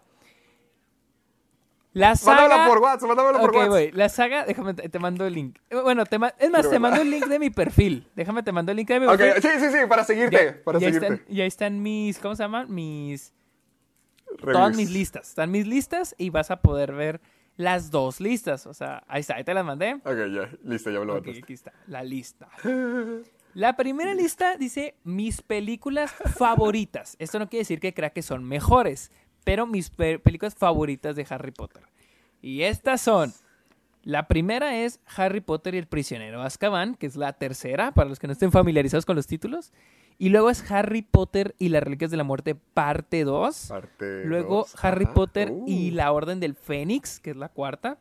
La 1.98 2.14
saga 2.14 2.42
Mándamela 2.42 2.68
por 2.68 2.78
WhatsApp, 2.80 3.08
mándamela 3.08 3.40
por 3.40 3.56
WhatsApp. 3.56 3.94
La 3.94 4.08
saga, 4.10 4.44
déjame, 4.44 4.74
te 4.74 4.98
mando 4.98 5.26
el 5.26 5.32
link. 5.32 5.58
Bueno, 5.70 6.04
te 6.04 6.18
ma- 6.18 6.34
es 6.38 6.50
más, 6.50 6.68
te 6.68 6.78
mando 6.78 7.00
el 7.00 7.10
link 7.10 7.24
de 7.26 7.38
mi 7.38 7.48
perfil. 7.48 8.06
Déjame, 8.14 8.42
te 8.42 8.52
mando 8.52 8.70
el 8.72 8.76
link 8.76 8.88
de 8.88 9.00
mi 9.00 9.06
Ok, 9.06 9.16
perfil. 9.16 9.42
sí, 9.42 9.48
sí, 9.60 9.70
sí, 9.72 9.78
para 9.88 10.04
seguirte, 10.04 10.36
Ya, 10.58 10.62
para 10.62 10.78
ya 10.78 10.86
seguirte. 10.88 11.06
están, 11.14 11.34
ya 11.34 11.44
están 11.46 11.82
mis, 11.82 12.18
¿cómo 12.18 12.36
se 12.36 12.42
llaman? 12.42 12.66
Mis, 12.74 13.32
Reviews. 14.26 14.52
todas 14.52 14.76
mis 14.76 14.90
listas. 14.90 15.28
Están 15.30 15.50
mis 15.50 15.66
listas 15.66 16.14
y 16.18 16.28
vas 16.28 16.50
a 16.50 16.60
poder 16.60 16.92
ver 16.92 17.22
las 17.56 17.90
dos 17.90 18.20
listas. 18.20 18.66
O 18.66 18.74
sea, 18.74 19.02
ahí 19.08 19.20
está, 19.22 19.36
ahí 19.36 19.44
te 19.44 19.54
las 19.54 19.64
mandé. 19.64 19.94
Ok, 19.94 20.16
ya, 20.34 20.50
listo, 20.64 20.90
ya 20.90 21.00
me 21.00 21.06
lo 21.06 21.14
Ok, 21.14 21.20
mandaste. 21.20 21.40
aquí 21.44 21.52
está, 21.54 21.72
la 21.86 22.02
lista. 22.04 22.48
La 23.54 23.74
primera 23.74 24.12
lista 24.12 24.58
dice 24.58 24.96
mis 25.02 25.40
películas 25.40 26.12
favoritas. 26.36 27.16
Esto 27.18 27.38
no 27.38 27.48
quiere 27.48 27.62
decir 27.62 27.80
que 27.80 27.94
crea 27.94 28.10
que 28.10 28.20
son 28.20 28.44
mejores, 28.44 29.10
pero 29.46 29.64
mis 29.64 29.90
pe- 29.90 30.18
películas 30.18 30.56
favoritas 30.56 31.14
de 31.14 31.24
Harry 31.30 31.52
Potter. 31.52 31.84
Y 32.42 32.62
estas 32.62 33.00
son. 33.00 33.32
La 34.02 34.26
primera 34.26 34.76
es 34.82 34.98
Harry 35.16 35.40
Potter 35.40 35.74
y 35.74 35.78
el 35.78 35.86
prisionero 35.86 36.40
de 36.40 36.46
Azkaban, 36.46 36.96
que 36.96 37.06
es 37.06 37.14
la 37.16 37.32
tercera, 37.32 37.92
para 37.92 38.08
los 38.08 38.18
que 38.18 38.26
no 38.26 38.32
estén 38.32 38.50
familiarizados 38.50 39.06
con 39.06 39.14
los 39.14 39.26
títulos. 39.28 39.72
Y 40.18 40.30
luego 40.30 40.50
es 40.50 40.68
Harry 40.70 41.02
Potter 41.02 41.54
y 41.58 41.68
las 41.68 41.82
Reliquias 41.82 42.10
de 42.10 42.16
la 42.16 42.24
Muerte, 42.24 42.54
parte 42.56 43.22
2. 43.24 43.66
Parte 43.68 44.24
Luego 44.24 44.56
dos, 44.62 44.74
Harry 44.84 45.04
ajá. 45.04 45.14
Potter 45.14 45.50
Uh, 45.52 45.64
y 45.68 45.90
la 45.92 46.10
Orden 46.10 46.40
del 46.40 46.54
Fénix, 46.54 47.20
que 47.20 47.30
es 47.30 47.36
la 47.36 47.48
cuarta. 47.50 47.98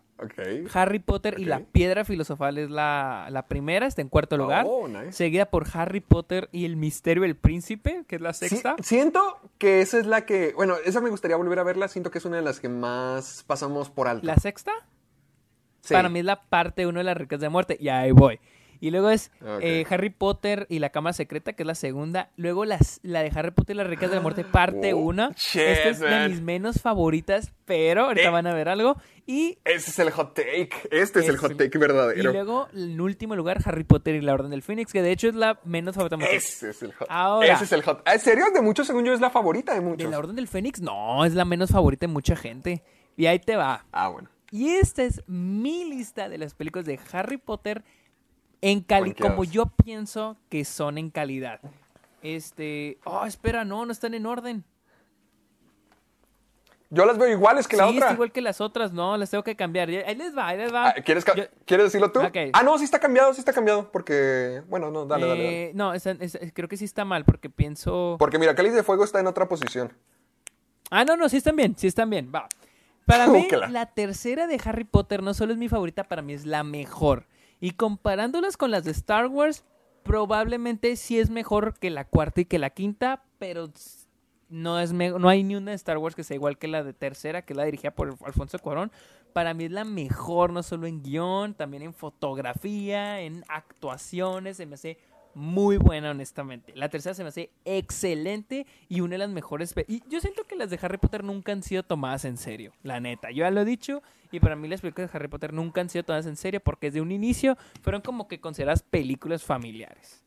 Harry 0.73 0.99
Potter 0.99 1.35
y 1.39 1.45
la 1.45 1.59
Piedra 1.59 2.05
Filosofal 2.05 2.57
es 2.57 2.69
la, 2.69 3.27
la 3.31 3.47
primera, 3.47 3.85
está 3.85 4.01
en 4.01 4.09
cuarto 4.09 4.37
lugar. 4.37 4.65
Oh, 4.67 4.87
nice. 4.87 5.11
Seguida 5.11 5.45
por 5.47 5.65
Harry 5.73 5.99
Potter 5.99 6.47
y 6.51 6.65
el 6.65 6.77
Misterio 6.77 7.23
del 7.23 7.35
Príncipe, 7.35 8.03
que 8.07 8.15
es 8.15 8.21
la 8.21 8.33
Sí, 8.33 8.47
sexta. 8.49 8.75
siento 8.81 9.39
que 9.57 9.81
esa 9.81 9.99
es 9.99 10.05
la 10.05 10.25
que, 10.25 10.53
bueno, 10.55 10.75
esa 10.85 11.01
me 11.01 11.09
gustaría 11.09 11.35
volver 11.37 11.59
a 11.59 11.63
verla, 11.63 11.87
siento 11.89 12.11
que 12.11 12.19
es 12.19 12.25
una 12.25 12.37
de 12.37 12.43
las 12.43 12.59
que 12.59 12.69
más 12.69 13.43
pasamos 13.45 13.89
por 13.89 14.07
alto. 14.07 14.25
La 14.25 14.37
sexta, 14.37 14.71
Sí. 15.81 15.93
para 15.93 16.09
mí 16.09 16.19
es 16.19 16.25
la 16.25 16.41
parte 16.43 16.87
uno 16.87 16.99
de 16.99 17.03
las 17.03 17.15
Reliquias 17.17 17.41
de 17.41 17.49
Muerte. 17.49 17.77
Y 17.79 17.89
ahí 17.89 18.11
voy. 18.11 18.39
Y 18.85 18.91
luego 18.91 19.09
es 19.09 19.31
Ok. 19.41 19.59
eh, 19.61 19.85
Harry 19.89 20.09
Potter 20.11 20.67
y 20.69 20.77
la 20.79 20.89
Cámara 20.91 21.13
Secreta, 21.13 21.53
que 21.53 21.63
es 21.63 21.67
la 21.67 21.73
segunda. 21.75 22.29
Luego 22.35 22.65
las, 22.65 22.99
la 23.01 23.21
de 23.23 23.31
Harry 23.33 23.51
Potter 23.51 23.75
y 23.75 23.77
las 23.77 23.87
Reliquias 23.87 24.11
de 24.11 24.17
la 24.17 24.21
Muerte, 24.21 24.43
parte 24.51 24.93
Oh, 24.93 24.97
1. 24.97 25.31
shit, 25.35 25.61
Esta 25.61 25.89
es 25.89 25.99
de 25.99 26.29
mis 26.29 26.41
menos 26.41 26.81
favoritas, 26.81 27.51
pero 27.65 28.05
ahorita 28.05 28.27
Eh. 28.27 28.31
van 28.31 28.45
a 28.47 28.53
ver 28.53 28.69
algo. 28.69 28.95
Y 29.25 29.57
Ese 29.65 29.89
es 29.89 29.97
el 29.99 30.11
hot 30.11 30.35
take, 30.35 30.69
este 30.91 31.19
es 31.21 31.29
el 31.29 31.37
hot 31.37 31.57
take 31.57 31.71
Y 31.75 31.79
verdadero. 31.79 32.31
luego, 32.31 32.67
en 32.73 33.01
último 33.01 33.35
lugar, 33.35 33.57
Harry 33.65 33.83
Potter 33.83 34.13
y 34.13 34.21
la 34.21 34.33
Orden 34.35 34.51
del 34.51 34.61
Fénix, 34.61 34.93
que 34.93 35.01
de 35.01 35.11
hecho 35.11 35.29
es 35.29 35.33
la 35.35 35.59
menos 35.63 35.95
favorita 35.95 36.17
de. 36.17 36.35
Ese 36.35 36.69
es 36.69 36.83
el 36.83 36.93
hot 36.93 37.07
Ahora. 37.09 37.53
Ese 37.53 37.63
es 37.63 37.71
el 37.71 37.81
hot 37.81 38.07
¿En 38.07 38.19
serio? 38.19 38.45
De 38.53 38.61
muchos, 38.61 38.85
según 38.85 39.03
yo, 39.03 39.13
es 39.13 39.19
la 39.21 39.31
favorita 39.31 39.73
de 39.73 39.79
¿De 39.79 39.85
muchos. 39.85 40.11
la 40.11 40.19
Orden 40.19 40.35
del 40.35 40.47
Fénix? 40.47 40.79
No, 40.79 41.25
es 41.25 41.33
la 41.33 41.43
menos 41.45 41.71
favorita 41.71 42.05
de 42.05 42.13
mucha 42.13 42.35
gente. 42.35 42.83
Y 43.17 43.25
ahí 43.25 43.39
te 43.39 43.55
va. 43.55 43.85
Ah, 43.91 44.09
bueno. 44.09 44.29
Y 44.51 44.69
esta 44.69 45.01
es 45.03 45.23
mi 45.27 45.85
lista 45.85 46.29
de 46.29 46.37
las 46.37 46.53
películas 46.53 46.85
de 46.85 46.99
Harry 47.11 47.37
Potter 47.37 47.83
en 48.61 48.81
cali 48.81 49.13
como 49.13 49.43
yo 49.43 49.67
pienso 49.67 50.37
que 50.49 50.65
son 50.65 50.97
en 50.97 51.09
calidad. 51.09 51.59
Este. 52.21 52.97
Oh, 53.03 53.25
espera, 53.25 53.65
no, 53.65 53.85
no 53.85 53.91
están 53.91 54.13
en 54.13 54.25
orden. 54.25 54.63
Yo 56.91 57.03
las 57.05 57.17
veo 57.17 57.27
iguales 57.29 57.67
que 57.67 57.75
la 57.75 57.85
sí, 57.85 57.95
otra. 57.95 58.05
está 58.07 58.13
igual 58.13 58.31
que 58.31 58.41
las 58.41 58.61
otras, 58.61 58.93
no, 58.93 59.17
las 59.17 59.29
tengo 59.31 59.43
que 59.43 59.55
cambiar. 59.55 59.89
Ahí 59.89 60.15
les 60.15 60.37
va, 60.37 60.47
ahí 60.47 60.57
les 60.57 60.73
va. 60.73 60.89
Ah, 60.89 60.93
¿quieres, 61.03 61.25
Yo- 61.25 61.43
¿Quieres 61.65 61.87
decirlo 61.87 62.11
tú? 62.11 62.19
Ah, 62.53 62.63
no, 62.63 62.77
sí 62.77 62.83
está 62.85 62.99
cambiado, 62.99 63.33
sí 63.33 63.39
está 63.39 63.51
cambiado. 63.53 63.91
Porque, 63.91 64.61
bueno, 64.69 64.91
no, 64.91 65.05
dale, 65.05 65.27
dale, 65.27 65.43
dale. 65.43 65.63
Eh, 65.65 65.71
No, 65.73 65.93
esa- 65.93 66.15
creo 66.53 66.69
que 66.69 66.77
sí 66.77 66.85
está 66.85 67.03
mal 67.03 67.25
porque 67.25 67.49
pienso... 67.49 68.15
Porque 68.19 68.37
mira, 68.37 68.55
Cáliz 68.55 68.73
de 68.73 68.83
Fuego 68.83 69.03
está 69.03 69.19
en 69.19 69.27
otra 69.27 69.47
posición. 69.47 69.91
Ah, 70.91 71.03
no, 71.03 71.17
no, 71.17 71.27
sí 71.27 71.37
están 71.37 71.55
bien, 71.55 71.75
sí 71.75 71.87
están 71.87 72.09
bien, 72.09 72.31
va. 72.33 72.47
Para 73.05 73.27
mí, 73.27 73.47
la 73.69 73.87
tercera 73.87 74.47
de 74.47 74.59
Harry 74.63 74.83
Potter 74.83 75.21
no 75.21 75.33
solo 75.33 75.51
es 75.53 75.57
mi 75.59 75.67
favorita, 75.69 76.05
para 76.05 76.21
mí 76.21 76.33
es 76.33 76.45
la 76.45 76.63
mejor. 76.63 77.27
Y 77.59 77.71
comparándolas 77.71 78.57
con 78.57 78.71
las 78.71 78.83
de 78.83 78.91
Star 78.91 79.27
Wars, 79.27 79.63
probablemente 80.03 80.95
sí 80.95 81.19
es 81.19 81.29
mejor 81.29 81.77
que 81.79 81.89
la 81.89 82.05
cuarta 82.05 82.41
y 82.41 82.45
que 82.45 82.59
la 82.59 82.69
quinta, 82.69 83.23
pero 83.39 83.71
no, 84.49 84.79
es 84.79 84.93
no 84.93 85.27
hay 85.27 85.43
ni 85.43 85.55
una 85.55 85.71
de 85.71 85.75
Star 85.75 85.97
Wars 85.97 86.15
que 86.15 86.23
sea 86.23 86.35
igual 86.35 86.57
que 86.57 86.67
la 86.67 86.83
de 86.83 86.93
tercera, 86.93 87.43
que 87.43 87.53
es 87.53 87.57
la 87.57 87.65
dirigida 87.65 87.91
por 87.91 88.15
Alfonso 88.25 88.59
Cuarón. 88.59 88.91
Para 89.33 89.53
mí 89.53 89.65
es 89.65 89.71
la 89.71 89.83
mejor, 89.83 90.53
no 90.53 90.63
solo 90.63 90.87
en 90.87 91.01
guion, 91.01 91.55
también 91.55 91.83
en 91.83 91.93
fotografía, 91.93 93.19
en 93.21 93.43
actuaciones, 93.49 94.57
se 94.57 94.65
me 94.65 94.75
hace 94.75 94.97
muy 95.33 95.75
buena, 95.75 96.11
honestamente. 96.11 96.71
La 96.75 96.89
tercera 96.89 97.13
se 97.13 97.23
me 97.23 97.29
hace 97.29 97.51
excelente 97.65 98.65
y 98.87 99.01
una 99.01 99.15
de 99.15 99.17
las 99.17 99.29
mejores. 99.29 99.75
Y 99.87 100.01
yo 100.07 100.21
siento 100.21 100.45
que 100.45 100.55
las 100.55 100.69
de 100.69 100.79
Harry 100.81 100.97
Potter 100.97 101.23
nunca 101.23 101.51
han 101.51 101.61
sido 101.61 101.83
tomadas 101.83 102.23
en 102.25 102.37
serio, 102.37 102.71
la 102.83 103.01
neta. 103.01 103.31
Yo 103.31 103.43
ya 103.43 103.51
lo 103.51 103.61
he 103.61 103.65
dicho 103.65 104.01
y 104.35 104.39
para 104.39 104.55
mí 104.55 104.67
las 104.67 104.81
películas 104.81 105.11
de 105.11 105.17
Harry 105.17 105.27
Potter 105.27 105.53
nunca 105.53 105.81
han 105.81 105.89
sido 105.89 106.03
tomadas 106.03 106.25
en 106.27 106.35
serio 106.35 106.59
porque 106.59 106.87
desde 106.87 107.01
un 107.01 107.11
inicio 107.11 107.57
fueron 107.81 108.01
como 108.01 108.27
que 108.27 108.39
consideradas 108.39 108.83
películas 108.83 109.43
familiares. 109.43 110.21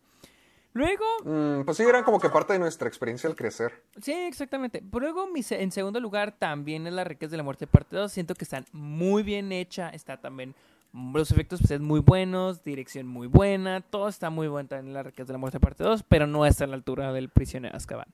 Luego, 0.74 1.04
Mm, 1.24 1.64
pues 1.64 1.76
sí, 1.76 1.82
eran 1.82 2.04
como 2.04 2.20
que 2.20 2.28
parte 2.28 2.52
de 2.52 2.58
nuestra 2.58 2.86
experiencia 2.88 3.28
al 3.28 3.34
crecer. 3.34 3.82
Sí, 4.00 4.12
exactamente. 4.12 4.82
Luego, 4.92 5.26
mi 5.26 5.42
se- 5.42 5.62
en 5.62 5.72
segundo 5.72 5.98
lugar, 5.98 6.32
también 6.38 6.86
es 6.86 6.92
La 6.92 7.04
riqueza 7.04 7.32
de 7.32 7.36
la 7.38 7.42
muerte 7.42 7.66
parte 7.66 7.96
2. 7.96 8.12
Siento 8.12 8.34
que 8.34 8.44
están 8.44 8.64
muy 8.72 9.22
bien 9.22 9.50
hecha. 9.50 9.88
Está 9.88 10.18
también 10.18 10.54
los 10.92 11.30
efectos 11.32 11.60
especiales 11.60 11.84
muy 11.86 12.00
buenos, 12.00 12.62
dirección 12.64 13.06
muy 13.08 13.26
buena. 13.26 13.80
Todo 13.80 14.08
está 14.08 14.30
muy 14.30 14.46
bueno 14.46 14.68
también 14.68 14.88
en 14.88 14.94
La 14.94 15.02
riqueza 15.02 15.26
de 15.26 15.32
la 15.32 15.38
muerte 15.38 15.58
parte 15.58 15.82
2, 15.84 16.04
pero 16.08 16.26
no 16.26 16.46
está 16.46 16.64
a 16.64 16.66
la 16.68 16.76
altura 16.76 17.12
del 17.12 17.28
prisionero 17.28 17.76
Azkaban. 17.76 18.08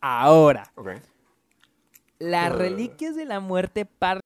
Ahora, 0.00 0.70
Ok. 0.76 0.90
Las 2.18 2.50
Eh. 2.52 2.56
reliquias 2.56 3.14
de 3.14 3.26
la 3.26 3.40
muerte 3.40 3.84
parte 3.84 4.25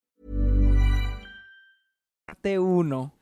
1, 2.43 3.13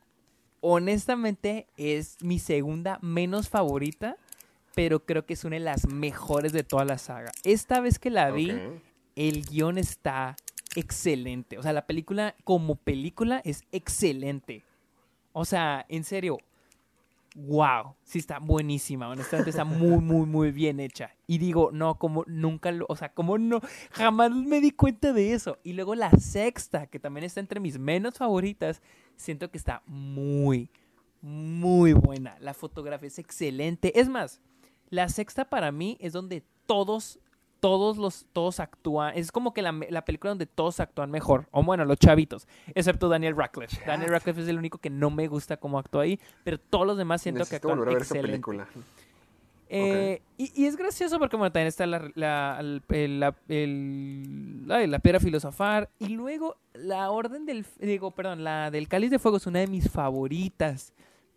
honestamente, 0.61 1.67
es 1.77 2.17
mi 2.21 2.39
segunda 2.39 2.99
menos 3.01 3.49
favorita, 3.49 4.17
pero 4.75 5.05
creo 5.05 5.25
que 5.25 5.33
es 5.33 5.43
una 5.43 5.55
de 5.57 5.61
las 5.61 5.87
mejores 5.87 6.53
de 6.53 6.63
toda 6.63 6.85
la 6.85 6.97
saga. 6.97 7.31
Esta 7.43 7.79
vez 7.79 7.99
que 7.99 8.09
la 8.09 8.31
vi, 8.31 8.51
el 9.15 9.45
guion 9.45 9.77
está 9.77 10.35
excelente. 10.75 11.57
O 11.57 11.63
sea, 11.63 11.73
la 11.73 11.85
película 11.85 12.35
como 12.43 12.75
película 12.75 13.41
es 13.43 13.63
excelente. 13.71 14.63
O 15.33 15.45
sea, 15.45 15.85
en 15.89 16.03
serio, 16.03 16.37
wow, 17.35 17.95
sí 18.03 18.19
está 18.19 18.39
buenísima. 18.39 19.09
Honestamente 19.09 19.49
está 19.49 19.65
muy, 19.65 19.97
muy, 20.01 20.25
muy 20.25 20.51
bien 20.51 20.79
hecha. 20.79 21.15
Y 21.27 21.37
digo, 21.37 21.71
no, 21.71 21.95
como 21.95 22.23
nunca 22.27 22.71
lo, 22.71 22.85
o 22.89 22.95
sea, 22.95 23.13
como 23.13 23.37
no, 23.37 23.61
jamás 23.91 24.31
me 24.31 24.61
di 24.61 24.71
cuenta 24.71 25.13
de 25.13 25.33
eso. 25.33 25.57
Y 25.63 25.73
luego 25.73 25.95
la 25.95 26.11
sexta, 26.11 26.87
que 26.87 26.99
también 26.99 27.23
está 27.23 27.39
entre 27.39 27.59
mis 27.59 27.79
menos 27.79 28.17
favoritas, 28.17 28.81
siento 29.19 29.51
que 29.51 29.57
está 29.57 29.83
muy, 29.85 30.69
muy 31.21 31.93
buena. 31.93 32.37
La 32.39 32.53
fotografía 32.53 33.07
es 33.07 33.19
excelente. 33.19 33.99
Es 33.99 34.09
más, 34.09 34.41
la 34.89 35.09
sexta 35.09 35.45
para 35.45 35.71
mí 35.71 35.97
es 35.99 36.13
donde 36.13 36.43
todos, 36.65 37.19
todos 37.59 37.97
los, 37.97 38.25
todos 38.33 38.59
actúan. 38.59 39.15
Es 39.15 39.31
como 39.31 39.53
que 39.53 39.61
la, 39.61 39.77
la 39.89 40.05
película 40.05 40.31
donde 40.31 40.45
todos 40.45 40.79
actúan 40.79 41.11
mejor. 41.11 41.47
O 41.51 41.61
bueno, 41.61 41.85
los 41.85 41.97
chavitos. 41.99 42.47
Excepto 42.73 43.09
Daniel 43.09 43.35
Radcliffe. 43.35 43.77
Daniel 43.85 44.11
Radcliffe 44.11 44.41
es 44.41 44.47
el 44.47 44.57
único 44.57 44.77
que 44.77 44.89
no 44.89 45.09
me 45.09 45.27
gusta 45.27 45.57
cómo 45.57 45.77
actúa 45.77 46.03
ahí. 46.03 46.19
Pero 46.43 46.57
todos 46.57 46.87
los 46.87 46.97
demás 46.97 47.21
siento 47.21 47.45
que 47.45 47.57
actúan 47.57 47.77
volver 47.77 47.89
a 47.89 47.93
ver 47.95 48.01
esa 48.03 48.15
excelente. 48.15 48.31
película. 48.31 48.67
Eh, 49.71 50.21
y, 50.37 50.51
y 50.63 50.65
es 50.65 50.75
gracioso 50.75 51.19
porque 51.19 51.37
bueno, 51.37 51.51
también 51.51 51.67
está 51.67 51.85
la, 51.85 52.09
la, 52.15 52.59
la, 52.61 53.35
el- 53.47 54.67
la 54.67 54.99
piedra 54.99 55.19
filosofar. 55.19 55.89
Y 55.99 56.07
luego 56.09 56.57
la 56.73 57.11
orden 57.11 57.45
del, 57.45 57.65
digo, 57.79 58.11
perdón, 58.11 58.43
la 58.43 58.71
del 58.71 58.87
cáliz 58.87 59.11
de 59.11 59.19
fuego 59.19 59.37
es 59.37 59.45
una 59.47 59.59
de 59.59 59.67
mis 59.67 59.89
favoritas. 59.89 60.93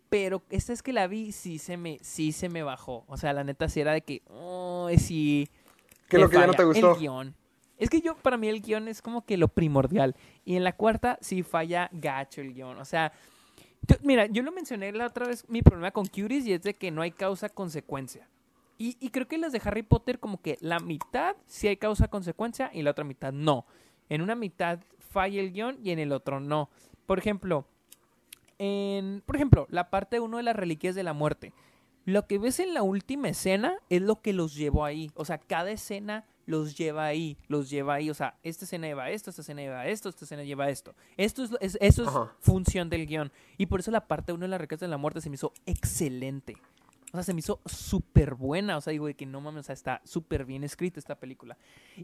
Pero 0.09 0.43
esta 0.49 0.73
es 0.73 0.83
que 0.83 0.93
la 0.93 1.07
vi, 1.07 1.31
sí 1.31 1.57
se 1.57 1.75
me, 1.77 1.97
sí 2.01 2.31
se 2.31 2.49
me 2.49 2.61
bajó. 2.63 3.03
O 3.07 3.17
sea, 3.17 3.33
la 3.33 3.43
neta 3.43 3.67
sí 3.69 3.81
era 3.81 3.93
de 3.93 4.01
que, 4.01 4.21
oh, 4.27 4.87
sí. 4.97 5.47
¿Qué 6.07 6.17
es 6.17 6.21
lo 6.21 6.29
que 6.29 6.35
ya 6.35 6.41
no 6.47 6.53
falla 6.53 6.57
te 6.57 6.63
gustó? 6.65 6.91
El 6.93 6.99
guion. 6.99 7.35
Es 7.79 7.89
que 7.89 7.99
yo, 8.01 8.15
para 8.15 8.37
mí 8.37 8.47
el 8.47 8.61
guion 8.61 8.87
es 8.87 9.01
como 9.01 9.25
que 9.25 9.37
lo 9.37 9.47
primordial. 9.47 10.15
Y 10.45 10.55
en 10.55 10.63
la 10.63 10.73
cuarta 10.75 11.17
sí 11.21 11.41
falla 11.41 11.89
gacho 11.91 12.41
el 12.41 12.53
guion. 12.53 12.77
O 12.77 12.85
sea, 12.85 13.11
yo- 13.87 13.97
mira, 14.01 14.25
yo 14.27 14.43
lo 14.43 14.51
mencioné 14.51 14.91
la 14.91 15.07
otra 15.07 15.27
vez, 15.27 15.45
mi 15.49 15.61
problema 15.61 15.91
con 15.91 16.05
Curious 16.05 16.45
y 16.45 16.53
es 16.53 16.63
de 16.63 16.73
que 16.73 16.91
no 16.91 17.01
hay 17.01 17.11
causa-consecuencia. 17.11 18.27
Y, 18.77 18.97
y 18.99 19.09
creo 19.09 19.27
que 19.27 19.37
las 19.37 19.51
de 19.51 19.61
Harry 19.63 19.83
Potter 19.83 20.19
como 20.19 20.41
que 20.41 20.57
la 20.59 20.79
mitad 20.79 21.35
sí 21.45 21.67
hay 21.67 21.77
causa-consecuencia 21.77 22.71
y 22.73 22.81
la 22.81 22.91
otra 22.91 23.03
mitad 23.03 23.31
no. 23.31 23.65
En 24.09 24.21
una 24.21 24.35
mitad 24.35 24.79
falla 25.11 25.39
el 25.39 25.51
guion 25.53 25.77
y 25.83 25.91
en 25.91 25.99
el 25.99 26.11
otro 26.11 26.39
no. 26.39 26.69
Por 27.05 27.19
ejemplo, 27.19 27.65
en, 28.59 29.21
por 29.25 29.35
ejemplo, 29.35 29.67
la 29.69 29.89
parte 29.89 30.19
1 30.19 30.37
de 30.37 30.43
las 30.43 30.55
reliquias 30.55 30.95
de 30.95 31.03
la 31.03 31.13
muerte. 31.13 31.53
Lo 32.05 32.27
que 32.27 32.37
ves 32.37 32.59
en 32.59 32.73
la 32.73 32.83
última 32.83 33.29
escena 33.29 33.77
es 33.89 34.01
lo 34.01 34.21
que 34.21 34.33
los 34.33 34.55
llevó 34.55 34.85
ahí. 34.85 35.11
O 35.15 35.23
sea, 35.25 35.37
cada 35.37 35.71
escena 35.71 36.25
los 36.45 36.75
lleva 36.77 37.05
ahí, 37.05 37.37
los 37.47 37.69
lleva 37.69 37.95
ahí. 37.95 38.09
O 38.09 38.13
sea, 38.13 38.37
esta 38.43 38.65
escena 38.65 38.87
lleva 38.87 39.09
esto, 39.09 39.29
esta 39.29 39.41
escena 39.41 39.61
lleva 39.61 39.87
esto, 39.87 40.09
esta 40.09 40.25
escena 40.25 40.43
lleva 40.43 40.69
esto. 40.69 40.93
Esto 41.17 41.43
es, 41.43 41.51
es- 41.61 41.77
eso 41.81 42.01
es 42.03 42.07
Ajá. 42.09 42.33
función 42.39 42.89
del 42.89 43.05
guion. 43.07 43.31
Y 43.57 43.65
por 43.67 43.79
eso 43.79 43.91
la 43.91 44.07
parte 44.07 44.33
1 44.33 44.41
de 44.43 44.47
las 44.49 44.59
reliquias 44.59 44.79
de 44.81 44.87
la 44.87 44.97
muerte 44.97 45.21
se 45.21 45.29
me 45.29 45.35
hizo 45.35 45.53
excelente. 45.65 46.55
O 47.11 47.17
sea, 47.17 47.23
se 47.23 47.33
me 47.35 47.39
hizo 47.41 47.59
súper 47.65 48.33
buena. 48.33 48.75
O 48.77 48.81
sea, 48.81 48.89
digo 48.91 49.05
de 49.05 49.13
que 49.13 49.27
no 49.27 49.39
mames, 49.39 49.59
o 49.61 49.63
sea, 49.67 49.73
está 49.73 50.01
súper 50.03 50.45
bien 50.45 50.63
escrita 50.63 50.99
esta 50.99 51.15
película. 51.19 51.57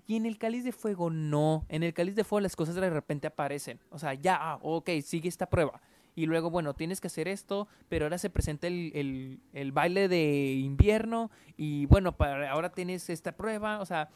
Y 0.05 0.15
en 0.15 0.27
el 0.27 0.37
Cáliz 0.37 0.63
de 0.63 0.71
Fuego, 0.71 1.09
no. 1.09 1.65
En 1.67 1.81
el 1.81 1.93
Cáliz 1.95 2.15
de 2.15 2.23
Fuego 2.23 2.41
las 2.41 2.55
cosas 2.55 2.75
de 2.75 2.89
repente 2.89 3.25
aparecen. 3.25 3.79
O 3.89 3.97
sea, 3.97 4.13
ya, 4.13 4.37
ah, 4.39 4.59
ok, 4.61 4.89
sigue 5.03 5.27
esta 5.27 5.47
prueba. 5.49 5.81
Y 6.19 6.25
luego, 6.25 6.49
bueno, 6.49 6.73
tienes 6.73 6.99
que 6.99 7.07
hacer 7.07 7.27
esto, 7.27 7.67
pero 7.87 8.05
ahora 8.05 8.17
se 8.17 8.29
presenta 8.29 8.67
el, 8.67 9.39
el- 9.53 9.71
baile 9.71 10.07
de 10.07 10.53
invierno. 10.53 11.31
Y 11.55 11.85
bueno, 11.85 12.17
para, 12.17 12.51
ahora 12.51 12.71
tienes 12.71 13.09
esta 13.09 13.31
prueba. 13.31 13.79
O 13.79 13.85
sea, 13.85 14.09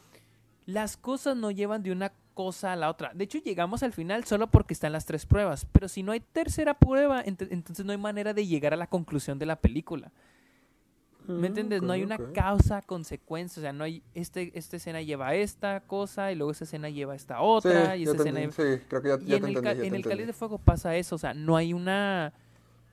las 0.65 0.97
cosas 0.97 1.37
no 1.37 1.51
llevan 1.51 1.83
de 1.83 1.91
una 1.91 2.11
cosa 2.33 2.73
a 2.73 2.75
la 2.75 2.89
otra. 2.89 3.11
De 3.13 3.23
hecho, 3.23 3.37
llegamos 3.37 3.83
al 3.83 3.93
final 3.93 4.23
solo 4.25 4.47
porque 4.47 4.73
están 4.73 4.91
las 4.91 5.05
tres 5.05 5.25
pruebas. 5.25 5.65
Pero 5.71 5.87
si 5.87 6.03
no 6.03 6.11
hay 6.11 6.19
tercera 6.19 6.73
prueba, 6.73 7.23
ent- 7.23 7.47
entonces 7.51 7.85
no 7.85 7.91
hay 7.91 7.97
manera 7.97 8.33
de 8.33 8.45
llegar 8.47 8.73
a 8.73 8.77
la 8.77 8.87
conclusión 8.87 9.39
de 9.39 9.45
la 9.45 9.55
película. 9.57 10.11
¿Me 11.27 11.47
entiendes? 11.47 11.81
No 11.81 11.93
hay 11.93 12.03
una 12.03 12.17
causa, 12.33 12.81
consecuencia. 12.81 13.59
O 13.59 13.63
sea, 13.63 13.73
no 13.73 13.83
hay. 13.83 14.03
Este, 14.13 14.51
esta 14.57 14.75
escena 14.77 15.01
lleva 15.01 15.33
esta 15.35 15.79
cosa 15.81 16.31
y 16.31 16.35
luego 16.35 16.51
esta 16.51 16.65
escena 16.65 16.89
lleva 16.89 17.15
esta 17.15 17.41
otra. 17.41 17.93
sí, 17.95 18.01
y 18.01 18.03
esta 18.03 18.17
escena 18.17 18.39
lleva- 18.41 18.51
sí, 18.53 18.83
creo 18.87 19.01
que 19.01 19.07
ya, 19.09 19.15
y 19.21 19.25
ya 19.27 19.35
en 19.37 19.41
te 19.43 19.49
el, 19.49 19.57
entendí. 19.57 19.81
te 19.81 19.87
en 19.87 19.95
el 19.95 20.03
cáliz 20.03 20.27
de 20.27 20.33
fuego 20.33 20.57
pasa 20.59 20.95
eso, 20.95 21.15
o 21.15 21.17
sea, 21.19 21.33
no 21.33 21.55
hay 21.55 21.73
una, 21.73 22.33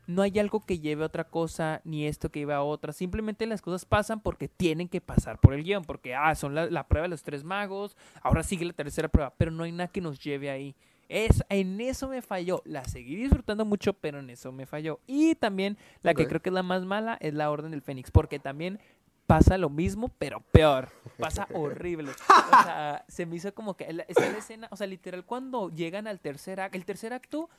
no 0.06 0.22
hay 0.22 0.38
algo 0.38 0.64
que 0.64 0.78
lleve 0.78 1.02
a 1.02 1.06
otra 1.06 1.24
cosa, 1.24 1.80
ni 1.84 2.06
esto 2.06 2.30
que 2.30 2.40
lleve 2.40 2.54
a 2.54 2.62
otra, 2.62 2.92
simplemente 2.92 3.46
las 3.46 3.62
cosas 3.62 3.84
pasan 3.84 4.20
porque 4.20 4.48
tienen 4.48 4.88
que 4.88 5.00
pasar 5.00 5.38
por 5.38 5.54
el 5.54 5.62
guion, 5.64 5.84
porque, 5.84 6.14
ah, 6.14 6.34
son 6.34 6.54
la, 6.54 6.66
la 6.70 6.86
prueba 6.86 7.04
de 7.04 7.10
los 7.10 7.22
tres 7.22 7.42
magos, 7.44 7.96
ahora 8.22 8.42
sigue 8.42 8.64
la 8.64 8.72
tercera 8.72 9.08
prueba, 9.08 9.32
pero 9.36 9.50
no 9.50 9.64
hay 9.64 9.72
nada 9.72 9.88
que 9.88 10.00
nos 10.00 10.18
lleve 10.22 10.50
ahí. 10.50 10.74
Es, 11.12 11.42
en 11.48 11.80
eso 11.80 12.06
me 12.08 12.22
falló, 12.22 12.62
la 12.64 12.84
seguí 12.84 13.16
disfrutando 13.16 13.64
mucho, 13.64 13.94
pero 13.94 14.20
en 14.20 14.30
eso 14.30 14.52
me 14.52 14.64
falló. 14.64 15.00
Y 15.08 15.34
también 15.34 15.76
la 16.02 16.14
que 16.14 16.28
creo 16.28 16.40
que 16.40 16.50
es 16.50 16.54
la 16.54 16.62
más 16.62 16.84
mala 16.84 17.18
es 17.20 17.34
la 17.34 17.50
Orden 17.50 17.72
del 17.72 17.82
Fénix, 17.82 18.12
porque 18.12 18.38
también 18.38 18.78
pasa 19.26 19.58
lo 19.58 19.70
mismo, 19.70 20.08
pero 20.18 20.40
peor. 20.52 20.88
Pasa 21.18 21.48
horrible. 21.54 22.12
O 22.30 22.62
sea, 22.62 23.04
se 23.08 23.26
me 23.26 23.36
hizo 23.36 23.52
como 23.54 23.74
que 23.74 23.84
está 24.06 24.30
la 24.30 24.38
escena, 24.38 24.68
o 24.70 24.76
sea, 24.76 24.86
literal 24.86 25.24
cuando 25.24 25.68
llegan 25.70 26.06
al 26.06 26.20
tercer 26.20 26.60
acto, 26.60 26.76
el 26.76 26.84
tercer 26.84 27.12
acto 27.12 27.50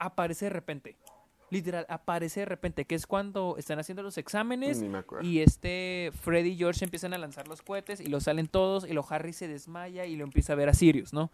aparece 0.00 0.46
de 0.46 0.50
repente. 0.50 0.96
literal, 1.50 1.86
aparece 1.88 2.40
de 2.40 2.46
repente, 2.46 2.86
que 2.86 2.96
es 2.96 3.06
cuando 3.06 3.54
están 3.56 3.78
haciendo 3.78 4.02
los 4.02 4.18
exámenes 4.18 4.84
y 5.22 5.40
este 5.40 6.10
Freddy 6.22 6.50
y 6.50 6.56
George 6.56 6.84
empiezan 6.84 7.14
a 7.14 7.18
lanzar 7.18 7.46
los 7.46 7.62
cohetes 7.62 8.00
y 8.00 8.06
lo 8.06 8.20
salen 8.20 8.48
todos 8.48 8.84
y 8.84 8.92
lo 8.94 9.06
Harry 9.08 9.32
se 9.32 9.46
desmaya 9.46 10.06
y 10.06 10.16
lo 10.16 10.24
empieza 10.24 10.54
a 10.54 10.56
ver 10.56 10.68
a 10.68 10.74
Sirius, 10.74 11.12
¿no? 11.12 11.30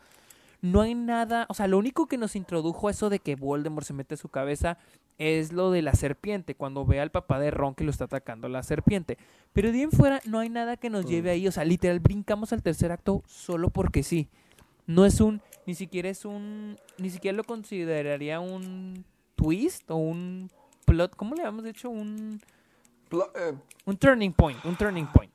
No 0.63 0.83
hay 0.83 0.95
nada, 0.95 1.47
o 1.49 1.55
sea, 1.55 1.67
lo 1.67 1.79
único 1.79 2.07
que 2.07 2.19
nos 2.19 2.37
introdujo 2.37 2.91
eso 2.91 3.09
de 3.09 3.19
que 3.19 3.35
Voldemort 3.35 3.87
se 3.87 3.95
mete 3.95 4.15
a 4.15 4.19
su 4.19 4.29
cabeza 4.29 4.77
es 5.17 5.53
lo 5.53 5.71
de 5.71 5.83
la 5.83 5.95
serpiente, 5.95 6.55
cuando 6.55 6.85
ve 6.85 7.01
al 7.01 7.11
papá 7.11 7.39
de 7.39 7.51
Ron 7.51 7.75
que 7.75 7.85
lo 7.85 7.91
está 7.91 8.05
atacando 8.05 8.49
la 8.49 8.63
serpiente. 8.63 9.19
Pero 9.53 9.71
de 9.71 9.79
ahí 9.79 9.83
en 9.83 9.91
fuera 9.91 10.21
no 10.27 10.39
hay 10.39 10.49
nada 10.49 10.77
que 10.77 10.91
nos 10.91 11.07
lleve 11.07 11.31
ahí, 11.31 11.47
o 11.49 11.53
sea, 11.53 11.65
literal 11.65 12.01
brincamos 12.01 12.53
al 12.53 12.63
tercer 12.63 12.93
acto 12.93 13.23
solo 13.27 13.71
porque 13.71 14.03
sí. 14.03 14.29
No 14.87 15.07
es 15.07 15.21
un, 15.21 15.41
ni 15.67 15.75
siquiera 15.75 16.09
es 16.09 16.25
un, 16.25 16.79
ni 16.99 17.11
siquiera 17.11 17.37
lo 17.37 17.45
consideraría 17.45 18.41
un 18.41 19.05
twist 19.37 19.91
o 19.91 19.97
un 19.97 20.51
plot, 20.85 21.15
¿cómo 21.17 21.35
le 21.35 21.43
habíamos 21.43 21.65
dicho? 21.65 21.89
Un, 21.89 22.41
eh, 23.13 23.55
un 23.85 23.97
turning 23.97 24.33
point, 24.33 24.63
un 24.65 24.77
turning 24.77 25.07
point. 25.07 25.33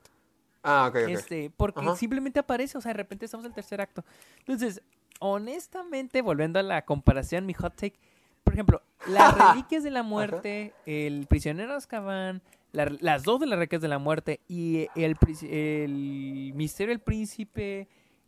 ah, 0.63 0.87
ok, 0.89 0.95
ok. 1.03 1.09
Este, 1.09 1.51
porque 1.55 1.79
Ajá. 1.79 1.95
simplemente 1.95 2.39
aparece, 2.39 2.77
o 2.77 2.81
sea, 2.81 2.89
de 2.89 2.97
repente 2.97 3.25
estamos 3.25 3.45
en 3.45 3.51
el 3.51 3.55
tercer 3.55 3.81
acto. 3.81 4.03
Entonces, 4.39 4.81
honestamente, 5.19 6.21
volviendo 6.21 6.59
a 6.59 6.63
la 6.63 6.83
comparación, 6.85 7.45
mi 7.45 7.53
hot 7.53 7.75
take, 7.75 7.99
por 8.43 8.53
ejemplo, 8.53 8.81
las 9.07 9.35
reliquias 9.55 9.83
de 9.83 9.91
la 9.91 10.03
muerte, 10.03 10.73
el 10.85 11.25
prisionero 11.27 11.71
de 11.71 11.77
Azkaban, 11.77 12.41
la- 12.71 12.91
las 12.99 13.23
dos 13.23 13.39
de 13.39 13.47
las 13.47 13.57
reliquias 13.57 13.81
de 13.81 13.87
la 13.87 13.99
muerte 13.99 14.39
y 14.47 14.87
el, 14.95 15.15
misterio 16.53 16.91
del 16.91 16.99
príncipe 16.99 17.87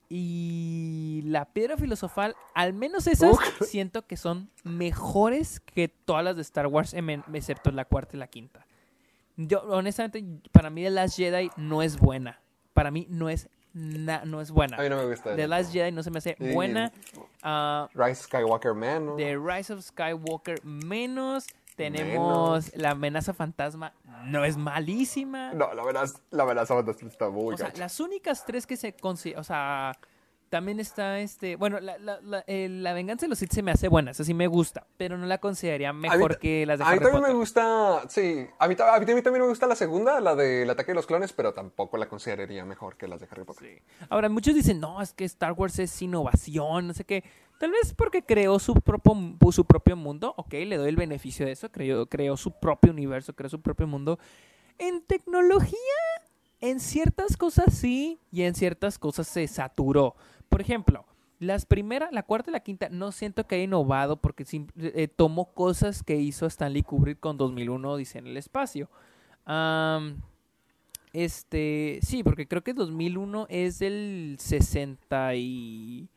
y 0.09 1.21
la 1.25 1.45
piedra 1.45 1.75
filosofal, 1.77 2.35
al 2.53 2.73
menos 2.73 3.07
esas 3.07 3.31
Uf. 3.33 3.39
siento 3.67 4.07
que 4.07 4.15
son 4.17 4.49
mejores 4.63 5.59
que 5.59 5.89
todas 5.89 6.23
las 6.23 6.35
de 6.35 6.41
Star 6.43 6.67
Wars, 6.67 6.93
em- 6.93 7.21
excepto 7.33 7.71
la 7.71 7.85
cuarta 7.85 8.15
y 8.15 8.19
la 8.19 8.27
quinta. 8.27 8.65
Yo, 9.35 9.61
honestamente, 9.69 10.23
para 10.51 10.69
mí 10.69 10.81
The 10.83 10.89
Last 10.91 11.17
Jedi 11.17 11.51
no 11.57 11.81
es 11.83 11.99
buena. 11.99 12.39
Para 12.73 12.89
mí 12.89 13.05
no 13.09 13.29
es, 13.29 13.49
na- 13.77 14.23
no 14.25 14.41
es 14.41 14.51
buena. 14.51 14.77
A 14.77 14.81
mí 14.81 14.89
no 14.89 14.97
me 14.97 15.05
gusta. 15.05 15.35
The 15.35 15.47
Last 15.47 15.71
Jedi 15.71 15.91
no 15.91 16.03
se 16.03 16.11
me 16.11 16.17
hace 16.17 16.35
buena. 16.39 16.91
Ah, 17.43 17.87
Rise 17.93 18.23
Skywalker 18.23 18.73
¿no? 19.05 19.15
The 19.15 19.37
Rise 19.37 19.73
of 19.73 19.81
Skywalker 19.83 20.63
menos. 20.65 21.47
Tenemos 21.75 22.65
Menos. 22.71 22.75
la 22.75 22.91
amenaza 22.91 23.35
fantasma. 23.35 23.93
No 24.25 24.43
es 24.43 24.57
malísima. 24.57 25.53
No, 25.53 25.71
la 25.75 25.83
verdad, 25.85 26.09
la 26.31 26.43
verdad, 26.43 26.65
Fantastic 26.65 27.07
está 27.09 27.29
muy 27.29 27.53
o 27.53 27.57
sea, 27.57 27.71
las 27.77 27.99
únicas 27.99 28.43
tres 28.45 28.65
que 28.65 28.75
se 28.77 28.93
consideran. 28.93 29.41
O 29.41 29.43
sea, 29.43 29.91
también 30.49 30.79
está 30.79 31.19
este. 31.19 31.55
Bueno, 31.55 31.79
la, 31.79 31.97
la, 31.97 32.19
la, 32.21 32.43
la 32.47 32.93
venganza 32.93 33.25
de 33.25 33.29
los 33.29 33.39
Sith 33.39 33.51
se 33.51 33.61
me 33.61 33.71
hace 33.71 33.87
buena. 33.87 34.11
Esa 34.11 34.23
sí 34.23 34.33
me 34.33 34.47
gusta. 34.47 34.87
Pero 34.97 35.17
no 35.17 35.25
la 35.25 35.37
consideraría 35.39 35.93
mejor 35.93 36.39
que 36.39 36.65
las 36.65 36.79
de 36.79 36.85
A 36.85 36.87
mí 36.87 36.91
Harry 36.93 36.99
también 37.03 37.21
Potter. 37.21 37.33
me 37.33 37.39
gusta, 37.39 38.01
sí, 38.09 38.47
a 38.59 38.67
mí, 38.67 38.75
a 38.79 38.99
mí 38.99 39.05
también 39.05 39.41
me 39.41 39.47
gusta 39.47 39.67
la 39.67 39.75
segunda, 39.75 40.19
la 40.21 40.35
del 40.35 40.69
ataque 40.69 40.91
de 40.91 40.95
los 40.95 41.05
clones, 41.05 41.33
pero 41.33 41.53
tampoco 41.53 41.97
la 41.97 42.07
consideraría 42.07 42.65
mejor 42.65 42.97
que 42.97 43.07
las 43.07 43.19
de 43.19 43.27
Harry 43.31 43.43
Potter. 43.43 43.81
Ahora, 44.09 44.29
muchos 44.29 44.55
dicen, 44.55 44.79
no, 44.79 45.01
es 45.01 45.13
que 45.13 45.25
Star 45.25 45.53
Wars 45.53 45.79
es 45.79 46.01
innovación, 46.01 46.87
no 46.87 46.93
sé 46.93 47.03
qué. 47.03 47.23
Tal 47.59 47.71
vez 47.71 47.93
porque 47.93 48.23
creó 48.23 48.59
su 48.59 48.75
propio, 48.75 49.35
su 49.51 49.65
propio 49.65 49.95
mundo, 49.95 50.33
ok, 50.37 50.53
le 50.65 50.77
doy 50.77 50.89
el 50.89 50.95
beneficio 50.95 51.45
de 51.45 51.53
eso, 51.53 51.71
creó, 51.71 52.05
creó 52.05 52.37
su 52.37 52.51
propio 52.51 52.91
universo, 52.91 53.33
creó 53.33 53.49
su 53.49 53.61
propio 53.61 53.87
mundo. 53.87 54.19
En 54.77 55.01
tecnología, 55.01 55.77
en 56.59 56.79
ciertas 56.79 57.35
cosas 57.35 57.73
sí, 57.73 58.19
y 58.31 58.43
en 58.43 58.53
ciertas 58.53 58.99
cosas 58.99 59.27
se 59.27 59.47
saturó. 59.47 60.15
Por 60.49 60.61
ejemplo, 60.61 61.05
las 61.39 61.65
primeras, 61.65 62.11
la 62.11 62.23
cuarta 62.23 62.49
y 62.49 62.53
la 62.53 62.59
quinta, 62.61 62.89
no 62.89 63.11
siento 63.11 63.45
que 63.45 63.55
haya 63.55 63.63
innovado 63.65 64.17
porque 64.17 64.45
eh, 64.79 65.07
tomó 65.07 65.53
cosas 65.53 66.03
que 66.03 66.15
hizo 66.15 66.45
Stanley 66.47 66.83
Kubrick 66.83 67.19
con 67.19 67.37
2001 67.37 67.97
Dice 67.97 68.19
en 68.19 68.27
el 68.27 68.37
espacio. 68.37 68.89
Am, 69.45 70.21
este, 71.13 71.99
sí, 72.01 72.23
porque 72.23 72.47
creo 72.47 72.63
que 72.63 72.73
2001 72.73 73.47
es 73.49 73.79
del 73.79 74.35
60 74.39 75.35
y... 75.35 76.09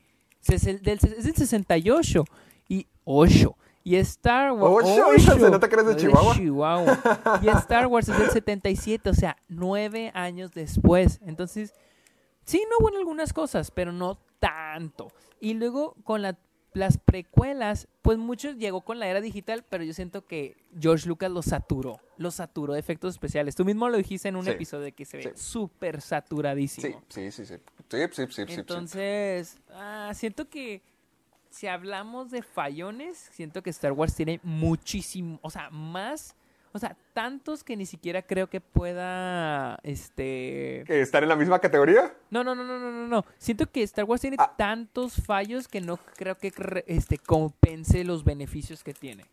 ses- 0.45 0.81
del, 0.81 0.99
es 1.03 1.25
del 1.25 1.35
68 1.35 2.25
y 2.69 2.87
8. 3.05 3.57
Y 3.83 3.97
Star 3.97 4.53
Wars... 4.53 4.87
¿Ocho? 4.89 5.15
Hija, 5.17 5.35
se 5.39 5.51
nota 5.51 5.69
que 5.69 5.75
eres 5.75 5.87
de 5.87 5.97
Chihuahua. 5.97 6.35
Chihuahua. 6.35 6.99
Y 7.43 7.49
Star 7.49 7.87
Wars 7.87 8.09
es 8.09 8.19
del 8.19 8.31
77, 8.31 9.09
o 9.09 9.15
sea, 9.15 9.37
nueve 9.49 10.11
años 10.15 10.53
después. 10.53 11.19
Entonces, 11.25 11.73
sí, 12.45 12.63
no 12.71 12.77
hubo 12.81 12.91
en 12.91 12.97
algunas 12.99 13.33
cosas, 13.33 13.71
pero 13.71 13.93
no 13.93 14.19
tanto. 14.39 15.09
Y 15.41 15.55
luego 15.55 15.95
con 16.05 16.23
la- 16.23 16.39
las 16.73 16.99
precuelas, 16.99 17.89
pues 18.01 18.17
mucho 18.19 18.53
llegó 18.53 18.83
con 18.83 19.01
la 19.01 19.09
era 19.09 19.21
digital, 19.21 19.65
pero 19.69 19.83
yo 19.83 19.93
siento 19.93 20.25
que 20.27 20.57
George 20.79 21.09
Lucas 21.09 21.31
lo 21.31 21.43
saturó. 21.43 21.99
Lo 22.17 22.31
saturó 22.31 22.75
de 22.75 22.81
efectos 22.81 23.15
especiales. 23.15 23.57
Tú 23.57 23.65
mismo 23.65 23.89
lo 23.89 23.97
dijiste 23.97 24.29
en 24.29 24.37
un 24.37 24.45
Sí. 24.45 24.53
episodio 24.53 24.95
que 24.95 25.05
se 25.05 25.17
ve 25.17 25.33
súper 25.37 26.01
saturadísimo. 26.01 27.03
Sí, 27.09 27.31
sí, 27.31 27.45
sí, 27.45 27.47
sí. 27.47 27.55
Sí, 27.91 27.97
sí, 28.13 28.27
sí, 28.27 28.27
sí, 28.33 28.45
sí. 28.47 28.53
Entonces, 28.55 29.59
ah, 29.71 30.13
siento 30.15 30.49
que 30.49 30.81
si 31.51 31.67
hablamos 31.67 32.31
de 32.31 32.43
fallones, 32.43 33.19
siento 33.33 33.63
que 33.65 33.71
Star 33.71 33.91
Wars 33.91 34.15
tiene 34.15 34.39
muchísimo, 34.45 35.41
o 35.43 35.51
sea, 35.51 35.71
más, 35.71 36.37
o 36.73 36.79
sea, 36.79 36.97
tantos 37.13 37.65
que 37.65 37.77
ni 37.77 37.85
siquiera 37.87 38.23
creo 38.23 38.49
que 38.49 38.61
pueda, 38.61 39.79
este... 39.83 40.85
¿Que 40.87 41.01
¿Estar 41.01 41.23
en 41.23 41.29
la 41.29 41.37
misma 41.37 41.59
categoría? 41.59 42.15
No, 42.31 42.45
no, 42.45 42.55
no, 42.55 42.65
no, 42.65 42.79
no, 42.79 42.91
no, 42.91 43.07
no. 43.09 43.25
Siento 43.39 43.67
que 43.67 43.83
Star 43.83 44.05
Wars 44.05 44.21
tiene 44.21 44.37
Ah. 44.39 44.55
tantos 44.57 45.15
fallos 45.25 45.67
que 45.69 45.81
no 45.81 45.97
creo 46.17 46.37
que 46.37 46.53
este, 46.87 47.19
compense 47.19 48.05
los 48.05 48.25
beneficios 48.25 48.85
que 48.85 48.95
tiene. 48.95 49.25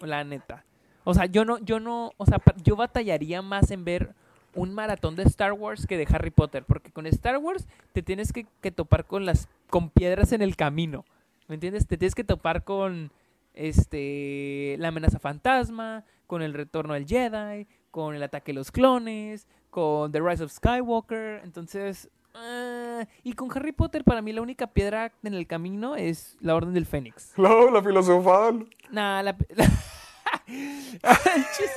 La 0.00 0.22
neta. 0.24 0.64
O 1.04 1.14
sea, 1.14 1.26
yo 1.26 1.44
no, 1.44 1.58
yo 1.58 1.80
no, 1.80 2.12
o 2.16 2.26
sea, 2.26 2.40
yo 2.62 2.76
batallaría 2.76 3.40
más 3.40 3.70
en 3.70 3.84
ver 3.84 4.14
un 4.54 4.74
maratón 4.74 5.16
de 5.16 5.22
Star 5.24 5.52
Wars 5.52 5.86
que 5.86 5.96
de 5.96 6.06
Harry 6.10 6.30
Potter, 6.30 6.64
porque 6.64 6.90
con 6.90 7.06
Star 7.06 7.38
Wars 7.38 7.66
te 7.92 8.02
tienes 8.02 8.32
que, 8.32 8.46
que 8.60 8.70
topar 8.70 9.04
con 9.06 9.24
las, 9.24 9.48
con 9.70 9.88
piedras 9.90 10.32
en 10.32 10.42
el 10.42 10.56
camino. 10.56 11.04
¿Me 11.48 11.54
entiendes? 11.54 11.86
Te 11.86 11.96
tienes 11.96 12.14
que 12.14 12.24
topar 12.24 12.64
con 12.64 13.10
este 13.54 14.76
la 14.78 14.88
amenaza 14.88 15.18
fantasma, 15.18 16.04
con 16.26 16.42
el 16.42 16.54
retorno 16.54 16.94
del 16.94 17.06
Jedi, 17.06 17.66
con 17.90 18.14
el 18.14 18.22
ataque 18.22 18.52
de 18.52 18.56
los 18.58 18.70
clones, 18.70 19.46
con 19.70 20.10
The 20.12 20.20
Rise 20.20 20.44
of 20.44 20.52
Skywalker. 20.52 21.40
Entonces, 21.44 22.10
ah, 22.34 23.04
y 23.22 23.32
con 23.34 23.50
Harry 23.56 23.72
Potter, 23.72 24.04
para 24.04 24.22
mí 24.22 24.32
la 24.32 24.42
única 24.42 24.66
piedra 24.68 25.12
en 25.22 25.34
el 25.34 25.46
camino 25.46 25.96
es 25.96 26.36
la 26.40 26.54
Orden 26.54 26.74
del 26.74 26.86
Fénix. 26.86 27.32
No, 27.36 27.70
la 27.70 27.82
filosofal. 27.82 28.68
Nah, 28.90 29.22
la. 29.22 29.36
Chis- 30.46 31.70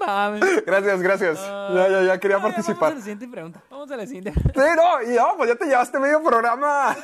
no 0.00 0.06
mames. 0.06 0.64
Gracias, 0.64 1.02
gracias. 1.02 1.38
Ah, 1.42 1.70
ya, 1.74 1.88
ya, 1.88 2.02
ya 2.04 2.20
quería 2.20 2.36
ver, 2.36 2.44
Vamos 2.44 2.58
a 2.58 2.62
participar. 2.62 2.94
la 2.94 3.00
siguiente 3.00 3.28
pregunta. 3.28 3.62
Vamos 3.70 3.90
a 3.90 3.96
la 3.96 4.06
siguiente. 4.06 4.32
Sí, 4.32 4.60
no, 4.76 5.02
y 5.02 5.16
pues 5.36 5.48
ya 5.50 5.56
te 5.56 5.66
llevaste 5.66 5.98
medio 5.98 6.22
programa 6.22 6.96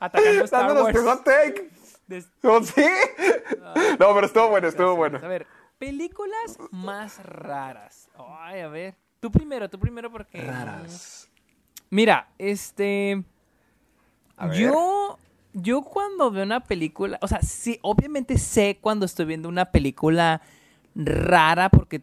Atacando 0.00 0.44
Star 0.44 0.66
dándonos 0.68 1.04
Wars. 1.04 1.24
take. 1.24 1.70
Des- 2.08 2.30
¿Oh, 2.42 2.60
¿Sí? 2.62 2.82
No, 3.98 4.14
pero 4.14 4.26
estuvo 4.26 4.48
bueno, 4.48 4.66
estuvo 4.68 4.96
bueno. 4.96 5.20
A 5.22 5.28
ver, 5.28 5.46
películas 5.78 6.58
más 6.70 7.22
raras. 7.24 8.08
Ay, 8.40 8.60
a 8.60 8.68
ver. 8.68 8.96
Tú 9.20 9.30
primero, 9.30 9.68
tú 9.68 9.78
primero 9.78 10.10
porque. 10.10 10.40
Raras. 10.40 11.30
Mira, 11.90 12.28
este. 12.38 13.22
A 14.36 14.46
ver. 14.48 14.58
Yo. 14.58 15.18
Yo 15.54 15.82
cuando 15.82 16.30
veo 16.30 16.44
una 16.44 16.60
película. 16.60 17.18
O 17.20 17.26
sea, 17.28 17.40
sí, 17.42 17.78
obviamente 17.82 18.38
sé 18.38 18.78
cuando 18.80 19.06
estoy 19.06 19.24
viendo 19.26 19.48
una 19.48 19.66
película 19.72 20.40
rara 20.94 21.68
porque 21.68 22.02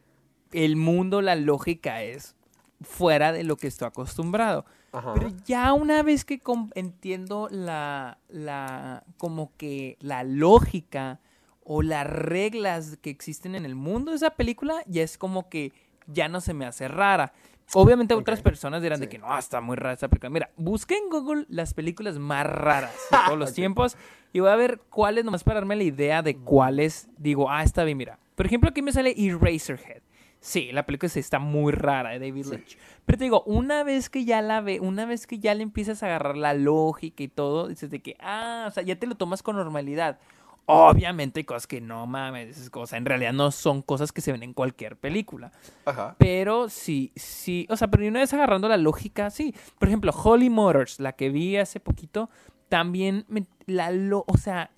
el 0.52 0.76
mundo, 0.76 1.22
la 1.22 1.36
lógica 1.36 2.02
es 2.02 2.36
fuera 2.82 3.32
de 3.32 3.44
lo 3.44 3.56
que 3.56 3.68
estoy 3.68 3.88
acostumbrado. 3.88 4.66
Ajá. 4.96 5.14
Pero 5.14 5.30
ya 5.46 5.74
una 5.74 6.02
vez 6.04 6.24
que 6.26 6.42
entiendo 6.76 7.48
la, 7.52 8.18
la, 8.30 9.04
como 9.18 9.52
que 9.58 9.98
la 10.00 10.24
lógica 10.24 11.20
o 11.64 11.82
las 11.82 12.06
reglas 12.08 12.98
que 13.02 13.10
existen 13.10 13.56
en 13.56 13.66
el 13.66 13.76
mundo 13.76 14.12
de 14.12 14.18
esa 14.18 14.32
película, 14.32 14.82
ya 14.88 15.02
es 15.04 15.18
como 15.18 15.50
que 15.50 15.74
ya 16.08 16.28
no 16.28 16.40
se 16.42 16.54
me 16.54 16.66
hace 16.66 16.88
rara. 16.88 17.34
Obviamente 17.74 18.14
otras 18.14 18.40
Ok. 18.40 18.44
personas 18.44 18.82
dirán 18.84 19.00
de 19.00 19.08
Sí. 19.08 19.10
que 19.10 19.18
no, 19.18 19.36
está 19.38 19.60
muy 19.60 19.76
rara 19.76 19.94
esta 19.94 20.08
película. 20.08 20.30
Mira, 20.30 20.52
busqué 20.56 20.96
en 20.98 21.10
Google 21.10 21.46
las 21.50 21.74
películas 21.74 22.20
más 22.20 22.46
raras 22.46 22.94
de 23.10 23.18
todos 23.26 23.40
los 23.40 23.50
Ok. 23.50 23.56
tiempos 23.56 23.98
y 24.32 24.40
voy 24.40 24.50
a 24.50 24.56
ver 24.56 24.80
cuáles, 24.92 25.26
nomás 25.26 25.44
para 25.44 25.56
darme 25.62 25.76
la 25.76 25.84
idea 25.84 26.22
de 26.22 26.38
cuáles 26.38 27.10
digo, 27.18 27.50
ah, 27.50 27.64
está 27.64 27.84
bien, 27.84 27.98
mira. 27.98 28.20
Por 28.36 28.46
ejemplo, 28.46 28.70
aquí 28.70 28.82
me 28.84 28.92
sale 28.92 29.16
Eraserhead. 29.18 30.04
Sí, 30.46 30.70
la 30.72 30.86
película 30.86 31.10
sí 31.10 31.20
está 31.20 31.40
muy 31.40 31.74
rara 31.74 32.12
de 32.12 32.20
David 32.20 32.44
Sí. 32.44 32.52
Lynch. 32.52 32.78
Pero 33.04 33.18
te 33.18 33.24
digo, 33.24 33.42
una 33.48 33.84
vez 33.84 34.12
que 34.12 34.26
ya 34.26 34.44
la 34.44 34.62
ve, 34.62 34.80
una 34.80 35.06
vez 35.08 35.26
que 35.26 35.40
ya 35.40 35.56
le 35.56 35.64
empiezas 35.64 36.04
a 36.04 36.06
agarrar 36.06 36.38
la 36.38 36.54
lógica 36.54 37.24
y 37.24 37.28
todo, 37.28 37.68
dices 37.68 37.90
de 37.90 38.00
que, 38.04 38.16
ah, 38.20 38.66
o 38.68 38.72
sea, 38.72 38.84
ya 38.84 38.96
te 38.96 39.08
lo 39.08 39.16
tomas 39.16 39.42
con 39.42 39.56
normalidad. 39.56 40.20
Obviamente 40.68 41.40
hay 41.40 41.44
cosas 41.46 41.66
que 41.68 41.82
no 41.82 42.06
mames, 42.08 42.50
esas 42.58 42.70
cosas 42.70 42.98
en 42.98 43.06
realidad 43.06 43.34
no 43.34 43.50
son 43.52 43.82
cosas 43.82 44.12
que 44.12 44.22
se 44.22 44.32
ven 44.32 44.44
en 44.44 44.54
cualquier 44.54 44.98
película. 44.98 45.52
Ajá. 45.86 46.16
Pero 46.20 46.70
sí, 46.70 47.12
sí, 47.16 47.66
o 47.70 47.76
sea, 47.78 47.88
pero 47.90 48.08
una 48.08 48.20
vez 48.20 48.34
agarrando 48.34 48.68
la 48.70 48.78
lógica, 48.78 49.30
sí. 49.32 49.54
Por 49.80 49.88
ejemplo, 49.88 50.12
Holly 50.12 50.50
Motors, 50.52 51.00
la 51.00 51.14
que 51.14 51.30
vi 51.30 51.58
hace 51.58 51.80
poquito, 51.80 52.30
también 52.70 53.26
me- 53.28 53.46
la 53.68 53.92
lo, 53.92 54.26
o 54.28 54.38
sea, 54.38 54.72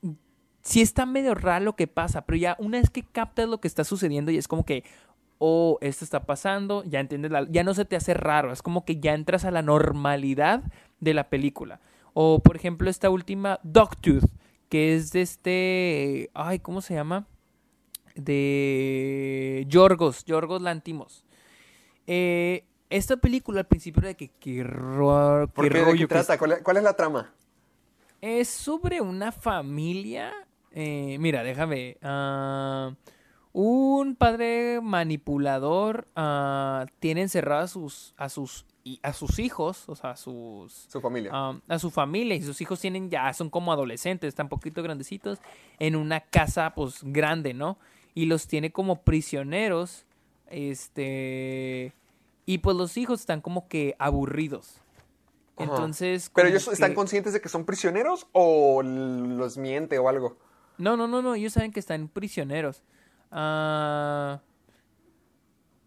sí 0.61 0.81
está 0.81 1.05
medio 1.05 1.33
raro 1.35 1.63
lo 1.63 1.75
que 1.77 1.87
pasa, 1.87 2.25
pero 2.25 2.37
ya 2.37 2.57
una 2.59 2.79
vez 2.79 2.89
que 2.89 3.03
captas 3.03 3.47
lo 3.47 3.61
que 3.61 3.69
está 3.69 3.85
sucediendo 3.85 4.29
y 4.31 4.37
es 4.37 4.49
como 4.49 4.65
que, 4.65 4.83
oh, 5.39 5.77
esto 5.81 6.03
está 6.03 6.25
pasando, 6.25 6.83
ya 6.85 6.99
entiendes, 6.99 7.31
la- 7.31 7.47
ya 7.49 7.63
no 7.63 7.73
se 7.73 7.85
te 7.85 7.95
hace 7.95 8.13
raro, 8.13 8.51
es 8.51 8.61
como 8.61 8.85
que 8.85 8.99
ya 8.99 9.13
entras 9.13 9.45
a 9.45 9.51
la 9.51 9.61
normalidad 9.61 10.63
de 10.99 11.13
la 11.13 11.29
película. 11.29 11.79
O 12.13 12.39
por 12.39 12.55
ejemplo 12.55 12.89
esta 12.89 13.09
última, 13.09 13.59
Dogtooth, 13.63 14.25
que 14.69 14.95
es 14.95 15.11
de 15.11 15.21
este, 15.21 16.29
ay, 16.33 16.59
¿cómo 16.59 16.81
se 16.81 16.95
llama? 16.95 17.27
De 18.15 19.65
Yorgos, 19.69 20.25
Yorgos 20.25 20.61
Lantimos. 20.61 21.23
Eh, 22.07 22.63
esta 22.89 23.17
película 23.17 23.59
al 23.61 23.67
principio 23.67 23.99
era 23.99 24.09
de 24.09 24.15
que 24.15 24.29
qué, 24.39 24.63
ro- 24.63 25.47
¿Por 25.53 25.65
qué 25.65 25.69
qué? 25.71 25.77
¿De 25.77 25.83
rollo 25.85 25.97
qué 25.97 26.03
que 26.03 26.07
trata? 26.07 26.37
¿Cuál 26.37 26.53
es, 26.53 26.61
cuál 26.63 26.77
es 26.77 26.83
la 26.83 26.93
trama? 26.93 27.33
es 28.21 28.47
sobre 28.49 28.99
una 29.01 29.31
familia. 29.31 30.33
eh, 30.71 31.17
mira, 31.19 31.43
déjame. 31.43 31.97
ah, 32.01 32.91
un 33.59 34.15
padre 34.15 34.81
manipulador 34.83 36.07
ah, 36.15 36.85
tiene 36.99 37.23
encerrado 37.23 37.63
a 37.63 37.67
sus, 37.67 38.13
a 38.15 38.29
sus, 38.29 38.67
a 39.01 39.13
sus 39.13 39.39
hijos, 39.39 39.89
o 39.89 39.95
sea, 39.95 40.11
a 40.11 40.15
sus, 40.15 40.85
Su 40.91 41.01
familia. 41.01 41.31
ah, 41.33 41.59
a 41.67 41.79
su 41.79 41.89
familia 41.89 42.35
y 42.35 42.43
sus 42.43 42.61
hijos 42.61 42.79
tienen 42.79 43.09
ya 43.09 43.33
son 43.33 43.49
como 43.49 43.73
adolescentes, 43.73 44.27
están 44.27 44.47
poquito 44.47 44.83
grandecitos 44.83 45.39
en 45.79 45.95
una 45.95 46.19
casa 46.19 46.75
pues 46.75 46.99
grande, 47.01 47.55
¿no? 47.55 47.79
Y 48.13 48.27
los 48.27 48.45
tiene 48.45 48.71
como 48.71 49.01
prisioneros, 49.01 50.05
este, 50.51 51.93
y 52.45 52.59
pues 52.59 52.77
los 52.77 52.95
hijos 52.95 53.21
están 53.21 53.41
como 53.41 53.67
que 53.67 53.95
aburridos. 53.97 54.81
Ajá. 55.55 55.63
Entonces, 55.71 56.29
¿Pero 56.35 56.49
ellos 56.49 56.67
están 56.67 56.93
conscientes 56.93 57.33
de 57.33 57.41
que 57.41 57.49
son 57.49 57.65
prisioneros 57.65 58.27
o 58.33 58.83
los 58.83 59.57
miente 59.57 59.97
o 59.97 60.09
algo? 60.09 60.37
No, 60.77 60.95
no, 60.95 61.07
no, 61.07 61.23
no, 61.23 61.33
ellos 61.33 61.53
saben 61.53 61.71
que 61.71 61.79
están 61.79 62.07
prisioneros. 62.07 62.83
Ah, 63.31 64.41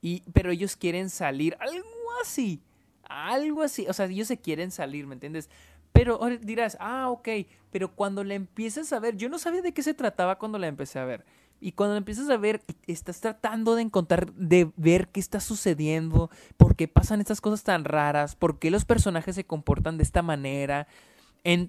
y, 0.03 0.23
pero 0.33 0.51
ellos 0.51 0.77
quieren 0.77 1.11
salir, 1.11 1.57
algo 1.61 1.87
así, 2.23 2.63
algo 3.09 3.63
así, 3.63 3.87
o 3.89 3.93
sea, 3.93 4.07
ellos 4.07 4.29
se 4.29 4.39
quieren 4.39 4.71
salir, 4.71 5.07
¿me 5.07 5.15
entiendes? 5.15 5.51
Pero 5.93 6.21
dirás, 6.41 6.77
ah, 6.81 7.11
ok, 7.11 7.29
pero 7.71 7.95
cuando 7.95 8.25
la 8.25 8.35
empiezas 8.35 8.93
a 8.93 9.01
ver, 9.01 9.17
yo 9.17 9.29
no 9.29 9.39
sabía 9.39 9.63
de 9.63 9.73
qué 9.73 9.83
se 9.83 9.95
trataba 9.95 10.39
cuando 10.39 10.59
la 10.59 10.69
empecé 10.69 10.99
a 10.99 11.05
ver. 11.05 11.25
Y 11.61 11.73
cuando 11.73 11.95
la 11.95 11.99
empiezas 11.99 12.31
a 12.31 12.39
ver, 12.39 12.63
estás 12.87 13.21
tratando 13.21 13.75
de 13.75 13.83
encontrar, 13.83 14.33
de 14.33 14.73
ver 14.77 15.09
qué 15.09 15.21
está 15.21 15.41
sucediendo, 15.41 16.31
por 16.57 16.75
qué 16.75 16.89
pasan 16.89 17.21
estas 17.21 17.43
cosas 17.43 17.65
tan 17.65 17.85
raras, 17.85 18.35
por 18.35 18.59
qué 18.59 18.71
los 18.71 18.87
personajes 18.87 19.35
se 19.35 19.45
comportan 19.45 19.99
de 19.99 20.05
esta 20.05 20.23
manera. 20.23 20.87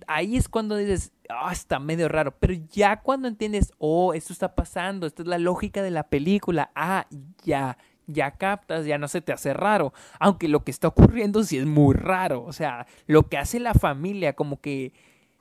Ahí 0.07 0.37
es 0.37 0.49
cuando 0.49 0.75
dices, 0.75 1.13
ah, 1.29 1.51
está 1.51 1.79
medio 1.79 2.09
raro. 2.09 2.35
Pero 2.39 2.53
ya 2.71 3.01
cuando 3.01 3.27
entiendes, 3.27 3.73
oh, 3.77 4.13
esto 4.13 4.33
está 4.33 4.55
pasando, 4.55 5.07
esta 5.07 5.23
es 5.23 5.27
la 5.27 5.37
lógica 5.37 5.81
de 5.81 5.91
la 5.91 6.03
película, 6.03 6.71
ah, 6.75 7.07
ya, 7.43 7.77
ya 8.07 8.31
captas, 8.31 8.85
ya 8.85 8.97
no 8.97 9.07
se 9.07 9.21
te 9.21 9.33
hace 9.33 9.53
raro. 9.53 9.93
Aunque 10.19 10.47
lo 10.47 10.63
que 10.63 10.71
está 10.71 10.87
ocurriendo 10.87 11.43
sí 11.43 11.57
es 11.57 11.65
muy 11.65 11.95
raro. 11.95 12.43
O 12.43 12.53
sea, 12.53 12.85
lo 13.07 13.29
que 13.29 13.37
hace 13.37 13.59
la 13.59 13.73
familia, 13.73 14.33
como 14.33 14.59
que 14.59 14.93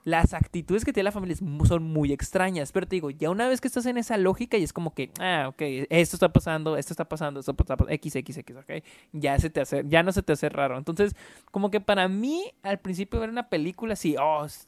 las 0.05 0.35
actitudes 0.35 0.85
que 0.85 0.93
tiene 0.93 1.05
la 1.05 1.13
familia 1.13 1.37
son 1.37 1.83
muy 1.83 2.13
extrañas. 2.13 2.73
Pero 2.73 2.87
te 2.87 2.97
digo, 2.97 3.11
ya 3.11 3.31
una 3.31 3.49
vez 3.49 3.61
que 3.61 3.69
estás 3.69 3.87
en 3.87 3.99
esa 3.99 4.17
lógica 4.17 4.57
y 4.57 4.63
es 4.63 4.73
como 4.73 4.95
que, 4.95 5.11
ah, 5.21 5.47
ok, 5.49 5.61
esto 5.91 6.17
está 6.17 6.31
pasando, 6.33 6.77
esto 6.77 6.93
está 6.93 7.05
pasando, 7.09 7.41
esto 7.41 7.53
está 7.53 7.77
pasando, 7.77 7.93
X, 7.93 8.17
X, 8.17 8.37
X, 8.39 8.57
ok. 8.57 8.85
Ya 9.13 9.39
se 9.39 9.51
te 9.51 9.61
hace, 9.61 9.85
ya 9.87 10.03
no 10.03 10.13
se 10.13 10.23
te 10.23 10.33
hace 10.33 10.49
raro. 10.49 10.79
Entonces, 10.79 11.15
como 11.51 11.71
que 11.71 11.81
para 11.81 12.09
mí, 12.09 12.45
al 12.63 12.79
principio 12.79 13.21
ver 13.21 13.31
una 13.31 13.49
película, 13.49 13.97
sí, 13.97 14.17
oh, 14.19 14.45
es- 14.47 14.67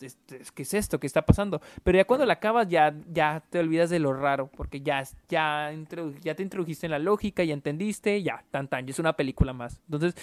¿qué 0.55 0.63
es 0.63 0.75
esto? 0.75 1.01
¿Qué 1.01 1.07
está 1.07 1.23
pasando? 1.25 1.61
Pero 1.83 1.99
ya 1.99 2.05
cuando 2.05 2.27
la 2.27 2.35
acabas, 2.35 2.69
ya, 2.69 2.95
ya 3.13 3.43
te 3.51 3.59
olvidas 3.59 3.91
de 3.91 3.99
lo 3.99 4.13
raro, 4.13 4.49
porque 4.57 4.81
ya, 4.81 5.03
ya, 5.29 5.73
ya 6.23 6.35
te 6.35 6.43
introdujiste 6.43 6.87
en 6.87 6.93
la 6.93 6.99
lógica, 6.99 7.45
ya 7.45 7.55
entendiste, 7.55 8.23
ya, 8.23 8.45
tan 8.51 8.69
tan, 8.69 8.87
ya 8.87 8.91
es 8.91 8.99
una 8.99 9.15
película 9.15 9.53
más. 9.53 9.81
Entonces, 9.87 10.15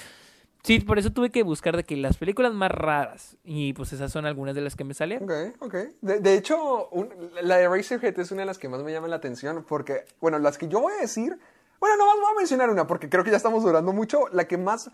sí, 0.63 0.79
por 0.79 0.99
eso 0.99 1.11
tuve 1.11 1.29
que 1.31 1.43
buscar 1.43 1.75
de 1.75 1.83
que 1.83 1.95
las 1.97 2.17
películas 2.17 2.53
más 2.53 2.71
raras, 2.71 3.37
y 3.43 3.73
pues 3.73 3.93
esas 3.93 4.11
son 4.11 4.25
algunas 4.25 4.55
de 4.55 4.61
las 4.61 4.75
que 4.75 4.83
me 4.83 4.93
salieron. 4.93 5.29
Ok, 5.29 5.55
ok. 5.61 5.75
De, 6.01 6.19
de 6.19 6.33
hecho, 6.35 6.89
un- 6.89 7.09
la 7.41 7.57
de 7.57 7.67
Razorhead 7.67 8.19
es 8.19 8.31
una 8.31 8.41
de 8.41 8.45
las 8.47 8.57
que 8.57 8.69
más 8.69 8.83
me 8.83 8.91
llama 8.91 9.07
la 9.07 9.15
atención 9.17 9.65
porque, 9.67 10.05
bueno, 10.21 10.39
las 10.39 10.57
que 10.57 10.67
yo 10.67 10.81
voy 10.81 10.93
a 10.93 11.01
decir, 11.01 11.37
bueno, 11.79 11.97
no 11.97 12.05
más 12.07 12.15
voy 12.17 12.31
a 12.33 12.37
mencionar 12.37 12.69
una 12.69 12.85
porque 12.87 13.09
creo 13.09 13.23
que 13.23 13.31
ya 13.31 13.37
estamos 13.37 13.63
durando 13.63 13.93
mucho. 13.93 14.27
La 14.33 14.47
que 14.47 14.57
más 14.57 14.91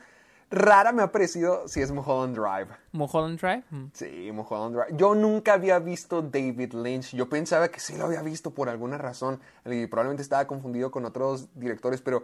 rara 0.51 0.91
me 0.91 1.01
ha 1.01 1.11
parecido, 1.11 1.67
sí, 1.67 1.81
es 1.81 1.91
Mulholland 1.91 2.35
Drive. 2.37 2.67
Mulholland 2.91 3.39
Drive. 3.39 3.63
mm. 3.71 3.85
Sí, 3.93 4.29
Mulholland 4.31 4.75
Drive. 4.75 4.95
Yo 4.97 5.15
nunca 5.15 5.53
había 5.53 5.79
visto 5.79 6.21
David 6.21 6.73
Lynch. 6.73 7.15
Yo 7.15 7.27
pensaba 7.27 7.69
que 7.69 7.79
sí 7.79 7.97
lo 7.97 8.05
había 8.05 8.21
visto 8.21 8.51
por 8.51 8.69
alguna 8.69 8.99
razón 8.99 9.39
y 9.65 9.87
probablemente 9.87 10.21
estaba 10.21 10.45
confundido 10.45 10.91
con 10.91 11.03
otros 11.05 11.47
directores, 11.55 12.01
pero 12.03 12.21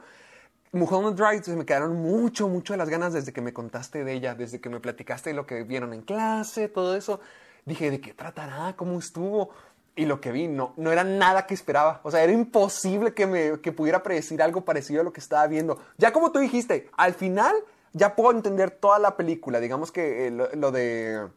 Mulholland 0.73 1.17
Drive 1.17 1.43
se 1.43 1.55
me 1.55 1.65
quedaron 1.65 1.97
mucho, 1.97 2.47
mucho 2.47 2.73
de 2.73 2.77
las 2.77 2.89
ganas 2.89 3.11
desde 3.11 3.33
que 3.33 3.41
me 3.41 3.51
contaste 3.51 4.05
de 4.05 4.13
ella, 4.13 4.35
desde 4.35 4.61
que 4.61 4.69
me 4.69 4.79
platicaste 4.79 5.31
de 5.31 5.35
lo 5.35 5.45
que 5.45 5.63
vieron 5.63 5.93
en 5.93 6.01
clase, 6.01 6.69
todo 6.69 6.95
eso. 6.95 7.19
Dije, 7.65 7.91
¿de 7.91 7.99
qué 7.99 8.13
tratará? 8.13 8.73
¿Cómo 8.77 8.97
estuvo? 8.97 9.49
Y 9.95 10.05
lo 10.05 10.21
que 10.21 10.31
vi 10.31 10.47
no, 10.47 10.73
no 10.77 10.91
era 10.93 11.03
nada 11.03 11.45
que 11.45 11.53
esperaba. 11.53 11.99
O 12.03 12.11
sea, 12.11 12.23
era 12.23 12.31
imposible 12.31 13.13
que, 13.13 13.27
me, 13.27 13.59
que 13.59 13.73
pudiera 13.73 14.01
predecir 14.01 14.41
algo 14.41 14.61
parecido 14.61 15.01
a 15.01 15.03
lo 15.03 15.11
que 15.11 15.19
estaba 15.19 15.45
viendo. 15.47 15.77
Ya 15.97 16.13
como 16.13 16.31
tú 16.31 16.39
dijiste, 16.39 16.89
al 16.95 17.13
final 17.13 17.53
ya 17.91 18.15
puedo 18.15 18.31
entender 18.31 18.71
toda 18.71 18.97
la 18.97 19.17
película. 19.17 19.59
Digamos 19.59 19.91
que 19.91 20.27
eh, 20.27 20.31
lo, 20.31 20.49
lo 20.53 20.71
de... 20.71 21.27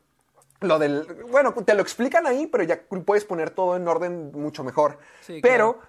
Lo 0.60 0.78
del... 0.78 1.04
Bueno, 1.30 1.52
te 1.52 1.74
lo 1.74 1.82
explican 1.82 2.26
ahí, 2.28 2.46
pero 2.46 2.62
ya 2.62 2.80
puedes 3.04 3.24
poner 3.24 3.50
todo 3.50 3.74
en 3.76 3.88
orden 3.88 4.30
mucho 4.30 4.62
mejor. 4.62 4.98
Sí, 5.22 5.40
pero... 5.42 5.80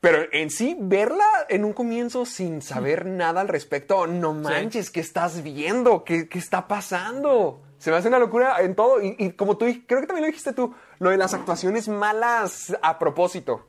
Pero 0.00 0.18
en 0.32 0.48
sí, 0.50 0.76
verla 0.80 1.24
en 1.50 1.64
un 1.64 1.74
comienzo 1.74 2.24
sin 2.24 2.62
saber 2.62 3.04
nada 3.04 3.42
al 3.42 3.48
respecto, 3.48 4.06
no 4.06 4.32
manches, 4.32 4.90
¿qué 4.90 5.00
estás 5.00 5.42
viendo? 5.42 6.04
¿Qué, 6.04 6.26
qué 6.28 6.38
está 6.38 6.66
pasando? 6.66 7.60
Se 7.78 7.90
me 7.90 7.96
hace 7.98 8.08
una 8.08 8.18
locura 8.18 8.60
en 8.62 8.74
todo. 8.74 9.02
Y, 9.02 9.14
y 9.18 9.32
como 9.32 9.58
tú, 9.58 9.66
creo 9.86 10.00
que 10.00 10.06
también 10.06 10.22
lo 10.22 10.26
dijiste 10.28 10.54
tú, 10.54 10.74
lo 11.00 11.10
de 11.10 11.18
las 11.18 11.34
actuaciones 11.34 11.86
malas 11.88 12.74
a 12.82 12.98
propósito. 12.98 13.66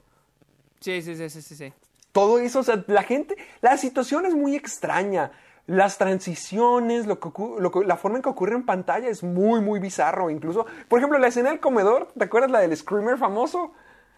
Sí, 0.79 1.01
sí, 1.01 1.15
sí, 1.17 1.29
sí, 1.29 1.41
sí, 1.41 1.55
sí. 1.55 1.73
Todo 2.13 2.39
eso, 2.39 2.59
o 2.59 2.63
sea, 2.63 2.83
la 2.87 3.03
gente, 3.03 3.35
la 3.61 3.77
situación 3.77 4.25
es 4.25 4.33
muy 4.33 4.55
extraña. 4.55 5.31
Las 5.67 5.97
transiciones, 5.97 7.07
lo 7.07 7.19
que 7.19 7.29
lo 7.59 7.71
que- 7.71 7.85
la 7.85 7.95
forma 7.97 8.17
en 8.17 8.23
que 8.23 8.29
ocurre 8.29 8.55
en 8.55 8.65
pantalla 8.65 9.07
es 9.09 9.21
muy, 9.21 9.61
muy 9.61 9.79
bizarro. 9.79 10.29
Incluso, 10.29 10.65
por 10.87 10.99
ejemplo, 10.99 11.19
la 11.19 11.27
escena 11.27 11.49
del 11.49 11.59
comedor, 11.59 12.07
¿te 12.17 12.23
acuerdas 12.23 12.51
la 12.51 12.59
del 12.59 12.75
screamer 12.75 13.17
famoso? 13.17 13.73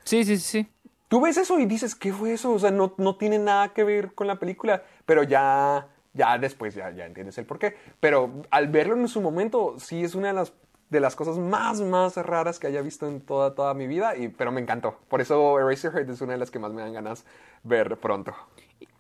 Sí, 0.06 0.23
sí, 0.23 0.38
sí, 0.38 0.44
sí. 0.64 0.72
Tú 1.14 1.22
ves 1.22 1.38
eso 1.38 1.60
y 1.60 1.68
dices, 1.68 1.94
¿qué 1.94 2.11
fue 2.11 2.34
eso? 2.34 2.52
O 2.53 2.57
sea, 2.57 2.72
no, 2.72 2.95
no 2.98 3.18
tiene 3.18 3.38
nada 3.38 3.72
que 3.72 3.84
ver 3.84 4.15
con 4.15 4.26
la 4.26 4.40
película, 4.40 4.81
pero 5.06 5.22
ya, 5.22 5.88
ya 6.11 6.40
después 6.40 6.73
ya, 6.73 6.90
ya 6.90 7.06
entiendes 7.06 7.38
el 7.38 7.45
porqué. 7.45 7.76
Pero 7.99 8.41
al 8.49 8.68
verlo 8.69 8.95
en 8.95 9.07
su 9.07 9.22
momento, 9.22 9.76
sí 9.77 10.03
es 10.03 10.15
una 10.15 10.30
de 10.30 10.34
las, 10.34 10.53
de 10.90 10.99
las 10.99 11.15
cosas 11.15 11.38
más, 11.38 11.81
más 11.81 12.18
raras 12.18 12.57
que 12.57 12.65
haya 12.65 12.81
visto 12.81 13.07
en 13.07 13.22
toda, 13.22 13.53
toda 13.53 13.76
mi 13.76 13.85
vida, 13.85 14.18
y, 14.18 14.30
pero 14.30 14.52
me 14.52 14.60
encantó. 14.60 14.98
Por 15.07 15.22
eso 15.22 15.60
Eraserhead 15.60 16.10
es 16.10 16.19
una 16.22 16.31
de 16.31 16.40
las 16.40 16.49
que 16.49 16.57
más 16.57 16.73
me 16.73 16.81
dan 16.81 16.94
ganas 16.94 17.26
ver 17.61 17.95
pronto. 17.98 18.34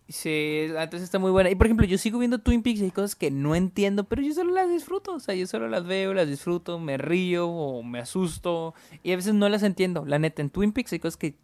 Sí, 0.07 0.67
entonces 0.67 1.01
está 1.01 1.17
muy 1.17 1.31
buena. 1.31 1.49
Y 1.49 1.55
por 1.55 1.65
ejemplo, 1.65 1.87
yo 1.87 1.97
sigo 1.97 2.19
viendo 2.19 2.37
Twin 2.37 2.61
Peaks 2.61 2.81
y 2.81 2.83
hay 2.83 2.91
cosas 2.91 3.15
que 3.15 3.31
no 3.31 3.55
entiendo, 3.55 4.03
pero 4.03 4.21
yo 4.21 4.35
solo 4.35 4.53
las 4.53 4.69
disfruto. 4.69 5.15
O 5.15 5.19
sea, 5.19 5.33
yo 5.33 5.47
solo 5.47 5.67
las 5.67 5.87
veo, 5.87 6.13
las 6.13 6.27
disfruto, 6.27 6.77
me 6.77 6.99
río 6.99 7.47
o 7.49 7.81
me 7.81 7.97
asusto. 7.97 8.75
Y 9.01 9.13
a 9.13 9.15
veces 9.15 9.33
no 9.33 9.49
las 9.49 9.63
entiendo. 9.63 10.05
La 10.05 10.19
neta, 10.19 10.43
en 10.43 10.51
Twin 10.51 10.73
Peaks 10.73 10.93
hay 10.93 10.99
cosas 10.99 11.17
que, 11.17 11.41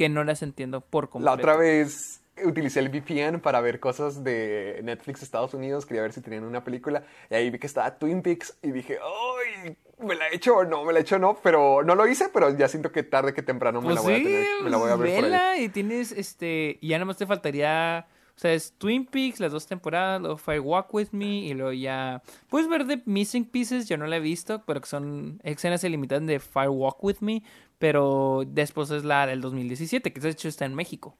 que 0.00 0.08
no 0.08 0.24
las 0.24 0.40
entiendo 0.40 0.80
por 0.80 1.10
completo. 1.10 1.36
La 1.36 1.38
otra 1.38 1.56
vez 1.56 2.22
utilicé 2.42 2.80
el 2.80 2.88
VPN 2.88 3.38
para 3.40 3.60
ver 3.60 3.80
cosas 3.80 4.24
de 4.24 4.80
Netflix 4.82 5.22
Estados 5.22 5.52
Unidos, 5.52 5.84
quería 5.84 6.00
ver 6.00 6.14
si 6.14 6.22
tenían 6.22 6.44
una 6.44 6.64
película, 6.64 7.04
y 7.28 7.34
ahí 7.34 7.50
vi 7.50 7.58
que 7.58 7.66
estaba 7.66 7.98
Twin 7.98 8.22
Peaks 8.22 8.56
y 8.62 8.70
dije, 8.70 8.96
¡ay! 8.98 9.76
¿Me 9.98 10.14
la 10.14 10.30
he 10.30 10.36
hecho 10.36 10.56
o 10.56 10.64
no? 10.64 10.86
¿Me 10.86 10.94
la 10.94 11.00
he 11.00 11.02
hecho 11.02 11.18
no? 11.18 11.36
Pero 11.42 11.82
no 11.82 11.94
lo 11.94 12.08
hice, 12.08 12.30
pero 12.32 12.56
ya 12.56 12.66
siento 12.68 12.90
que 12.92 13.02
tarde 13.02 13.34
que 13.34 13.42
temprano 13.42 13.82
me 13.82 13.88
Pues 13.88 13.96
la 13.96 14.00
voy 14.00 14.14
sí, 14.14 14.20
a 14.20 14.24
tener, 14.24 14.46
me 14.64 14.70
la 14.70 14.76
voy 14.78 14.90
a 14.90 14.96
ver 14.96 15.14
por 15.16 15.16
ahí. 15.16 15.22
vela 15.22 15.58
y 15.58 15.68
tienes, 15.68 16.12
este, 16.12 16.78
y 16.80 16.88
ya 16.88 16.96
nada 16.96 17.04
más 17.04 17.18
te 17.18 17.26
faltaría, 17.26 18.06
o 18.34 18.38
sea, 18.40 18.54
es 18.54 18.72
Twin 18.78 19.04
Peaks, 19.04 19.38
las 19.38 19.52
dos 19.52 19.66
temporadas, 19.66 20.18
luego 20.22 20.38
Fire 20.38 20.60
Walk 20.60 20.94
With 20.94 21.08
Me, 21.12 21.40
y 21.40 21.52
luego 21.52 21.74
ya, 21.74 22.22
puedes 22.48 22.70
ver 22.70 22.86
The 22.86 23.02
Missing 23.04 23.44
Pieces, 23.44 23.86
yo 23.86 23.98
no 23.98 24.06
la 24.06 24.16
he 24.16 24.20
visto, 24.20 24.64
pero 24.64 24.80
que 24.80 24.88
son 24.88 25.40
escenas 25.44 25.84
ilimitadas 25.84 26.26
de 26.26 26.40
Fire 26.40 26.70
Walk 26.70 27.04
With 27.04 27.16
Me, 27.20 27.42
pero 27.80 28.42
después 28.46 28.90
es 28.90 29.04
la 29.04 29.26
del 29.26 29.40
2017, 29.40 30.12
que 30.12 30.20
de 30.20 30.28
hecho 30.28 30.48
está 30.48 30.66
en 30.66 30.74
México. 30.74 31.16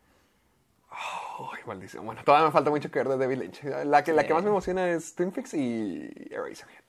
Ay, 0.90 1.60
maldición. 1.66 2.04
Bueno, 2.04 2.20
todavía 2.22 2.46
me 2.48 2.52
falta 2.52 2.68
mucho 2.70 2.90
que 2.90 2.98
ver 2.98 3.08
de 3.08 3.16
David 3.16 3.38
Lynch. 3.38 3.62
La 3.86 4.04
que, 4.04 4.12
la 4.12 4.24
que 4.26 4.34
más 4.34 4.42
me 4.44 4.50
emociona 4.50 4.90
es 4.90 5.14
Twin 5.14 5.30
Peaks 5.32 5.54
y 5.54 6.10
Eraserhead. 6.30 6.84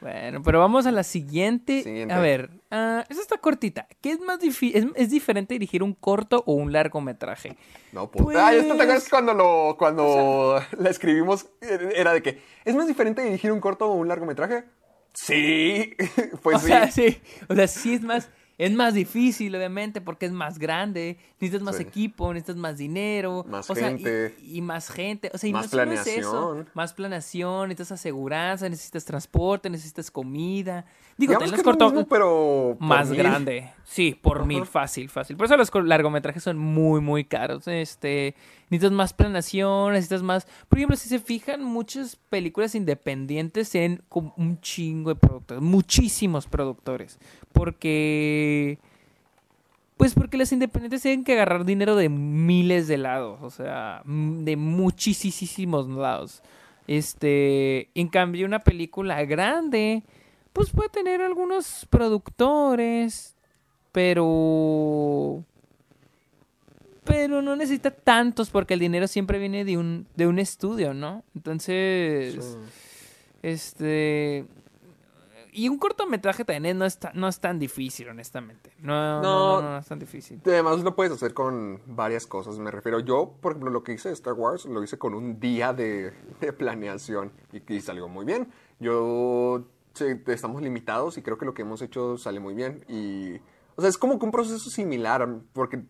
Bueno, 0.00 0.40
pero 0.42 0.60
vamos 0.60 0.86
a 0.86 0.92
la 0.92 1.02
siguiente. 1.02 1.82
Siguiente. 1.82 2.14
A 2.14 2.20
ver, 2.20 2.50
ah, 2.70 3.04
esta 3.10 3.20
está 3.20 3.36
cortita. 3.38 3.88
¿Qué 4.00 4.12
es 4.12 4.20
más 4.20 4.38
difícil? 4.38 4.94
¿Es, 4.96 5.02
es 5.06 5.10
diferente 5.10 5.54
dirigir 5.54 5.82
un 5.82 5.92
corto 5.92 6.42
o 6.46 6.54
un 6.54 6.72
largometraje? 6.72 7.56
No, 7.92 8.10
puta. 8.10 8.24
Pues- 8.24 8.36
Ay, 8.38 8.58
esto 8.58 8.76
te 8.76 8.82
acuerdas 8.84 9.08
cuando 9.10 9.34
lo 9.34 9.74
cuando 9.76 10.62
la 10.78 10.88
escribimos 10.88 11.48
era 11.60 12.12
de 12.14 12.22
que 12.22 12.40
¿es 12.64 12.74
más 12.76 12.86
diferente 12.86 13.22
dirigir 13.22 13.50
un 13.52 13.60
corto 13.60 13.90
o 13.90 13.94
un 13.94 14.06
largometraje? 14.08 14.64
Sí, 15.12 15.94
pues 16.42 16.56
o 16.58 16.60
sí. 16.60 16.66
sea, 16.68 16.90
sí. 16.92 17.20
O 17.48 17.54
sea, 17.56 17.66
sí 17.66 17.94
es 17.94 18.02
más. 18.02 18.30
Es 18.60 18.72
más 18.72 18.92
difícil, 18.92 19.54
obviamente, 19.56 20.02
porque 20.02 20.26
es 20.26 20.32
más 20.32 20.58
grande, 20.58 21.16
necesitas 21.40 21.62
más 21.62 21.76
Sí. 21.76 21.82
equipo, 21.82 22.32
necesitas 22.34 22.56
más 22.56 22.76
dinero. 22.76 23.44
Más 23.48 23.70
o 23.70 23.74
sea, 23.74 23.88
y- 23.90 23.94
gente. 24.02 24.34
y, 24.42 24.60
más 24.60 24.90
gente. 24.90 25.30
O 25.32 25.38
sea, 25.38 25.48
y 25.48 25.52
Más 25.54 25.72
no 25.72 25.82
es 25.82 26.06
eso, 26.06 26.30
planeación. 26.30 26.68
más 26.74 26.92
planeación, 26.92 27.68
necesitas 27.68 27.92
aseguranza, 27.92 28.68
necesitas 28.68 29.04
transporte, 29.06 29.70
necesitas 29.70 30.10
comida. 30.10 30.84
Digo, 31.16 31.40
es 31.40 31.50
lo 31.50 31.62
corto- 31.62 31.86
mismo, 31.86 32.06
pero 32.06 32.76
más 32.80 33.08
mil. 33.08 33.18
grande. 33.18 33.70
Sí, 33.84 34.14
por 34.20 34.44
mil, 34.44 34.66
fácil, 34.66 35.08
fácil. 35.08 35.36
Por 35.38 35.46
eso 35.46 35.56
los 35.56 35.70
largometrajes 35.86 36.42
son 36.42 36.58
muy, 36.58 37.00
muy 37.00 37.24
caros. 37.24 37.66
Este, 37.66 38.34
necesitas 38.70 38.92
más 38.92 39.12
planeación, 39.12 39.92
necesitas 39.92 40.22
más... 40.22 40.46
Por 40.68 40.78
ejemplo, 40.78 40.96
si 40.96 41.08
se 41.08 41.18
fijan, 41.18 41.62
muchas 41.62 42.16
películas 42.16 42.74
independientes 42.74 43.70
tienen 43.70 44.02
un 44.10 44.60
chingo 44.60 45.10
de 45.10 45.16
productores, 45.16 45.62
muchísimos 45.62 46.46
productores. 46.46 47.18
Porque... 47.52 48.78
Pues 49.96 50.14
porque 50.14 50.38
las 50.38 50.50
independientes 50.50 51.02
tienen 51.02 51.24
que 51.24 51.34
agarrar 51.34 51.66
dinero 51.66 51.94
de 51.94 52.08
miles 52.08 52.88
de 52.88 52.96
lados, 52.96 53.38
o 53.42 53.50
sea, 53.50 54.00
de 54.06 54.56
muchísimos 54.56 55.88
lados. 55.88 56.42
Este, 56.86 57.90
en 57.94 58.08
cambio, 58.08 58.46
una 58.46 58.60
película 58.60 59.22
grande, 59.24 60.02
pues 60.54 60.70
puede 60.70 60.88
tener 60.88 61.20
algunos 61.20 61.86
productores, 61.90 63.36
pero 63.92 65.44
pero 67.10 67.42
no 67.42 67.56
necesita 67.56 67.90
tantos 67.90 68.50
porque 68.50 68.74
el 68.74 68.80
dinero 68.80 69.06
siempre 69.08 69.38
viene 69.38 69.64
de 69.64 69.76
un 69.76 70.06
de 70.16 70.26
un 70.26 70.38
estudio, 70.38 70.94
¿no? 70.94 71.24
Entonces, 71.34 72.34
Sí. 72.44 72.56
este 73.42 74.46
y 75.52 75.68
un 75.68 75.78
cortometraje 75.78 76.44
también 76.44 76.78
no 76.78 76.84
es, 76.84 76.98
ta- 76.98 77.10
no 77.12 77.26
es 77.26 77.40
tan 77.40 77.58
difícil, 77.58 78.08
honestamente. 78.08 78.70
No, 78.80 79.20
no, 79.20 79.22
No. 79.22 79.62
no, 79.62 79.70
no 79.72 79.78
es 79.78 79.86
tan 79.86 79.98
difícil. 79.98 80.40
Además 80.46 80.78
lo 80.84 80.94
puedes 80.94 81.12
hacer 81.12 81.34
con 81.34 81.80
varias 81.86 82.24
cosas, 82.24 82.56
me 82.60 82.70
refiero. 82.70 83.00
Yo, 83.00 83.34
por 83.40 83.52
ejemplo, 83.52 83.70
lo 83.72 83.82
que 83.82 83.94
hice 83.94 84.10
de 84.10 84.14
Star 84.14 84.34
Wars 84.34 84.64
lo 84.66 84.80
hice 84.84 84.96
con 84.96 85.12
un 85.12 85.40
día 85.40 85.72
de, 85.72 86.12
de 86.40 86.52
planeación 86.52 87.32
y, 87.52 87.74
y 87.74 87.80
salió 87.80 88.06
muy 88.06 88.24
bien. 88.24 88.46
Yo, 88.78 89.64
sí, 89.94 90.04
estamos 90.28 90.62
limitados 90.62 91.18
y 91.18 91.22
creo 91.22 91.36
que 91.36 91.46
lo 91.46 91.52
que 91.52 91.62
hemos 91.62 91.82
hecho 91.82 92.16
sale 92.16 92.38
muy 92.38 92.54
bien. 92.54 92.84
Y, 92.88 93.34
o 93.74 93.80
sea, 93.80 93.88
es 93.90 93.98
como 93.98 94.20
que 94.20 94.24
un 94.26 94.30
proceso 94.30 94.70
similar, 94.70 95.28
porque 95.52 95.82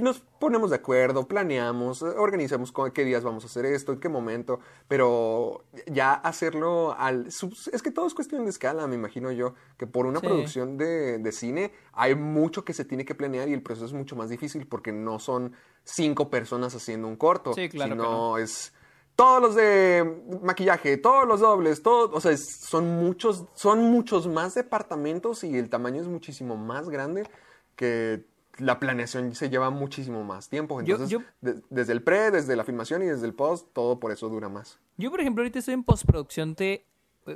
nos 0.00 0.20
ponemos 0.38 0.70
de 0.70 0.76
acuerdo, 0.76 1.26
planeamos, 1.26 2.02
eh, 2.02 2.06
organizamos 2.06 2.70
con 2.72 2.90
qué 2.92 3.04
días 3.04 3.24
vamos 3.24 3.44
a 3.44 3.46
hacer 3.46 3.64
esto, 3.66 3.92
en 3.92 4.00
qué 4.00 4.08
momento, 4.08 4.60
pero 4.88 5.64
ya 5.86 6.12
hacerlo 6.12 6.94
al... 6.98 7.26
Es 7.26 7.82
que 7.82 7.90
todo 7.90 8.06
es 8.06 8.14
cuestión 8.14 8.44
de 8.44 8.50
escala, 8.50 8.86
me 8.86 8.94
imagino 8.94 9.32
yo, 9.32 9.54
que 9.76 9.86
por 9.86 10.06
una 10.06 10.20
Sí. 10.20 10.26
producción 10.26 10.78
de, 10.78 11.18
de 11.18 11.32
cine 11.32 11.72
hay 11.92 12.14
mucho 12.14 12.64
que 12.64 12.72
se 12.74 12.84
tiene 12.84 13.04
que 13.04 13.14
planear 13.14 13.48
y 13.48 13.52
el 13.54 13.62
proceso 13.62 13.86
es 13.86 13.92
mucho 13.92 14.14
más 14.16 14.28
difícil 14.30 14.66
porque 14.66 14.92
no 14.92 15.18
son 15.18 15.52
cinco 15.84 16.30
personas 16.30 16.74
haciendo 16.74 17.08
un 17.08 17.16
corto, 17.16 17.52
Sí, 17.54 17.68
claro 17.68 17.92
sino 17.94 18.04
no. 18.04 18.38
es 18.38 18.72
todos 19.16 19.42
los 19.42 19.54
de 19.54 20.22
maquillaje, 20.42 20.96
todos 20.96 21.26
los 21.28 21.40
dobles, 21.40 21.82
todo, 21.82 22.10
o 22.16 22.20
sea, 22.20 22.34
son 22.36 22.88
muchos, 22.96 23.44
son 23.54 23.82
muchos 23.90 24.26
más 24.26 24.54
departamentos 24.54 25.44
y 25.44 25.58
el 25.58 25.68
tamaño 25.68 26.00
es 26.00 26.08
muchísimo 26.08 26.56
más 26.56 26.88
grande 26.88 27.28
que 27.76 28.24
la 28.62 28.78
planeación 28.78 29.34
se 29.34 29.50
lleva 29.50 29.70
muchísimo 29.70 30.22
más 30.24 30.48
tiempo. 30.48 30.80
Entonces, 30.80 31.08
yo- 31.10 31.20
de- 31.40 31.60
desde 31.70 31.92
el 31.92 32.02
pre, 32.02 32.30
desde 32.30 32.54
la 32.56 32.64
filmación 32.64 33.02
y 33.02 33.06
desde 33.06 33.26
el 33.26 33.34
post, 33.34 33.68
todo 33.72 33.98
por 33.98 34.12
eso 34.12 34.28
dura 34.28 34.48
más. 34.48 34.78
Yo, 34.96 35.10
por 35.10 35.20
ejemplo, 35.20 35.42
ahorita 35.42 35.58
estoy 35.58 35.74
en 35.74 35.84
postproducción 35.84 36.54
de, 36.54 36.84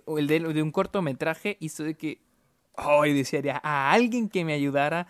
o 0.04 0.18
el 0.18 0.26
de, 0.26 0.40
de 0.40 0.62
un 0.62 0.70
cortometraje 0.72 1.56
y 1.60 1.66
estoy 1.66 1.86
de 1.86 1.94
que, 1.94 2.20
ay, 2.76 3.12
desearía 3.14 3.60
a 3.62 3.92
alguien 3.92 4.28
que 4.28 4.44
me 4.44 4.52
ayudara. 4.52 5.06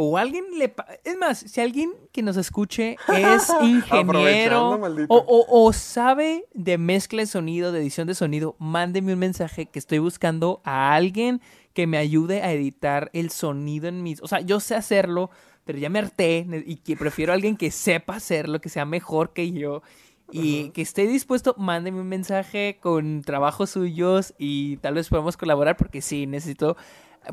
O 0.00 0.16
alguien 0.16 0.44
le... 0.58 0.72
Es 1.02 1.16
más, 1.18 1.38
si 1.40 1.60
alguien 1.60 1.90
que 2.12 2.22
nos 2.22 2.36
escuche 2.36 2.96
es 3.08 3.48
ingeniero 3.62 4.70
o, 5.08 5.16
o- 5.16 5.66
o 5.66 5.72
sabe 5.72 6.44
de 6.54 6.78
mezcla 6.78 7.20
de 7.22 7.26
sonido, 7.26 7.72
de 7.72 7.80
edición 7.80 8.06
de 8.06 8.14
sonido, 8.14 8.54
mándeme 8.60 9.12
un 9.14 9.18
mensaje 9.18 9.66
que 9.66 9.78
estoy 9.80 9.98
buscando 9.98 10.60
a 10.64 10.94
alguien 10.94 11.40
que 11.74 11.86
me 11.88 11.98
ayude 11.98 12.42
a 12.42 12.52
editar 12.52 13.10
el 13.12 13.30
sonido 13.30 13.88
en 13.88 14.02
mis... 14.04 14.22
O 14.22 14.28
sea, 14.28 14.40
yo 14.40 14.60
sé 14.60 14.74
hacerlo, 14.76 15.30
pero 15.68 15.78
ya 15.78 15.90
me 15.90 15.98
harté 15.98 16.46
y 16.64 16.76
que 16.76 16.96
prefiero 16.96 17.30
a 17.30 17.34
alguien 17.34 17.54
que 17.54 17.70
sepa 17.70 18.16
hacerlo, 18.16 18.58
que 18.58 18.70
sea 18.70 18.86
mejor 18.86 19.34
que 19.34 19.52
yo 19.52 19.82
y 20.32 20.70
que 20.70 20.80
esté 20.80 21.06
dispuesto, 21.06 21.54
mándeme 21.58 22.00
un 22.00 22.08
mensaje 22.08 22.78
con 22.80 23.20
trabajos 23.20 23.68
suyos 23.68 24.32
y 24.38 24.78
tal 24.78 24.94
vez 24.94 25.10
podamos 25.10 25.36
colaborar 25.36 25.76
porque 25.76 26.00
sí, 26.00 26.26
necesito... 26.26 26.78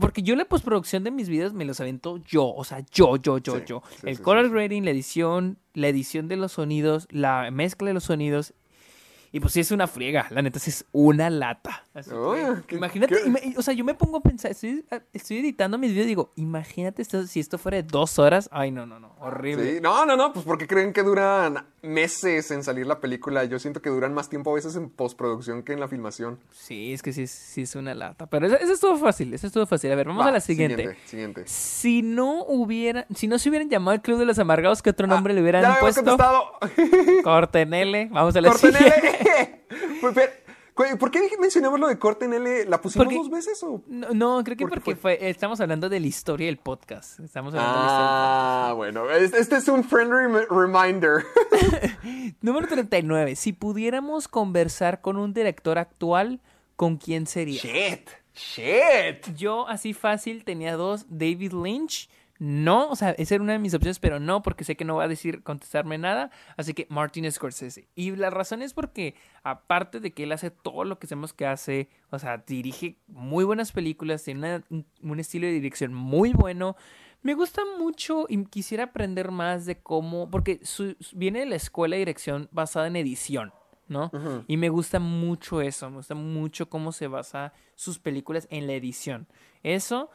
Porque 0.01 0.21
yo 0.21 0.35
la 0.35 0.43
postproducción 0.43 1.05
de 1.05 1.11
mis 1.11 1.29
videos 1.29 1.53
me 1.53 1.63
los 1.63 1.79
avento 1.79 2.17
yo, 2.25 2.53
o 2.53 2.65
sea, 2.65 2.83
yo, 2.91 3.15
yo, 3.15 3.37
yo, 3.37 3.55
Sí, 3.59 3.63
yo. 3.67 3.83
sí, 3.89 4.07
el 4.07 4.17
sí, 4.17 4.21
color 4.21 4.49
grading, 4.49 4.83
la 4.83 4.91
edición, 4.91 5.57
la 5.73 5.87
edición 5.87 6.27
de 6.27 6.35
los 6.35 6.51
sonidos, 6.51 7.07
la 7.11 7.49
mezcla 7.51 7.87
de 7.87 7.93
los 7.93 8.03
sonidos. 8.03 8.53
Y 9.35 9.41
pues 9.41 9.51
sí 9.51 9.59
es 9.59 9.69
una 9.71 9.85
friega, 9.85 10.27
la 10.29 10.41
neta 10.41 10.59
sí 10.59 10.69
es 10.69 10.85
una 10.93 11.29
lata. 11.29 11.83
Así 11.93 12.09
que, 12.09 12.15
Uy, 12.15 12.39
qué- 12.67 12.75
imagínate, 12.77 13.15
qué- 13.15 13.25
ima- 13.29 13.39
o 13.57 13.61
sea, 13.61 13.73
yo 13.73 13.83
me 13.83 13.93
pongo 13.93 14.15
a 14.17 14.21
pensar, 14.21 14.51
estoy, 14.51 14.85
estoy 15.11 15.39
editando 15.39 15.77
mis 15.77 15.91
videos 15.91 16.05
y 16.05 16.07
digo, 16.07 16.31
imagínate 16.37 17.01
esto, 17.01 17.27
si 17.27 17.41
esto 17.41 17.57
fuera 17.57 17.75
de 17.75 17.83
dos 17.83 18.17
horas. 18.17 18.47
Ay, 18.53 18.71
no, 18.71 18.85
no, 18.85 18.97
no, 18.97 19.13
horrible. 19.19 19.73
Sí, 19.75 19.81
no, 19.81 20.05
no, 20.05 20.15
no, 20.15 20.31
pues 20.31 20.45
porque 20.45 20.67
creen 20.67 20.93
que 20.93 21.03
duran 21.03 21.65
meses 21.81 22.49
en 22.51 22.63
salir 22.63 22.87
la 22.87 23.01
película. 23.01 23.43
Yo 23.43 23.59
siento 23.59 23.81
que 23.81 23.89
duran 23.89 24.13
más 24.13 24.29
tiempo 24.29 24.51
a 24.51 24.55
veces 24.55 24.77
en 24.77 24.89
postproducción 24.89 25.63
que 25.63 25.73
en 25.73 25.81
la 25.81 25.89
filmación. 25.89 26.39
Sí, 26.53 26.93
es 26.93 27.01
que 27.03 27.11
sí, 27.11 27.23
es- 27.23 27.31
sí 27.31 27.63
es 27.63 27.75
una 27.75 27.93
lata. 27.93 28.27
Pero 28.27 28.47
eso, 28.47 28.55
eso 28.57 28.71
estuvo 28.71 28.95
fácil, 28.95 29.33
eso 29.33 29.47
estuvo 29.47 29.65
fácil. 29.65 29.91
A 29.91 29.95
ver, 29.95 30.07
vamos 30.07 30.23
Va, 30.23 30.29
a 30.29 30.31
la 30.31 30.39
siguiente. 30.39 30.77
Siguiente, 30.77 31.07
siguiente. 31.09 31.43
Si 31.47 32.01
no 32.03 32.45
hubiera, 32.45 33.05
si 33.13 33.27
no 33.27 33.37
se 33.37 33.49
hubieran 33.49 33.69
llamado 33.69 33.95
el 33.95 34.01
Club 34.01 34.17
de 34.17 34.25
los 34.25 34.39
Amargados, 34.39 34.81
¿qué 34.81 34.91
otro 34.91 35.07
nombre 35.07 35.33
le 35.33 35.41
Ah, 35.41 35.43
hubieran 35.43 35.61
ya 35.73 35.79
puesto? 35.81 36.17
Corten 37.23 37.73
L. 37.73 38.07
Vamos 38.11 38.33
a 38.35 38.39
la 38.41 38.49
Corten 38.49 38.71
siguiente. 38.73 39.24
¿Por 40.99 41.09
qué 41.09 41.21
mencionamos 41.39 41.79
lo 41.79 41.87
de 41.87 41.97
Corten 41.97 42.33
L? 42.33 42.65
¿La 42.65 42.81
pusimos 42.81 43.05
Porque- 43.05 43.17
dos 43.17 43.29
veces 43.29 43.63
o...? 43.63 43.81
No, 43.87 44.09
no, 44.13 44.43
creo 44.43 44.57
que 44.57 44.63
¿Por 44.67 44.73
qué 44.73 44.81
porque 44.81 44.95
fue, 44.97 45.29
estamos 45.29 45.61
hablando 45.61 45.87
de 45.87 46.01
la 46.01 46.07
historia 46.07 46.47
del 46.47 46.57
podcast. 46.57 47.19
Estamos 47.21 47.53
hablando 47.53 47.77
Ah, 47.79 48.73
bueno. 48.75 49.09
Este 49.09 49.39
este 49.39 49.55
es 49.55 49.67
un 49.69 49.85
friendly 49.85 50.15
rem- 50.15 50.47
reminder. 50.49 51.23
de 51.23 51.57
la 51.57 51.85
historia. 51.85 52.35
Número 52.41 52.67
39. 52.67 53.35
Si 53.37 53.53
pudiéramos 53.53 54.27
conversar 54.27 54.99
con 54.99 55.15
un 55.17 55.33
director 55.33 55.77
actual, 55.77 56.41
¿con 56.75 56.97
quién 56.97 57.25
sería? 57.25 57.61
Shit. 57.61 58.09
Shit. 58.35 59.33
Yo 59.37 59.65
así 59.69 59.93
fácil 59.93 60.43
tenía 60.43 60.75
dos. 60.75 61.05
David 61.07 61.53
Lynch. 61.53 62.09
No, 62.37 62.89
o 62.89 62.95
sea, 62.97 63.11
esa 63.11 63.35
era 63.35 63.43
una 63.43 63.53
de 63.53 63.59
mis 63.59 63.73
opciones, 63.73 63.99
pero 63.99 64.19
no, 64.19 64.41
porque 64.41 64.65
sé 64.65 64.75
que 64.75 64.83
no 64.83 64.97
va 64.97 65.05
a 65.05 65.07
decir 65.07 65.41
contestarme 65.41 65.97
nada. 65.97 66.31
Así 66.57 66.73
que 66.73 66.85
Martin 66.89 67.31
Scorsese. 67.31 67.87
Y 67.95 68.13
la 68.15 68.29
razón 68.29 68.61
es 68.61 68.73
porque, 68.73 69.15
aparte 69.43 70.01
de 70.01 70.11
que 70.11 70.23
él 70.23 70.31
hace 70.33 70.51
todo 70.51 70.83
lo 70.83 70.99
que 70.99 71.07
sabemos 71.07 71.31
que 71.33 71.45
hace, 71.47 71.87
o 72.09 72.19
sea, 72.19 72.39
dirige 72.45 72.97
muy 73.07 73.45
buenas 73.45 73.71
películas, 73.71 74.23
tiene 74.23 74.39
una- 74.69 74.85
un, 75.01 75.19
estilo 75.19 75.47
de 75.47 75.53
dirección 75.53 75.93
muy 75.93 76.33
bueno. 76.33 76.75
Me 77.21 77.33
gusta 77.35 77.61
mucho 77.79 78.25
y 78.27 78.43
quisiera 78.45 78.83
aprender 78.85 79.31
más 79.31 79.65
de 79.65 79.77
cómo, 79.79 80.29
porque 80.29 80.59
su- 80.63 80.95
viene 81.13 81.39
de 81.39 81.45
la 81.45 81.55
escuela 81.55 81.95
de 81.95 81.99
dirección 81.99 82.49
basada 82.51 82.87
en 82.87 82.97
edición. 82.97 83.53
¿no? 83.87 84.09
Y 84.47 84.57
me 84.57 84.69
gusta 84.69 84.99
mucho 84.99 85.61
eso, 85.61 85.87
me 85.91 85.97
gusta 85.97 86.15
mucho 86.15 86.69
cómo 86.69 86.91
se 86.91 87.05
basa 87.07 87.53
sus 87.75 87.99
películas 87.99 88.47
en 88.49 88.65
la 88.65 88.73
edición. 88.73 89.27
Eso, 89.61 90.09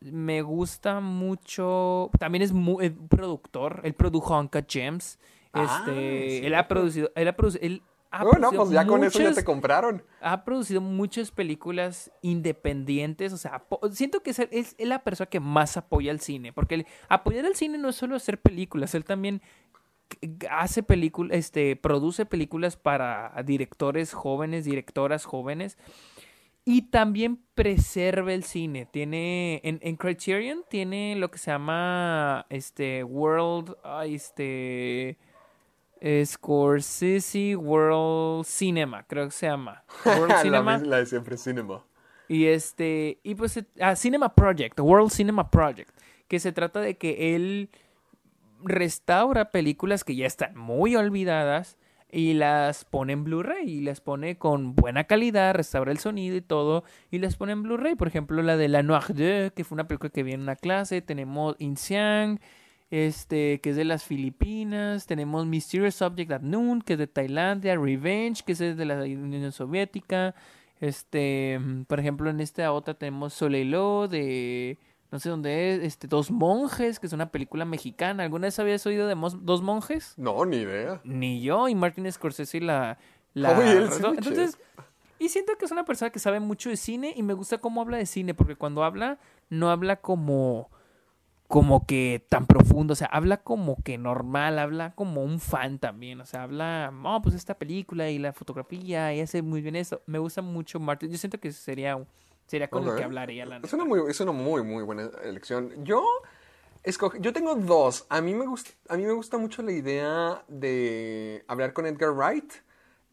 me 0.00 0.42
gusta 0.42 1.00
mucho, 1.00 2.10
también 2.18 2.42
es 2.42 2.52
muy 2.52 2.86
es 2.86 2.92
productor, 3.08 3.80
él 3.84 3.94
produjo 3.94 4.38
Uncut 4.38 4.66
Gems, 4.70 5.18
Ah, 5.52 5.82
este, 5.84 6.40
sí, 6.40 6.46
él 6.46 6.54
ha 6.54 6.68
producido, 6.68 7.10
él 7.16 7.26
ha 7.28 7.34
producido, 7.36 7.64
él 7.66 7.82
ha 8.12 8.22
Bueno, 8.22 8.38
producido 8.50 8.62
pues 8.62 8.70
ya 8.72 8.86
con 8.86 9.04
eso 9.04 9.18
ya 9.18 9.24
muchas- 9.24 9.36
te 9.36 9.44
compraron. 9.44 10.02
ha 10.20 10.44
producido 10.44 10.80
muchas 10.80 11.30
películas 11.32 12.10
independientes, 12.22 13.32
o 13.32 13.36
sea, 13.36 13.62
siento 13.92 14.22
que 14.22 14.30
es, 14.30 14.38
es 14.38 14.76
la 14.78 15.00
persona 15.02 15.28
que 15.28 15.40
más 15.40 15.76
apoya 15.76 16.12
al 16.12 16.20
cine, 16.20 16.52
porque 16.52 16.76
el- 16.76 16.86
apoyar 17.08 17.44
al 17.46 17.56
cine 17.56 17.78
no 17.78 17.88
es 17.90 17.96
solo 17.96 18.16
hacer 18.16 18.40
películas, 18.40 18.94
él 18.94 19.04
también 19.04 19.42
hace 20.50 20.82
películas, 20.82 21.36
este, 21.36 21.76
produce 21.76 22.26
películas 22.26 22.76
para 22.76 23.32
directores 23.44 24.12
jóvenes, 24.12 24.64
directoras 24.64 25.24
jóvenes, 25.24 25.78
y 26.64 26.82
también 26.90 27.40
preserva 27.54 28.32
el 28.32 28.44
cine. 28.44 28.86
Tiene, 28.86 29.60
en, 29.64 29.78
en 29.82 29.96
Criterion 29.96 30.64
tiene 30.68 31.16
lo 31.16 31.30
que 31.30 31.38
se 31.38 31.50
llama, 31.50 32.46
este, 32.50 33.02
World, 33.04 33.76
este, 34.04 35.18
Scorsese 36.24 37.56
World 37.56 38.44
Cinema, 38.44 39.04
creo 39.04 39.26
que 39.26 39.32
se 39.32 39.46
llama. 39.46 39.84
World 40.04 40.36
Cinema. 40.42 40.78
la 40.78 40.98
de 40.98 41.06
siempre, 41.06 41.36
Cinema. 41.36 41.84
Y 42.28 42.46
este, 42.46 43.18
y 43.22 43.34
pues, 43.34 43.56
eh, 43.56 43.66
ah, 43.80 43.96
Cinema 43.96 44.34
Project, 44.34 44.78
World 44.78 45.10
Cinema 45.10 45.50
Project, 45.50 45.90
que 46.28 46.38
se 46.38 46.52
trata 46.52 46.80
de 46.80 46.96
que 46.96 47.34
él 47.34 47.70
restaura 48.62 49.50
películas 49.50 50.04
que 50.04 50.14
ya 50.14 50.26
están 50.26 50.56
muy 50.56 50.94
olvidadas 50.94 51.76
y 52.12 52.34
las 52.34 52.84
pone 52.84 53.12
en 53.12 53.24
Blu-ray 53.24 53.68
y 53.68 53.80
las 53.80 54.00
pone 54.00 54.36
con 54.36 54.74
buena 54.74 55.04
calidad, 55.04 55.54
restaura 55.54 55.92
el 55.92 55.98
sonido 55.98 56.36
y 56.36 56.40
todo 56.40 56.84
y 57.10 57.18
las 57.18 57.36
pone 57.36 57.52
en 57.52 57.62
Blu-ray. 57.62 57.94
Por 57.94 58.08
ejemplo, 58.08 58.42
la 58.42 58.56
de 58.56 58.68
La 58.68 58.82
Noire 58.82 59.14
de, 59.14 59.52
que 59.54 59.64
fue 59.64 59.76
una 59.76 59.86
película 59.88 60.10
que 60.10 60.22
vi 60.22 60.32
en 60.32 60.42
una 60.42 60.56
clase, 60.56 61.02
tenemos 61.02 61.56
Insiang, 61.58 62.40
este, 62.90 63.60
que 63.60 63.70
es 63.70 63.76
de 63.76 63.84
las 63.84 64.04
Filipinas, 64.04 65.06
tenemos 65.06 65.46
Mysterious 65.46 66.02
Object 66.02 66.32
at 66.32 66.42
Noon, 66.42 66.82
que 66.82 66.94
es 66.94 66.98
de 66.98 67.06
Tailandia, 67.06 67.76
Revenge, 67.76 68.42
que 68.44 68.52
es 68.52 68.58
de 68.58 68.84
la 68.84 68.96
Unión 68.96 69.52
Soviética, 69.52 70.34
este, 70.80 71.60
por 71.86 72.00
ejemplo, 72.00 72.30
en 72.30 72.40
esta 72.40 72.72
otra 72.72 72.94
tenemos 72.94 73.34
Soleilo 73.34 74.08
de 74.08 74.78
no 75.10 75.18
sé 75.18 75.28
dónde 75.28 75.74
es, 75.74 75.82
este, 75.82 76.06
Dos 76.06 76.30
Monjes, 76.30 77.00
que 77.00 77.06
es 77.06 77.12
una 77.12 77.30
película 77.30 77.64
mexicana. 77.64 78.24
¿Alguna 78.24 78.46
vez 78.46 78.58
habías 78.58 78.86
oído 78.86 79.06
de 79.06 79.16
Dos 79.40 79.62
Monjes? 79.62 80.14
No, 80.16 80.44
ni 80.44 80.58
idea. 80.58 81.00
Ni 81.04 81.40
yo, 81.40 81.68
y 81.68 81.74
Martin 81.74 82.10
Scorsese 82.10 82.60
la... 82.60 82.98
la 83.34 83.52
Entonces, 83.52 84.58
y 85.18 85.28
siento 85.28 85.56
que 85.58 85.66
es 85.66 85.70
una 85.70 85.84
persona 85.84 86.10
que 86.10 86.18
sabe 86.18 86.40
mucho 86.40 86.70
de 86.70 86.76
cine 86.76 87.12
y 87.14 87.22
me 87.22 87.34
gusta 87.34 87.58
cómo 87.58 87.80
habla 87.80 87.98
de 87.98 88.06
cine, 88.06 88.34
porque 88.34 88.56
cuando 88.56 88.84
habla, 88.84 89.18
no 89.48 89.70
habla 89.70 89.96
como 89.96 90.70
como 91.46 91.84
que 91.84 92.24
tan 92.28 92.46
profundo, 92.46 92.92
o 92.92 92.96
sea, 92.96 93.08
habla 93.08 93.38
como 93.38 93.82
que 93.82 93.98
normal, 93.98 94.60
habla 94.60 94.94
como 94.94 95.24
un 95.24 95.40
fan 95.40 95.80
también, 95.80 96.20
o 96.20 96.24
sea, 96.24 96.44
habla, 96.44 96.92
oh, 97.02 97.20
pues 97.22 97.34
esta 97.34 97.58
película 97.58 98.08
y 98.08 98.20
la 98.20 98.32
fotografía 98.32 99.12
y 99.12 99.20
hace 99.20 99.42
muy 99.42 99.60
bien 99.60 99.74
eso. 99.74 100.00
Me 100.06 100.20
gusta 100.20 100.42
mucho 100.42 100.78
Martin, 100.78 101.10
yo 101.10 101.18
siento 101.18 101.40
que 101.40 101.50
sería 101.50 101.98
Sería 102.50 102.68
con 102.68 102.84
lo 102.84 102.96
que 102.96 103.04
hablaría 103.04 103.46
la 103.46 103.58
es 103.58 103.72
una, 103.72 103.84
muy, 103.84 104.10
es 104.10 104.18
una 104.18 104.32
muy, 104.32 104.64
muy 104.64 104.82
buena 104.82 105.08
elección. 105.22 105.84
Yo, 105.84 106.04
yo 107.20 107.32
tengo 107.32 107.54
dos. 107.54 108.06
A 108.08 108.20
mí, 108.20 108.34
me 108.34 108.44
gusta, 108.44 108.72
a 108.88 108.96
mí 108.96 109.04
me 109.04 109.12
gusta 109.12 109.38
mucho 109.38 109.62
la 109.62 109.70
idea 109.70 110.42
de 110.48 111.44
hablar 111.46 111.72
con 111.72 111.86
Edgar 111.86 112.10
Wright. 112.10 112.52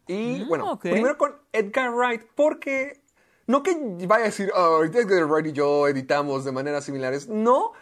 Y 0.08 0.40
mm, 0.40 0.48
bueno, 0.48 0.76
primero 0.80 1.16
con 1.16 1.36
Edgar 1.52 1.92
Wright, 1.92 2.22
porque 2.34 3.00
no 3.46 3.62
que 3.62 3.76
vaya 4.08 4.24
a 4.24 4.26
decir, 4.26 4.50
oh, 4.56 4.82
Edgar 4.82 5.26
Wright 5.26 5.46
y 5.46 5.52
yo 5.52 5.86
editamos 5.86 6.44
de 6.44 6.50
maneras 6.50 6.84
similares. 6.86 7.28
No, 7.28 7.74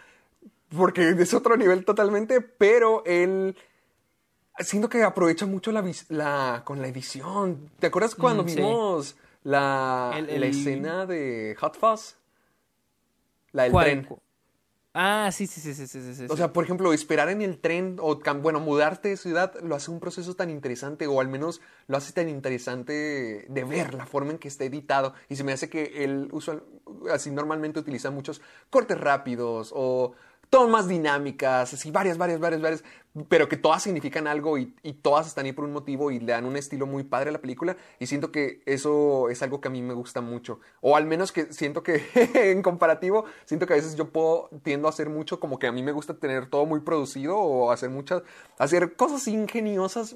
porque 0.77 1.09
es 1.09 1.33
otro 1.33 1.57
nivel 1.57 1.85
totalmente, 1.85 2.39
pero 2.39 3.01
él 3.03 3.57
siento 4.59 4.89
que 4.89 5.01
aprovecha 5.01 5.47
mucho 5.47 5.71
la, 5.71 5.83
la 6.09 6.61
con 6.63 6.83
la 6.83 6.87
edición. 6.87 7.71
¿Te 7.79 7.87
acuerdas 7.87 8.13
cuando 8.13 8.43
mm, 8.43 8.45
vimos 8.45 9.15
la, 9.47 10.19
escena 10.43 11.05
de 11.05 11.55
Hot 11.59 11.77
Fuzz. 11.77 12.17
La 13.53 13.63
del 13.63 13.71
tren. 13.71 14.07
Ah, 14.93 15.29
sí, 15.31 15.47
sí, 15.47 15.61
sí, 15.61 15.73
sí, 15.73 15.87
sí, 15.87 16.15
sí. 16.15 16.25
O 16.27 16.35
sea, 16.35 16.51
por 16.51 16.63
ejemplo, 16.63 16.91
esperar 16.91 17.29
en 17.29 17.41
el 17.41 17.59
tren 17.59 17.97
o, 17.99 18.19
bueno, 18.41 18.59
mudarte 18.59 19.09
de 19.09 19.17
ciudad 19.17 19.53
lo 19.61 19.75
hace 19.75 19.91
un 19.91 19.99
proceso 19.99 20.35
tan 20.35 20.49
interesante 20.49 21.07
o 21.07 21.21
al 21.21 21.27
menos 21.27 21.61
lo 21.85 21.97
hace 21.97 22.13
tan 22.13 22.29
interesante 22.29 23.45
de 23.47 23.63
ver 23.63 23.93
la 23.93 24.05
forma 24.05 24.31
en 24.31 24.37
que 24.37 24.47
está 24.47 24.65
editado. 24.65 25.13
Y 25.29 25.35
se 25.35 25.43
me 25.43 25.53
hace 25.53 25.69
que 25.69 26.03
él 26.03 26.29
usual, 26.31 26.63
así 27.11 27.31
normalmente 27.31 27.79
utiliza 27.79 28.11
muchos 28.11 28.41
cortes 28.69 28.99
rápidos 28.99 29.71
o 29.73 30.13
tomas 30.49 30.87
dinámicas, 30.87 31.73
así 31.73 31.91
varias, 31.91 32.17
varias, 32.17 32.39
varias, 32.39 32.61
varias, 32.61 32.83
pero 33.27 33.49
que 33.49 33.57
todas 33.57 33.83
significan 33.83 34.27
algo 34.27 34.57
y, 34.57 34.73
todas 35.01 35.27
están 35.27 35.45
ahí 35.45 35.51
por 35.51 35.65
un 35.65 35.73
motivo 35.73 36.11
y 36.11 36.19
le 36.19 36.31
dan 36.31 36.45
un 36.45 36.55
estilo 36.55 36.85
muy 36.85 37.03
padre 37.03 37.29
a 37.29 37.33
la 37.33 37.41
película 37.41 37.77
y 37.99 38.07
siento 38.07 38.31
que 38.31 38.61
eso 38.65 39.29
es 39.29 39.41
algo 39.41 39.61
que 39.61 39.67
a 39.67 39.71
mí 39.71 39.81
me 39.81 39.93
gusta 39.93 40.21
mucho. 40.21 40.59
O 40.81 40.95
al 40.95 41.05
menos 41.05 41.31
que 41.31 41.51
siento 41.53 41.83
que 41.83 42.03
en 42.51 42.61
comparativo, 42.61 43.25
siento 43.45 43.65
que 43.65 43.73
a 43.73 43.77
veces 43.77 43.95
yo 43.95 44.09
puedo, 44.09 44.49
tiendo 44.63 44.87
a 44.87 44.91
hacer 44.91 45.09
mucho 45.09 45.39
como 45.39 45.59
que 45.59 45.67
a 45.67 45.71
mí 45.71 45.83
me 45.83 45.91
gusta 45.91 46.17
tener 46.17 46.49
todo 46.49 46.65
muy 46.65 46.81
producido 46.81 47.37
o 47.37 47.71
hacer 47.71 47.89
muchas, 47.89 48.23
hacer 48.57 48.95
cosas 48.95 49.27
ingeniosas 49.27 50.15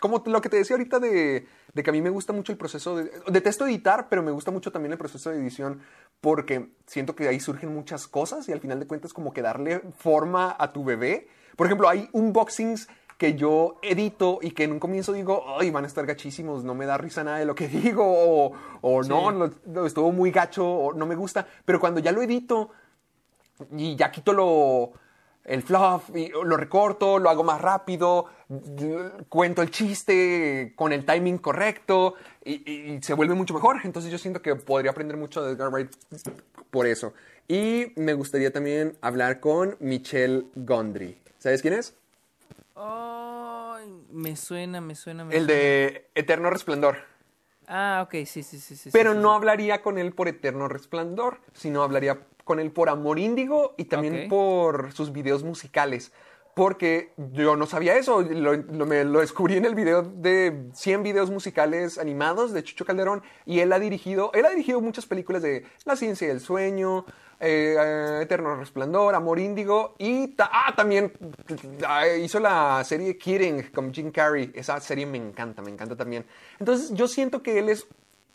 como 0.00 0.22
lo 0.26 0.40
que 0.40 0.48
te 0.48 0.56
decía 0.56 0.76
ahorita 0.76 1.00
de, 1.00 1.46
que 1.74 1.90
a 1.90 1.92
mí 1.92 2.00
me 2.00 2.10
gusta 2.10 2.32
mucho 2.32 2.52
el 2.52 2.58
proceso 2.58 2.96
de... 2.96 3.10
Detesto 3.28 3.66
editar, 3.66 4.08
pero 4.08 4.22
me 4.22 4.30
gusta 4.30 4.50
mucho 4.50 4.72
también 4.72 4.92
el 4.92 4.98
proceso 4.98 5.30
de 5.30 5.38
edición 5.38 5.80
porque 6.20 6.70
siento 6.86 7.14
que 7.14 7.28
ahí 7.28 7.40
surgen 7.40 7.72
muchas 7.74 8.06
cosas 8.08 8.48
y 8.48 8.52
al 8.52 8.60
final 8.60 8.80
de 8.80 8.86
cuentas 8.86 9.12
como 9.12 9.32
que 9.32 9.42
darle 9.42 9.80
forma 9.98 10.54
a 10.58 10.72
tu 10.72 10.84
bebé. 10.84 11.28
Por 11.56 11.66
ejemplo, 11.66 11.88
hay 11.88 12.08
unboxings 12.12 12.88
que 13.18 13.34
yo 13.34 13.80
edito 13.82 14.38
y 14.40 14.52
que 14.52 14.64
en 14.64 14.72
un 14.72 14.78
comienzo 14.78 15.12
digo, 15.12 15.44
ay, 15.58 15.70
van 15.70 15.84
a 15.84 15.88
estar 15.88 16.06
gachísimos, 16.06 16.62
no 16.62 16.74
me 16.74 16.86
da 16.86 16.96
risa 16.96 17.24
nada 17.24 17.38
de 17.38 17.44
lo 17.44 17.54
que 17.54 17.66
digo, 17.68 18.04
o, 18.06 18.52
o 18.80 19.02
no, 19.02 19.50
estuvo 19.84 20.12
muy 20.12 20.30
gacho, 20.30 20.64
o 20.64 20.94
no 20.94 21.04
me 21.04 21.16
gusta, 21.16 21.46
pero 21.64 21.80
cuando 21.80 22.00
ya 22.00 22.12
lo 22.12 22.22
edito 22.22 22.70
y 23.72 23.96
ya 23.96 24.12
quito 24.12 24.32
lo 24.32 24.92
el 25.44 25.62
fluff, 25.62 26.14
y 26.14 26.28
lo 26.28 26.56
recorto, 26.56 27.18
lo 27.18 27.30
hago 27.30 27.42
más 27.42 27.60
rápido, 27.60 28.26
cuento 29.28 29.62
el 29.62 29.70
chiste 29.70 30.72
con 30.74 30.92
el 30.92 31.04
timing 31.04 31.38
correcto 31.38 32.14
y, 32.44 32.98
se 33.02 33.14
vuelve 33.14 33.34
mucho 33.34 33.54
mejor. 33.54 33.80
Entonces 33.84 34.10
yo 34.10 34.18
siento 34.18 34.40
que 34.40 34.54
podría 34.56 34.90
aprender 34.90 35.16
mucho 35.16 35.42
de 35.42 35.52
Edgar 35.52 35.70
Wright 35.70 35.90
por 36.70 36.86
eso. 36.86 37.12
Y 37.46 37.92
me 37.96 38.14
gustaría 38.14 38.52
también 38.52 38.96
hablar 39.00 39.40
con 39.40 39.76
Michelle 39.80 40.46
Gondry. 40.54 41.18
¿Sabes 41.38 41.62
quién 41.62 41.74
es? 41.74 41.94
me 44.10 44.36
suena, 44.36 44.80
me 44.80 44.94
suena. 44.94 45.26
el 45.30 45.46
de 45.46 46.08
Eterno 46.14 46.50
Resplandor. 46.50 46.98
Ah, 47.66 48.02
ok, 48.06 48.24
sí, 48.26 48.42
sí, 48.42 48.58
sí. 48.58 48.76
sí 48.76 48.90
Pero 48.92 49.14
no 49.14 49.34
hablaría 49.34 49.82
con 49.82 49.98
él 49.98 50.12
por 50.12 50.28
Eterno 50.28 50.68
Resplandor, 50.68 51.40
sino 51.52 51.82
hablaría 51.82 52.18
con 52.44 52.60
él 52.60 52.70
por 52.70 52.88
Amor 52.88 53.18
Índigo 53.18 53.74
y 53.76 53.84
también 53.84 54.28
por 54.28 54.92
sus 54.92 55.12
videos 55.12 55.44
musicales. 55.44 56.12
Porque 56.58 57.12
yo 57.16 57.54
no 57.54 57.66
sabía 57.66 57.96
eso, 57.96 58.20
lo, 58.20 58.84
me, 58.84 59.04
lo 59.04 59.20
descubrí 59.20 59.56
en 59.56 59.64
el 59.64 59.76
video 59.76 60.02
de 60.02 60.64
100 60.72 61.04
videos 61.04 61.30
musicales 61.30 61.98
animados 61.98 62.52
de 62.52 62.64
Chucho 62.64 62.84
Calderón 62.84 63.22
y 63.46 63.60
él 63.60 63.72
ha 63.72 63.78
dirigido, 63.78 64.32
él 64.34 64.44
ha 64.44 64.50
dirigido 64.50 64.80
muchas 64.80 65.06
películas 65.06 65.40
de 65.40 65.64
La 65.84 65.94
ciencia 65.94 66.26
y 66.26 66.32
el 66.32 66.40
sueño, 66.40 67.06
eh, 67.38 67.76
eh, 67.78 68.18
Eterno 68.22 68.56
Resplandor, 68.56 69.14
Amor 69.14 69.38
Índigo 69.38 69.94
y 69.98 70.34
ah, 70.40 70.74
también 70.76 71.12
ah, 71.86 72.08
hizo 72.08 72.40
la 72.40 72.82
serie 72.82 73.16
Kidding 73.16 73.70
con 73.72 73.94
Jim 73.94 74.10
Carrey. 74.10 74.50
Esa 74.52 74.80
serie 74.80 75.06
me 75.06 75.18
encanta, 75.18 75.62
me 75.62 75.70
encanta 75.70 75.94
también. 75.94 76.24
Entonces 76.58 76.90
yo 76.92 77.06
siento 77.06 77.40
que 77.40 77.60
él 77.60 77.68
es 77.68 77.86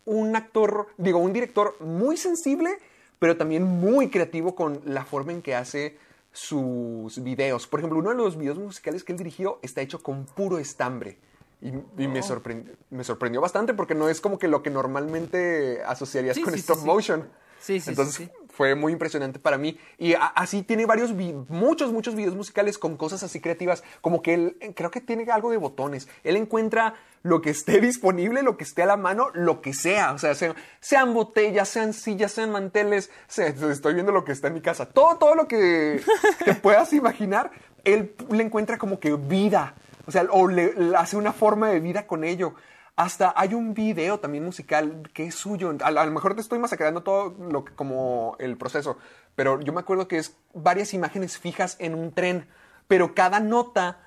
un 0.05 0.33
actor, 0.37 0.87
digo, 0.97 1.19
un 1.19 1.33
director 1.33 1.75
muy 1.81 2.15
sensible 2.15 2.77
pero 3.23 3.37
también 3.37 3.63
muy 3.63 4.09
creativo 4.09 4.53
con 4.53 4.81
la 4.83 5.05
forma 5.05 5.31
en 5.31 5.41
que 5.41 5.55
hace 5.55 5.97
sus 6.34 7.23
videos. 7.23 7.68
Por 7.68 7.80
ejemplo, 7.80 7.99
uno 7.99 8.10
de 8.10 8.18
los 8.18 8.38
videos 8.38 8.57
musicales 8.57 9.03
que 9.03 9.14
él 9.14 9.18
dirigió 9.18 9.60
está 9.61 9.81
hecho 9.81 10.01
con 10.03 10.26
puro 10.26 10.57
estambre. 10.57 11.18
Y, 11.61 11.72
me, 12.07 12.19
oh. 12.19 12.23
sorprendió, 12.23 12.73
me 12.89 13.05
sorprendió 13.05 13.39
bastante 13.39 13.73
porque 13.73 13.95
no 13.95 14.10
es 14.10 14.19
como 14.19 14.38
que 14.38 14.49
lo 14.49 14.61
que 14.61 14.69
normalmente 14.69 15.81
asociarías 15.85 16.38
con 16.39 16.53
stop 16.55 16.84
motion. 16.84 17.30
Sí, 17.61 17.80
sí, 17.80 17.91
Entonces 17.91 18.30
fue 18.53 18.75
muy 18.75 18.93
impresionante 18.93 19.39
para 19.39 19.57
mí. 19.57 19.77
Y 19.97 20.13
así 20.35 20.61
tiene 20.61 20.85
varios, 20.85 21.11
muchos, 21.49 21.91
muchos 21.91 22.15
videos 22.15 22.35
musicales 22.35 22.77
con 22.77 22.97
cosas 22.97 23.23
así 23.23 23.39
creativas, 23.41 23.84
como 23.99 24.21
que 24.21 24.34
él 24.35 24.57
creo 24.75 24.91
que 24.91 25.01
tiene 25.01 25.30
algo 25.31 25.49
de 25.49 25.57
botones. 25.57 26.07
Él 26.23 26.38
encuentra 26.38 26.93
lo 27.23 27.41
que 27.41 27.49
esté 27.49 27.81
disponible, 27.81 28.43
lo 28.43 28.55
que 28.55 28.63
esté 28.63 28.84
a 28.84 28.85
la 28.85 28.97
mano, 28.97 29.30
lo 29.34 29.59
que 29.61 29.73
sea. 29.73 30.13
O 30.13 30.19
sea, 30.19 30.35
sean, 30.35 31.13
botellas, 31.13 31.67
sean 31.67 31.93
sillas, 31.93 32.31
sean 32.31 32.51
manteles. 32.51 33.09
estoy 33.35 33.93
viendo 33.95 34.11
lo 34.11 34.23
que 34.23 34.31
está 34.31 34.47
en 34.49 34.53
mi 34.53 34.61
casa. 34.61 34.85
Todo, 34.85 35.17
todo 35.17 35.34
lo 35.34 35.47
que 35.47 36.01
te 36.45 36.53
puedas 36.61 36.93
imaginar, 36.93 37.51
él 37.84 38.15
le 38.30 38.43
encuentra 38.43 38.77
como 38.77 38.99
que 38.99 39.15
vida. 39.15 39.73
O 40.05 40.11
sea, 40.11 40.27
o 40.30 40.47
le 40.47 40.73
hace 40.95 41.17
una 41.17 41.34
forma 41.34 41.69
de 41.69 41.80
vida 41.80 42.05
con 42.05 42.23
ello. 42.23 42.53
Hasta 42.95 43.33
hay 43.35 43.55
un 43.55 43.73
video 43.73 44.19
también 44.19 44.45
musical 44.45 45.09
que 45.13 45.25
es 45.25 45.35
suyo. 45.35 45.75
A, 45.81 45.91
lo 45.91 46.11
mejor 46.11 46.35
te 46.35 46.41
estoy 46.41 46.59
masacrando 46.59 47.01
todo 47.01 47.35
lo 47.49 47.65
que, 47.65 47.73
como 47.73 48.35
el 48.39 48.55
proceso, 48.55 48.97
pero 49.35 49.59
yo 49.61 49.73
me 49.73 49.79
acuerdo 49.79 50.07
que 50.07 50.17
es 50.17 50.37
varias 50.53 50.93
imágenes 50.93 51.39
fijas 51.39 51.75
en 51.79 51.95
un 51.95 52.11
tren, 52.11 52.47
pero 52.87 53.15
cada 53.15 53.39
nota 53.39 53.99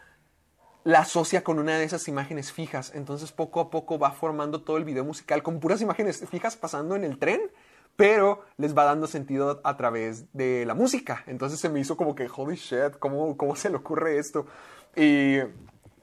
la 0.85 1.01
asocia 1.01 1.43
con 1.43 1.59
una 1.59 1.77
de 1.77 1.85
esas 1.85 2.07
imágenes 2.07 2.53
fijas. 2.53 2.93
Entonces 2.95 3.33
poco 3.33 3.59
a 3.59 3.71
poco 3.71 3.99
va 3.99 4.13
formando 4.13 4.63
todo 4.63 4.77
el 4.77 4.85
video 4.85 5.05
musical 5.05 5.43
con 5.43 5.59
puras 5.59 5.81
imágenes 5.81 6.25
fijas 6.31 6.57
pasando 6.57 6.95
en 6.95 7.03
el 7.03 7.19
tren, 7.19 7.41
pero 7.97 8.45
les 8.57 8.77
va 8.77 8.85
dando 8.85 9.09
sentido 9.09 9.61
a 9.65 9.77
través 9.77 10.33
de 10.33 10.65
la 10.65 10.75
música. 10.75 11.25
Entonces 11.27 11.59
se 11.59 11.69
me 11.69 11.81
hizo 11.81 11.97
como 11.97 12.15
que, 12.15 12.29
holy 12.33 12.55
shit, 12.55 13.01
¿cómo, 13.01 13.37
cómo 13.37 13.57
se 13.57 13.69
le 13.69 13.77
ocurre 13.77 14.19
esto? 14.19 14.47
Y 14.95 15.39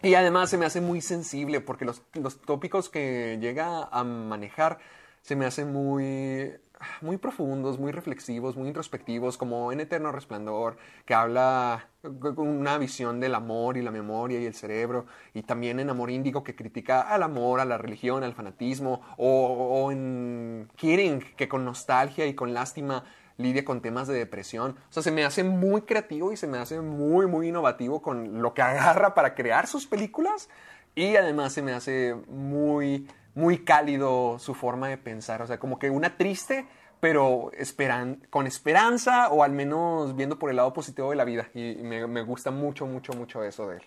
y 0.04 0.16
además 0.16 0.50
se 0.50 0.58
me 0.58 0.66
hace 0.66 0.82
muy 0.82 1.00
sensible 1.00 1.62
porque 1.62 1.86
los, 1.86 2.02
tópicos 2.46 2.90
que 2.90 3.38
llega 3.40 3.86
a 3.86 4.04
manejar 4.04 4.80
se 5.22 5.38
me 5.38 5.46
hacen 5.46 5.72
muy, 5.72 6.52
muy 7.00 7.16
profundos, 7.16 7.80
muy 7.80 7.94
reflexivos, 7.94 8.58
muy 8.58 8.68
introspectivos, 8.68 9.38
como 9.38 9.72
en 9.72 9.80
Eterno 9.80 10.12
Resplandor, 10.12 10.76
que 11.06 11.14
habla 11.14 11.88
con 12.02 12.50
una 12.50 12.78
visión 12.78 13.22
del 13.22 13.34
amor 13.34 13.78
y 13.78 13.82
la 13.82 13.92
memoria 13.92 14.42
y 14.42 14.46
el 14.46 14.54
cerebro, 14.54 15.06
y 15.34 15.44
también 15.44 15.80
en 15.80 15.90
Amor 15.90 16.12
Índigo 16.12 16.44
que 16.44 16.54
critica 16.54 17.00
al 17.02 17.24
amor, 17.24 17.62
a 17.62 17.66
la 17.66 17.78
religión, 17.78 18.26
al 18.26 18.34
fanatismo, 18.34 19.02
o, 19.16 19.86
o 19.86 19.92
en 19.94 20.70
Kidding, 20.76 21.22
que 21.38 21.48
con 21.48 21.64
nostalgia 21.64 22.26
y 22.26 22.34
con 22.34 22.54
lástima 22.54 23.06
lidia 23.38 23.66
con 23.66 23.82
temas 23.82 24.08
de 24.08 24.16
depresión. 24.16 24.76
O 24.90 24.94
sea, 24.94 25.04
se 25.04 25.12
me 25.12 25.24
hace 25.24 25.44
muy 25.44 25.82
creativo 25.82 26.32
y 26.32 26.38
se 26.38 26.48
me 26.48 26.58
hace 26.58 26.82
muy, 26.82 27.28
muy 27.28 27.50
innovativo 27.50 28.02
con 28.02 28.42
lo 28.42 28.54
que 28.54 28.62
agarra 28.64 29.14
para 29.14 29.36
crear 29.36 29.68
sus 29.68 29.88
películas 29.88 30.50
Y 30.96 31.16
además 31.16 31.54
se 31.54 31.62
me 31.62 31.74
hace 31.74 32.16
muy, 32.28 33.08
muy 33.36 33.64
cálido 33.64 34.38
su 34.40 34.54
forma 34.54 34.88
de 34.88 34.98
pensar. 34.98 35.42
O 35.42 35.48
sea, 35.48 35.60
como 35.60 35.80
que 35.80 35.90
una 35.90 36.18
triste, 36.18 36.68
pero 37.00 37.52
esperan, 37.54 38.26
con 38.30 38.48
esperanza 38.48 39.30
o 39.30 39.44
al 39.44 39.52
menos 39.52 40.16
viendo 40.16 40.38
por 40.40 40.50
el 40.50 40.58
lado 40.58 40.74
positivo 40.74 41.10
de 41.10 41.16
la 41.16 41.26
vida. 41.26 41.50
Y 41.54 41.76
me, 41.76 42.08
me 42.08 42.22
gusta 42.22 42.52
mucho, 42.52 42.86
mucho, 42.86 43.14
mucho 43.14 43.44
eso 43.44 43.68
de 43.68 43.78
él. 43.78 43.84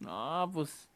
No, 0.00 0.50
pues. 0.52 0.88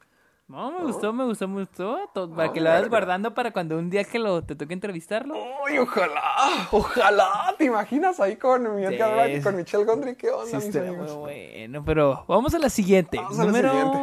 No, 0.48 0.70
me 0.70 0.85
gustó, 0.85 1.12
me 1.12 1.24
gustó, 1.24 1.48
me 1.48 1.60
gustó. 1.62 2.09
to- 2.14 2.31
Para 2.31 2.52
que 2.52 2.60
lo 2.60 2.70
vayas 2.70 2.89
guardando 2.89 3.35
para 3.35 3.51
cuando 3.52 3.77
un 3.78 3.90
día 3.90 4.05
que 4.05 4.18
lo 4.20 4.43
te 4.44 4.55
toque 4.55 4.74
entrevistarlo. 4.74 5.35
¡Uy, 5.64 5.77
ojalá! 5.78 6.23
¡Ojalá! 6.70 7.52
¿Te 7.59 7.64
imaginas 7.64 8.20
ahí 8.20 8.36
con 8.36 8.77
mi 8.77 8.85
Edgar 8.85 9.27
Sí. 9.27 9.32
Y 9.35 9.40
con 9.43 9.56
Michelle 9.56 9.85
Gondry? 9.85 10.14
¿Qué 10.14 10.31
onda, 10.31 10.47
Sí, 10.48 10.56
mis 10.56 10.64
estaría 10.66 10.90
amigos? 10.90 11.10
muy 11.16 11.20
bueno, 11.20 11.85
pero 11.85 12.24
vamos 12.28 12.55
a 12.55 12.60
la 12.60 12.70
siguiente. 12.70 13.16
Vamos 13.16 13.39
a 13.39 13.43
la 13.43 13.47
Número. 13.47 13.70
siguiente. 13.70 13.98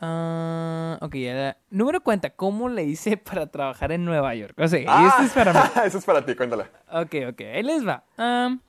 Ah, 0.00 0.98
ok, 1.02 1.14
ya 1.16 1.56
Número 1.70 2.00
cuenta, 2.00 2.30
¿cómo 2.30 2.68
le 2.68 2.82
hice 2.84 3.16
para 3.16 3.46
trabajar 3.46 3.92
en 3.92 4.04
Nueva 4.04 4.34
York? 4.34 4.54
O 4.58 4.66
sea, 4.66 4.80
Ah, 4.88 5.06
esto 5.08 5.22
es 5.22 5.32
para 5.32 5.52
mí. 5.52 5.60
Eso 5.84 5.98
es 5.98 6.04
para 6.04 6.24
ti, 6.26 6.34
cuéntala. 6.34 6.68
Ok, 6.90 7.14
ok, 7.30 7.40
ahí 7.54 7.62
les 7.62 7.86
va. 7.86 8.02
Am, 8.16 8.60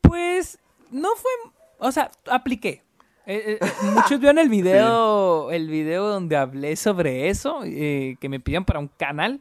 pues 0.00 0.58
no 0.90 1.08
fue, 1.16 1.30
o 1.78 1.92
sea, 1.92 2.10
apliqué. 2.30 2.82
Eh, 3.26 3.58
eh, 3.60 3.66
muchos 3.94 4.18
vieron 4.18 4.38
el 4.38 4.48
video, 4.50 5.50
el 5.50 5.68
video 5.68 6.08
donde 6.08 6.36
hablé 6.36 6.76
sobre 6.76 7.28
eso, 7.28 7.60
eh, 7.64 8.16
que 8.20 8.28
me 8.28 8.40
pidieron 8.40 8.64
para 8.64 8.78
un 8.80 8.88
canal 8.88 9.40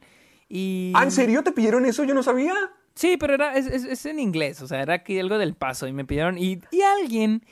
y... 0.50 0.92
¿Ah, 0.96 1.04
en 1.04 1.12
serio 1.12 1.44
te 1.44 1.52
pidieron 1.52 1.86
eso? 1.86 2.04
Yo 2.04 2.14
no 2.14 2.24
sabía. 2.24 2.54
Sí, 2.94 3.18
pero 3.18 3.34
era, 3.34 3.56
es, 3.56 3.68
es- 3.68 3.86
es 3.86 4.06
en 4.06 4.20
inglés, 4.20 4.62
o 4.62 4.68
sea, 4.68 4.82
era 4.82 4.96
aquí 4.96 5.18
algo 5.20 5.38
del 5.38 5.56
paso 5.56 5.88
y 5.88 5.94
me 5.94 6.06
pidieron 6.06 6.38
y, 6.38 6.60
y 6.72 6.82
alguien, 6.82 7.44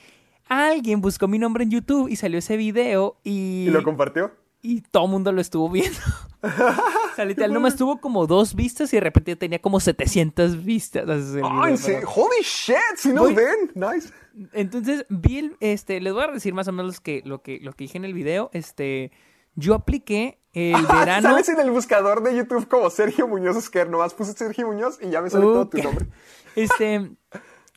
alguien 0.48 1.00
buscó 1.00 1.26
mi 1.28 1.38
nombre 1.38 1.64
en 1.64 1.70
YouTube 1.70 2.08
y 2.08 2.16
salió 2.16 2.38
ese 2.38 2.56
video 2.56 3.16
y... 3.24 3.64
¿Y 3.68 3.70
lo 3.70 3.82
compartió? 3.82 4.32
y 4.62 4.82
todo 4.82 5.06
el 5.06 5.10
mundo 5.10 5.32
lo 5.32 5.40
estuvo 5.40 5.70
viendo. 5.70 5.98
o 6.42 7.14
sea, 7.16 7.24
literal, 7.24 7.50
nomás 7.54 7.76
tuvo 7.76 7.98
como 7.98 8.26
dos 8.26 8.54
vistas 8.54 8.92
y 8.92 8.96
de 8.98 9.00
repente 9.00 9.34
tenía 9.34 9.58
como 9.58 9.80
700 9.80 10.62
vistas. 10.62 11.08
ese 11.08 11.36
video, 11.36 11.46
¡Ah! 11.46 11.70
¡Holy 12.14 12.42
shit! 12.42 12.76
¡Sí 12.96 13.08
nos 13.08 13.24
Voy- 13.24 13.34
ven! 13.34 13.70
¡Nice! 13.74 14.10
Entonces, 14.52 15.04
vi 15.08 15.38
el- 15.38 15.56
este, 15.60 16.00
les 16.00 16.12
voy 16.12 16.24
a 16.24 16.28
decir 16.28 16.54
más 16.54 16.68
o 16.68 16.72
menos 16.72 16.96
lo 16.96 17.02
que, 17.02 17.22
lo 17.24 17.42
que, 17.42 17.58
lo 17.60 17.72
que 17.72 17.84
dije 17.84 17.98
en 17.98 18.04
el 18.04 18.14
video. 18.14 18.50
Este, 18.52 19.10
yo 19.54 19.74
apliqué 19.74 20.38
el 20.52 20.74
Ah, 20.88 20.98
verano. 21.00 21.28
¿Sabes 21.28 21.48
en 21.48 21.60
el 21.60 21.70
buscador 21.70 22.22
de 22.22 22.36
YouTube 22.36 22.68
como 22.68 22.90
Sergio 22.90 23.28
Muñoz 23.28 23.56
Esquer? 23.56 23.88
Nomás 23.88 24.14
puse 24.14 24.32
Sergio 24.32 24.66
Muñoz 24.66 24.98
y 25.02 25.10
ya 25.10 25.20
me 25.22 25.30
sale 25.30 25.44
todo 25.44 25.68
tu 25.68 25.78
nombre. 25.78 26.06
Este, 26.56 27.12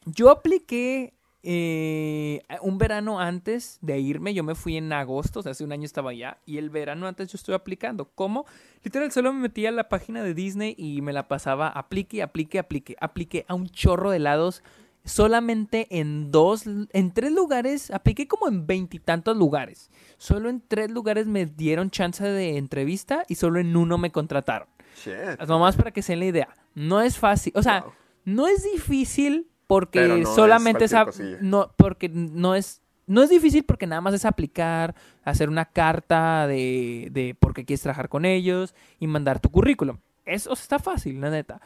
yo 0.06 0.32
apliqué 0.32 1.14
eh, 1.44 2.42
un 2.62 2.78
verano 2.80 3.20
antes 3.20 3.78
de 3.82 4.00
irme. 4.00 4.34
Yo 4.34 4.44
me 4.44 4.56
fui 4.56 4.78
en 4.78 4.92
agosto, 4.94 5.40
o 5.40 5.44
sea, 5.44 5.52
hace 5.52 5.64
un 5.64 5.72
año 5.72 5.86
estaba 5.86 6.10
allá. 6.10 6.38
Y 6.46 6.58
el 6.58 6.70
verano 6.72 7.06
antes 7.08 7.32
yo 7.32 7.36
estuve 7.36 7.56
aplicando. 7.56 8.10
¿Cómo? 8.16 8.46
Literal, 8.84 9.12
solo 9.12 9.32
me 9.32 9.42
metía 9.42 9.70
a 9.70 9.72
la 9.74 9.90
página 9.90 10.24
de 10.24 10.34
Disney 10.34 10.74
y 10.78 11.02
me 11.02 11.14
la 11.14 11.28
pasaba 11.28 11.68
aplique, 11.68 12.24
aplique, 12.24 12.58
aplique. 12.58 12.96
Apliqué 13.00 13.46
a 13.48 13.54
un 13.54 13.68
chorro 13.70 14.10
de 14.10 14.20
lados. 14.20 14.64
Solamente 15.06 15.88
en 16.00 16.32
dos, 16.32 16.64
en 16.66 17.12
tres 17.12 17.32
lugares, 17.34 17.92
apliqué 17.92 18.28
como 18.28 18.48
en 18.48 18.66
veintitantos 18.66 19.36
lugares. 19.36 19.92
Solo 20.18 20.50
en 20.50 20.62
tres 20.66 20.90
lugares 20.90 21.28
me 21.28 21.46
dieron 21.46 21.90
chance 21.90 22.24
de 22.24 22.58
entrevista 22.58 23.26
y 23.28 23.36
solo 23.36 23.60
en 23.60 23.76
uno 23.76 23.98
me 23.98 24.12
contrataron. 24.12 24.68
Shit. 24.96 25.42
Nomás 25.48 25.76
para 25.76 25.92
que 25.92 26.02
se 26.02 26.14
den 26.14 26.20
la 26.20 26.26
idea. 26.26 26.50
No 26.74 27.02
es 27.02 27.18
fácil. 27.18 27.52
O 27.56 27.62
sea, 27.62 27.82
Wow. 27.82 27.92
no 28.26 28.48
es 28.48 28.64
difícil 28.64 29.50
porque 29.68 30.08
no 30.08 30.26
solamente 30.36 30.86
es 30.86 30.94
es, 30.94 31.42
no 31.42 31.72
porque 31.78 32.08
no 32.10 32.56
es 32.56 32.82
no 33.06 33.22
es 33.22 33.30
difícil 33.30 33.66
porque 33.66 33.86
nada 33.88 34.00
más 34.00 34.14
es 34.14 34.24
aplicar, 34.24 34.96
hacer 35.26 35.50
una 35.50 35.66
carta 35.66 36.48
de, 36.48 37.10
de 37.12 37.36
por 37.38 37.54
qué 37.54 37.66
quieres 37.66 37.82
trabajar 37.82 38.08
con 38.08 38.24
ellos 38.24 38.74
y 39.00 39.08
mandar 39.08 39.42
tu 39.42 39.50
currículum. 39.50 39.98
Eso 40.26 40.54
está 40.54 40.80
fácil, 40.80 41.20
la 41.20 41.30
neta. 41.30 41.60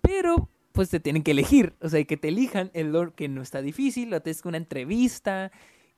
Pero 0.00 0.48
pues 0.74 0.90
te 0.90 1.00
tienen 1.00 1.22
que 1.22 1.30
elegir, 1.30 1.74
o 1.80 1.88
sea, 1.88 2.00
y 2.00 2.04
que 2.04 2.16
te 2.18 2.28
elijan 2.28 2.70
es 2.74 2.84
lo 2.86 3.14
que 3.14 3.28
no 3.28 3.40
está 3.42 3.62
difícil, 3.62 4.10
lo 4.10 4.20
tienes 4.20 4.44
una 4.44 4.58
entrevista 4.58 5.50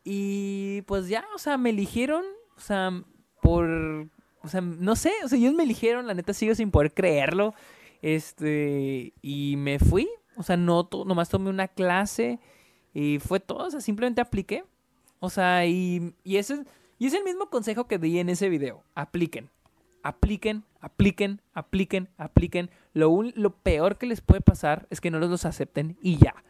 y 0.04 0.82
pues 0.82 1.08
ya, 1.08 1.24
o 1.34 1.38
sea, 1.38 1.56
me 1.58 1.70
eligieron, 1.70 2.22
o 2.56 2.60
sea, 2.60 2.92
por 3.42 3.66
o 4.42 4.48
sea, 4.48 4.60
no 4.60 4.94
sé, 4.94 5.10
o 5.24 5.28
sea, 5.28 5.38
ellos 5.38 5.54
me 5.54 5.64
eligieron, 5.64 6.06
la 6.06 6.14
neta 6.14 6.32
sigo 6.32 6.54
sin 6.54 6.70
poder 6.70 6.94
creerlo. 6.94 7.52
Este, 8.02 9.12
y 9.22 9.56
me 9.56 9.78
fui, 9.80 10.08
o 10.36 10.42
sea, 10.44 10.56
no 10.56 10.86
to- 10.86 11.04
nomás 11.04 11.28
tomé 11.28 11.50
una 11.50 11.66
clase 11.68 12.38
y 12.94 13.18
fue 13.18 13.40
todo, 13.40 13.66
o 13.66 13.70
sea, 13.70 13.80
simplemente 13.80 14.20
apliqué. 14.20 14.64
O 15.18 15.30
sea, 15.30 15.66
y, 15.66 16.14
y 16.22 16.36
ese 16.36 16.64
y 16.98 17.06
es 17.06 17.14
el 17.14 17.24
mismo 17.24 17.50
consejo 17.50 17.88
que 17.88 17.98
di 17.98 18.18
en 18.20 18.28
ese 18.28 18.48
video. 18.48 18.84
Apliquen. 18.94 19.50
Apliquen, 20.06 20.62
apliquen, 20.80 21.40
apliquen, 21.52 22.08
apliquen. 22.16 22.70
Lo, 22.92 23.10
peor 23.64 23.98
que 23.98 24.06
les 24.06 24.20
puede 24.20 24.40
pasar 24.40 24.86
es 24.88 25.00
que 25.00 25.10
no 25.10 25.18
los, 25.18 25.44
acepten 25.44 25.96
y 26.00 26.16
ya. 26.18 26.44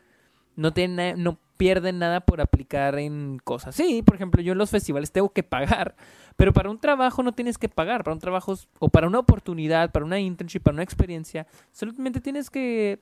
No, 0.57 0.74
tienen, 0.74 1.23
no 1.23 1.39
pierden 1.57 1.99
nada 1.99 2.20
por 2.20 2.43
aplicar 2.43 2.99
en 2.99 3.39
cosas. 3.43 3.74
Sí, 3.74 4.03
por 4.03 4.16
ejemplo, 4.16 4.43
yo 4.43 4.53
en 4.53 4.59
los 4.59 4.69
festivales 4.69 5.11
tengo 5.11 5.31
que 5.31 5.43
pagar, 5.43 5.97
pero 6.37 6.53
para 6.53 6.69
un 6.69 6.78
trabajo 6.78 7.23
no 7.23 7.33
tienes 7.33 7.57
que 7.57 7.70
pagar. 7.70 8.05
Para 8.05 8.12
un 8.12 8.20
trabajo 8.20 8.55
o 8.78 8.91
para 8.91 9.07
una 9.07 9.20
oportunidad, 9.20 9.91
para 9.91 10.05
una 10.05 10.20
internship, 10.20 10.61
para 10.61 10.74
una 10.74 10.83
experiencia, 10.83 11.47
solamente 11.73 12.20
tienes 12.20 12.51
que 12.51 13.01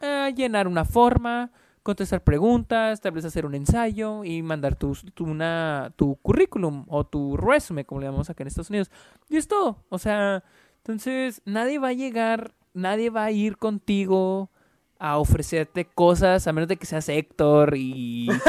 eh, 0.00 0.32
llenar 0.36 0.68
una 0.68 0.84
forma, 0.84 1.50
contestar 1.82 2.22
preguntas, 2.22 3.00
tal 3.00 3.12
vez 3.12 3.24
hacer 3.24 3.46
un 3.46 3.54
ensayo 3.54 4.24
y 4.24 4.42
mandar 4.42 4.76
tu, 4.76 4.94
tu, 5.14 5.24
una, 5.24 5.92
tu 5.96 6.16
currículum 6.16 6.84
o 6.88 7.04
tu 7.04 7.36
resume, 7.36 7.84
como 7.84 8.00
le 8.00 8.06
llamamos 8.06 8.30
acá 8.30 8.42
en 8.42 8.48
Estados 8.48 8.70
Unidos. 8.70 8.90
Y 9.28 9.36
es 9.36 9.48
todo. 9.48 9.84
O 9.88 9.98
sea, 9.98 10.44
entonces 10.78 11.42
nadie 11.44 11.78
va 11.78 11.88
a 11.88 11.92
llegar, 11.92 12.52
nadie 12.74 13.10
va 13.10 13.24
a 13.24 13.30
ir 13.30 13.56
contigo 13.56 14.50
a 14.98 15.18
ofrecerte 15.18 15.86
cosas, 15.86 16.46
a 16.46 16.52
menos 16.52 16.68
de 16.68 16.76
que 16.76 16.86
seas 16.86 17.08
Héctor 17.08 17.76
y... 17.76 18.28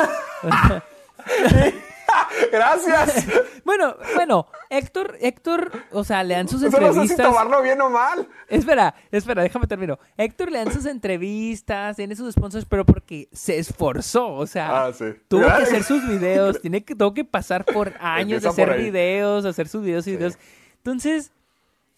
¡Gracias! 2.52 3.26
bueno, 3.66 3.96
bueno, 4.16 4.48
Héctor, 4.70 5.18
Héctor, 5.22 5.72
o 5.92 6.04
sea, 6.04 6.24
le 6.24 6.36
dan 6.36 6.48
sus 6.48 6.62
Eso 6.64 6.80
no 6.80 6.88
sé 6.88 6.94
si 6.94 7.00
entrevistas... 7.00 7.28
tomarlo 7.28 7.62
bien 7.62 7.80
o 7.82 7.90
mal. 7.90 8.28
Espera, 8.48 8.94
espera, 9.12 9.44
déjame 9.44 9.68
termino. 9.68 10.00
Héctor 10.18 10.52
le 10.52 10.60
dan 10.64 10.74
sus 10.74 10.86
entrevistas, 10.86 11.96
tiene 11.96 12.16
sus 12.16 12.34
sponsors, 12.34 12.66
pero 12.66 12.86
porque 12.86 13.28
se 13.32 13.58
esforzó, 13.58 14.34
o 14.34 14.48
sea, 14.48 14.86
Ah, 14.86 14.94
sí. 14.94 15.06
tuvo 15.28 15.42
que 15.46 15.64
hacer 15.64 15.84
sus 15.84 16.08
videos, 16.08 16.62
tiene 16.62 16.84
que, 16.84 16.96
tuvo 16.96 17.14
que 17.14 17.24
pasar 17.26 17.66
por 17.66 17.94
años 18.00 18.42
de 18.42 18.48
Empieza 18.50 18.56
por 18.66 18.70
hacer 18.74 18.84
videos, 18.86 19.46
hacer 19.46 19.68
sus 19.68 19.84
videos 19.84 20.08
y 20.08 20.12
Sí. 20.12 20.18
videos. 20.18 20.38
Entonces, 20.78 21.32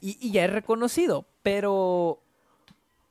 y, 0.01 0.17
y 0.19 0.31
ya 0.31 0.45
es 0.45 0.51
reconocido, 0.51 1.25
pero, 1.43 2.19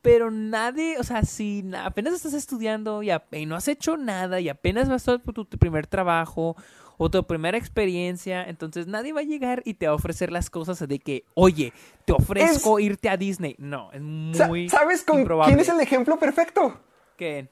pero 0.03 0.29
nadie, 0.29 0.97
o 0.99 1.03
sea, 1.03 1.23
si 1.23 1.63
na- 1.63 1.85
apenas 1.85 2.13
estás 2.13 2.33
estudiando 2.33 3.01
y, 3.03 3.09
no 3.45 3.55
has 3.55 3.67
hecho 3.67 3.97
nada 3.97 4.39
y 4.39 4.49
apenas 4.49 4.89
vas 4.89 5.07
a 5.07 5.17
tu 5.17 5.45
primer 5.47 5.87
trabajo 5.87 6.55
o 6.97 7.09
tu 7.09 7.25
primera 7.25 7.57
experiencia, 7.57 8.43
entonces 8.43 8.87
nadie 8.87 9.13
va 9.13 9.21
a 9.21 9.23
llegar 9.23 9.61
y 9.65 9.73
te 9.75 9.87
va 9.87 9.93
a 9.93 9.95
ofrecer 9.95 10.31
las 10.31 10.49
cosas 10.49 10.79
de 10.87 10.99
que, 10.99 11.25
oye, 11.33 11.73
te 12.05 12.13
ofrezco 12.13 12.79
irte 12.79 13.09
a 13.09 13.17
Disney. 13.17 13.55
No, 13.57 13.91
es 13.91 14.01
muy 14.01 14.69
¿Sabes 14.69 15.03
con 15.03 15.19
improbable. 15.19 15.53
quién 15.53 15.59
es 15.59 15.69
el 15.69 15.79
ejemplo 15.79 16.17
perfecto? 16.19 16.79
¿Qué? 17.17 17.49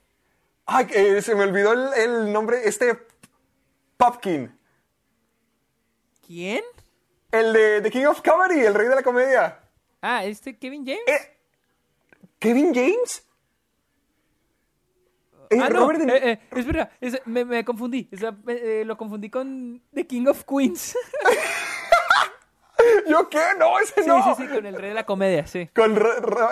Ay, 0.66 0.86
que 0.86 1.22
se 1.22 1.36
me 1.36 1.44
olvidó 1.44 1.74
el, 1.74 1.94
el 1.94 2.32
nombre, 2.34 2.62
este 2.66 2.98
Popkin. 3.98 4.58
¿Quién? 6.26 6.64
El 7.32 7.54
de 7.54 7.82
The 7.82 7.92
King 7.92 8.06
of 8.06 8.22
Comedy, 8.22 8.62
el 8.62 8.74
rey 8.74 8.88
de 8.88 8.96
la 8.96 9.04
comedia. 9.04 9.60
Ah, 10.02 10.24
este 10.26 10.58
Kevin 10.58 10.86
James. 10.86 11.02
Eh, 11.08 11.38
¿Kevin 12.40 12.74
James? 12.74 13.24
Eh, 15.52 15.60
ah, 15.62 15.70
no, 15.70 15.80
Robert 15.82 16.00
De- 16.00 16.16
eh, 16.16 16.32
eh, 16.32 16.40
espera, 16.56 16.92
es- 17.02 17.22
me, 17.26 17.44
me 17.46 17.64
confundí. 17.66 18.10
Sea, 18.18 18.34
eh, 18.48 18.84
lo 18.86 18.96
confundí 18.98 19.30
con 19.30 19.82
The 19.94 20.08
King 20.08 20.26
of 20.28 20.44
Queens. 20.46 20.98
¿Yo 23.08 23.30
qué? 23.30 23.40
No, 23.60 23.78
ese 23.80 24.02
sí, 24.02 24.08
no. 24.08 24.24
sí, 24.24 24.44
sí, 24.44 24.48
con 24.48 24.66
el 24.66 24.76
rey 24.76 24.90
de 24.90 24.96
la 24.96 25.06
comedia, 25.06 25.46
sí. 25.46 25.70
Con, 25.76 25.96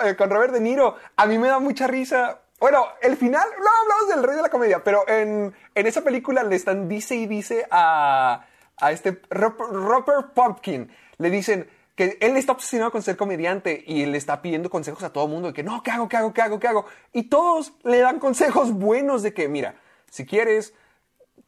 eh, 0.04 0.14
con 0.16 0.30
Robert 0.30 0.52
De 0.52 0.60
Niro. 0.60 0.96
A 1.16 1.26
mí 1.26 1.38
me 1.38 1.48
da 1.48 1.58
mucha 1.58 1.86
risa. 1.86 2.40
Bueno, 2.60 2.86
el 3.02 3.16
final, 3.16 3.46
no 3.58 3.66
hablamos 3.82 4.08
del 4.14 4.22
rey 4.22 4.36
de 4.36 4.42
la 4.42 4.48
comedia, 4.50 4.84
pero 4.84 5.08
en, 5.08 5.52
en 5.74 5.86
esa 5.86 6.02
película 6.02 6.42
le 6.44 6.56
están 6.56 6.88
dice 6.88 7.16
y 7.16 7.26
dice 7.26 7.66
a, 7.70 8.44
a 8.76 8.92
este 8.92 9.20
Robert 9.30 10.32
Pumpkin. 10.34 10.90
Le 11.18 11.30
dicen 11.30 11.68
que 12.00 12.16
él 12.22 12.38
está 12.38 12.52
obsesionado 12.52 12.90
con 12.90 13.02
ser 13.02 13.18
comediante 13.18 13.84
y 13.86 14.06
le 14.06 14.16
está 14.16 14.40
pidiendo 14.40 14.70
consejos 14.70 15.02
a 15.02 15.12
todo 15.12 15.24
el 15.24 15.30
mundo 15.30 15.48
de 15.48 15.52
que 15.52 15.62
no, 15.62 15.82
¿qué 15.82 15.90
hago, 15.90 16.08
qué 16.08 16.16
hago, 16.16 16.32
qué 16.32 16.40
hago, 16.40 16.58
qué 16.58 16.66
hago? 16.66 16.86
Y 17.12 17.24
todos 17.24 17.74
le 17.82 17.98
dan 17.98 18.18
consejos 18.18 18.72
buenos 18.72 19.22
de 19.22 19.34
que, 19.34 19.48
mira, 19.48 19.74
si 20.10 20.24
quieres, 20.24 20.72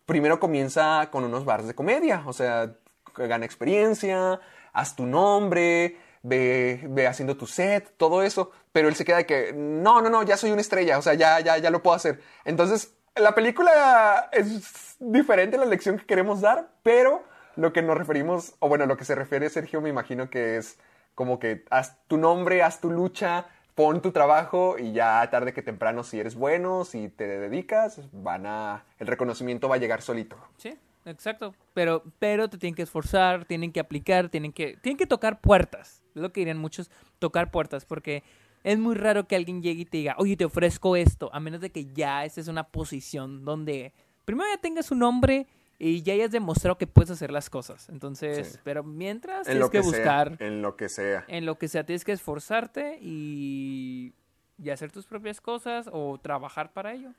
primero 0.04 0.38
comienza 0.38 1.08
con 1.10 1.24
unos 1.24 1.46
bars 1.46 1.66
de 1.66 1.74
comedia, 1.74 2.22
o 2.26 2.34
sea, 2.34 2.70
gana 3.16 3.46
experiencia, 3.46 4.40
haz 4.74 4.94
tu 4.94 5.06
nombre, 5.06 5.96
ve, 6.22 6.82
ve 6.86 7.06
haciendo 7.06 7.34
tu 7.34 7.46
set, 7.46 7.94
todo 7.96 8.22
eso, 8.22 8.50
pero 8.72 8.88
él 8.88 8.94
se 8.94 9.06
queda 9.06 9.16
de 9.16 9.24
que, 9.24 9.54
no, 9.54 10.02
no, 10.02 10.10
no, 10.10 10.22
ya 10.22 10.36
soy 10.36 10.50
una 10.50 10.60
estrella, 10.60 10.98
o 10.98 11.02
sea, 11.02 11.14
ya, 11.14 11.40
ya, 11.40 11.56
ya 11.56 11.70
lo 11.70 11.82
puedo 11.82 11.96
hacer. 11.96 12.20
Entonces, 12.44 12.92
la 13.16 13.34
película 13.34 14.28
es 14.32 14.96
diferente 15.00 15.56
a 15.56 15.60
la 15.60 15.64
lección 15.64 15.96
que 15.96 16.04
queremos 16.04 16.42
dar, 16.42 16.68
pero 16.82 17.24
lo 17.56 17.72
que 17.72 17.82
nos 17.82 17.96
referimos, 17.96 18.54
o 18.58 18.68
bueno, 18.68 18.86
lo 18.86 18.96
que 18.96 19.04
se 19.04 19.14
refiere 19.14 19.50
Sergio, 19.50 19.80
me 19.80 19.88
imagino 19.88 20.30
que 20.30 20.56
es 20.56 20.78
como 21.14 21.38
que 21.38 21.64
haz 21.70 21.98
tu 22.06 22.16
nombre, 22.16 22.62
haz 22.62 22.80
tu 22.80 22.90
lucha, 22.90 23.46
pon 23.74 24.02
tu 24.02 24.12
trabajo 24.12 24.76
y 24.78 24.92
ya 24.92 25.28
tarde 25.30 25.52
que 25.52 25.62
temprano, 25.62 26.04
si 26.04 26.20
eres 26.20 26.34
bueno, 26.34 26.84
si 26.84 27.08
te 27.08 27.26
dedicas, 27.26 28.00
van 28.12 28.46
a, 28.46 28.84
el 28.98 29.06
reconocimiento 29.06 29.68
va 29.68 29.76
a 29.76 29.78
llegar 29.78 30.02
solito. 30.02 30.36
Sí, 30.56 30.76
exacto. 31.04 31.54
Pero, 31.74 32.02
pero 32.18 32.48
te 32.48 32.58
tienen 32.58 32.74
que 32.74 32.82
esforzar, 32.82 33.44
tienen 33.44 33.72
que 33.72 33.80
aplicar, 33.80 34.28
tienen 34.28 34.52
que, 34.52 34.76
tienen 34.82 34.98
que 34.98 35.06
tocar 35.06 35.40
puertas. 35.40 36.02
Es 36.14 36.22
lo 36.22 36.32
que 36.32 36.40
dirían 36.40 36.58
muchos, 36.58 36.90
tocar 37.18 37.50
puertas, 37.50 37.84
porque 37.84 38.22
es 38.64 38.78
muy 38.78 38.94
raro 38.94 39.26
que 39.26 39.36
alguien 39.36 39.62
llegue 39.62 39.82
y 39.82 39.84
te 39.86 39.98
diga, 39.98 40.14
oye, 40.18 40.36
te 40.36 40.44
ofrezco 40.44 40.96
esto, 40.96 41.30
a 41.32 41.40
menos 41.40 41.60
de 41.60 41.70
que 41.70 41.86
ya 41.92 42.24
esta 42.24 42.40
es 42.40 42.48
una 42.48 42.64
posición 42.64 43.44
donde 43.44 43.92
primero 44.24 44.48
ya 44.54 44.60
tengas 44.60 44.90
un 44.90 45.00
nombre 45.00 45.46
y 45.84 46.02
ya 46.02 46.14
hayas 46.14 46.30
demostrado 46.30 46.78
que 46.78 46.86
puedes 46.86 47.10
hacer 47.10 47.32
las 47.32 47.50
cosas. 47.50 47.88
Entonces, 47.88 48.52
Sí. 48.52 48.58
pero 48.62 48.84
mientras 48.84 49.38
En 49.48 49.54
tienes 49.54 49.60
lo 49.60 49.70
que, 49.70 49.80
que, 49.80 49.84
buscar 49.84 50.36
sea, 50.38 50.46
en 50.46 50.62
lo 50.62 50.76
que 50.76 50.88
sea. 50.88 51.24
en 51.26 51.44
lo 51.44 51.58
que 51.58 51.66
sea, 51.66 51.84
tienes 51.84 52.04
que 52.04 52.12
esforzarte 52.12 52.98
y, 53.02 54.14
y 54.58 54.70
hacer 54.70 54.92
tus 54.92 55.06
propias 55.06 55.40
cosas 55.40 55.88
o 55.92 56.18
trabajar 56.22 56.72
para 56.72 56.92
ello. 56.92 57.10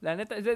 La 0.00 0.16
neta, 0.16 0.34
es, 0.36 0.46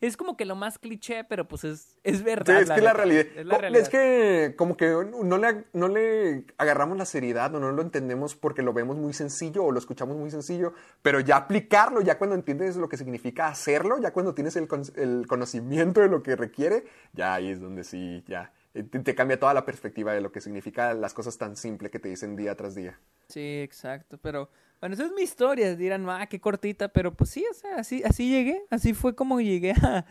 es 0.00 0.16
como 0.16 0.36
que 0.36 0.46
lo 0.46 0.56
más 0.56 0.78
cliché, 0.78 1.24
pero 1.24 1.46
pues 1.46 1.64
es, 1.64 1.96
es 2.02 2.18
Sí, 2.18 2.24
verdad. 2.24 2.62
es 2.62 2.70
que 2.70 2.80
la 2.80 2.92
realidad. 2.94 3.26
Es 3.36 3.44
la 3.46 3.58
realidad. 3.58 3.82
Es 3.82 3.88
que 3.90 4.54
como 4.56 4.76
que 4.76 4.86
no 5.22 5.36
le, 5.38 5.64
no 5.74 5.88
le 5.88 6.44
agarramos 6.56 6.96
la 6.96 7.04
seriedad 7.04 7.54
o 7.54 7.60
no 7.60 7.70
lo 7.70 7.82
entendemos 7.82 8.34
porque 8.34 8.62
lo 8.62 8.72
vemos 8.72 8.96
muy 8.96 9.12
sencillo 9.12 9.62
o 9.64 9.72
lo 9.72 9.78
escuchamos 9.78 10.16
muy 10.16 10.30
sencillo, 10.30 10.72
pero 11.02 11.20
ya 11.20 11.36
aplicarlo, 11.36 12.00
ya 12.00 12.16
cuando 12.16 12.34
entiendes 12.34 12.76
lo 12.76 12.88
que 12.88 12.96
significa 12.96 13.48
hacerlo, 13.48 13.98
ya 14.00 14.12
cuando 14.12 14.34
tienes 14.34 14.56
el, 14.56 14.68
el 14.96 15.26
conocimiento 15.26 16.00
de 16.00 16.08
lo 16.08 16.22
que 16.22 16.34
requiere, 16.36 16.84
ya 17.12 17.34
ahí 17.34 17.50
es 17.50 17.60
donde 17.60 17.84
sí, 17.84 18.24
ya 18.26 18.52
eh, 18.72 18.82
te, 18.84 19.00
te 19.00 19.14
cambia 19.14 19.38
toda 19.38 19.52
la 19.52 19.66
perspectiva 19.66 20.14
de 20.14 20.22
lo 20.22 20.32
que 20.32 20.40
significa 20.40 20.94
las 20.94 21.12
cosas 21.12 21.36
tan 21.36 21.56
simples 21.56 21.92
que 21.92 21.98
te 21.98 22.08
dicen 22.08 22.36
día 22.36 22.54
tras 22.56 22.74
día. 22.74 22.98
Sí, 23.28 23.60
exacto, 23.62 24.18
pero 24.18 24.48
bueno, 24.84 24.94
esa 24.94 25.04
es 25.06 25.12
mi 25.12 25.22
historia, 25.22 25.74
dirán, 25.76 26.06
ah, 26.10 26.26
qué 26.26 26.38
cortita, 26.40 26.88
pero 26.88 27.14
pues 27.14 27.30
sí, 27.30 27.42
o 27.50 27.54
sea, 27.54 27.76
así, 27.76 28.02
así 28.04 28.28
llegué, 28.28 28.62
así 28.70 28.92
fue 28.92 29.14
como 29.14 29.40
llegué 29.40 29.72
a, 29.82 30.04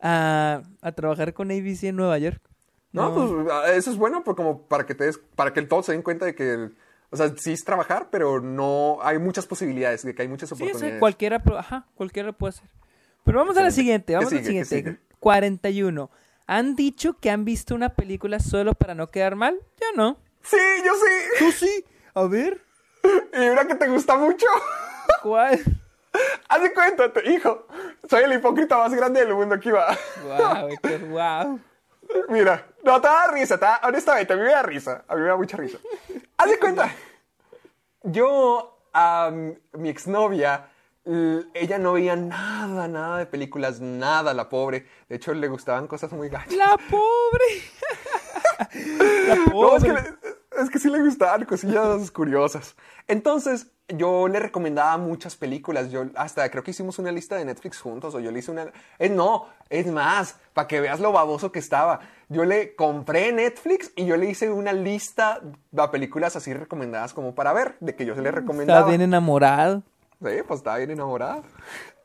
a, 0.00 0.62
a 0.82 0.92
trabajar 0.92 1.32
con 1.32 1.50
ABC 1.52 1.84
en 1.84 1.96
Nueva 1.96 2.18
York. 2.18 2.40
No, 2.92 3.14
pues 3.14 3.30
ah, 3.52 3.72
eso 3.72 3.90
es 3.90 3.96
bueno 3.96 4.24
pues, 4.24 4.36
como 4.36 4.62
para 4.66 4.84
que 4.86 4.94
te 4.94 5.04
des- 5.04 5.20
para 5.36 5.52
que 5.52 5.62
todos 5.62 5.86
se 5.86 5.92
den 5.92 6.02
cuenta 6.02 6.24
de 6.26 6.34
que, 6.34 6.70
o 7.10 7.16
sea, 7.16 7.32
sí 7.36 7.52
es 7.52 7.62
trabajar, 7.64 8.08
pero 8.10 8.40
no 8.40 8.98
hay 9.02 9.18
muchas 9.18 9.46
posibilidades, 9.46 10.02
de 10.02 10.14
que 10.14 10.22
hay 10.22 10.28
muchas 10.28 10.48
Sí, 10.48 10.54
o 10.54 10.56
oportunidades. 10.56 10.92
sea, 10.94 10.98
cualquiera, 11.00 11.42
ajá, 11.58 11.86
cualquiera 11.94 12.26
lo 12.26 12.32
puede 12.36 12.50
hacer. 12.50 12.68
Pero 13.24 13.38
vamos 13.38 13.56
a 13.58 13.62
la 13.62 13.70
siguiente, 13.70 14.12
¿Qué 14.12 14.16
vamos 14.16 14.32
a 14.32 14.36
la 14.36 14.42
siguiente. 14.42 14.76
sigue? 14.76 14.98
41. 15.20 16.10
¿Han 16.48 16.74
dicho 16.74 17.14
que 17.20 17.30
han 17.30 17.44
visto 17.44 17.74
una 17.74 17.90
película 17.94 18.40
solo 18.40 18.74
para 18.74 18.94
no 18.94 19.08
quedar 19.08 19.36
mal? 19.36 19.56
Yo 19.80 19.86
no. 19.96 20.16
Sí, 20.42 20.56
yo 20.84 20.92
sí. 20.94 21.12
¿Tú 21.38 21.52
sí? 21.52 21.84
A 22.14 22.24
ver. 22.26 22.65
Y 23.32 23.48
una 23.48 23.64
que 23.66 23.74
te 23.74 23.88
gusta 23.88 24.16
mucho. 24.16 24.46
¿Cuál? 25.22 25.62
Haz 26.48 26.62
de 26.62 26.72
cuenta, 26.72 27.10
hijo. 27.24 27.66
Soy 28.08 28.22
el 28.24 28.32
hipócrita 28.34 28.78
más 28.78 28.94
grande 28.94 29.20
del 29.24 29.34
mundo 29.34 29.54
aquí 29.54 29.70
va. 29.70 29.96
Wow, 30.24 30.68
qué 30.82 30.96
wow. 31.08 31.60
Mira, 32.28 32.64
no 32.84 33.00
te 33.00 33.08
da 33.08 33.26
risa, 33.28 33.58
te 33.58 33.64
da- 33.66 33.80
honestamente, 33.84 34.32
a 34.32 34.36
mí 34.36 34.42
me 34.42 34.50
da 34.50 34.62
risa. 34.62 35.04
A 35.08 35.14
mí 35.14 35.22
me 35.22 35.28
da 35.28 35.36
mucha 35.36 35.56
risa. 35.56 35.78
Haz 36.38 36.48
de 36.50 36.58
cuenta. 36.58 36.90
Yo, 38.04 38.78
a 38.94 39.30
mi 39.72 39.88
exnovia, 39.88 40.68
ella 41.04 41.78
no 41.78 41.94
veía 41.94 42.14
nada, 42.16 42.86
nada 42.88 43.18
de 43.18 43.26
películas, 43.26 43.80
nada, 43.80 44.32
la 44.32 44.48
pobre. 44.48 44.86
De 45.08 45.16
hecho, 45.16 45.34
le 45.34 45.48
gustaban 45.48 45.86
cosas 45.88 46.12
muy 46.12 46.28
gachas. 46.28 46.52
La 46.54 46.76
pobre. 46.78 47.62
La 49.28 49.34
No, 49.34 49.42
es 49.44 49.50
pobre. 49.50 49.82
que, 49.82 49.92
le- 49.92 50.35
es 50.60 50.70
que 50.70 50.78
sí 50.78 50.90
le 50.90 51.00
gustaban 51.00 51.44
cosillas 51.44 52.10
curiosas. 52.10 52.76
Entonces, 53.06 53.68
yo 53.88 54.28
le 54.28 54.40
recomendaba 54.40 54.96
muchas 54.98 55.36
películas. 55.36 55.90
Yo 55.90 56.06
hasta 56.16 56.48
creo 56.50 56.62
que 56.62 56.72
hicimos 56.72 56.98
una 56.98 57.12
lista 57.12 57.36
de 57.36 57.44
Netflix 57.44 57.80
juntos, 57.80 58.14
o 58.14 58.20
yo 58.20 58.30
le 58.30 58.40
hice 58.40 58.50
una. 58.50 58.66
Eh, 58.98 59.08
no, 59.08 59.46
es 59.70 59.86
más, 59.86 60.36
para 60.54 60.66
que 60.66 60.80
veas 60.80 61.00
lo 61.00 61.12
baboso 61.12 61.52
que 61.52 61.58
estaba. 61.58 62.00
Yo 62.28 62.44
le 62.44 62.74
compré 62.74 63.32
Netflix 63.32 63.92
y 63.94 64.06
yo 64.06 64.16
le 64.16 64.28
hice 64.28 64.50
una 64.50 64.72
lista 64.72 65.40
de 65.70 65.88
películas 65.88 66.34
así 66.34 66.52
recomendadas 66.52 67.14
como 67.14 67.34
para 67.34 67.52
ver, 67.52 67.76
de 67.80 67.94
que 67.94 68.04
yo 68.04 68.14
se 68.14 68.22
le 68.22 68.32
recomendaba. 68.32 68.80
Está 68.80 68.90
bien 68.90 69.02
enamorado. 69.02 69.82
Sí, 70.20 70.42
pues 70.46 70.60
estaba 70.60 70.78
bien 70.78 70.90
enamorada. 70.90 71.42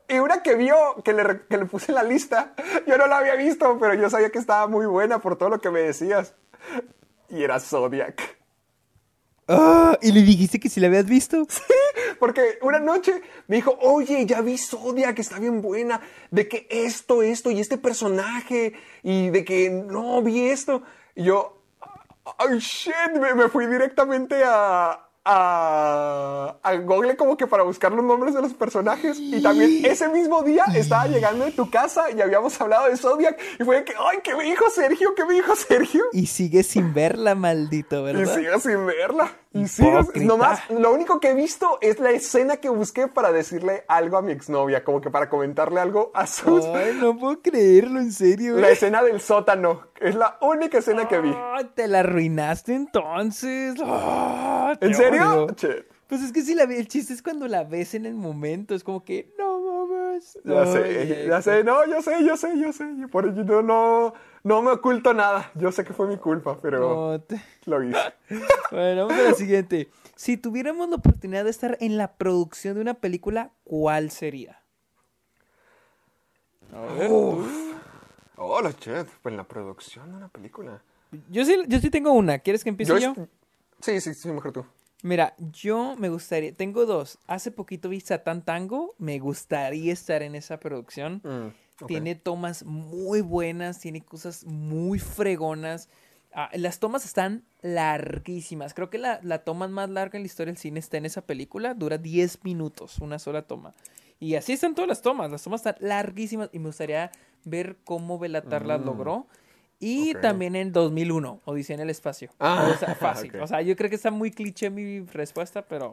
Y 0.08 0.18
una 0.18 0.42
que 0.42 0.54
vio, 0.54 0.76
que 1.02 1.12
le, 1.12 1.46
que 1.48 1.56
le 1.56 1.64
puse 1.64 1.90
en 1.90 1.96
la 1.96 2.02
lista, 2.02 2.54
yo 2.86 2.98
no 2.98 3.06
la 3.06 3.18
había 3.18 3.34
visto, 3.34 3.78
pero 3.80 3.94
yo 3.94 4.10
sabía 4.10 4.30
que 4.30 4.38
estaba 4.38 4.68
muy 4.68 4.86
buena 4.86 5.18
por 5.18 5.36
todo 5.36 5.48
lo 5.48 5.60
que 5.60 5.70
me 5.70 5.80
decías. 5.80 6.34
Y 7.28 7.42
era 7.42 7.58
Zodiac. 7.58 8.41
Ah, 9.48 9.98
¿Y 10.00 10.12
le 10.12 10.22
dijiste 10.22 10.60
que 10.60 10.68
si 10.68 10.80
la 10.80 10.86
habías 10.86 11.06
visto? 11.06 11.46
Porque 12.20 12.58
una 12.62 12.78
noche 12.78 13.20
me 13.48 13.56
dijo, 13.56 13.76
oye, 13.80 14.24
ya 14.24 14.40
vi 14.40 14.56
Zodiac, 14.56 15.18
está 15.18 15.38
bien 15.38 15.60
buena, 15.60 16.00
de 16.30 16.46
que 16.48 16.66
esto, 16.70 17.22
esto 17.22 17.50
y 17.50 17.60
este 17.60 17.76
personaje, 17.76 18.74
y 19.02 19.30
de 19.30 19.44
que 19.44 19.70
no 19.70 20.22
vi 20.22 20.48
esto. 20.48 20.82
Y 21.14 21.24
yo, 21.24 21.58
ay, 22.38 22.58
shit, 22.58 23.12
me, 23.20 23.34
me 23.34 23.48
fui 23.48 23.66
directamente 23.66 24.42
a, 24.44 25.08
a, 25.24 26.56
a 26.62 26.74
Google 26.76 27.16
como 27.16 27.36
que 27.36 27.46
para 27.46 27.62
buscar 27.62 27.92
los 27.92 28.04
nombres 28.04 28.34
de 28.34 28.42
los 28.42 28.54
personajes. 28.54 29.18
Y 29.18 29.42
también 29.42 29.84
ese 29.84 30.08
mismo 30.08 30.42
día 30.42 30.64
estaba 30.74 31.06
llegando 31.06 31.44
de 31.44 31.52
tu 31.52 31.70
casa 31.70 32.10
y 32.10 32.20
habíamos 32.20 32.60
hablado 32.60 32.88
de 32.88 32.96
Zodiac. 32.96 33.38
Y 33.60 33.64
fue 33.64 33.76
de 33.76 33.84
que, 33.84 33.94
ay, 33.98 34.18
¿qué 34.22 34.34
me 34.34 34.44
dijo 34.44 34.68
Sergio? 34.70 35.14
¿Qué 35.14 35.24
me 35.24 35.34
dijo 35.34 35.54
Sergio? 35.56 36.02
Y 36.12 36.26
sigue 36.26 36.62
sin 36.62 36.92
verla, 36.94 37.34
maldito, 37.34 38.00
Y 38.00 38.12
¿verdad? 38.12 38.34
sigo 38.36 38.58
sin 38.58 38.86
verla. 38.86 39.30
Y 39.54 39.68
sigo, 39.68 40.00
nomás, 40.14 40.60
lo 40.70 40.92
único 40.92 41.20
que 41.20 41.30
he 41.30 41.34
visto 41.34 41.78
es 41.82 41.98
la 41.98 42.10
escena 42.10 42.56
que 42.56 42.70
busqué 42.70 43.06
para 43.06 43.32
decirle 43.32 43.84
algo 43.86 44.16
a 44.16 44.22
mi 44.22 44.32
exnovia, 44.32 44.82
como 44.82 45.00
que 45.00 45.10
para 45.10 45.28
comentarle 45.28 45.78
algo 45.78 46.10
a 46.14 46.26
sus... 46.26 46.64
Ay, 46.64 46.96
no 46.98 47.18
puedo 47.18 47.42
creerlo, 47.42 48.00
en 48.00 48.12
serio. 48.12 48.56
La 48.56 48.70
¿eh? 48.70 48.72
escena 48.72 49.02
del 49.02 49.20
sótano. 49.20 49.88
Es 50.00 50.14
la 50.14 50.38
única 50.40 50.78
escena 50.78 51.06
que 51.06 51.20
vi. 51.20 51.32
Ah, 51.34 51.62
te 51.74 51.86
la 51.86 52.00
arruinaste 52.00 52.74
entonces. 52.74 53.74
Ah, 53.84 54.76
¿En 54.80 54.94
serio? 54.94 55.48
Pues 56.12 56.22
es 56.22 56.32
que 56.32 56.42
si 56.42 56.54
la 56.54 56.64
el 56.64 56.88
chiste 56.88 57.12
es 57.12 57.22
cuando 57.22 57.48
la 57.48 57.64
ves 57.64 57.94
en 57.94 58.04
el 58.04 58.14
momento, 58.14 58.74
es 58.74 58.84
como 58.84 59.04
que 59.04 59.32
no 59.38 59.86
mames. 59.86 60.38
ya 60.44 60.66
sé, 60.66 61.26
ya 61.26 61.42
sé, 61.42 61.64
no, 61.64 61.86
yo 61.86 62.02
sé, 62.02 62.24
yo 62.24 62.36
sé, 62.36 62.58
yo 62.58 62.72
sé. 62.72 62.84
Por 63.10 63.26
ello 63.26 63.44
no, 63.44 63.62
no, 63.62 64.14
no 64.44 64.62
me 64.62 64.72
oculto 64.72 65.14
nada. 65.14 65.50
Yo 65.54 65.70
sé 65.72 65.84
que 65.84 65.92
fue 65.92 66.06
mi 66.06 66.16
culpa, 66.16 66.58
pero 66.60 67.10
No 67.12 67.20
te- 67.20 67.42
lo 67.66 67.82
hice. 67.82 67.98
Bueno, 68.70 69.06
vamos 69.06 69.24
a 69.24 69.30
la 69.30 69.34
siguiente. 69.34 69.88
Si 70.16 70.36
tuviéramos 70.36 70.88
la 70.88 70.96
oportunidad 70.96 71.44
de 71.44 71.50
estar 71.50 71.76
en 71.80 71.96
la 71.96 72.14
producción 72.14 72.74
de 72.74 72.80
una 72.80 72.94
película, 72.94 73.50
¿cuál 73.64 74.10
sería? 74.10 74.60
A 76.74 76.80
ver, 76.94 77.08
tú. 77.08 77.46
Hola, 78.36 78.72
Chet. 78.72 79.06
Pues 79.22 79.32
en 79.32 79.36
la 79.36 79.44
producción 79.44 80.10
de 80.10 80.16
una 80.16 80.28
película. 80.28 80.82
Yo 81.30 81.44
sí, 81.44 81.56
yo 81.68 81.78
sí 81.80 81.90
tengo 81.90 82.12
una. 82.12 82.38
¿Quieres 82.38 82.64
que 82.64 82.70
empiece 82.70 82.98
Yo 82.98 83.14
Sí, 83.80 84.00
sí, 84.00 84.14
sí, 84.14 84.28
mejor 84.30 84.52
tú. 84.52 84.64
Mira, 85.02 85.34
yo 85.38 85.96
me 85.98 86.08
gustaría, 86.08 86.54
tengo 86.54 86.86
dos. 86.86 87.18
Hace 87.26 87.50
poquito 87.50 87.88
vi 87.88 88.00
Satán 88.00 88.44
Tango, 88.44 88.94
me 88.98 89.18
gustaría 89.18 89.92
estar 89.92 90.22
en 90.22 90.36
esa 90.36 90.60
producción. 90.60 91.20
Mm, 91.24 91.48
Tiene 91.86 92.14
tomas 92.14 92.64
muy 92.64 93.20
buenas, 93.20 93.78
tiene 93.80 94.00
cosas 94.02 94.44
muy 94.44 94.98
fregonas. 94.98 95.88
Ah, 96.34 96.48
las 96.54 96.78
tomas 96.78 97.04
están 97.04 97.44
larguísimas. 97.60 98.74
Creo 98.74 98.88
que 98.90 98.98
la, 98.98 99.20
la 99.22 99.44
toma 99.44 99.68
más 99.68 99.90
larga 99.90 100.16
en 100.16 100.22
la 100.22 100.26
historia 100.26 100.52
del 100.52 100.58
cine 100.58 100.80
está 100.80 100.96
en 100.96 101.04
esa 101.06 101.20
película. 101.22 101.74
Dura 101.74 101.98
10 101.98 102.44
minutos, 102.44 102.98
una 102.98 103.18
sola 103.18 103.42
toma. 103.42 103.74
Y 104.18 104.36
así 104.36 104.52
están 104.52 104.74
todas 104.74 104.88
las 104.88 105.02
tomas. 105.02 105.30
Las 105.30 105.42
tomas 105.42 105.60
están 105.66 105.76
larguísimas 105.80 106.48
y 106.52 106.58
me 106.58 106.66
gustaría 106.66 107.10
ver 107.44 107.76
cómo 107.84 108.18
Belatar 108.18 108.64
las 108.64 108.80
Mm. 108.80 108.84
logró. 108.84 109.26
Y 109.78 110.14
también 110.14 110.54
en 110.54 110.72
2001, 110.72 111.40
Odisea 111.44 111.74
en 111.74 111.80
el 111.80 111.90
espacio. 111.90 112.30
Ah, 112.38 112.70
o 112.72 112.78
sea, 112.78 112.94
fácil. 112.94 113.34
O 113.40 113.46
sea, 113.48 113.62
yo 113.62 113.74
creo 113.76 113.90
que 113.90 113.96
está 113.96 114.12
muy 114.12 114.30
cliché 114.30 114.70
mi 114.70 115.00
respuesta, 115.00 115.62
pero 115.66 115.92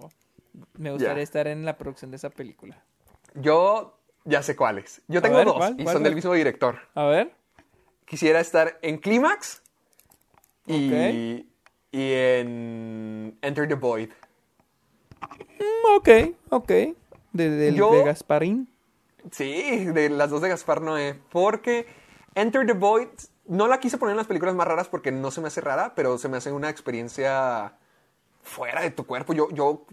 me 0.77 0.91
gustaría 0.91 1.23
estar 1.23 1.47
en 1.47 1.65
la 1.65 1.75
producción 1.75 2.11
de 2.11 2.17
esa 2.17 2.29
película. 2.29 2.81
Yo 3.33 3.98
ya 4.25 4.43
sé 4.43 4.55
cuáles. 4.55 5.01
Yo 5.07 5.21
tengo 5.21 5.37
ver, 5.37 5.45
dos 5.45 5.55
¿cuál? 5.57 5.75
y 5.79 5.83
¿Cuál, 5.83 5.93
son 5.93 6.03
del 6.03 6.15
mismo 6.15 6.33
director. 6.33 6.79
A 6.95 7.05
ver. 7.05 7.33
Quisiera 8.05 8.39
estar 8.39 8.79
en 8.81 8.97
Clímax 8.97 9.61
y, 10.65 11.45
y 11.91 12.13
en 12.13 13.37
Enter 13.41 13.67
the 13.67 13.75
Void. 13.75 14.09
Mm, 15.59 15.95
ok, 15.97 16.09
ok. 16.49 16.71
De, 17.33 17.73
Yo- 17.73 17.91
de 17.91 18.03
Gasparín. 18.03 18.67
Sí, 19.31 19.85
de 19.85 20.09
las 20.09 20.29
dos 20.29 20.41
de 20.41 20.49
Gaspar 20.49 20.81
Noé. 20.81 21.19
Porque 21.29 21.85
Enter 22.35 22.65
the 22.65 22.73
Void 22.73 23.09
no 23.45 23.67
la 23.67 23.79
quise 23.79 23.97
poner 23.97 24.11
en 24.11 24.17
las 24.17 24.27
películas 24.27 24.55
más 24.55 24.67
raras 24.67 24.87
porque 24.87 25.11
no 25.11 25.29
se 25.31 25.41
me 25.41 25.47
hace 25.47 25.61
rara, 25.61 25.93
pero 25.95 26.17
se 26.17 26.29
me 26.29 26.37
hace 26.37 26.51
una 26.51 26.69
experiencia 26.69 27.73
fuera 28.43 28.81
de 28.81 28.91
tu 28.91 29.05
cuerpo. 29.05 29.33
Yo, 29.33 29.49
yo, 29.51 29.85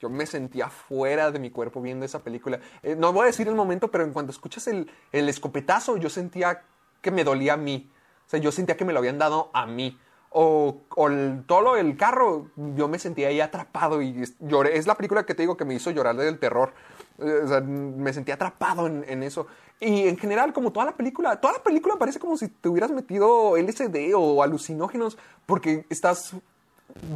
yo 0.00 0.08
me 0.08 0.26
sentía 0.26 0.68
fuera 0.68 1.30
de 1.30 1.38
mi 1.38 1.50
cuerpo 1.50 1.80
viendo 1.80 2.04
esa 2.04 2.20
película. 2.20 2.60
Eh, 2.82 2.96
no 2.96 3.12
voy 3.12 3.24
a 3.24 3.26
decir 3.26 3.48
el 3.48 3.54
momento, 3.54 3.88
pero 3.90 4.04
en 4.04 4.12
cuanto 4.12 4.32
escuchas 4.32 4.66
el, 4.66 4.90
el 5.12 5.28
escopetazo, 5.28 5.96
yo 5.96 6.10
sentía 6.10 6.62
que 7.00 7.10
me 7.10 7.24
dolía 7.24 7.54
a 7.54 7.56
mí. 7.56 7.90
O 8.26 8.30
sea, 8.30 8.40
yo 8.40 8.52
sentía 8.52 8.76
que 8.76 8.84
me 8.84 8.92
lo 8.92 8.98
habían 8.98 9.18
dado 9.18 9.50
a 9.52 9.66
mí. 9.66 9.98
O, 10.30 10.82
el, 11.08 11.44
todo 11.46 11.76
lo 11.76 11.96
carro, 11.96 12.50
yo 12.56 12.88
me 12.88 12.98
sentía 12.98 13.28
ahí 13.28 13.40
atrapado 13.40 14.02
y 14.02 14.22
lloré. 14.40 14.76
Es 14.76 14.86
la 14.86 14.94
película 14.94 15.24
que 15.24 15.34
te 15.34 15.42
digo 15.44 15.56
que 15.56 15.64
me 15.64 15.74
hizo 15.74 15.90
llorar 15.90 16.16
del 16.16 16.38
terror. 16.38 16.74
Eh, 17.18 17.40
O 17.44 17.48
sea, 17.48 17.60
me 17.60 18.12
sentí 18.12 18.32
atrapado 18.32 18.86
en, 18.86 19.04
en 19.08 19.22
eso. 19.22 19.46
Y 19.80 20.08
en 20.08 20.18
general, 20.18 20.52
como 20.52 20.72
toda 20.72 20.86
la 20.86 20.96
película, 20.96 21.40
toda 21.40 21.54
la 21.54 21.62
película 21.62 21.96
parece 21.96 22.18
como 22.18 22.36
si 22.36 22.48
te 22.48 22.68
hubieras 22.68 22.90
metido 22.90 23.56
LSD 23.56 24.14
o 24.14 24.42
alucinógenos 24.42 25.16
porque 25.46 25.86
estás 25.88 26.34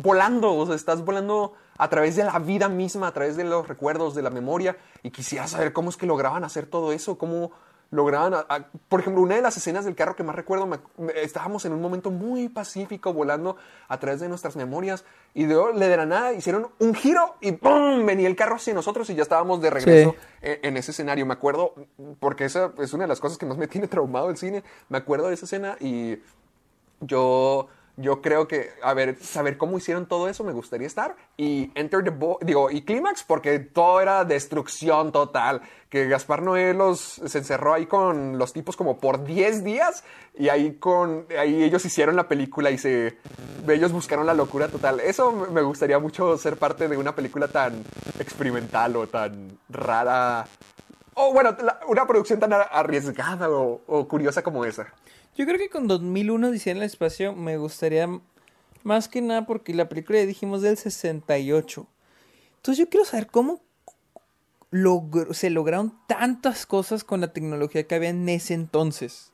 volando, 0.03 0.55
o 0.55 0.67
sea, 0.67 0.75
estás 0.75 1.05
volando 1.05 1.55
a 1.83 1.89
través 1.89 2.17
de 2.17 2.25
la 2.25 2.39
vida 2.39 2.69
misma, 2.69 3.09
a 3.09 3.13
través 3.13 3.37
de 3.37 3.45
los 3.45 3.67
recuerdos, 3.67 4.15
de 4.15 4.23
la 4.23 4.31
memoria, 4.31 4.77
y 5.03 5.11
quisiera 5.11 5.47
saber 5.47 5.73
cómo 5.73 5.91
es 5.91 5.97
que 5.97 6.07
lograban 6.07 6.45
hacer 6.45 6.67
todo 6.67 6.93
eso, 6.93 7.17
cómo 7.19 7.53
lograban, 7.93 8.35
a- 8.35 8.47
a- 8.49 8.69
por 8.89 9.01
ejemplo, 9.01 9.21
una 9.21 9.35
de 9.35 9.43
las 9.43 9.57
escenas 9.57 9.85
del 9.85 9.97
carro 9.97 10.15
que 10.15 10.23
más 10.23 10.37
recuerdo, 10.37 10.65
me- 10.65 10.79
me- 10.97 11.23
estábamos 11.23 11.65
en 11.65 11.73
un 11.73 11.81
momento 11.83 12.13
muy 12.13 12.49
pacífico 12.49 13.13
volando 13.13 13.57
a 13.89 13.99
través 13.99 14.21
de 14.21 14.29
nuestras 14.29 14.55
memorias, 14.55 15.05
y 15.35 15.45
de, 15.45 15.55
de 15.75 15.97
la 15.97 16.07
nada 16.07 16.33
hicieron 16.33 16.69
un 16.79 16.95
giro 16.95 17.35
y 17.41 17.51
¡pum! 17.53 18.07
venía 18.07 18.29
el 18.29 18.37
carro 18.37 18.55
hacia 18.57 18.75
nosotros 18.75 19.11
y 19.11 19.17
ya 19.17 19.23
estábamos 19.23 19.61
de 19.61 19.71
regreso 19.71 20.13
Sí. 20.13 20.17
en, 20.43 20.59
en 20.63 20.77
ese 20.77 20.93
escenario. 20.93 21.27
Me 21.27 21.33
acuerdo, 21.33 21.75
porque 22.21 22.45
esa 22.45 22.71
es 22.79 22.93
una 22.93 23.05
de 23.05 23.09
las 23.09 23.19
cosas 23.21 23.39
que 23.39 23.47
más 23.47 23.57
me 23.59 23.67
tiene 23.67 23.89
traumado 23.89 24.31
el 24.31 24.37
cine, 24.37 24.63
me 24.89 24.99
acuerdo 24.99 25.27
de 25.27 25.35
esa 25.35 25.47
escena 25.47 25.77
y 25.81 26.19
yo, 27.01 27.67
yo 27.97 28.23
creo 28.23 28.49
que, 28.49 28.71
a 28.83 28.95
ver, 28.95 29.17
saber 29.21 29.59
cómo 29.59 29.77
hicieron 29.79 30.07
todo 30.07 30.29
eso 30.29 30.43
me 30.45 30.53
gustaría 30.53 30.87
estar. 30.87 31.17
Y 31.37 31.71
Enter 31.75 32.03
the 32.05 32.11
Bo 32.11 32.39
digo, 32.41 32.71
y 32.71 32.83
Clímax, 32.83 33.25
porque 33.25 33.59
todo 33.59 34.01
era 34.01 34.25
destrucción 34.25 35.13
total. 35.13 35.61
Que 35.91 36.07
Gaspar 36.09 36.41
Noé 36.43 36.73
los, 36.73 36.99
se 37.01 37.39
encerró 37.39 37.75
ahí 37.75 37.87
con 37.87 38.39
los 38.39 38.53
tipos 38.53 38.77
como 38.77 38.99
por 38.99 39.25
10 39.25 39.65
días. 39.65 40.05
Y 40.39 40.49
ahí, 40.49 40.75
con, 40.77 41.27
ahí 41.39 41.63
ellos 41.65 41.85
hicieron 41.85 42.15
la 42.17 42.29
película 42.29 42.71
y 42.71 42.79
se, 42.79 43.19
ellos 43.69 43.93
buscaron 43.93 44.25
la 44.27 44.35
locura 44.35 44.69
total. 44.69 45.01
Eso 45.01 45.33
me- 45.33 45.63
gustaría 45.63 45.99
mucho 45.99 46.39
ser 46.39 46.57
parte 46.57 46.89
de 46.89 46.97
una 46.97 47.15
película 47.15 47.49
tan 47.49 47.85
experimental 48.19 48.97
o 48.97 49.07
tan 49.09 49.59
rara. 49.69 50.47
O 51.15 51.33
bueno, 51.33 51.57
una 51.89 52.07
producción 52.07 52.39
tan 52.39 52.53
ar- 52.53 52.69
arriesgada 52.73 53.51
o 53.51 54.07
curiosa 54.09 54.43
como 54.43 54.65
esa. 54.65 54.87
Yo 55.37 55.47
creo 55.47 55.59
que 55.59 55.71
con 55.71 55.87
2001 55.89 56.51
Dice 56.51 56.71
en 56.71 56.79
el 56.79 56.83
espacio 56.83 57.35
me 57.35 57.57
gustaría 57.57 58.09
más 58.83 59.09
que 59.09 59.21
nada 59.23 59.47
porque 59.47 59.75
la 59.75 59.89
película 59.89 60.19
ya 60.19 60.27
dijimos 60.27 60.63
del 60.63 60.77
68. 60.77 61.87
Entonces 62.57 62.79
yo 62.85 62.89
quiero 62.91 63.07
saber 63.07 63.27
cómo 63.29 63.61
se 65.33 65.51
lograron 65.51 65.95
tantas 66.07 66.67
cosas 66.67 67.03
con 67.05 67.21
la 67.21 67.33
tecnología 67.33 67.87
que 67.87 67.95
había 67.95 68.11
en 68.11 68.29
ese 68.29 68.55
entonces. 68.55 69.33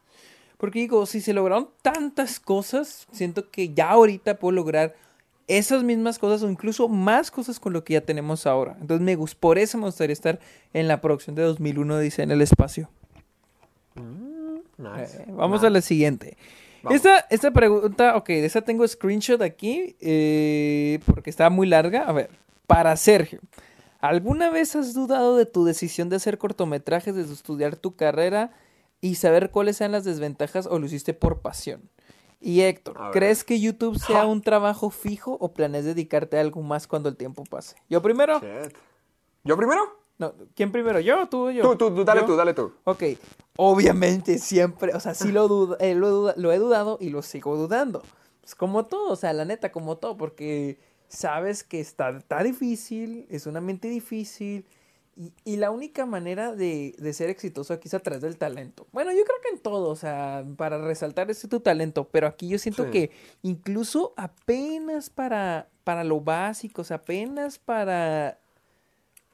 Porque 0.56 0.78
digo, 0.78 1.04
si 1.04 1.20
se 1.20 1.34
lograron 1.34 1.68
tantas 1.82 2.40
cosas, 2.40 3.06
siento 3.12 3.50
que 3.50 3.74
ya 3.74 3.90
ahorita 3.90 4.38
puedo 4.38 4.52
lograr 4.52 4.94
esas 5.48 5.82
mismas 5.84 6.18
cosas 6.18 6.42
o 6.42 6.50
incluso 6.50 6.88
más 6.88 7.30
cosas 7.30 7.60
con 7.60 7.72
lo 7.72 7.84
que 7.84 7.92
ya 7.94 8.00
tenemos 8.00 8.46
ahora. 8.46 8.76
Entonces 8.80 9.04
me 9.04 9.16
gus- 9.16 9.34
por 9.34 9.58
eso 9.58 9.76
me 9.78 9.84
gustaría 9.84 10.14
estar 10.14 10.40
en 10.72 10.88
la 10.88 11.00
producción 11.00 11.36
de 11.36 11.42
2001 11.42 11.98
Dice 11.98 12.22
en 12.22 12.30
el 12.30 12.40
espacio. 12.42 12.88
Nice. 14.78 15.22
Eh, 15.22 15.24
vamos 15.28 15.58
Nice. 15.60 15.66
a 15.66 15.70
la 15.70 15.80
siguiente. 15.80 16.36
Vamos. 16.82 16.96
Esta, 16.96 17.26
esta 17.30 17.50
pregunta, 17.50 18.16
ok, 18.16 18.28
de 18.28 18.46
esta 18.46 18.62
tengo 18.62 18.86
screenshot 18.86 19.40
aquí, 19.42 19.96
eh, 20.00 21.00
porque 21.06 21.30
está 21.30 21.50
muy 21.50 21.66
larga. 21.66 22.04
A 22.04 22.12
ver, 22.12 22.30
para 22.66 22.96
Sergio, 22.96 23.40
¿alguna 24.00 24.50
vez 24.50 24.76
has 24.76 24.94
dudado 24.94 25.36
de 25.36 25.46
tu 25.46 25.64
decisión 25.64 26.08
de 26.08 26.16
hacer 26.16 26.38
cortometrajes, 26.38 27.14
de 27.14 27.22
estudiar 27.22 27.76
tu 27.76 27.96
carrera 27.96 28.52
y 29.00 29.16
saber 29.16 29.50
cuáles 29.50 29.78
sean 29.78 29.92
las 29.92 30.04
desventajas 30.04 30.66
o 30.66 30.78
lo 30.78 30.86
hiciste 30.86 31.14
por 31.14 31.40
pasión? 31.40 31.90
Y 32.38 32.60
Héctor. 32.60 32.98
¿crees 33.12 33.42
que 33.44 33.58
YouTube 33.58 33.98
sea 33.98 34.26
un 34.26 34.42
trabajo 34.42 34.90
fijo 34.90 35.36
o 35.40 35.52
planeas 35.54 35.86
dedicarte 35.86 36.36
a 36.36 36.42
algo 36.42 36.62
más 36.62 36.86
cuando 36.86 37.08
el 37.08 37.16
tiempo 37.16 37.44
pase? 37.44 37.76
Yo 37.88 38.02
primero. 38.02 38.40
Shit. 38.40 38.76
¿Yo 39.42 39.56
primero? 39.56 39.80
No, 40.18 40.32
¿Quién 40.54 40.72
primero? 40.72 40.98
¿Yo 41.00 41.22
o 41.22 41.26
tú 41.28 41.50
yo? 41.50 41.62
Tú, 41.62 41.76
tú, 41.76 41.94
tú, 41.94 42.04
dale 42.04 42.20
¿Yo? 42.22 42.26
tú, 42.26 42.36
dale 42.36 42.54
tú. 42.54 42.72
Ok, 42.84 43.02
obviamente 43.56 44.38
siempre, 44.38 44.94
o 44.94 45.00
sea, 45.00 45.14
sí 45.14 45.32
lo, 45.32 45.48
duda- 45.48 45.76
eh, 45.80 45.94
lo, 45.94 46.08
duda- 46.10 46.34
lo 46.36 46.52
he 46.52 46.58
dudado 46.58 46.98
y 47.00 47.10
lo 47.10 47.22
sigo 47.22 47.56
dudando. 47.56 48.02
Pues 48.40 48.54
como 48.54 48.86
todo, 48.86 49.10
o 49.12 49.16
sea, 49.16 49.32
la 49.32 49.44
neta, 49.44 49.72
como 49.72 49.96
todo, 49.98 50.16
porque 50.16 50.78
sabes 51.08 51.64
que 51.64 51.80
está, 51.80 52.10
está 52.10 52.42
difícil, 52.42 53.26
es 53.30 53.46
una 53.46 53.60
mente 53.60 53.88
difícil 53.88 54.66
y, 55.16 55.32
y 55.44 55.56
la 55.56 55.70
única 55.70 56.06
manera 56.06 56.54
de, 56.54 56.94
de 56.98 57.12
ser 57.12 57.30
exitoso 57.30 57.72
aquí 57.74 57.88
es 57.88 57.94
a 57.94 58.00
través 58.00 58.22
del 58.22 58.36
talento. 58.36 58.86
Bueno, 58.92 59.10
yo 59.12 59.24
creo 59.24 59.36
que 59.42 59.48
en 59.50 59.58
todo, 59.58 59.88
o 59.90 59.96
sea, 59.96 60.44
para 60.56 60.78
resaltar 60.78 61.30
ese 61.30 61.48
tu 61.48 61.60
talento, 61.60 62.08
pero 62.10 62.26
aquí 62.26 62.48
yo 62.48 62.58
siento 62.58 62.84
Sí. 62.84 62.90
que 62.90 63.10
incluso 63.42 64.12
apenas 64.16 65.10
para, 65.10 65.68
para 65.84 66.04
lo 66.04 66.20
básico, 66.20 66.82
o 66.82 66.84
sea, 66.84 66.98
apenas 66.98 67.58
para 67.58 68.38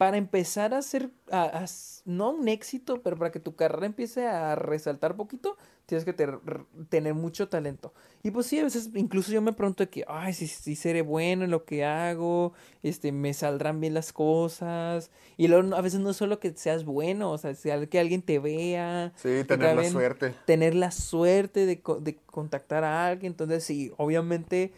para 0.02 0.16
empezar 0.16 0.74
a 0.74 0.78
hacer, 0.78 1.10
a- 1.30 1.60
a 1.60 1.62
s- 1.62 2.02
no 2.06 2.30
un 2.32 2.48
éxito, 2.48 3.02
pero 3.02 3.16
para 3.16 3.30
que 3.30 3.38
tu 3.38 3.54
carrera 3.54 3.86
empiece 3.86 4.26
a 4.26 4.56
resaltar 4.56 5.14
poquito, 5.14 5.56
tienes 5.86 6.04
que 6.04 6.12
ter- 6.12 6.40
tener 6.88 7.14
mucho 7.14 7.48
talento. 7.48 7.94
Y 8.24 8.32
pues 8.32 8.46
sí, 8.46 8.58
a 8.58 8.64
veces 8.64 8.90
incluso 8.96 9.30
yo 9.30 9.40
me 9.40 9.52
pregunto 9.52 9.84
de 9.84 9.90
que, 9.90 10.04
ay, 10.08 10.32
si, 10.32 10.48
si 10.48 10.74
seré 10.74 11.02
bueno 11.02 11.44
en 11.44 11.52
lo 11.52 11.64
que 11.64 11.84
hago, 11.84 12.52
este, 12.82 13.12
me 13.12 13.32
saldrán 13.32 13.78
bien 13.80 13.94
las 13.94 14.12
cosas. 14.12 15.12
Y 15.36 15.46
luego 15.46 15.76
a 15.76 15.80
veces 15.80 16.00
no 16.00 16.10
es 16.10 16.16
solo 16.16 16.40
que 16.40 16.52
seas 16.56 16.84
bueno, 16.84 17.30
o 17.30 17.38
sea, 17.38 17.54
que 17.88 18.00
alguien 18.00 18.22
te 18.22 18.40
vea. 18.40 19.12
Sí, 19.14 19.44
tener 19.46 19.76
la 19.76 19.82
suerte. 19.92 20.34
Tener 20.46 20.74
la 20.74 20.90
suerte 20.90 21.64
de, 21.64 21.80
de 22.00 22.16
contactar 22.26 22.82
a 22.82 23.06
alguien. 23.06 23.34
Entonces, 23.34 23.62
sí, 23.62 23.92
obviamente, 23.98 24.72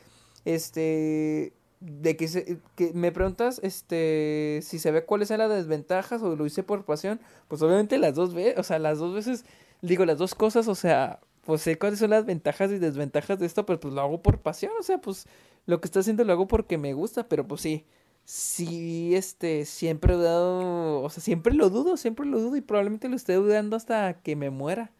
este, 0.44 1.54
de 1.84 2.16
que, 2.16 2.28
se- 2.28 2.58
que 2.76 2.92
me 2.94 3.12
preguntas, 3.12 3.60
este, 3.62 4.60
si 4.62 4.78
se 4.78 4.90
ve 4.90 5.04
cuáles 5.04 5.28
son 5.28 5.38
las 5.38 5.50
desventajas 5.50 6.22
o 6.22 6.34
lo 6.36 6.46
hice 6.46 6.62
por 6.62 6.84
pasión, 6.84 7.20
pues 7.48 7.62
obviamente 7.62 7.98
las 7.98 8.14
dos 8.14 8.34
veces, 8.34 8.58
o 8.58 8.62
sea, 8.62 8.78
las 8.78 8.98
dos 8.98 9.14
veces, 9.14 9.44
digo, 9.82 10.04
las 10.06 10.18
dos 10.18 10.34
cosas, 10.34 10.68
o 10.68 10.74
sea, 10.74 11.20
pues 11.44 11.60
sé 11.62 11.78
cuáles 11.78 11.98
son 11.98 12.10
las 12.10 12.24
ventajas 12.26 12.70
y 12.70 12.78
desventajas 12.78 13.38
de 13.38 13.46
esto, 13.46 13.66
pero 13.66 13.80
pues 13.80 13.92
lo 13.94 14.00
hago 14.00 14.22
por 14.22 14.38
pasión, 14.40 14.72
o 14.80 14.82
sea, 14.82 14.98
pues 14.98 15.26
lo 15.66 15.80
que 15.80 15.86
estoy 15.86 16.00
haciendo 16.00 16.24
lo 16.24 16.32
hago 16.32 16.46
porque 16.48 16.78
me 16.78 16.94
gusta, 16.94 17.28
pero 17.28 17.46
pues 17.46 17.60
sí, 17.60 17.84
sí, 18.24 19.14
este, 19.14 19.64
siempre 19.66 20.14
he 20.14 20.16
dudado, 20.16 21.02
o 21.02 21.10
sea, 21.10 21.22
siempre 21.22 21.54
lo 21.54 21.70
dudo, 21.70 21.96
siempre 21.96 22.26
lo 22.26 22.40
dudo 22.40 22.56
y 22.56 22.60
probablemente 22.62 23.08
lo 23.08 23.16
esté 23.16 23.34
dudando 23.34 23.76
hasta 23.76 24.14
que 24.22 24.36
me 24.36 24.50
muera. 24.50 24.90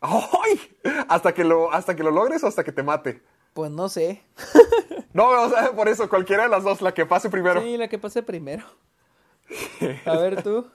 ¡Ay! 0.00 0.58
Hasta 1.08 1.32
que 1.34 1.44
lo, 1.44 1.72
hasta 1.72 1.94
que 1.94 2.02
lo 2.02 2.10
logres 2.10 2.42
o 2.42 2.46
hasta 2.48 2.64
que 2.64 2.72
te 2.72 2.82
mate. 2.82 3.22
Pues 3.52 3.70
no 3.70 3.88
sé. 3.88 4.22
No, 5.14 5.28
o 5.28 5.50
sea, 5.50 5.72
por 5.72 5.90
eso, 5.90 6.08
cualquiera 6.08 6.44
de 6.44 6.48
las 6.48 6.64
dos, 6.64 6.80
la 6.80 6.94
que 6.94 7.04
pase 7.04 7.28
primero. 7.28 7.60
Sí, 7.60 7.76
la 7.76 7.88
que 7.88 7.98
pase 7.98 8.22
primero. 8.22 8.64
A 10.06 10.16
ver 10.16 10.42
tú. 10.42 10.66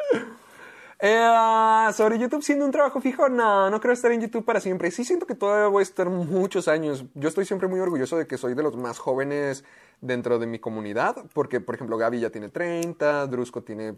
Eh, 0.99 1.88
sobre 1.94 2.18
YouTube 2.18 2.44
siendo 2.44 2.66
un 2.66 2.72
trabajo 2.72 2.99
fijo, 3.02 3.30
no, 3.30 3.70
no 3.70 3.80
creo 3.80 3.94
estar 3.94 4.12
en 4.12 4.22
YouTube 4.22 4.45
para 4.45 4.60
siempre. 4.60 4.91
Sí 4.91 5.04
siento 5.04 5.26
que 5.26 5.36
todavía 5.36 5.68
voy 5.68 5.82
a 5.82 5.84
estar 5.84 6.10
muchos 6.10 6.68
años. 6.68 7.06
Yo 7.14 7.30
estoy 7.30 7.45
siempre 7.45 7.68
muy 7.68 7.80
orgulloso 7.80 8.18
de 8.18 8.28
que 8.28 8.38
soy 8.38 8.54
de 8.56 8.64
los 8.64 8.76
más 8.76 8.98
jóvenes 8.98 9.64
dentro 10.02 10.40
de 10.40 10.48
mi 10.48 10.60
comunidad, 10.60 11.16
porque 11.34 11.60
por 11.60 11.76
ejemplo 11.76 11.98
Gaby 11.98 12.20
ya 12.20 12.30
tiene 12.30 12.49
30, 12.49 13.28
Drusco 13.28 13.64
tiene 13.64 13.95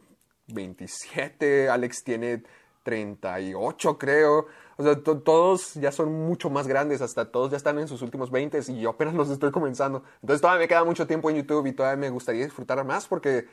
27, 0.48 1.70
Alex 1.70 2.04
tiene 2.04 2.44
38 2.84 3.98
creo. 3.98 4.48
O 4.80 4.84
sea, 4.84 4.96
to- 5.04 5.20
todos 5.20 5.74
ya 5.74 5.92
son 5.92 6.10
mucho 6.26 6.50
más 6.50 6.66
grandes, 6.66 7.02
hasta 7.02 7.30
todos 7.30 7.52
ya 7.52 7.58
están 7.58 7.78
en 7.80 7.90
sus 7.90 8.02
últimos 8.02 8.32
20 8.32 8.60
y 8.70 8.80
yo 8.80 8.92
apenas 8.92 9.14
los 9.16 9.30
estoy 9.30 9.52
comenzando. 9.52 10.04
Entonces 10.22 10.40
todavía 10.40 10.62
me 10.62 10.68
queda 10.70 10.86
mucho 10.86 11.06
tiempo 11.06 11.30
en 11.30 11.36
YouTube 11.36 11.66
y 11.68 11.74
todavía 11.74 11.98
me 11.98 12.10
gustaría 12.10 12.46
disfrutar 12.46 12.82
más 12.86 13.06
porque 13.06 13.46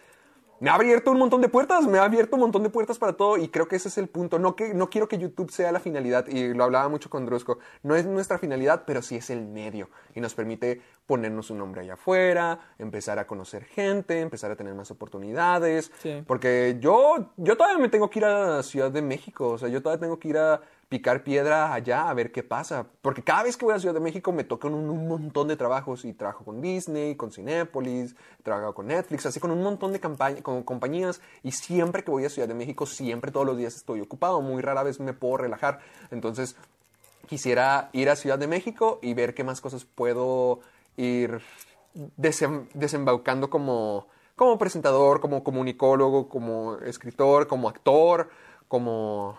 me 0.59 0.70
ha 0.70 0.74
abierto 0.74 1.11
un 1.11 1.19
montón 1.19 1.43
de 1.43 1.51
puertas, 1.51 1.86
me 1.86 1.98
ha 1.98 2.05
abierto 2.05 2.36
un 2.36 2.40
montón 2.40 2.62
de 2.62 2.70
puertas 2.70 2.97
para 2.98 3.12
todo 3.12 3.36
y 3.36 3.48
creo 3.48 3.69
que 3.69 3.77
ese 3.77 3.89
es 3.89 3.98
el 3.98 4.09
punto. 4.09 4.39
No, 4.39 4.57
que, 4.57 4.73
no 4.73 4.89
quiero 4.89 5.07
que 5.09 5.19
YouTube 5.19 5.51
sea 5.51 5.70
la 5.73 5.81
finalidad 5.81 6.27
y 6.28 6.55
lo 6.55 6.65
hablaba 6.65 6.89
mucho 6.89 7.11
con 7.11 7.27
Drusco. 7.27 7.59
No 7.82 7.94
es 7.94 8.07
nuestra 8.07 8.39
finalidad, 8.39 8.85
pero 8.86 9.03
sí 9.03 9.16
es 9.16 9.28
el 9.28 9.44
medio 9.44 9.90
y 10.15 10.20
nos 10.20 10.32
permite 10.35 10.81
ponernos 11.07 11.51
un 11.51 11.59
nombre 11.59 11.82
allá 11.82 11.94
afuera, 11.94 12.59
empezar 12.78 13.19
a 13.19 13.27
conocer 13.27 13.65
gente, 13.65 14.20
empezar 14.20 14.51
a 14.51 14.57
tener 14.57 14.74
más 14.74 14.90
oportunidades. 14.90 15.93
Sí. 15.98 16.23
Porque 16.27 16.78
yo, 16.81 17.32
yo 17.36 17.57
todavía 17.59 17.78
me 17.78 17.90
tengo 17.90 18.09
que 18.09 18.20
ir 18.20 18.24
a 18.24 18.62
Ciudad 18.62 18.90
de 18.90 19.03
México, 19.03 19.48
o 19.51 19.59
sea, 19.59 19.69
yo 19.69 19.82
todavía 19.82 20.01
tengo 20.01 20.19
que 20.19 20.28
ir 20.28 20.39
a 20.39 20.62
picar 20.88 21.24
piedra 21.24 21.72
allá 21.72 22.08
a 22.08 22.14
ver 22.14 22.30
qué 22.30 22.42
pasa. 22.42 22.86
Porque 23.02 23.22
cada 23.22 23.42
vez 23.42 23.56
que 23.56 23.64
voy 23.64 23.74
a 23.74 23.78
Ciudad 23.80 23.94
de 23.94 24.00
México 24.00 24.32
me 24.32 24.44
tocan 24.44 24.74
un, 24.74 24.88
un 24.88 25.08
montón 25.08 25.48
de 25.48 25.56
trabajos 25.56 26.04
y 26.04 26.12
trabajo 26.12 26.44
con 26.44 26.60
Disney, 26.60 27.16
con 27.16 27.32
Cinépolis, 27.32 28.14
he 28.38 28.42
trabajado 28.42 28.74
con 28.74 28.86
Netflix, 28.86 29.26
así 29.26 29.40
con 29.40 29.50
un 29.50 29.62
montón 29.62 29.92
de 29.92 30.00
con 30.42 30.62
compañías 30.62 31.20
y 31.42 31.52
siempre 31.52 32.04
que 32.04 32.10
voy 32.10 32.24
a 32.24 32.30
Ciudad 32.30 32.48
de 32.48 32.54
México, 32.54 32.86
siempre 32.86 33.32
todos 33.32 33.46
los 33.46 33.56
días 33.56 33.74
estoy 33.74 34.00
ocupado, 34.00 34.40
muy 34.40 34.62
rara 34.62 34.82
vez 34.82 35.00
me 35.00 35.12
puedo 35.12 35.38
relajar. 35.38 35.80
Entonces, 36.10 36.56
quisiera 37.26 37.90
ir 37.92 38.08
a 38.08 38.16
Ciudad 38.16 38.38
de 38.38 38.46
México 38.46 39.00
y 39.02 39.14
ver 39.14 39.34
qué 39.34 39.42
más 39.42 39.60
cosas 39.60 39.84
puedo 39.84 40.60
ir 40.96 41.40
desem- 42.16 42.68
desembaucando 42.74 43.50
como, 43.50 44.06
como 44.36 44.56
presentador, 44.58 45.20
como 45.20 45.42
comunicólogo, 45.42 46.28
como 46.28 46.76
escritor, 46.76 47.48
como 47.48 47.68
actor, 47.68 48.30
como 48.68 49.36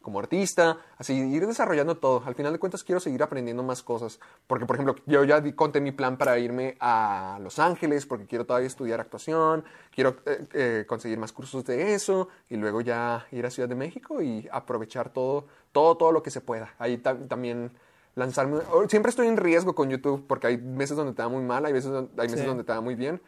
como 0.00 0.18
artista, 0.18 0.78
así 0.98 1.14
ir 1.14 1.46
desarrollando 1.46 1.96
todo. 1.96 2.22
Al 2.26 2.34
final 2.34 2.52
de 2.52 2.58
cuentas 2.58 2.82
quiero 2.84 3.00
seguir 3.00 3.22
aprendiendo 3.22 3.62
más 3.62 3.82
cosas, 3.82 4.18
porque 4.46 4.66
por 4.66 4.76
ejemplo 4.76 4.96
yo 5.06 5.24
ya 5.24 5.40
di- 5.40 5.52
conté 5.52 5.80
mi 5.80 5.92
plan 5.92 6.16
para 6.16 6.38
irme 6.38 6.76
a 6.80 7.38
Los 7.42 7.58
Ángeles, 7.58 8.06
porque 8.06 8.26
quiero 8.26 8.44
todavía 8.46 8.66
estudiar 8.66 9.00
actuación, 9.00 9.64
quiero 9.94 10.16
eh, 10.26 10.46
eh, 10.52 10.84
conseguir 10.88 11.18
más 11.18 11.32
cursos 11.32 11.64
de 11.64 11.94
eso 11.94 12.28
y 12.48 12.56
luego 12.56 12.80
ya 12.80 13.26
ir 13.32 13.46
a 13.46 13.50
Ciudad 13.50 13.68
de 13.68 13.74
México 13.74 14.20
y 14.22 14.48
aprovechar 14.52 15.12
todo, 15.12 15.46
todo, 15.72 15.96
todo 15.96 16.12
lo 16.12 16.22
que 16.22 16.30
se 16.30 16.40
pueda. 16.40 16.74
Ahí 16.78 16.98
tam- 16.98 17.28
también 17.28 17.70
lanzarme. 18.16 18.58
Siempre 18.88 19.10
estoy 19.10 19.28
en 19.28 19.36
riesgo 19.36 19.74
con 19.74 19.88
YouTube 19.88 20.26
porque 20.26 20.48
hay 20.48 20.56
meses 20.58 20.96
donde 20.96 21.12
te 21.12 21.22
va 21.22 21.28
muy 21.28 21.42
mal, 21.44 21.64
hay, 21.64 21.72
veces, 21.72 21.90
hay 21.92 22.26
meses 22.28 22.40
Sí. 22.40 22.46
donde 22.46 22.64
te 22.64 22.72
va 22.72 22.80
muy 22.80 22.94
bien, 22.94 23.20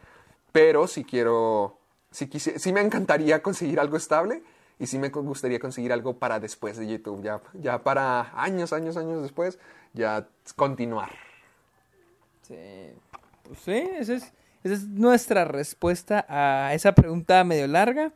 pero 0.51 0.87
si 0.87 1.03
quiero, 1.03 1.79
si, 2.11 2.27
quisi- 2.29 2.57
sí 2.57 2.73
me 2.73 2.81
encantaría 2.81 3.41
conseguir 3.41 3.79
algo 3.79 3.97
estable 3.97 4.43
y 4.83 4.85
sí 4.85 4.99
me 4.99 5.07
gustaría 5.07 5.59
conseguir 5.59 5.93
algo 5.93 6.17
para 6.17 6.41
después 6.41 6.75
de 6.75 6.85
YouTube, 6.85 7.23
ya, 7.23 7.39
ya 7.53 7.81
para 7.81 8.33
años, 8.35 8.73
años, 8.73 8.97
años 8.97 9.21
después, 9.21 9.57
ya 9.93 10.27
continuar. 10.57 11.09
Sí, 12.41 12.91
pues 13.43 13.59
sí, 13.59 13.71
es, 13.97 14.09
esa 14.09 14.33
es 14.61 14.83
nuestra 14.89 15.45
respuesta 15.45 16.25
a 16.27 16.73
esa 16.73 16.93
pregunta 16.93 17.45
medio 17.45 17.65
larga. 17.65 18.11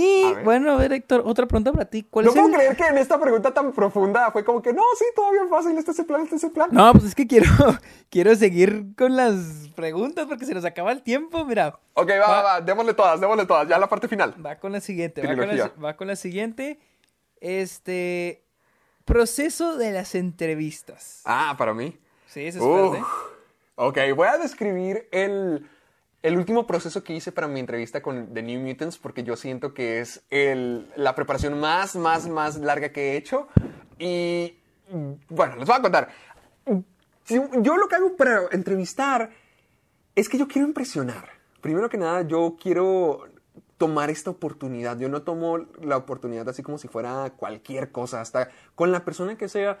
Y 0.00 0.22
A 0.24 0.42
bueno, 0.44 0.72
a 0.72 0.76
ver, 0.76 0.92
Héctor, 0.92 1.22
otra 1.24 1.46
pregunta 1.46 1.72
para 1.72 1.86
ti. 1.86 2.04
¿Cuál 2.08 2.26
No 2.26 2.30
es 2.30 2.34
puedo 2.36 2.48
el- 2.48 2.54
creer 2.54 2.76
que 2.76 2.84
en 2.86 2.98
esta 2.98 3.20
pregunta 3.20 3.52
tan 3.52 3.72
profunda 3.72 4.30
fue 4.30 4.44
como 4.44 4.62
que 4.62 4.72
no, 4.72 4.82
sí, 4.98 5.04
todo 5.16 5.32
bien 5.32 5.48
fácil, 5.48 5.76
este 5.76 5.90
es 5.90 5.98
el 5.98 6.06
plan, 6.06 6.22
este 6.22 6.36
es 6.36 6.44
el 6.44 6.50
plan. 6.52 6.68
No, 6.70 6.92
pues 6.92 7.04
es 7.04 7.14
que 7.14 7.26
quiero, 7.26 7.46
quiero 8.10 8.34
seguir 8.36 8.94
con 8.96 9.16
las 9.16 9.34
preguntas 9.74 10.26
porque 10.26 10.44
se 10.44 10.54
nos 10.54 10.64
acaba 10.64 10.92
el 10.92 11.02
tiempo. 11.02 11.44
Mira, 11.44 11.78
Ok, 11.94 12.10
va, 12.10 12.28
va, 12.28 12.42
va, 12.42 12.60
démosle 12.60 12.94
todas, 12.94 13.20
démosle 13.20 13.44
todas, 13.46 13.66
ya 13.68 13.78
la 13.78 13.88
parte 13.88 14.06
final. 14.08 14.34
va 14.44 14.56
con 14.56 14.70
la 14.72 14.80
siguiente. 14.80 15.20
Va 15.22 15.28
con 15.28 15.36
la, 15.38 15.46
Trilogía. 15.48 15.72
va 15.82 15.96
con 15.96 16.06
la 16.06 16.16
siguiente. 16.16 16.78
Este. 17.40 18.44
Proceso 19.04 19.76
de 19.78 19.90
las 19.92 20.14
entrevistas. 20.14 21.22
Ah, 21.24 21.54
para 21.56 21.72
mí. 21.72 21.96
Sí, 22.26 22.42
eso 22.46 22.58
es 22.58 22.98
Uf. 23.00 23.08
Ok, 23.76 23.96
voy 24.14 24.28
a 24.28 24.36
describir 24.36 25.08
el, 25.12 25.66
el 26.22 26.36
último 26.36 26.66
proceso 26.66 27.04
que 27.04 27.14
hice 27.14 27.30
para 27.32 27.46
mi 27.48 27.60
entrevista 27.60 28.02
con 28.02 28.32
The 28.34 28.42
New 28.42 28.60
Mutants 28.60 28.98
porque 28.98 29.22
yo 29.22 29.36
siento 29.36 29.72
que 29.74 30.00
es 30.00 30.22
la 30.30 31.14
preparación 31.14 31.58
más, 31.60 31.94
más, 31.96 32.28
más 32.28 32.56
larga 32.58 32.90
que 32.90 33.12
he 33.12 33.16
hecho. 33.16 33.48
Y 33.98 34.58
bueno, 35.28 35.56
les 35.56 35.66
voy 35.66 35.76
a 35.76 35.82
contar. 35.82 36.08
Si- 37.24 37.40
Yo 37.60 37.76
lo 37.76 37.88
que 37.88 37.94
hago 37.94 38.16
para 38.16 38.42
entrevistar 38.52 39.30
es 40.14 40.28
que 40.28 40.38
yo 40.38 40.48
quiero 40.48 40.66
impresionar. 40.66 41.28
Primero 41.60 41.88
que 41.88 41.98
nada, 41.98 42.22
yo 42.22 42.56
quiero 42.60 43.28
tomar 43.76 44.10
esta 44.10 44.30
oportunidad. 44.30 44.98
Yo 44.98 45.08
no 45.08 45.22
tomo 45.22 45.58
la 45.82 45.96
oportunidad 45.96 46.48
así 46.48 46.62
como 46.62 46.78
si 46.78 46.88
fuera 46.88 47.30
cualquier 47.36 47.92
cosa, 47.92 48.20
hasta 48.20 48.48
con 48.74 48.90
la 48.90 49.04
persona 49.04 49.36
que 49.36 49.48
sea. 49.48 49.78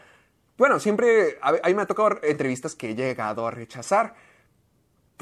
Bueno, 0.56 0.78
siempre, 0.78 1.38
a 1.40 1.48
a 1.50 1.68
mí 1.68 1.74
me 1.74 1.82
ha 1.82 1.86
tocado 1.86 2.18
entrevistas 2.22 2.74
que 2.76 2.90
he 2.90 2.94
llegado 2.94 3.46
a 3.46 3.50
rechazar. 3.50 4.14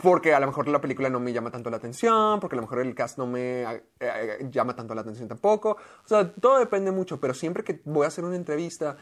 Porque 0.02 0.34
a 0.34 0.40
lo 0.40 0.46
mejor 0.46 0.68
la 0.68 0.80
película 0.80 1.08
no 1.08 1.20
me 1.20 1.32
llama 1.32 1.50
tanto 1.50 1.70
la 1.70 1.78
atención, 1.78 2.38
porque 2.38 2.54
a 2.54 2.58
lo 2.58 2.62
mejor 2.62 2.80
el 2.80 2.94
cast 2.94 3.16
no 3.16 3.26
me 3.26 3.62
eh, 3.62 3.82
eh, 4.00 4.48
llama 4.50 4.76
tanto 4.76 4.94
la 4.94 5.00
atención 5.00 5.26
tampoco. 5.26 5.70
O 6.04 6.08
sea, 6.08 6.30
todo 6.32 6.58
depende 6.58 6.90
mucho, 6.92 7.18
pero 7.18 7.32
siempre 7.32 7.64
que 7.64 7.80
voy 7.84 8.04
a 8.04 8.08
hacer 8.08 8.22
una 8.24 8.36
entrevista, 8.36 8.98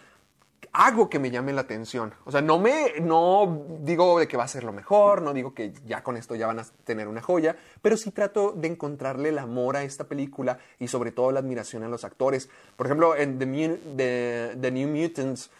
hago 0.72 1.10
que 1.10 1.18
me 1.18 1.30
llame 1.32 1.52
la 1.52 1.62
atención. 1.62 2.14
O 2.24 2.30
sea, 2.30 2.40
no 2.42 2.58
me, 2.60 2.94
no 3.00 3.64
digo 3.80 4.18
de 4.20 4.28
que 4.28 4.36
va 4.36 4.44
a 4.44 4.48
ser 4.48 4.62
lo 4.62 4.72
mejor, 4.72 5.20
no 5.22 5.32
digo 5.32 5.52
que 5.52 5.72
ya 5.84 6.02
con 6.04 6.16
esto 6.16 6.36
ya 6.36 6.46
van 6.46 6.60
a 6.60 6.64
tener 6.84 7.08
una 7.08 7.20
joya, 7.20 7.56
pero 7.82 7.96
sí 7.96 8.12
trato 8.12 8.52
de 8.52 8.68
encontrarle 8.68 9.30
el 9.30 9.38
amor 9.38 9.76
a 9.76 9.82
esta 9.82 10.04
película 10.04 10.58
y 10.78 10.86
sobre 10.88 11.10
todo 11.10 11.32
la 11.32 11.40
admiración 11.40 11.82
a 11.82 11.88
los 11.88 12.04
actores. 12.04 12.48
Por 12.76 12.86
ejemplo, 12.86 13.16
en 13.16 13.38
The, 13.38 13.46
Mu- 13.46 13.96
The- 13.96 14.56
The 14.60 14.70
New 14.70 14.88
Mutants, 14.88 15.50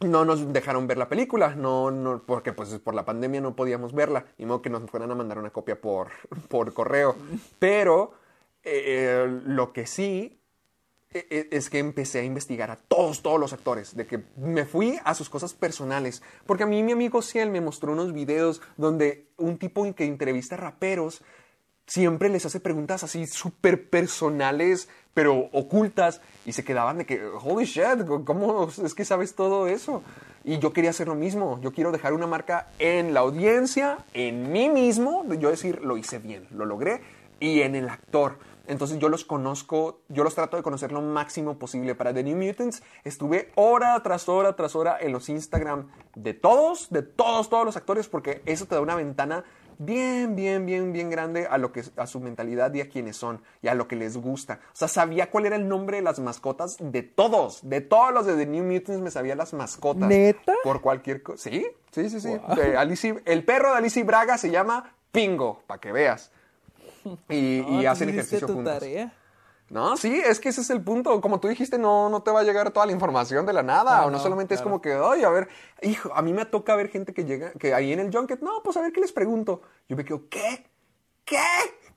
no 0.00 0.24
nos 0.24 0.52
dejaron 0.52 0.86
ver 0.86 0.98
la 0.98 1.08
película, 1.08 1.54
no, 1.54 1.90
no, 1.90 2.22
porque 2.24 2.52
pues 2.52 2.70
por 2.78 2.94
la 2.94 3.04
pandemia 3.04 3.40
no 3.40 3.54
podíamos 3.54 3.92
verla, 3.92 4.24
y 4.38 4.46
modo 4.46 4.62
que 4.62 4.70
nos 4.70 4.88
fueran 4.90 5.10
a 5.10 5.14
mandar 5.14 5.38
una 5.38 5.50
copia 5.50 5.80
por, 5.80 6.08
por 6.48 6.72
correo. 6.72 7.16
Pero 7.58 8.12
eh, 8.62 9.40
lo 9.46 9.72
que 9.72 9.86
sí 9.86 10.40
e- 11.12 11.26
e- 11.30 11.48
es 11.56 11.68
que 11.70 11.78
empecé 11.78 12.20
a 12.20 12.24
investigar 12.24 12.70
a 12.70 12.76
todos, 12.76 13.20
todos 13.22 13.38
los 13.40 13.52
actores, 13.52 13.96
de 13.96 14.06
que 14.06 14.22
me 14.36 14.64
fui 14.64 14.98
a 15.04 15.14
sus 15.14 15.28
cosas 15.28 15.54
personales, 15.54 16.22
porque 16.46 16.62
a 16.62 16.66
mí 16.66 16.82
mi 16.82 16.92
amigo 16.92 17.20
Ciel 17.20 17.50
me 17.50 17.60
mostró 17.60 17.92
unos 17.92 18.12
videos 18.12 18.62
donde 18.76 19.26
un 19.36 19.58
tipo 19.58 19.92
que 19.94 20.04
entrevista 20.04 20.56
raperos 20.56 21.22
siempre 21.86 22.28
les 22.28 22.46
hace 22.46 22.60
preguntas 22.60 23.02
así 23.02 23.26
súper 23.26 23.90
personales, 23.90 24.88
pero 25.14 25.48
ocultas, 25.52 26.20
y 26.46 26.52
se 26.52 26.64
quedaban 26.64 26.98
de 26.98 27.06
que, 27.06 27.24
holy 27.24 27.64
shit, 27.64 28.04
¿cómo 28.24 28.68
es 28.84 28.94
que 28.94 29.04
sabes 29.04 29.34
todo 29.34 29.66
eso? 29.66 30.02
Y 30.44 30.58
yo 30.58 30.72
quería 30.72 30.90
hacer 30.90 31.08
lo 31.08 31.14
mismo, 31.14 31.60
yo 31.60 31.72
quiero 31.72 31.92
dejar 31.92 32.12
una 32.12 32.26
marca 32.26 32.68
en 32.78 33.12
la 33.12 33.20
audiencia, 33.20 33.98
en 34.14 34.52
mí 34.52 34.68
mismo, 34.68 35.24
yo 35.34 35.50
decir, 35.50 35.82
lo 35.82 35.96
hice 35.96 36.18
bien, 36.18 36.46
lo 36.50 36.64
logré, 36.64 37.02
y 37.40 37.62
en 37.62 37.74
el 37.74 37.88
actor. 37.88 38.38
Entonces 38.66 39.00
yo 39.00 39.08
los 39.08 39.24
conozco, 39.24 40.00
yo 40.08 40.22
los 40.22 40.36
trato 40.36 40.56
de 40.56 40.62
conocer 40.62 40.92
lo 40.92 41.00
máximo 41.00 41.58
posible. 41.58 41.96
Para 41.96 42.14
The 42.14 42.22
New 42.22 42.36
Mutants 42.36 42.84
estuve 43.02 43.50
hora 43.56 44.00
tras 44.02 44.28
hora 44.28 44.54
tras 44.54 44.76
hora 44.76 44.96
en 45.00 45.10
los 45.10 45.28
Instagram 45.28 45.88
de 46.14 46.34
todos, 46.34 46.88
de 46.90 47.02
todos, 47.02 47.50
todos 47.50 47.64
los 47.64 47.76
actores, 47.76 48.06
porque 48.06 48.42
eso 48.46 48.66
te 48.66 48.76
da 48.76 48.80
una 48.80 48.94
ventana 48.94 49.44
bien, 49.80 50.36
bien, 50.36 50.66
bien, 50.66 50.92
bien 50.92 51.10
grande 51.10 51.46
a 51.50 51.58
lo 51.58 51.72
que 51.72 51.82
a 51.96 52.06
su 52.06 52.20
mentalidad 52.20 52.72
y 52.74 52.80
a 52.82 52.88
quienes 52.88 53.16
son 53.16 53.42
y 53.62 53.68
a 53.68 53.74
lo 53.74 53.88
que 53.88 53.96
les 53.96 54.16
gusta. 54.16 54.60
O 54.66 54.76
sea, 54.76 54.88
sabía 54.88 55.30
cuál 55.30 55.46
era 55.46 55.56
el 55.56 55.66
nombre 55.66 55.96
de 55.96 56.02
las 56.02 56.20
mascotas 56.20 56.76
de 56.78 57.02
todos, 57.02 57.60
de 57.68 57.80
todos 57.80 58.12
los 58.12 58.26
de 58.26 58.36
The 58.36 58.46
New 58.46 58.62
Mutants 58.64 59.00
me 59.02 59.10
sabía 59.10 59.34
las 59.34 59.52
mascotas. 59.54 60.08
¿Neta? 60.08 60.52
Por 60.62 60.80
cualquier 60.80 61.22
cosa. 61.22 61.50
Sí, 61.50 61.66
sí, 61.90 62.10
sí, 62.10 62.20
sí. 62.20 62.28
De 62.54 63.20
el 63.24 63.44
perro 63.44 63.72
de 63.72 63.78
Alicia 63.78 64.04
Braga 64.04 64.36
se 64.38 64.50
llama 64.50 64.94
Pingo, 65.10 65.62
para 65.66 65.80
que 65.80 65.92
veas. 65.92 66.30
Y, 67.30 67.60
y 67.60 67.82
No, 67.82 67.90
hacen 67.90 68.10
ejercicio 68.10 68.46
tu 68.46 68.52
juntos. 68.54 68.78
tarea. 68.78 69.12
No, 69.70 69.96
sí, 69.96 70.20
es 70.26 70.40
que 70.40 70.48
ese 70.48 70.62
es 70.62 70.70
el 70.70 70.82
punto. 70.82 71.20
Como 71.20 71.38
tú 71.38 71.46
dijiste, 71.46 71.78
no, 71.78 72.10
no 72.10 72.22
te 72.22 72.32
va 72.32 72.40
a 72.40 72.42
llegar 72.42 72.72
toda 72.72 72.86
la 72.86 72.92
información 72.92 73.46
de 73.46 73.52
la 73.52 73.62
nada. 73.62 73.98
Ah, 73.98 74.06
o 74.06 74.10
no, 74.10 74.16
no, 74.16 74.22
solamente 74.22 74.52
es 74.54 74.62
como 74.62 74.82
que, 74.82 74.96
oye, 74.96 75.24
a 75.24 75.30
ver, 75.30 75.48
hijo, 75.82 76.12
a 76.12 76.22
mí 76.22 76.32
me 76.32 76.44
toca 76.44 76.74
ver 76.74 76.88
gente 76.88 77.14
que 77.14 77.24
llega, 77.24 77.52
que 77.52 77.72
ahí 77.72 77.92
en 77.92 78.00
el 78.00 78.12
junket, 78.12 78.40
no, 78.40 78.62
pues 78.64 78.76
a 78.76 78.82
ver 78.82 78.92
qué 78.92 79.00
les 79.00 79.12
pregunto. 79.12 79.62
Yo 79.88 79.96
me 79.96 80.04
quedo, 80.04 80.28
¿qué? 80.28 80.66
¿Qué? 81.24 81.38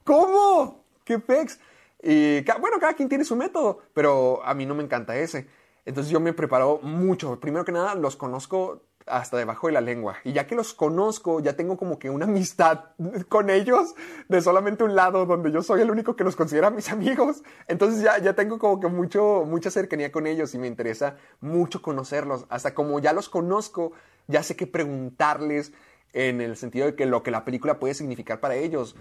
¿Cómo? 0.03 0.85
¿Qué 1.03 1.17
pex? 1.17 1.59
Y 2.03 2.41
bueno, 2.59 2.77
cada 2.79 2.93
quien 2.93 3.09
tiene 3.09 3.25
su 3.25 3.35
método, 3.35 3.79
pero 3.93 4.43
a 4.45 4.53
mí 4.53 4.67
no 4.67 4.75
me 4.75 4.83
encanta 4.83 5.15
ese. 5.15 5.47
Entonces 5.85 6.11
yo 6.11 6.19
me 6.19 6.33
preparo 6.33 6.79
mucho. 6.83 7.39
Primero 7.39 7.65
que 7.65 7.71
nada, 7.71 7.95
los 7.95 8.15
conozco 8.15 8.83
hasta 9.07 9.38
debajo 9.38 9.67
de 9.67 9.73
la 9.73 9.81
lengua. 9.81 10.17
Y 10.23 10.34
ya 10.34 10.47
que 10.47 10.55
los 10.55 10.73
conozco, 10.73 11.39
ya 11.39 11.55
tengo 11.55 11.77
como 11.77 11.99
que 11.99 12.09
una 12.09 12.25
amistad 12.25 12.85
con 13.30 13.49
ellos 13.49 13.95
de 14.30 14.41
solamente 14.41 14.84
un 14.84 14.95
lado, 14.95 15.25
donde 15.25 15.51
yo 15.51 15.61
soy 15.61 15.81
el 15.81 15.91
único 15.91 16.15
que 16.15 16.23
los 16.23 16.35
considera 16.35 16.69
mis 16.69 16.89
amigos. 16.91 17.43
Entonces 17.67 18.01
ya, 18.01 18.17
ya 18.19 18.34
tengo 18.34 18.59
como 18.59 18.80
que 18.80 18.88
mucho, 18.88 19.45
mucha 19.45 19.71
cercanía 19.71 20.11
con 20.11 20.27
ellos 20.27 20.53
y 20.53 20.57
me 20.57 20.67
interesa 20.67 21.17
mucho 21.41 21.81
conocerlos. 21.81 22.45
Hasta 22.49 22.73
como 22.73 22.99
ya 22.99 23.13
los 23.13 23.30
conozco, 23.30 23.93
ya 24.27 24.43
sé 24.43 24.55
qué 24.55 24.67
preguntarles 24.67 25.73
en 26.13 26.41
el 26.41 26.55
sentido 26.55 26.85
de 26.85 26.95
que 26.95 27.05
lo 27.05 27.23
que 27.23 27.31
la 27.31 27.43
película 27.43 27.80
puede 27.80 27.93
significar 27.93 28.39
para 28.39 28.55
ellos 28.55 28.95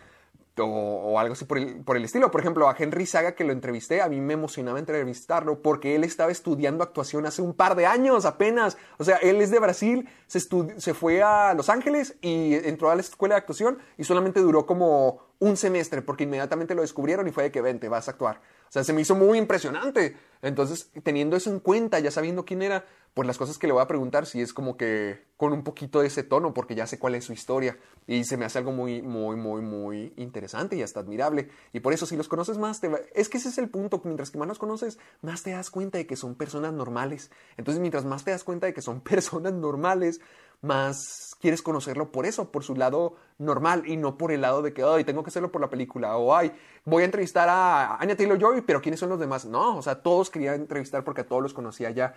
o, 0.58 1.18
algo 1.18 1.32
así 1.32 1.44
por 1.44 1.58
el, 1.58 1.82
por 1.82 1.96
el 1.96 2.04
estilo. 2.04 2.30
Por 2.30 2.40
ejemplo, 2.40 2.68
a 2.68 2.76
Henry 2.78 3.06
Saga 3.06 3.34
que 3.34 3.44
lo 3.44 3.52
entrevisté, 3.52 4.02
a 4.02 4.08
mí 4.08 4.20
me 4.20 4.34
emocionaba 4.34 4.78
entrevistarlo 4.78 5.62
porque 5.62 5.94
él 5.94 6.04
estaba 6.04 6.30
estudiando 6.30 6.84
actuación 6.84 7.26
hace 7.26 7.42
un 7.42 7.54
par 7.54 7.74
de 7.74 7.86
años 7.86 8.24
apenas. 8.24 8.76
O 8.98 9.04
sea, 9.04 9.16
él 9.16 9.40
es 9.40 9.50
de 9.50 9.58
Brasil, 9.58 10.08
se, 10.26 10.40
se 10.40 10.94
fue 10.94 11.22
a 11.22 11.54
Los 11.54 11.68
Ángeles 11.68 12.16
y 12.20 12.54
entró 12.54 12.90
a 12.90 12.94
la 12.94 13.00
escuela 13.00 13.34
de 13.34 13.40
actuación 13.40 13.78
y 13.96 14.04
solamente 14.04 14.40
duró 14.40 14.66
como 14.66 15.20
un 15.38 15.56
semestre 15.56 16.02
porque 16.02 16.24
inmediatamente 16.24 16.74
lo 16.74 16.82
descubrieron 16.82 17.26
y 17.26 17.32
fue 17.32 17.44
de 17.44 17.52
que 17.52 17.60
vente, 17.60 17.88
vas 17.88 18.08
a 18.08 18.12
actuar. 18.12 18.40
O 18.72 18.74
sea, 18.74 18.84
se 18.84 18.94
me 18.94 19.02
hizo 19.02 19.14
muy 19.14 19.36
impresionante. 19.36 20.16
Entonces, 20.40 20.90
teniendo 21.02 21.36
eso 21.36 21.50
en 21.50 21.60
cuenta, 21.60 21.98
ya 22.00 22.10
sabiendo 22.10 22.46
quién 22.46 22.62
era, 22.62 22.86
pues 23.12 23.26
las 23.26 23.36
cosas 23.36 23.58
que 23.58 23.66
le 23.66 23.74
voy 23.74 23.82
a 23.82 23.86
preguntar 23.86 24.24
sí 24.24 24.40
es 24.40 24.54
como 24.54 24.78
que 24.78 25.26
con 25.36 25.52
un 25.52 25.62
poquito 25.62 26.00
de 26.00 26.06
ese 26.06 26.22
tono, 26.22 26.54
porque 26.54 26.74
ya 26.74 26.86
sé 26.86 26.98
cuál 26.98 27.14
es 27.14 27.26
su 27.26 27.34
historia. 27.34 27.76
Y 28.06 28.24
se 28.24 28.38
me 28.38 28.46
hace 28.46 28.56
algo 28.56 28.72
muy, 28.72 29.02
muy, 29.02 29.36
muy, 29.36 29.60
muy 29.60 30.14
interesante 30.16 30.74
y 30.74 30.82
hasta 30.82 31.00
admirable. 31.00 31.50
Y 31.74 31.80
por 31.80 31.92
eso, 31.92 32.06
si 32.06 32.16
los 32.16 32.28
conoces 32.28 32.56
más, 32.56 32.80
te 32.80 32.88
va- 32.88 33.00
es 33.14 33.28
que 33.28 33.36
ese 33.36 33.50
es 33.50 33.58
el 33.58 33.68
punto. 33.68 34.00
Mientras 34.04 34.30
que 34.30 34.38
más 34.38 34.48
los 34.48 34.58
conoces, 34.58 34.98
más 35.20 35.42
te 35.42 35.50
das 35.50 35.68
cuenta 35.68 35.98
de 35.98 36.06
que 36.06 36.16
son 36.16 36.34
personas 36.34 36.72
normales. 36.72 37.30
Entonces, 37.58 37.78
mientras 37.82 38.06
más 38.06 38.24
te 38.24 38.30
das 38.30 38.42
cuenta 38.42 38.66
de 38.66 38.72
que 38.72 38.80
son 38.80 39.00
personas 39.02 39.52
normales, 39.52 40.22
más 40.62 41.36
quieres 41.40 41.60
conocerlo 41.60 42.12
por 42.12 42.24
eso, 42.24 42.50
por 42.50 42.62
su 42.64 42.76
lado 42.76 43.16
normal 43.38 43.82
y 43.86 43.96
no 43.96 44.16
por 44.16 44.32
el 44.32 44.40
lado 44.40 44.62
de 44.62 44.72
que, 44.72 44.82
ay, 44.82 45.04
tengo 45.04 45.22
que 45.22 45.28
hacerlo 45.28 45.50
por 45.50 45.60
la 45.60 45.68
película 45.68 46.16
o, 46.16 46.34
ay, 46.34 46.52
voy 46.84 47.02
a 47.02 47.06
entrevistar 47.06 47.48
a 47.48 47.96
Anya 47.96 48.16
Taylor-Joy, 48.16 48.62
pero 48.62 48.80
¿quiénes 48.80 49.00
son 49.00 49.08
los 49.08 49.18
demás? 49.18 49.44
No, 49.44 49.76
o 49.76 49.82
sea, 49.82 50.02
todos 50.02 50.30
quería 50.30 50.54
entrevistar 50.54 51.04
porque 51.04 51.22
a 51.22 51.26
todos 51.26 51.42
los 51.42 51.52
conocía 51.52 51.90
ya. 51.90 52.14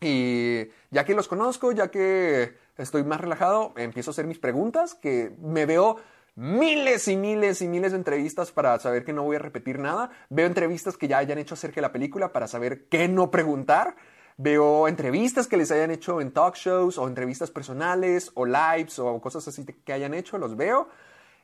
Y 0.00 0.68
ya 0.90 1.04
que 1.04 1.14
los 1.14 1.28
conozco, 1.28 1.72
ya 1.72 1.88
que 1.88 2.56
estoy 2.76 3.04
más 3.04 3.20
relajado, 3.20 3.72
empiezo 3.76 4.10
a 4.10 4.12
hacer 4.12 4.26
mis 4.26 4.38
preguntas, 4.38 4.94
que 4.94 5.32
me 5.40 5.66
veo 5.66 5.98
miles 6.34 7.06
y 7.08 7.16
miles 7.16 7.60
y 7.60 7.68
miles 7.68 7.92
de 7.92 7.98
entrevistas 7.98 8.50
para 8.50 8.78
saber 8.78 9.04
que 9.04 9.12
no 9.12 9.22
voy 9.22 9.36
a 9.36 9.40
repetir 9.40 9.78
nada. 9.78 10.10
Veo 10.30 10.46
entrevistas 10.46 10.96
que 10.96 11.06
ya 11.06 11.18
hayan 11.18 11.38
hecho 11.38 11.54
acerca 11.54 11.76
de 11.76 11.82
la 11.82 11.92
película 11.92 12.32
para 12.32 12.48
saber 12.48 12.86
qué 12.88 13.08
no 13.08 13.30
preguntar. 13.30 13.94
Veo 14.42 14.88
entrevistas 14.88 15.46
que 15.46 15.58
les 15.58 15.70
hayan 15.70 15.90
hecho 15.90 16.18
en 16.22 16.30
talk 16.30 16.56
shows 16.56 16.96
o 16.96 17.06
entrevistas 17.06 17.50
personales 17.50 18.30
o 18.32 18.46
lives 18.46 18.98
o 18.98 19.20
cosas 19.20 19.46
así 19.46 19.66
que 19.66 19.92
hayan 19.92 20.14
hecho, 20.14 20.38
los 20.38 20.56
veo. 20.56 20.88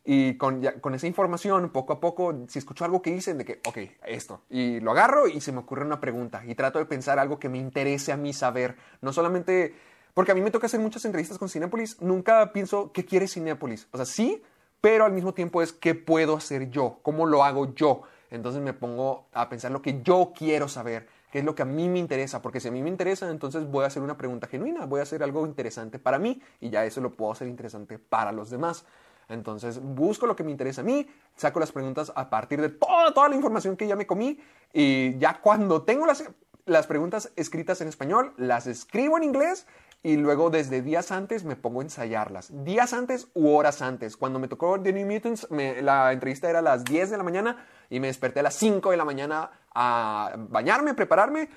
Y 0.03 0.39
con, 0.39 0.63
con, 0.81 0.95
esa 0.95 1.07
información, 1.07 1.69
poco 1.69 1.93
a 1.93 2.01
poco, 2.01 2.35
si 2.49 2.59
escucho 2.59 2.87
algo 2.87 3.03
que 3.03 3.11
dicen, 3.11 3.37
de 3.37 3.45
que, 3.45 3.61
ok, 3.67 3.79
esto, 4.07 4.41
y 4.49 4.81
lo 4.81 4.93
agarro 4.93 5.29
y 5.29 5.43
se 5.43 5.53
me 5.53 5.59
ocurre 5.59 5.85
una 5.85 6.01
pregunta 6.01 6.43
y 6.47 6.55
trato 6.55 6.79
de 6.79 6.87
pensar 6.87 7.19
algo 7.19 7.39
que 7.39 7.51
me 7.51 7.59
interese 7.59 8.13
a 8.13 8.17
mí 8.17 8.33
saber. 8.33 8.77
No 9.03 9.13
solamente, 9.13 9.75
porque 10.15 10.33
a 10.33 10.35
mí 10.35 10.41
me 10.41 10.51
toca 10.51 10.65
hacer 10.65 10.81
muchas 10.81 11.05
entrevistas 11.05 11.37
con 11.37 11.51
Cinepolis, 11.51 12.01
nunca 12.01 12.51
pienso, 12.55 12.93
¿qué 12.93 13.05
quiere 13.05 13.29
Cinepolis? 13.29 13.89
O 13.91 13.99
sea, 13.99 14.07
sí, 14.07 14.43
pero 14.81 15.05
al 15.05 15.13
mismo 15.13 15.35
tiempo 15.35 15.61
es, 15.61 15.75
¿qué 15.75 15.95
puedo 15.95 16.37
hacer 16.37 16.71
yo? 16.71 17.01
¿Cómo 17.03 17.27
lo 17.27 17.45
hago 17.45 17.75
yo? 17.75 18.05
Entonces 18.31 18.63
me 18.63 18.73
pongo 18.73 19.27
a 19.33 19.51
pensar 19.51 19.71
lo 19.71 19.83
que 19.83 20.03
yo 20.03 20.33
quiero 20.35 20.69
saber, 20.69 21.09
es 21.39 21.45
lo 21.45 21.55
que 21.55 21.63
a 21.63 21.67
mí 21.67 21.89
me 21.89 21.99
interesa, 21.99 22.41
porque 22.41 22.61
si 22.61 22.69
a 22.69 22.71
mí 22.71 22.83
me 22.83 22.89
interesa, 22.89 23.31
entonces 23.31 23.71
voy 23.71 23.85
a 23.85 23.89
hacer 23.89 24.03
una 24.03 24.17
pregunta 24.17 24.47
genuina, 24.47 24.87
voy 24.87 25.01
a 25.01 25.03
hacer 25.03 25.23
algo 25.23 25.47
interesante 25.47 25.99
para 25.99 26.19
mí 26.19 26.41
y 26.61 26.71
ya 26.71 26.85
eso 26.85 27.01
lo 27.03 27.13
puedo 27.13 27.33
hacer 27.33 27.47
interesante 27.49 27.99
para 27.99 28.33
los 28.33 28.49
demás. 28.49 28.87
Entonces 29.29 29.81
busco 29.83 30.27
lo 30.27 30.35
que 30.35 30.45
me 30.45 30.51
interesa 30.51 30.81
a 30.81 30.85
mí, 30.85 31.07
saco 31.35 31.61
las 31.61 31.73
preguntas 31.73 32.11
a 32.15 32.31
partir 32.31 32.61
de 32.61 32.71
toda, 32.71 33.13
toda 33.13 33.29
la 33.29 33.35
información 33.35 33.77
que 33.77 33.87
ya 33.87 33.97
me 33.97 34.07
comí 34.07 34.39
y 34.73 35.19
ya 35.19 35.41
cuando 35.41 35.83
tengo 35.83 36.07
las, 36.07 36.25
las 36.65 36.87
preguntas 36.87 37.31
escritas 37.37 37.81
en 37.83 37.89
español, 37.89 38.33
las 38.39 38.67
escribo 38.67 39.19
en 39.19 39.25
inglés 39.25 39.67
y 40.07 40.17
luego 40.17 40.51
desde 40.51 40.83
días 40.83 41.11
antes 41.11 41.43
me 41.43 41.57
pongo 41.57 41.81
a 41.81 41.83
ensayarlas. 41.83 42.53
Días 42.65 42.93
antes 42.93 43.27
u 43.35 43.49
horas 43.49 43.83
antes. 43.83 44.17
Cuando 44.17 44.39
me 44.39 44.47
tocó 44.47 44.81
The 44.81 44.93
New 44.93 45.05
Mutants, 45.05 45.49
la 45.51 46.13
entrevista 46.13 46.49
era 46.49 46.61
a 46.61 46.63
las 46.63 46.85
10 46.85 47.11
de 47.11 47.17
la 47.17 47.25
mañana 47.25 47.67
y 47.91 47.99
me 47.99 48.07
desperté 48.07 48.39
a 48.39 48.45
las 48.45 48.55
5 48.55 48.93
de 48.93 48.97
la 48.97 49.05
mañana 49.05 49.51
a 49.75 50.33
bañarme, 50.49 50.95
prepararme 50.95 51.49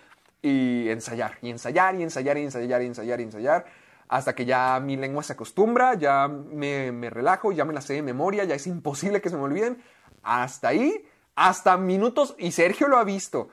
y 0.41 0.89
ensayar, 0.89 1.37
y 1.43 1.51
ensayar, 1.51 1.93
y 1.93 2.01
ensayar, 2.01 2.39
y 2.39 2.43
ensayar, 2.43 2.81
y 2.81 2.85
ensayar, 2.87 3.19
y 3.19 3.23
ensayar 3.23 3.65
hasta 4.07 4.33
que 4.33 4.45
ya 4.45 4.79
mi 4.79 4.97
lengua 4.97 5.21
se 5.21 5.33
acostumbra, 5.33 5.93
ya 5.93 6.27
me, 6.27 7.07
relajo, 7.11 7.51
ya 7.51 7.65
me 7.65 7.73
la 7.73 7.81
sé 7.81 7.93
de 7.93 8.01
memoria, 8.01 8.45
ya 8.45 8.55
es 8.55 8.65
imposible 8.65 9.21
que 9.21 9.29
se 9.29 9.37
me 9.37 9.43
olviden. 9.43 9.77
Hasta 10.23 10.69
ahí, 10.69 11.05
hasta 11.35 11.77
minutos, 11.77 12.33
y 12.39 12.51
Sergio 12.51 12.87
lo 12.87 12.97
ha 12.97 13.03
visto. 13.03 13.49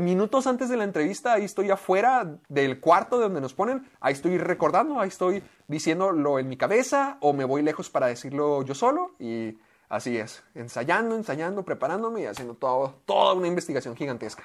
Minutos 0.00 0.46
antes 0.46 0.68
de 0.68 0.76
la 0.76 0.84
entrevista, 0.84 1.34
ahí 1.34 1.44
estoy 1.44 1.70
afuera 1.70 2.38
del 2.48 2.80
cuarto 2.80 3.18
de 3.18 3.24
donde 3.24 3.40
nos 3.40 3.54
ponen, 3.54 3.88
ahí 4.00 4.12
estoy 4.12 4.36
recordando, 4.38 4.98
ahí 5.00 5.08
estoy 5.08 5.42
diciéndolo 5.68 6.38
en 6.38 6.48
mi 6.48 6.56
cabeza 6.56 7.18
o 7.20 7.32
me 7.32 7.44
voy 7.44 7.62
lejos 7.62 7.88
para 7.88 8.08
decirlo 8.08 8.62
yo 8.62 8.74
solo 8.74 9.12
y 9.18 9.56
así 9.88 10.16
es, 10.16 10.42
ensayando, 10.54 11.14
ensayando, 11.14 11.64
preparándome 11.64 12.22
y 12.22 12.26
haciendo 12.26 12.54
todo, 12.54 12.94
toda 13.06 13.34
una 13.34 13.46
investigación 13.46 13.94
gigantesca. 13.94 14.44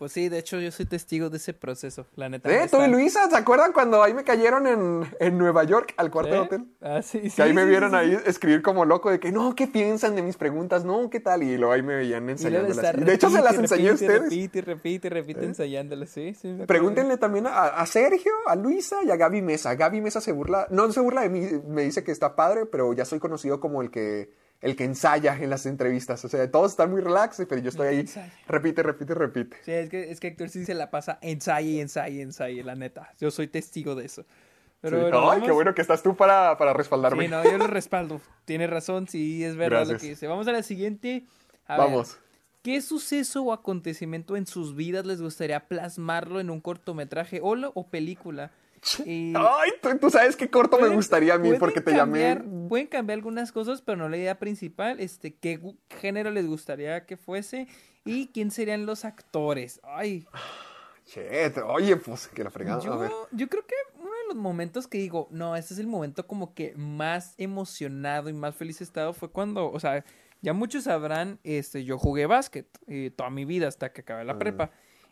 Pues 0.00 0.12
sí, 0.12 0.30
de 0.30 0.38
hecho 0.38 0.58
yo 0.58 0.72
soy 0.72 0.86
testigo 0.86 1.28
de 1.28 1.36
ese 1.36 1.52
proceso, 1.52 2.06
la 2.16 2.30
neta. 2.30 2.50
¿Eh? 2.50 2.66
¿Tú 2.70 2.82
y 2.82 2.88
Luisa? 2.88 3.28
¿Se 3.28 3.36
acuerdan 3.36 3.74
cuando 3.74 4.02
ahí 4.02 4.14
me 4.14 4.24
cayeron 4.24 4.66
en, 4.66 5.06
en 5.20 5.36
Nueva 5.36 5.64
York 5.64 5.92
al 5.98 6.10
cuarto 6.10 6.30
de 6.30 6.36
¿Eh? 6.38 6.40
hotel? 6.40 6.64
Ah, 6.80 7.02
sí, 7.02 7.28
sí. 7.28 7.36
Que 7.36 7.42
ahí 7.42 7.52
me 7.52 7.66
vieron 7.66 7.90
sí, 7.90 7.96
ahí 7.96 8.18
escribir 8.24 8.62
como 8.62 8.86
loco 8.86 9.10
de 9.10 9.20
que 9.20 9.30
no, 9.30 9.54
¿qué 9.54 9.66
piensan 9.66 10.16
de 10.16 10.22
mis 10.22 10.38
preguntas? 10.38 10.86
No, 10.86 11.10
¿qué 11.10 11.20
tal? 11.20 11.42
Y 11.42 11.58
luego 11.58 11.74
ahí 11.74 11.82
me 11.82 11.96
veían 11.96 12.30
ensayándolas. 12.30 12.96
de 12.96 13.12
hecho 13.12 13.28
se 13.28 13.42
las 13.42 13.58
enseñé 13.58 13.90
a 13.90 13.92
ustedes. 13.92 14.22
Repite, 14.22 14.62
repite, 14.62 15.10
repite, 15.10 15.42
¿Eh? 15.42 15.48
ensayándolas, 15.48 16.08
sí. 16.08 16.32
sí 16.32 16.56
Pregúntenle 16.66 17.18
también 17.18 17.46
a, 17.46 17.66
a, 17.66 17.84
Sergio, 17.84 18.32
a 18.46 18.56
Luisa 18.56 19.04
y 19.04 19.10
a 19.10 19.16
Gaby 19.16 19.42
Mesa. 19.42 19.74
Gaby 19.74 20.00
Mesa 20.00 20.22
se 20.22 20.32
burla, 20.32 20.66
no 20.70 20.90
se 20.90 21.00
burla 21.00 21.20
de 21.20 21.28
mí, 21.28 21.46
me 21.68 21.82
dice 21.82 22.02
que 22.02 22.12
está 22.12 22.36
padre, 22.36 22.64
pero 22.64 22.90
ya 22.94 23.04
soy 23.04 23.18
conocido 23.18 23.60
como 23.60 23.82
el 23.82 23.90
que 23.90 24.30
el 24.60 24.76
que 24.76 24.84
ensaya 24.84 25.36
en 25.36 25.50
las 25.50 25.66
entrevistas. 25.66 26.24
O 26.24 26.28
sea, 26.28 26.50
todos 26.50 26.72
están 26.72 26.90
muy 26.90 27.00
relax, 27.00 27.42
pero 27.48 27.60
yo 27.60 27.70
estoy 27.70 27.88
ahí. 27.88 28.10
Repite, 28.46 28.82
repite, 28.82 29.14
repite. 29.14 29.56
Sí, 29.62 29.72
es 29.72 29.88
que, 29.88 30.10
es 30.10 30.20
que 30.20 30.28
Héctor 30.28 30.50
sí 30.50 30.64
se 30.64 30.74
la 30.74 30.90
pasa 30.90 31.18
ensaye 31.22 31.70
y 31.70 31.80
ensaye, 31.80 32.22
ensaye, 32.22 32.62
la 32.62 32.74
neta. 32.74 33.12
Yo 33.18 33.30
soy 33.30 33.48
testigo 33.48 33.94
de 33.94 34.06
eso. 34.06 34.24
Pero, 34.80 35.30
Ay, 35.30 35.42
qué 35.42 35.50
bueno 35.50 35.74
que 35.74 35.82
estás 35.82 36.02
tú 36.02 36.16
para, 36.16 36.56
para 36.56 36.72
respaldarme. 36.72 37.24
Sí, 37.24 37.30
no, 37.30 37.44
yo 37.44 37.58
lo 37.58 37.66
respaldo. 37.66 38.20
Tiene 38.46 38.66
razón, 38.66 39.08
sí, 39.08 39.44
es 39.44 39.56
verdad 39.56 39.86
lo 39.86 39.98
que 39.98 40.08
dice. 40.08 40.26
Vamos 40.26 40.48
a 40.48 40.52
la 40.52 40.62
siguiente. 40.62 41.24
Vamos. 41.68 42.18
¿Qué 42.62 42.82
suceso 42.82 43.42
o 43.42 43.52
acontecimiento 43.52 44.36
en 44.36 44.46
sus 44.46 44.76
vidas 44.76 45.06
les 45.06 45.22
gustaría 45.22 45.66
plasmarlo 45.66 46.40
en 46.40 46.50
un 46.50 46.60
cortometraje 46.60 47.40
o, 47.42 47.54
o 47.74 47.86
película? 47.88 48.50
Ay, 49.06 49.70
tú, 50.00 50.10
sabes 50.10 50.36
qué 50.36 50.48
corto 50.48 50.78
me 50.78 50.88
gustaría 50.88 51.34
a 51.34 51.38
mí 51.38 51.52
porque 51.58 51.80
te 51.80 51.92
llamé. 51.92 52.36
Pueden 52.68 52.86
cambiar 52.86 53.18
algunas 53.18 53.52
cosas, 53.52 53.82
pero 53.82 53.98
no 53.98 54.08
la 54.08 54.16
idea 54.16 54.38
principal. 54.38 55.00
Este, 55.00 55.34
qué 55.34 55.60
género 56.00 56.30
les 56.30 56.46
gustaría 56.46 57.04
que 57.06 57.16
fuese 57.16 57.68
y 58.04 58.28
quién 58.28 58.50
serían 58.50 58.86
los 58.86 59.04
actores. 59.04 59.80
Ay. 59.84 60.26
oye, 61.66 61.96
pues 61.96 62.28
que 62.28 62.44
la 62.44 62.50
fregada. 62.50 62.82
Yo, 62.82 63.28
yo 63.32 63.48
creo 63.48 63.66
que 63.66 63.74
uno 63.96 64.10
de 64.10 64.28
los 64.28 64.36
momentos 64.36 64.86
que 64.86 64.98
digo, 64.98 65.28
no, 65.30 65.56
este 65.56 65.74
es 65.74 65.80
el 65.80 65.86
momento 65.86 66.26
como 66.26 66.54
que 66.54 66.74
más 66.76 67.34
emocionado 67.36 68.28
y 68.28 68.32
más 68.32 68.54
feliz 68.54 68.80
he 68.80 68.84
estado 68.84 69.12
fue 69.12 69.30
cuando, 69.30 69.70
o 69.70 69.80
sea, 69.80 70.04
ya 70.42 70.52
muchos 70.52 70.84
sabrán, 70.84 71.38
este, 71.44 71.84
yo 71.84 71.98
jugué 71.98 72.26
básquet 72.26 72.66
eh, 72.86 73.10
toda 73.14 73.28
mi 73.30 73.44
vida 73.44 73.68
hasta 73.68 73.92
que 73.92 74.00
acabé 74.00 74.24
la 74.24 74.38
prepa. 74.38 74.70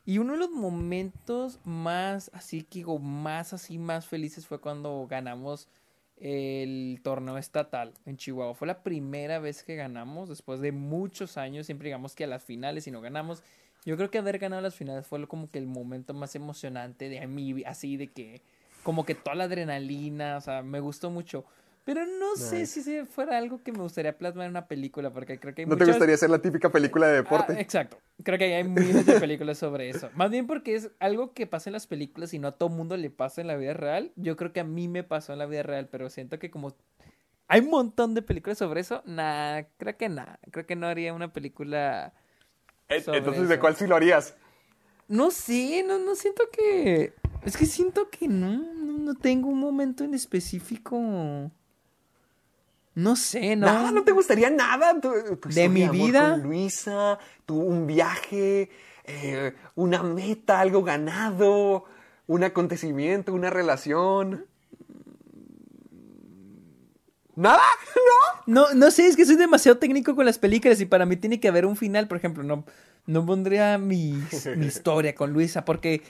Y 0.09 0.17
uno 0.17 0.33
de 0.33 0.39
los 0.39 0.51
momentos 0.51 1.61
más, 1.65 2.31
así 2.33 2.63
que 2.63 2.79
digo, 2.79 2.99
más 2.99 3.53
así, 3.53 3.77
más 3.77 4.07
felices 4.07 4.47
fue 4.47 4.59
cuando 4.59 5.07
ganamos 5.07 5.69
el 6.17 6.99
torneo 7.03 7.37
estatal 7.37 7.93
en 8.07 8.17
Chihuahua. 8.17 8.55
Fue 8.55 8.67
la 8.67 8.83
primera 8.83 9.39
vez 9.39 9.63
que 9.63 9.77
ganamos 9.77 10.31
después 10.31 10.61
de 10.61 10.73
muchos 10.73 11.37
años. 11.37 11.67
Siempre 11.67 11.89
digamos 11.89 12.15
que 12.15 12.25
a 12.25 12.27
las 12.27 12.43
finales 12.43 12.87
y 12.87 12.91
no 12.91 13.03
ganamos. 13.03 13.43
Yo 13.85 13.99
creo 13.99 14.11
que 14.11 14.17
haber 14.17 14.39
ganado 14.39 14.63
las 14.63 14.75
finales 14.75 15.07
fue 15.07 15.29
como 15.29 15.51
que 15.51 15.59
el 15.59 15.67
momento 15.67 16.15
más 16.15 16.35
emocionante 16.35 17.11
de 17.11 17.27
mí, 17.27 17.63
así 17.67 17.99
de 17.99 18.07
que 18.07 18.41
como 18.85 19.05
que 19.05 19.15
toda 19.15 19.37
la 19.37 19.45
adrenalina, 19.45 20.39
o 20.39 20.41
sea, 20.41 20.63
me 20.63 20.81
gustó 20.81 21.11
mucho. 21.11 21.45
Pero 21.89 22.05
no 22.05 22.37
sé 22.37 22.67
si 22.67 23.03
fuera 23.07 23.39
algo 23.39 23.63
que 23.63 23.73
me 23.73 23.79
gustaría 23.79 24.19
plasmar 24.19 24.45
en 24.45 24.51
una 24.51 24.67
película, 24.67 25.11
porque 25.11 25.41
creo 25.41 25.55
que 25.55 25.63
hay 25.63 25.67
¿No 25.67 25.79
te 25.79 25.87
gustaría 25.87 26.17
hacer 26.17 26.29
la 26.29 26.39
típica 26.39 26.71
película 26.71 27.07
de 27.07 27.15
deporte? 27.15 27.55
Ah, 27.57 27.61
exacto. 27.63 27.97
Creo 28.23 28.39
que 28.39 28.55
hay 28.55 28.63
miles 28.63 29.07
de 29.07 29.19
películas 29.19 29.57
sobre 29.57 29.89
eso. 29.89 30.11
Más 30.15 30.31
bien 30.31 30.47
porque 30.47 30.75
es 30.75 30.91
algo 31.01 31.33
que 31.33 31.47
pasa 31.47 31.71
en 31.71 31.73
las 31.73 31.87
películas 31.87 32.35
y 32.35 32.39
no 32.39 32.49
a 32.49 32.53
todo 32.53 32.69
mundo 32.69 32.99
le 32.99 33.09
pasa 33.09 33.41
en 33.41 33.47
la 33.47 33.57
vida 33.57 33.73
real. 33.73 34.13
Yo 34.17 34.37
creo 34.37 34.53
que 34.53 34.61
a 34.61 34.65
mí 34.65 34.87
me 34.87 35.03
pasó 35.03 35.33
en 35.33 35.39
la 35.39 35.47
vida 35.47 35.63
real, 35.63 35.89
pero 35.91 36.11
siento 36.11 36.39
que 36.39 36.51
como 36.51 36.77
hay 37.47 37.63
un 37.63 37.71
montón 37.71 38.13
de 38.13 38.21
películas 38.21 38.59
sobre 38.59 38.83
eso, 38.83 39.03
nah, 39.07 39.63
creo 39.79 39.97
que 39.97 40.11
nada. 40.11 40.41
Creo 40.51 40.67
que 40.67 40.77
no 40.77 40.89
haría 40.89 41.15
una 41.15 41.33
película 41.33 42.13
eh, 42.91 43.01
sobre 43.01 43.21
Entonces, 43.21 43.49
¿de 43.49 43.59
cuál 43.59 43.77
sí 43.77 43.87
lo 43.87 43.97
harías? 43.97 44.37
No 45.09 45.31
sé, 45.31 45.83
no, 45.89 45.99
no 45.99 46.15
siento 46.17 46.43
que... 46.53 47.15
Es 47.47 47.57
que 47.57 47.65
siento 47.65 48.11
que 48.11 48.29
no, 48.29 48.75
no 48.75 49.15
tengo 49.15 49.49
un 49.49 49.59
momento 49.59 50.05
en 50.05 50.13
específico 50.13 51.51
no 52.99 53.15
sé, 53.15 53.55
¿no? 53.55 53.67
Nada, 53.67 53.93
no 53.93 54.03
te 54.03 54.11
gustaría 54.11 54.51
nada. 54.51 54.93
de 54.93 55.69
mi 55.69 55.89
vida. 55.89 56.33
Con 56.33 56.43
Luisa, 56.43 57.21
tu, 57.47 57.61
un 57.61 57.87
viaje, 57.87 58.71
eh, 59.05 59.55
una 59.77 60.03
meta, 60.03 60.59
algo 60.59 60.83
ganado, 60.83 61.85
un 62.27 62.43
acontecimiento, 62.43 63.33
una 63.33 63.51
relación. 63.51 64.47
¿Nada? 67.37 67.63
¿No? 68.47 68.65
No, 68.67 68.75
no 68.75 68.91
sé, 68.91 69.07
es 69.07 69.15
que 69.15 69.27
soy 69.27 69.37
demasiado 69.37 69.79
técnico 69.79 70.17
con 70.17 70.27
las 70.27 70.41
películas 70.41 70.81
y 70.81 70.87
para 70.87 71.07
mí 71.07 71.17
tiene 71.17 71.39
que 71.39 71.47
haber 71.47 71.67
un 71.67 71.77
final. 71.77 72.09
Por 72.09 72.19
ejemplo, 72.19 72.43
no, 72.43 72.65
no 73.07 73.25
pondría 73.25 73.79
mi, 73.79 74.21
mi 74.57 74.67
historia 74.67 75.15
con 75.15 75.33
Luisa 75.33 75.65
porque 75.65 76.03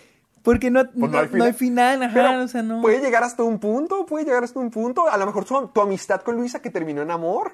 porque 0.43 0.70
no, 0.70 0.90
pues 0.90 1.10
no, 1.32 1.44
hay 1.44 1.52
final, 1.52 2.02
ajá, 2.02 2.43
o 2.43 2.48
sea, 2.48 2.62
no. 2.62 2.81
Puede 2.81 3.01
llegar 3.01 3.23
hasta 3.23 3.43
un 3.43 3.59
punto, 3.59 4.06
puede 4.06 4.24
llegar 4.24 4.44
hasta 4.44 4.59
un 4.60 4.70
punto. 4.70 5.09
A 5.09 5.16
lo 5.16 5.27
mejor 5.27 5.44
tu, 5.44 5.69
tu 5.69 5.81
amistad 5.81 6.23
con 6.23 6.36
Luisa 6.36 6.62
que 6.62 6.70
terminó 6.70 7.02
en 7.02 7.10
amor. 7.10 7.52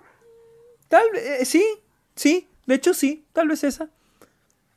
Tal 0.88 1.10
vez, 1.12 1.40
eh, 1.40 1.44
sí, 1.44 1.64
sí, 2.14 2.48
de 2.66 2.74
hecho 2.74 2.94
sí, 2.94 3.26
tal 3.32 3.48
vez 3.48 3.64
esa. 3.64 3.88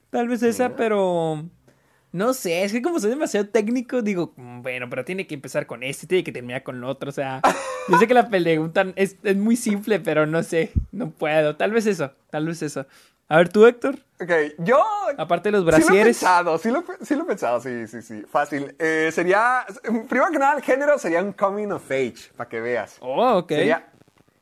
Tal 0.10 0.28
vez 0.28 0.42
esa, 0.44 0.76
pero... 0.76 1.44
No 2.14 2.34
sé, 2.34 2.64
es 2.64 2.72
que 2.72 2.82
como 2.82 3.00
soy 3.00 3.10
demasiado 3.10 3.50
técnico, 3.50 4.02
digo, 4.02 4.34
mm, 4.38 4.62
bueno, 4.62 4.90
pero 4.90 5.04
tiene 5.04 5.28
que 5.28 5.36
empezar 5.36 5.68
con 5.68 5.84
este, 5.84 6.08
tiene 6.08 6.24
que 6.24 6.32
terminar 6.32 6.64
con 6.64 6.78
el 6.78 6.86
otro, 6.86 7.10
o 7.10 7.12
sea, 7.12 7.42
yo 7.90 7.98
sé 8.00 8.08
que 8.08 8.14
la 8.14 8.30
pregunta 8.30 8.94
es, 8.96 9.18
es 9.24 9.36
muy 9.36 9.58
simple, 9.58 10.00
pero 10.00 10.26
no 10.26 10.42
sé, 10.42 10.72
no 10.92 11.12
puedo, 11.12 11.58
tal 11.58 11.72
vez 11.72 11.86
eso, 11.86 12.14
tal 12.32 12.48
vez 12.48 12.62
eso. 12.62 12.88
A 13.30 13.38
ver, 13.38 13.50
tú, 13.50 13.66
Héctor. 13.66 14.00
Ok, 14.22 14.32
yo. 14.60 14.82
Aparte 15.18 15.50
de 15.50 15.52
los 15.58 15.66
brasieres. 15.66 16.18
Sí 16.18 16.26
lo 16.26 16.30
he 16.32 16.36
pensado, 16.44 16.58
sí 16.58 16.72
lo, 16.72 16.84
sí 17.06 17.16
lo 17.16 17.24
he 17.24 17.26
pensado, 17.26 17.60
sí, 17.60 17.88
sí, 17.88 18.02
sí. 18.02 18.24
Fácil. 18.30 18.76
Eh, 18.80 19.12
sería. 19.14 19.66
Primero 19.84 20.32
que 20.32 20.40
nada, 20.40 20.56
el 20.56 20.64
género 20.64 20.98
sería 20.98 21.22
un 21.22 21.34
coming 21.34 21.68
of 21.72 21.90
age, 21.92 22.32
para 22.36 22.50
que 22.50 22.62
veas. 22.62 22.98
Oh, 23.02 23.38
ok. 23.40 23.50
Sería 23.50 23.90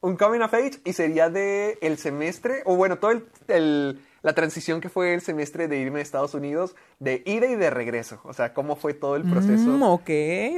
un 0.01 0.15
coming 0.17 0.39
of 0.41 0.53
age 0.53 0.79
y 0.85 0.93
sería 0.93 1.29
de 1.29 1.77
el 1.81 1.97
semestre, 1.97 2.61
o 2.65 2.75
bueno, 2.75 2.99
todo 2.99 3.11
el, 3.47 3.99
la 4.21 4.33
transición 4.33 4.79
que 4.79 4.87
fue 4.89 5.15
el 5.15 5.21
semestre 5.21 5.67
de 5.67 5.79
irme 5.79 5.99
a 5.99 6.03
Estados 6.03 6.35
Unidos, 6.35 6.75
de 6.99 7.23
ida 7.25 7.47
y 7.47 7.55
de 7.55 7.71
regreso. 7.71 8.21
O 8.23 8.33
sea, 8.33 8.53
cómo 8.53 8.75
fue 8.75 8.93
todo 8.93 9.15
el 9.15 9.23
proceso. 9.23 9.63
Mm, 9.67 9.81
ok, 9.81 10.09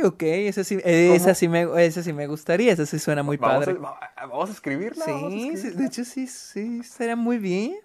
ok, 0.03 0.21
esa 0.23 0.65
sí, 0.65 0.79
esa 0.83 1.33
sí, 1.33 1.47
me, 1.47 1.65
esa 1.85 2.03
sí 2.03 2.11
me 2.11 2.27
gustaría, 2.27 2.73
esa 2.73 2.85
sí 2.85 2.99
suena 2.99 3.23
muy 3.23 3.37
Vamos 3.37 3.65
padre. 3.65 3.79
a, 4.17 4.25
vamos 4.27 4.49
a 4.49 4.53
escribirla. 4.53 5.05
vamos 5.07 5.23
a 5.23 5.29
Sí, 5.29 5.39
sí, 5.39 5.47
escribirla. 5.53 5.79
de 5.81 5.87
hecho 5.87 6.03
sí, 6.05 6.27
sí, 6.27 6.79
estaría 6.81 7.15
muy 7.15 7.37
bien. 7.37 7.77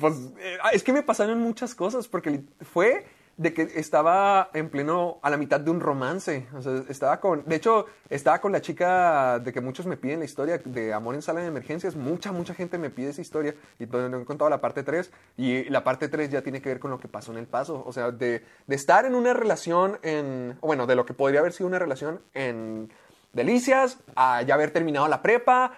Pues, 0.00 0.16
eh, 0.38 0.58
es 0.72 0.82
que 0.82 0.92
me 0.92 1.02
pasaron 1.02 1.40
muchas 1.40 1.74
cosas, 1.74 2.08
porque 2.08 2.42
fue 2.60 3.06
de 3.36 3.54
que 3.54 3.62
estaba 3.76 4.50
en 4.52 4.68
pleno, 4.68 5.18
a 5.22 5.30
la 5.30 5.38
mitad 5.38 5.58
de 5.60 5.70
un 5.70 5.80
romance. 5.80 6.46
Estaba 6.90 7.20
con, 7.20 7.42
de 7.46 7.56
hecho, 7.56 7.86
estaba 8.10 8.38
con 8.38 8.52
la 8.52 8.60
chica 8.60 9.38
de 9.38 9.50
que 9.50 9.62
muchos 9.62 9.86
me 9.86 9.96
piden 9.96 10.18
la 10.18 10.26
historia 10.26 10.58
de 10.58 10.92
Amor 10.92 11.14
en 11.14 11.22
Sala 11.22 11.40
de 11.40 11.46
Emergencias. 11.46 11.96
Mucha, 11.96 12.32
mucha 12.32 12.52
gente 12.52 12.76
me 12.76 12.90
pide 12.90 13.10
esa 13.10 13.22
historia. 13.22 13.54
Y 13.78 13.86
no 13.86 14.20
he 14.20 14.24
contado 14.26 14.50
la 14.50 14.60
parte 14.60 14.82
3. 14.82 15.10
Y 15.38 15.64
la 15.70 15.82
parte 15.82 16.08
3 16.08 16.30
ya 16.30 16.42
tiene 16.42 16.60
que 16.60 16.68
ver 16.68 16.80
con 16.80 16.90
lo 16.90 17.00
que 17.00 17.08
pasó 17.08 17.32
en 17.32 17.38
el 17.38 17.46
paso. 17.46 17.82
O 17.86 17.94
sea, 17.94 18.10
de, 18.10 18.44
de 18.66 18.76
estar 18.76 19.06
en 19.06 19.14
una 19.14 19.32
relación 19.32 19.98
en, 20.02 20.58
bueno, 20.60 20.86
de 20.86 20.96
lo 20.96 21.06
que 21.06 21.14
podría 21.14 21.40
haber 21.40 21.54
sido 21.54 21.68
una 21.68 21.78
relación 21.78 22.20
en 22.34 22.92
Delicias, 23.32 23.98
a 24.16 24.42
ya 24.42 24.54
haber 24.54 24.72
terminado 24.72 25.06
la 25.06 25.22
prepa, 25.22 25.72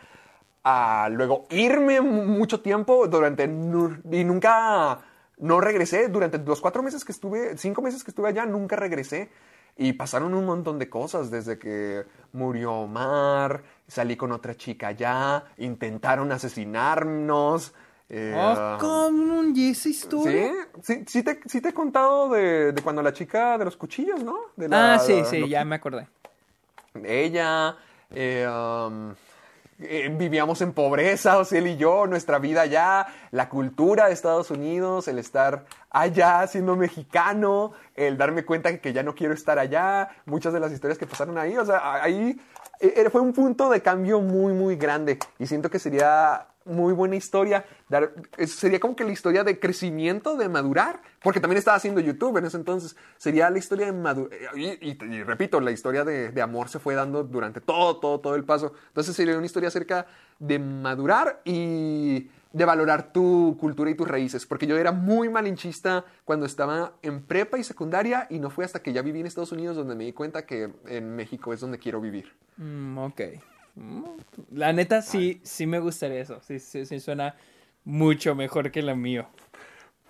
a 0.64 1.08
luego 1.10 1.46
irme 1.50 2.00
mu- 2.00 2.24
mucho 2.24 2.60
tiempo 2.60 3.06
durante 3.08 3.44
y 3.44 4.24
nunca 4.24 4.98
no 5.38 5.60
regresé 5.60 6.08
durante 6.08 6.38
los 6.38 6.60
cuatro 6.60 6.82
meses 6.82 7.04
que 7.04 7.12
estuve 7.12 7.56
cinco 7.58 7.82
meses 7.82 8.04
que 8.04 8.10
estuve 8.12 8.28
allá 8.28 8.46
nunca 8.46 8.76
regresé 8.76 9.30
y 9.76 9.94
pasaron 9.94 10.34
un 10.34 10.44
montón 10.44 10.78
de 10.78 10.88
cosas 10.88 11.30
desde 11.30 11.58
que 11.58 12.04
murió 12.32 12.72
Omar 12.74 13.62
salí 13.88 14.16
con 14.16 14.30
otra 14.30 14.54
chica 14.56 14.88
allá 14.88 15.44
intentaron 15.58 16.30
asesinarnos 16.30 17.72
eh, 18.08 18.32
Oh, 18.36 18.76
¿cómo? 18.78 19.42
¿Y 19.54 19.70
esa 19.70 19.88
historia? 19.88 20.52
¿Sí? 20.82 20.94
Sí, 20.94 21.04
sí 21.08 21.22
te, 21.22 21.40
sí 21.46 21.60
te 21.62 21.70
he 21.70 21.74
contado 21.74 22.28
de, 22.28 22.72
de 22.72 22.82
cuando 22.82 23.02
la 23.02 23.12
chica 23.14 23.56
de 23.56 23.64
los 23.64 23.76
cuchillos, 23.76 24.22
¿no? 24.22 24.36
De 24.54 24.68
la- 24.68 24.94
Ah, 24.94 24.98
sí, 24.98 25.24
sí, 25.24 25.48
ya 25.48 25.64
me 25.64 25.76
acordé. 25.76 26.06
ella, 27.04 27.76
eh, 28.10 28.46
um, 28.46 29.14
eh, 29.82 30.14
vivíamos 30.16 30.60
en 30.62 30.72
pobreza, 30.72 31.38
o 31.38 31.44
sea, 31.44 31.58
él 31.58 31.66
y 31.66 31.76
yo, 31.76 32.06
nuestra 32.06 32.38
vida 32.38 32.62
allá, 32.62 33.06
la 33.30 33.48
cultura 33.48 34.06
de 34.06 34.12
Estados 34.12 34.50
Unidos, 34.50 35.08
el 35.08 35.18
estar 35.18 35.64
allá 35.90 36.46
siendo 36.46 36.76
mexicano, 36.76 37.72
el 37.94 38.16
darme 38.16 38.44
cuenta 38.44 38.76
que 38.78 38.92
ya 38.92 39.02
no 39.02 39.14
quiero 39.14 39.34
estar 39.34 39.58
allá, 39.58 40.10
muchas 40.26 40.52
de 40.52 40.60
las 40.60 40.72
historias 40.72 40.98
que 40.98 41.06
pasaron 41.06 41.38
ahí, 41.38 41.56
o 41.56 41.64
sea, 41.64 42.02
ahí 42.02 42.40
eh, 42.80 43.08
fue 43.10 43.20
un 43.20 43.32
punto 43.32 43.70
de 43.70 43.80
cambio 43.80 44.20
muy, 44.20 44.52
muy 44.52 44.76
grande 44.76 45.18
y 45.38 45.46
siento 45.46 45.70
que 45.70 45.78
sería 45.78 46.48
muy 46.64 46.92
buena 46.92 47.16
historia. 47.16 47.64
Sería 48.46 48.80
como 48.80 48.96
que 48.96 49.04
la 49.04 49.12
historia 49.12 49.44
de 49.44 49.58
crecimiento, 49.58 50.36
de 50.36 50.48
madurar, 50.48 51.00
porque 51.22 51.40
también 51.40 51.58
estaba 51.58 51.76
haciendo 51.76 52.00
YouTube 52.00 52.36
en 52.38 52.46
ese 52.46 52.56
entonces. 52.56 52.96
Sería 53.16 53.50
la 53.50 53.58
historia 53.58 53.86
de 53.86 53.92
madurar. 53.92 54.38
Y 54.56 55.22
repito, 55.22 55.60
la 55.60 55.70
historia 55.70 56.04
de, 56.04 56.30
de 56.30 56.42
amor 56.42 56.68
se 56.68 56.78
fue 56.78 56.94
dando 56.94 57.24
durante 57.24 57.60
todo, 57.60 57.98
todo, 57.98 58.20
todo 58.20 58.34
el 58.34 58.44
paso. 58.44 58.72
Entonces 58.88 59.14
sería 59.14 59.36
una 59.36 59.46
historia 59.46 59.68
acerca 59.68 60.06
de 60.38 60.58
madurar 60.58 61.40
y 61.44 62.28
de 62.52 62.64
valorar 62.64 63.12
tu 63.12 63.56
cultura 63.58 63.90
y 63.90 63.94
tus 63.94 64.06
raíces. 64.06 64.46
Porque 64.46 64.66
yo 64.66 64.76
era 64.76 64.92
muy 64.92 65.28
malinchista 65.28 66.04
cuando 66.24 66.46
estaba 66.46 66.94
en 67.02 67.22
prepa 67.22 67.58
y 67.58 67.64
secundaria 67.64 68.26
y 68.30 68.38
no 68.38 68.50
fue 68.50 68.64
hasta 68.64 68.82
que 68.82 68.92
ya 68.92 69.02
viví 69.02 69.20
en 69.20 69.26
Estados 69.26 69.52
Unidos 69.52 69.76
donde 69.76 69.94
me 69.94 70.04
di 70.04 70.12
cuenta 70.12 70.46
que 70.46 70.70
en 70.86 71.16
México 71.16 71.52
es 71.52 71.60
donde 71.60 71.78
quiero 71.78 72.00
vivir. 72.00 72.32
Mm, 72.56 72.98
ok. 72.98 73.20
La 74.50 74.72
neta, 74.72 75.02
sí, 75.02 75.40
sí 75.42 75.66
me 75.66 75.78
gustaría 75.78 76.20
eso. 76.20 76.40
Sí, 76.46 76.58
sí, 76.58 76.84
sí, 76.86 77.00
suena 77.00 77.34
mucho 77.84 78.34
mejor 78.34 78.70
que 78.70 78.82
la 78.82 78.94
mío. 78.94 79.26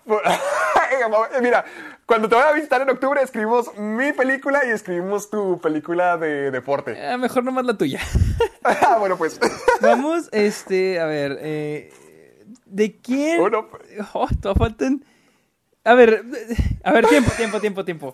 Mira, 1.41 1.65
cuando 2.05 2.29
te 2.29 2.35
voy 2.35 2.43
a 2.43 2.51
visitar 2.51 2.81
en 2.81 2.89
octubre 2.89 3.21
escribimos 3.21 3.75
mi 3.77 4.11
película 4.11 4.65
y 4.65 4.69
escribimos 4.69 5.29
tu 5.29 5.59
película 5.59 6.17
de 6.17 6.51
deporte. 6.51 6.93
Eh, 6.97 7.17
mejor 7.17 7.43
nomás 7.43 7.65
la 7.65 7.77
tuya. 7.77 7.99
Ah, 8.65 8.95
bueno, 8.97 9.17
pues. 9.17 9.41
Vamos, 9.81 10.29
este, 10.31 10.97
a 10.97 11.05
ver, 11.05 11.37
eh, 11.41 11.91
¿de 12.65 12.95
quién? 12.95 13.41
Uno. 13.41 13.67
Oh, 14.13 14.27
faltan. 14.55 15.03
A 15.83 15.93
ver, 15.95 16.23
a 16.81 16.93
ver, 16.93 17.05
tiempo, 17.07 17.31
tiempo, 17.35 17.59
tiempo, 17.59 17.83
tiempo. 17.83 18.13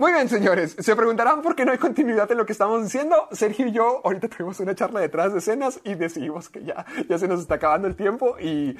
Muy 0.00 0.12
bien, 0.14 0.30
señores. 0.30 0.74
Se 0.78 0.96
preguntarán 0.96 1.42
por 1.42 1.54
qué 1.54 1.66
no 1.66 1.72
hay 1.72 1.78
continuidad 1.78 2.30
en 2.32 2.38
lo 2.38 2.46
que 2.46 2.52
estamos 2.52 2.82
diciendo. 2.82 3.28
Sergio 3.32 3.66
y 3.66 3.72
yo 3.72 4.00
ahorita 4.02 4.28
tuvimos 4.28 4.58
una 4.58 4.74
charla 4.74 4.98
detrás 4.98 5.34
de 5.34 5.40
escenas 5.40 5.78
y 5.84 5.94
decidimos 5.94 6.48
que 6.48 6.64
ya, 6.64 6.86
ya 7.06 7.18
se 7.18 7.28
nos 7.28 7.38
está 7.40 7.56
acabando 7.56 7.86
el 7.86 7.94
tiempo 7.96 8.38
y. 8.40 8.78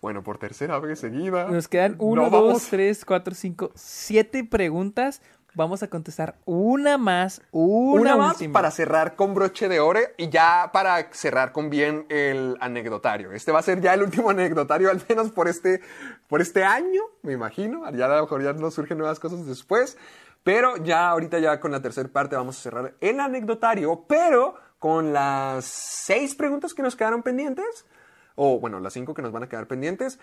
Bueno, 0.00 0.22
por 0.22 0.38
tercera 0.38 0.78
vez 0.78 1.00
seguida. 1.00 1.44
Nos 1.48 1.68
quedan 1.68 1.96
uno, 1.98 2.22
no 2.22 2.30
dos, 2.30 2.46
vamos- 2.46 2.66
tres, 2.70 3.04
cuatro, 3.04 3.34
cinco, 3.34 3.70
siete 3.74 4.44
preguntas. 4.44 5.20
Vamos 5.54 5.82
a 5.82 5.88
contestar 5.88 6.36
una 6.46 6.96
más, 6.96 7.42
una, 7.50 8.00
Una 8.00 8.16
más 8.16 8.42
para 8.50 8.70
cerrar 8.70 9.14
con 9.14 9.34
broche 9.34 9.68
de 9.68 9.80
oro 9.80 10.00
y 10.16 10.28
ya 10.30 10.70
para 10.72 11.12
cerrar 11.12 11.52
con 11.52 11.68
bien 11.68 12.06
el 12.08 12.56
anecdotario. 12.60 13.32
Este 13.32 13.52
va 13.52 13.58
a 13.58 13.62
ser 13.62 13.80
ya 13.82 13.92
el 13.92 14.02
último 14.02 14.28
anecdotario, 14.30 14.90
al 14.90 15.02
menos 15.08 15.30
por 15.32 15.48
este, 15.48 15.80
por 16.28 16.40
este 16.42 16.62
año, 16.64 17.02
me 17.22 17.32
imagino. 17.32 17.90
Ya 17.92 18.06
a 18.06 18.16
lo 18.16 18.22
mejor 18.22 18.42
ya 18.42 18.52
nos 18.54 18.72
surgen 18.74 18.96
nuevas 18.98 19.18
cosas 19.20 19.46
después. 19.46 19.96
Pero 20.46 20.76
ya 20.76 21.08
ahorita 21.08 21.40
ya 21.40 21.58
con 21.58 21.72
la 21.72 21.82
tercera 21.82 22.08
parte 22.08 22.36
vamos 22.36 22.56
a 22.56 22.62
cerrar 22.62 22.94
el 23.00 23.18
anecdotario, 23.18 24.04
pero 24.06 24.54
con 24.78 25.12
las 25.12 25.64
seis 25.64 26.36
preguntas 26.36 26.72
que 26.72 26.82
nos 26.82 26.94
quedaron 26.94 27.24
pendientes, 27.24 27.84
o 28.36 28.60
bueno, 28.60 28.78
las 28.78 28.92
cinco 28.92 29.12
que 29.12 29.22
nos 29.22 29.32
van 29.32 29.42
a 29.42 29.48
quedar 29.48 29.66
pendientes, 29.66 30.20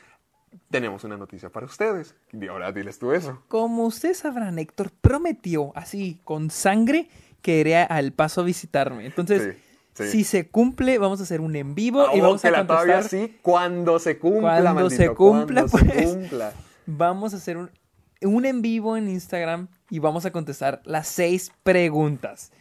tenemos 0.70 1.04
una 1.04 1.18
noticia 1.18 1.50
para 1.50 1.66
ustedes. 1.66 2.16
Y 2.32 2.48
ahora 2.48 2.72
diles 2.72 3.00
tú 3.00 3.12
eso. 3.12 3.44
Como 3.50 3.84
ustedes 3.86 4.20
sabrán, 4.20 4.60
Héctor 4.60 4.92
prometió 5.02 5.74
así, 5.76 6.22
con 6.24 6.50
sangre, 6.52 7.10
que 7.42 7.60
iría 7.60 7.84
al 7.84 8.14
paso 8.14 8.40
a 8.40 8.44
visitarme. 8.46 9.06
Entonces, 9.06 9.58
Sí, 9.94 10.06
sí. 10.06 10.10
si 10.10 10.24
se 10.24 10.48
cumple, 10.50 11.00
vamos 11.00 11.20
a 11.20 11.24
hacer 11.24 11.42
un 11.42 11.54
en 11.58 11.76
vivo 11.76 12.06
y 12.16 12.22
vamos 12.22 12.46
a 12.46 12.48
contestar. 12.50 12.66
todavía 12.66 13.04
sí, 13.04 13.38
cuando 13.42 14.00
se 14.00 14.18
cumpla, 14.20 14.62
Cuando 14.62 14.74
maldito, 14.74 15.04
se 15.04 15.10
cumpla, 15.10 15.66
cuando 15.70 15.78
se 15.80 15.86
pues. 15.86 16.06
cumpla. 16.16 16.54
Vamos 16.86 17.34
a 17.34 17.38
hacer 17.38 17.58
un, 17.58 17.70
un 18.26 18.46
en 18.46 18.62
vivo 18.62 18.98
en 18.98 19.10
Instagram 19.10 19.68
y 19.90 20.00
vamos 20.00 20.26
a 20.26 20.32
contestar 20.32 20.82
las 20.86 21.08
seis 21.08 21.52
preguntas. 21.64 22.52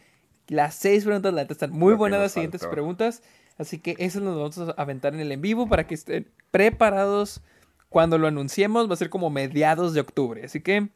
Las 0.47 0.75
seis 0.75 1.03
preguntas, 1.05 1.33
la 1.33 1.45
están 1.53 1.71
muy 1.71 1.93
que 1.93 1.97
buenas 1.97 2.19
las 2.19 2.31
siguientes 2.33 2.61
faltó. 2.61 2.71
preguntas. 2.73 3.23
Así 3.57 3.79
que 3.79 3.95
eso 3.99 4.19
nos 4.19 4.35
vamos 4.35 4.57
a 4.77 4.81
aventar 4.81 5.13
en 5.13 5.19
el 5.19 5.31
en 5.31 5.41
vivo 5.41 5.67
para 5.67 5.85
que 5.87 5.93
estén 5.93 6.27
preparados 6.51 7.41
cuando 7.89 8.17
lo 8.17 8.27
anunciemos. 8.27 8.89
Va 8.89 8.93
a 8.93 8.97
ser 8.97 9.09
como 9.09 9.29
mediados 9.29 9.93
de 9.93 10.01
octubre. 10.01 10.43
Así 10.43 10.59
que 10.61 10.89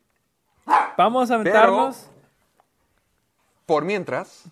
vamos 0.98 1.32
a 1.32 1.36
aventarnos. 1.36 2.10
Por 3.66 3.84
mientras, 3.86 4.44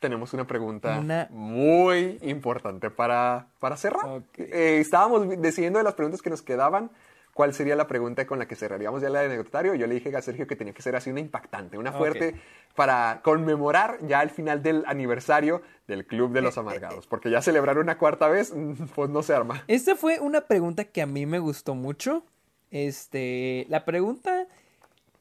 tenemos 0.00 0.32
una 0.32 0.46
pregunta 0.46 0.98
Una- 0.98 1.28
muy 1.30 2.18
importante 2.22 2.90
para, 2.90 3.46
para 3.60 3.76
cerrar. 3.76 4.22
Eh, 4.36 4.78
estábamos 4.80 5.28
decidiendo 5.40 5.78
de 5.78 5.84
las 5.84 5.94
preguntas 5.94 6.22
que 6.22 6.30
nos 6.30 6.42
quedaban. 6.42 6.90
¿Cuál 7.34 7.52
sería 7.52 7.74
la 7.74 7.88
pregunta 7.88 8.26
con 8.26 8.38
la 8.38 8.46
que 8.46 8.54
cerraríamos 8.54 9.02
ya 9.02 9.08
el 9.08 9.16
anecdotario? 9.16 9.74
Yo 9.74 9.88
le 9.88 9.96
dije 9.96 10.16
a 10.16 10.22
Sergio 10.22 10.46
que 10.46 10.54
tenía 10.54 10.72
que 10.72 10.82
ser 10.82 10.94
así 10.94 11.10
una 11.10 11.18
impactante, 11.18 11.76
una 11.76 11.90
fuerte, 11.92 12.36
para 12.76 13.20
conmemorar 13.24 13.98
ya 14.06 14.22
el 14.22 14.30
final 14.30 14.62
del 14.62 14.84
aniversario 14.86 15.60
del 15.88 16.06
Club 16.06 16.32
de 16.32 16.38
Eh, 16.38 16.42
los 16.42 16.58
Amargados. 16.58 17.08
Porque 17.08 17.30
ya 17.30 17.42
celebrar 17.42 17.78
una 17.78 17.98
cuarta 17.98 18.28
vez, 18.28 18.52
pues 18.94 19.10
no 19.10 19.24
se 19.24 19.34
arma. 19.34 19.64
Esta 19.66 19.96
fue 19.96 20.20
una 20.20 20.42
pregunta 20.42 20.84
que 20.84 21.02
a 21.02 21.06
mí 21.06 21.26
me 21.26 21.40
gustó 21.40 21.74
mucho. 21.74 22.24
Este, 22.70 23.66
la 23.68 23.84
pregunta 23.84 24.46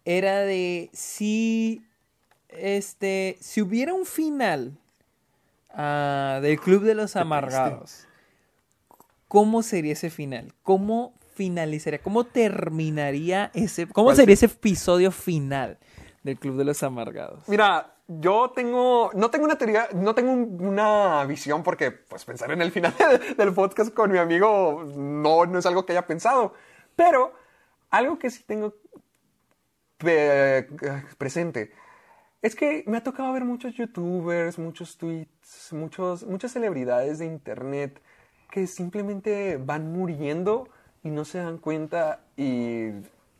era 0.05 0.41
de 0.41 0.91
si, 0.93 1.83
este, 2.49 3.37
si 3.41 3.63
hubiera 3.63 3.95
un 3.95 4.05
final 4.05 4.77
ah, 5.71 6.39
del 6.43 6.59
Club 6.59 6.83
de 6.83 6.93
los 6.93 7.15
Amargados, 7.15 8.07
¿cómo 9.27 9.63
sería 9.63 9.93
ese 9.93 10.11
final? 10.11 10.53
¿Cómo 10.61 11.15
finalizaría? 11.33 11.99
¿Cómo 11.99 12.23
terminaría 12.25 13.51
ese? 13.53 13.87
¿Cómo 13.87 14.05
¿Cuál 14.07 14.15
sería 14.17 14.33
ese 14.33 14.45
episodio 14.47 15.11
final 15.11 15.77
del 16.23 16.37
Club 16.39 16.57
de 16.57 16.65
los 16.65 16.81
Amargados? 16.83 17.47
Mira, 17.47 17.95
yo 18.07 18.51
tengo, 18.55 19.11
no 19.13 19.29
tengo 19.31 19.45
una 19.45 19.57
teoría, 19.57 19.87
no 19.93 20.13
tengo 20.13 20.31
un- 20.31 20.57
una 20.65 21.23
visión 21.25 21.63
porque, 21.63 21.91
pues, 21.91 22.25
pensar 22.25 22.51
en 22.51 22.61
el 22.61 22.71
final 22.71 22.93
del 23.37 23.53
podcast 23.53 23.93
con 23.93 24.11
mi 24.11 24.17
amigo 24.17 24.83
no, 24.95 25.45
no 25.45 25.59
es 25.59 25.65
algo 25.65 25.85
que 25.85 25.93
haya 25.93 26.05
pensado. 26.07 26.53
Pero 26.95 27.33
algo 27.89 28.19
que 28.19 28.29
sí 28.29 28.43
tengo 28.45 28.75
pre- 29.97 30.67
presente 31.17 31.71
es 32.41 32.55
que 32.55 32.83
me 32.87 32.97
ha 32.97 33.03
tocado 33.03 33.31
ver 33.33 33.45
muchos 33.45 33.73
youtubers, 33.75 34.59
muchos 34.59 34.97
tweets, 34.97 35.71
muchos, 35.71 36.23
muchas 36.23 36.51
celebridades 36.51 37.19
de 37.19 37.25
internet 37.25 38.01
que 38.51 38.67
simplemente 38.67 39.57
van 39.57 39.91
muriendo 39.93 40.67
y 41.03 41.09
no 41.09 41.25
se 41.25 41.39
dan 41.39 41.57
cuenta 41.57 42.21
y 42.37 42.91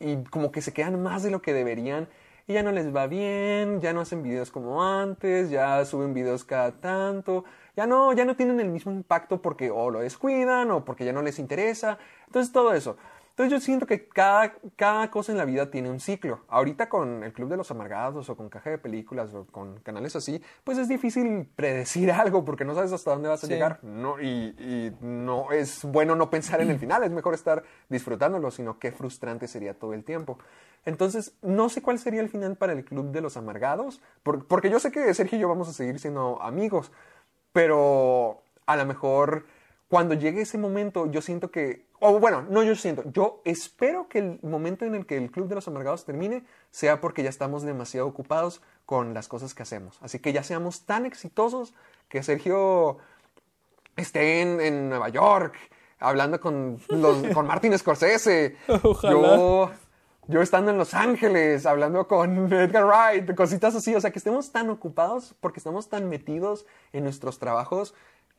y 0.04 0.22
como 0.24 0.52
que 0.52 0.60
se 0.60 0.72
quedan 0.72 1.02
más 1.02 1.22
de 1.22 1.30
lo 1.30 1.42
que 1.42 1.52
deberían 1.52 2.08
y 2.46 2.52
ya 2.52 2.62
no 2.62 2.72
les 2.72 2.94
va 2.94 3.06
bien, 3.06 3.80
ya 3.80 3.94
no 3.94 4.02
hacen 4.02 4.22
videos 4.22 4.50
como 4.50 4.84
antes, 4.84 5.48
ya 5.48 5.82
suben 5.86 6.12
videos 6.12 6.44
cada 6.44 6.72
tanto, 6.72 7.44
ya 7.74 7.86
no, 7.86 8.12
ya 8.12 8.26
no 8.26 8.36
tienen 8.36 8.60
el 8.60 8.68
mismo 8.68 8.92
impacto 8.92 9.40
porque 9.40 9.70
o 9.70 9.90
lo 9.90 10.00
descuidan 10.00 10.70
o 10.70 10.84
porque 10.84 11.06
ya 11.06 11.12
no 11.14 11.22
les 11.22 11.38
interesa. 11.38 11.98
Entonces 12.26 12.52
todo 12.52 12.74
eso. 12.74 12.98
Entonces 13.36 13.50
yo 13.52 13.58
siento 13.58 13.84
que 13.86 14.06
cada, 14.08 14.54
cada 14.76 15.10
cosa 15.10 15.32
en 15.32 15.38
la 15.38 15.44
vida 15.44 15.68
tiene 15.68 15.90
un 15.90 15.98
ciclo. 15.98 16.44
Ahorita 16.46 16.88
con 16.88 17.24
el 17.24 17.32
Club 17.32 17.48
de 17.48 17.56
los 17.56 17.68
Amargados 17.72 18.30
o 18.30 18.36
con 18.36 18.48
Caja 18.48 18.70
de 18.70 18.78
Películas 18.78 19.34
o 19.34 19.44
con 19.46 19.80
canales 19.80 20.14
así, 20.14 20.40
pues 20.62 20.78
es 20.78 20.86
difícil 20.86 21.50
predecir 21.56 22.12
algo 22.12 22.44
porque 22.44 22.64
no 22.64 22.76
sabes 22.76 22.92
hasta 22.92 23.10
dónde 23.10 23.28
vas 23.28 23.42
a 23.42 23.48
Sí. 23.48 23.52
llegar. 23.52 23.80
No, 23.82 24.20
y, 24.20 24.54
y 24.56 24.96
no 25.00 25.50
es 25.50 25.84
bueno 25.84 26.14
no 26.14 26.30
pensar 26.30 26.60
en 26.60 26.70
el 26.70 26.78
final, 26.78 27.02
es 27.02 27.10
mejor 27.10 27.34
estar 27.34 27.64
disfrutándolo, 27.88 28.52
sino 28.52 28.78
qué 28.78 28.92
frustrante 28.92 29.48
sería 29.48 29.74
todo 29.74 29.94
el 29.94 30.04
tiempo. 30.04 30.38
Entonces, 30.84 31.34
no 31.42 31.68
sé 31.70 31.82
cuál 31.82 31.98
sería 31.98 32.20
el 32.20 32.28
final 32.28 32.54
para 32.56 32.72
el 32.72 32.84
Club 32.84 33.10
de 33.10 33.20
los 33.20 33.36
Amargados, 33.36 34.00
por- 34.22 34.46
porque 34.46 34.70
yo 34.70 34.78
sé 34.78 34.92
que 34.92 35.12
Sergio 35.12 35.38
y 35.38 35.40
yo 35.40 35.48
vamos 35.48 35.68
a 35.68 35.72
seguir 35.72 35.98
siendo 35.98 36.40
amigos, 36.40 36.92
pero 37.52 38.42
a 38.66 38.76
lo 38.76 38.86
mejor 38.86 39.46
cuando 39.88 40.14
llegue 40.14 40.42
ese 40.42 40.58
momento, 40.58 41.06
yo 41.10 41.20
siento 41.22 41.50
que, 41.50 41.86
o 42.06 42.20
bueno, 42.20 42.42
no 42.50 42.62
yo 42.62 42.76
siento, 42.76 43.02
yo 43.06 43.40
espero 43.46 44.08
que 44.08 44.18
el 44.18 44.38
momento 44.42 44.84
en 44.84 44.94
el 44.94 45.06
que 45.06 45.16
el 45.16 45.30
Club 45.30 45.48
de 45.48 45.54
los 45.54 45.66
Amargados 45.68 46.04
termine 46.04 46.44
sea 46.70 47.00
porque 47.00 47.22
ya 47.22 47.30
estamos 47.30 47.62
demasiado 47.62 48.06
ocupados 48.06 48.60
con 48.84 49.14
las 49.14 49.26
cosas 49.26 49.54
que 49.54 49.62
hacemos. 49.62 49.98
Así 50.02 50.18
que 50.18 50.34
ya 50.34 50.42
seamos 50.42 50.82
tan 50.82 51.06
exitosos 51.06 51.72
que 52.10 52.22
Sergio 52.22 52.98
esté 53.96 54.42
en, 54.42 54.60
en 54.60 54.90
Nueva 54.90 55.08
York 55.08 55.56
hablando 55.98 56.38
con, 56.40 56.78
los, 56.88 57.22
con 57.32 57.46
Martin 57.46 57.78
Scorsese. 57.78 58.56
Ojalá. 58.82 59.12
Yo, 59.12 59.70
yo 60.26 60.42
estando 60.42 60.72
en 60.72 60.76
Los 60.76 60.92
Ángeles 60.92 61.64
hablando 61.64 62.06
con 62.06 62.52
Edgar 62.52 62.84
Wright, 62.84 63.34
cositas 63.34 63.74
así. 63.74 63.94
O 63.94 64.00
sea, 64.02 64.10
que 64.10 64.18
estemos 64.18 64.52
tan 64.52 64.68
ocupados 64.68 65.34
porque 65.40 65.58
estamos 65.58 65.88
tan 65.88 66.10
metidos 66.10 66.66
en 66.92 67.04
nuestros 67.04 67.38
trabajos 67.38 67.94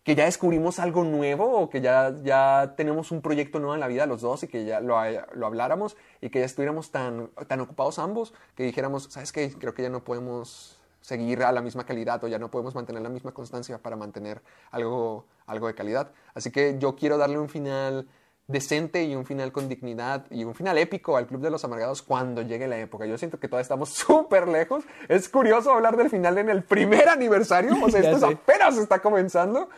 que 0.05 0.15
ya 0.15 0.25
descubrimos 0.25 0.79
algo 0.79 1.03
nuevo 1.03 1.51
o 1.59 1.69
que 1.69 1.81
ya, 1.81 2.13
ya 2.23 2.75
tenemos 2.77 3.11
un 3.11 3.21
proyecto 3.21 3.59
nuevo 3.59 3.73
en 3.73 3.79
la 3.81 3.87
vida 3.87 4.05
los 4.05 4.21
dos 4.21 4.43
y 4.43 4.47
que 4.47 4.63
ya 4.63 4.79
lo, 4.79 4.97
haya- 4.99 5.27
lo 5.33 5.47
habláramos 5.47 5.97
y 6.21 6.29
que 6.29 6.39
ya 6.39 6.45
estuviéramos 6.45 6.91
tan, 6.91 7.29
tan 7.47 7.59
ocupados 7.59 7.97
ambos 7.99 8.33
que 8.55 8.63
dijéramos, 8.63 9.05
¿sabes 9.09 9.31
qué? 9.33 9.51
Creo 9.59 9.73
que 9.73 9.81
ya 9.81 9.89
no 9.89 10.03
podemos 10.03 10.79
seguir 11.01 11.43
a 11.43 11.51
la 11.51 11.61
misma 11.61 11.85
calidad 11.85 12.23
o 12.23 12.27
ya 12.27 12.37
no 12.39 12.49
podemos 12.51 12.75
mantener 12.75 13.01
la 13.01 13.09
misma 13.09 13.31
constancia 13.31 13.79
para 13.79 13.95
mantener 13.95 14.41
algo, 14.71 15.25
algo 15.47 15.67
de 15.67 15.75
calidad. 15.75 16.11
Así 16.35 16.51
que 16.51 16.77
yo 16.79 16.95
quiero 16.95 17.17
darle 17.17 17.39
un 17.39 17.49
final 17.49 18.07
decente 18.47 19.03
y 19.03 19.15
un 19.15 19.25
final 19.25 19.51
con 19.51 19.67
dignidad 19.67 20.25
y 20.29 20.43
un 20.43 20.53
final 20.53 20.77
épico 20.77 21.17
al 21.17 21.25
Club 21.25 21.41
de 21.41 21.49
los 21.49 21.63
Amargados 21.65 22.01
cuando 22.01 22.41
llegue 22.43 22.67
la 22.67 22.77
época. 22.77 23.05
Yo 23.05 23.17
siento 23.17 23.39
que 23.39 23.47
todavía 23.47 23.63
estamos 23.63 23.89
súper 23.93 24.47
lejos. 24.47 24.83
Es 25.07 25.29
curioso 25.29 25.71
hablar 25.71 25.97
del 25.97 26.09
final 26.09 26.37
en 26.37 26.49
el 26.49 26.63
primer 26.63 27.09
aniversario, 27.09 27.73
o 27.83 27.89
sea, 27.89 27.99
esto 28.11 28.27
apenas 28.27 28.77
está 28.77 28.99
comenzando, 28.99 29.69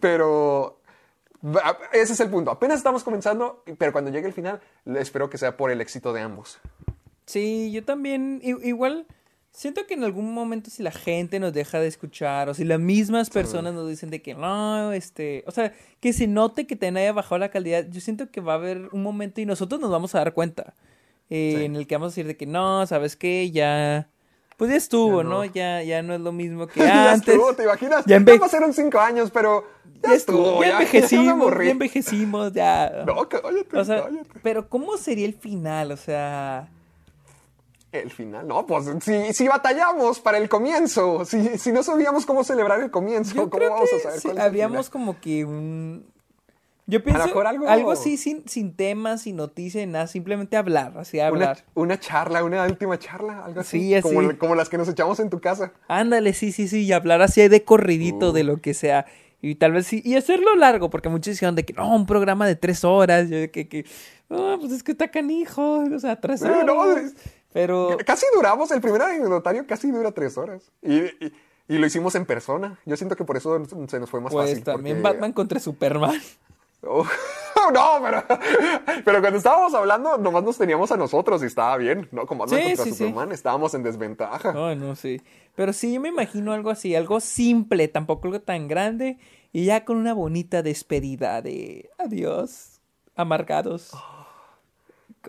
pero 0.00 0.78
ese 1.92 2.14
es 2.14 2.20
el 2.20 2.30
punto. 2.30 2.50
Apenas 2.50 2.78
estamos 2.78 3.04
comenzando, 3.04 3.62
pero 3.78 3.92
cuando 3.92 4.10
llegue 4.10 4.26
el 4.26 4.32
final, 4.32 4.60
espero 4.86 5.28
que 5.28 5.38
sea 5.38 5.56
por 5.56 5.70
el 5.70 5.80
éxito 5.80 6.12
de 6.12 6.22
ambos. 6.22 6.58
Sí, 7.26 7.72
yo 7.72 7.84
también, 7.84 8.40
igual, 8.42 9.06
siento 9.56 9.86
que 9.86 9.94
en 9.94 10.02
algún 10.02 10.34
momento 10.34 10.68
si 10.68 10.82
la 10.82 10.90
gente 10.90 11.38
nos 11.38 11.52
deja 11.52 11.78
de 11.78 11.86
escuchar 11.86 12.48
o 12.48 12.54
si 12.54 12.64
las 12.64 12.80
mismas 12.80 13.30
personas 13.30 13.72
nos 13.72 13.88
dicen 13.88 14.10
de 14.10 14.20
que 14.20 14.34
no, 14.34 14.92
este, 14.92 15.44
o 15.46 15.52
sea, 15.52 15.72
que 16.00 16.12
se 16.12 16.26
note 16.26 16.66
que 16.66 16.74
te 16.74 16.88
haya 16.88 17.12
bajado 17.12 17.38
la 17.38 17.50
calidad, 17.50 17.86
yo 17.88 18.00
siento 18.00 18.30
que 18.32 18.40
va 18.40 18.54
a 18.54 18.56
haber 18.56 18.88
un 18.92 19.02
momento 19.04 19.40
y 19.40 19.46
nosotros 19.46 19.80
nos 19.80 19.90
vamos 19.92 20.14
a 20.14 20.18
dar 20.18 20.34
cuenta 20.34 20.74
eh, 21.30 21.54
Sí. 21.56 21.64
en 21.64 21.76
el 21.76 21.86
que 21.86 21.94
vamos 21.94 22.08
a 22.08 22.10
decir 22.10 22.26
de 22.26 22.36
que 22.36 22.46
no, 22.46 22.84
¿sabes 22.88 23.14
qué? 23.16 23.50
Ya, 23.52 24.08
pues 24.56 24.70
ya 24.72 24.76
estuvo, 24.76 25.22
Ya 25.22 25.28
¿no? 25.28 25.30
no. 25.30 25.44
Ya, 25.44 25.82
ya 25.84 26.02
no 26.02 26.14
es 26.14 26.20
lo 26.20 26.32
mismo 26.32 26.66
que 26.68 26.80
ya 26.80 27.12
antes. 27.12 27.28
estuvo, 27.28 27.54
¿te 27.54 27.62
imaginas? 27.62 28.04
Ya 28.06 28.18
Ya, 28.18 28.24
empe- 28.24 28.38
pasaron 28.40 28.74
cinco 28.74 28.98
años, 28.98 29.30
pero 29.30 29.64
ya, 30.02 30.10
Ya 30.10 30.14
estuvo, 30.16 30.62
ya 30.64 30.78
me 30.78 30.84
envejecimos, 30.84 31.54
ya 31.64 31.70
envejecimos, 31.70 32.52
ya. 32.52 33.04
No, 33.06 33.28
cállate, 33.28 33.76
O 33.78 33.84
sea, 33.84 34.02
cállate. 34.04 34.40
pero 34.42 34.68
¿cómo 34.68 34.96
sería 34.96 35.26
el 35.26 35.34
final? 35.34 35.92
O 35.92 35.96
sea, 35.96 36.68
El 37.94 38.10
final, 38.10 38.46
no, 38.48 38.66
pues 38.66 38.86
si, 39.02 39.32
si 39.32 39.46
batallamos 39.46 40.18
para 40.18 40.38
el 40.38 40.48
comienzo, 40.48 41.24
si, 41.24 41.58
si 41.58 41.70
no 41.70 41.82
sabíamos 41.84 42.26
cómo 42.26 42.42
celebrar 42.42 42.80
el 42.80 42.90
comienzo, 42.90 43.34
yo 43.36 43.48
¿cómo 43.50 43.68
vamos 43.70 43.88
a 43.92 43.98
saber 44.00 44.18
sí, 44.20 44.28
cuál 44.28 44.36
es 44.38 44.42
el 44.42 44.48
habríamos 44.48 44.86
final? 44.86 44.90
como 44.90 45.20
que 45.20 45.44
un... 45.44 46.04
Yo 46.86 47.02
pienso 47.04 47.24
mejor 47.24 47.46
algo... 47.46 47.66
algo- 47.68 47.92
así 47.92 48.16
sin, 48.16 48.46
sin 48.48 48.74
temas, 48.74 49.22
sin 49.22 49.36
noticias, 49.36 49.86
nada, 49.88 50.06
simplemente 50.08 50.56
hablar, 50.56 50.92
así 50.98 51.18
hablar. 51.20 51.64
una 51.74 51.98
charla, 52.00 52.42
una 52.44 52.64
última 52.64 52.98
charla, 52.98 53.44
algo 53.44 53.60
así. 53.60 53.78
Sí, 53.80 53.94
así. 53.94 54.02
Como, 54.12 54.36
como 54.38 54.54
las 54.56 54.68
que 54.68 54.76
nos 54.76 54.88
echamos 54.88 55.18
en 55.20 55.30
tu 55.30 55.40
casa. 55.40 55.72
Ándale, 55.88 56.32
sí, 56.34 56.50
sí, 56.52 56.66
sí, 56.68 56.82
y 56.84 56.92
hablar 56.92 57.22
así 57.22 57.46
de 57.48 57.64
corridito 57.64 58.32
de 58.32 58.42
lo 58.44 58.60
que 58.60 58.74
sea. 58.74 59.06
Y 59.40 59.54
tal 59.54 59.72
vez 59.72 59.86
sí, 59.86 60.02
y 60.04 60.16
hacerlo 60.16 60.56
largo, 60.56 60.90
porque 60.90 61.08
muchos 61.08 61.34
decían 61.34 61.54
de 61.54 61.64
que 61.64 61.72
no, 61.74 61.94
un 61.94 62.06
programa 62.06 62.46
de 62.46 62.56
tres 62.56 62.82
horas. 62.84 63.28
Yo 63.30 63.36
de 63.36 63.50
que, 63.50 63.68
que 63.68 63.86
no, 64.28 64.58
pues 64.58 64.72
es 64.72 64.82
que 64.82 64.92
está 64.92 65.08
canijo, 65.08 65.84
o 65.94 65.98
sea, 65.98 66.20
tres 66.20 66.42
horas. 66.42 66.64
no, 66.66 66.96
es- 66.96 67.14
Pero, 67.54 67.96
Casi 68.04 68.26
duramos, 68.34 68.70
el 68.72 68.82
primer 68.82 69.00
anecdotario 69.00 69.66
casi 69.66 69.90
dura 69.90 70.12
tres 70.12 70.36
horas. 70.36 70.70
Y, 70.82 70.96
y- 70.96 71.32
y 71.66 71.78
lo 71.78 71.86
hicimos 71.86 72.14
en 72.16 72.26
persona. 72.26 72.78
Yo 72.84 72.94
siento 72.98 73.16
que 73.16 73.24
por 73.24 73.38
eso 73.38 73.58
se 73.88 73.98
nos 73.98 74.10
fue 74.10 74.20
más 74.20 74.32
pues 74.34 74.50
fácil. 74.50 74.64
también 74.64 74.96
porque- 75.00 75.14
Batman 75.14 75.32
contra 75.32 75.58
Superman. 75.60 76.20
Oh, 76.86 77.06
no, 77.72 77.98
pero, 78.02 78.22
pero 79.06 79.20
cuando 79.22 79.38
estábamos 79.38 79.72
hablando, 79.72 80.18
nomás 80.18 80.44
nos 80.44 80.58
teníamos 80.58 80.92
a 80.92 80.98
nosotros 80.98 81.42
y 81.42 81.46
estaba 81.46 81.78
bien, 81.78 82.06
¿no? 82.12 82.26
Como 82.26 82.44
Batman 82.44 82.60
Sí, 82.60 82.66
contra 82.66 82.84
sí, 82.84 82.90
sí. 82.90 82.96
Superman, 82.98 83.32
estábamos 83.32 83.72
en 83.72 83.82
desventaja. 83.82 84.52
Ay, 84.54 84.76
no 84.76 84.94
sé. 84.94 85.22
Pero 85.54 85.72
sí, 85.72 85.94
yo 85.94 86.00
me 86.02 86.10
imagino 86.10 86.52
algo 86.52 86.68
así, 86.68 86.94
algo 86.94 87.20
simple, 87.20 87.88
tampoco 87.88 88.26
algo 88.26 88.42
tan 88.42 88.68
grande. 88.68 89.16
Y 89.52 89.64
ya 89.64 89.86
con 89.86 89.96
una 89.96 90.12
bonita 90.12 90.60
despedida 90.62 91.40
de 91.40 91.88
adiós, 91.96 92.80
amargados. 93.14 93.92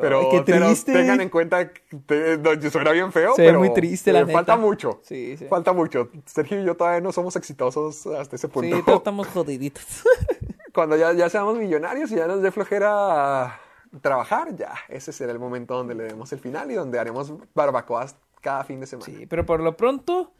Pero, 0.01 0.43
tengan 0.85 1.21
en 1.21 1.29
cuenta 1.29 1.71
que 1.71 1.81
te- 2.05 2.69
suena 2.71 2.91
bien 2.91 3.11
feo, 3.11 3.35
Se 3.35 3.41
ve 3.43 3.47
pero 3.49 3.59
muy 3.59 3.73
triste, 3.73 4.11
la 4.13 4.21
eh, 4.21 4.25
falta 4.27 4.55
mucho. 4.57 4.99
Sí, 5.03 5.35
sí. 5.37 5.45
Falta 5.45 5.73
mucho. 5.73 6.09
Sergio 6.25 6.61
y 6.61 6.65
yo 6.65 6.75
todavía 6.75 7.01
no 7.01 7.11
somos 7.11 7.35
exitosos 7.35 8.05
hasta 8.07 8.35
ese 8.35 8.47
Sí, 8.47 8.53
punto. 8.53 8.83
todos 8.83 8.97
estamos 8.99 9.27
jodiditos. 9.27 9.83
Cuando 10.73 10.97
ya, 10.97 11.13
ya 11.13 11.29
seamos 11.29 11.57
millonarios 11.57 12.11
y 12.11 12.15
ya 12.15 12.27
nos 12.27 12.41
dé 12.41 12.51
flojera 12.51 13.59
trabajar, 14.01 14.55
ya, 14.55 14.73
ese 14.89 15.13
será 15.13 15.31
el 15.31 15.39
momento 15.39 15.75
donde 15.75 15.95
le 15.95 16.03
demos 16.03 16.31
el 16.33 16.39
final 16.39 16.69
y 16.71 16.73
donde 16.73 16.99
haremos 16.99 17.31
barbacoas 17.53 18.15
cada 18.41 18.63
fin 18.65 18.81
de 18.81 18.87
semana. 18.87 19.05
Sí, 19.05 19.25
pero 19.25 19.45
por 19.45 19.61
lo 19.61 19.77
pronto 19.77 20.31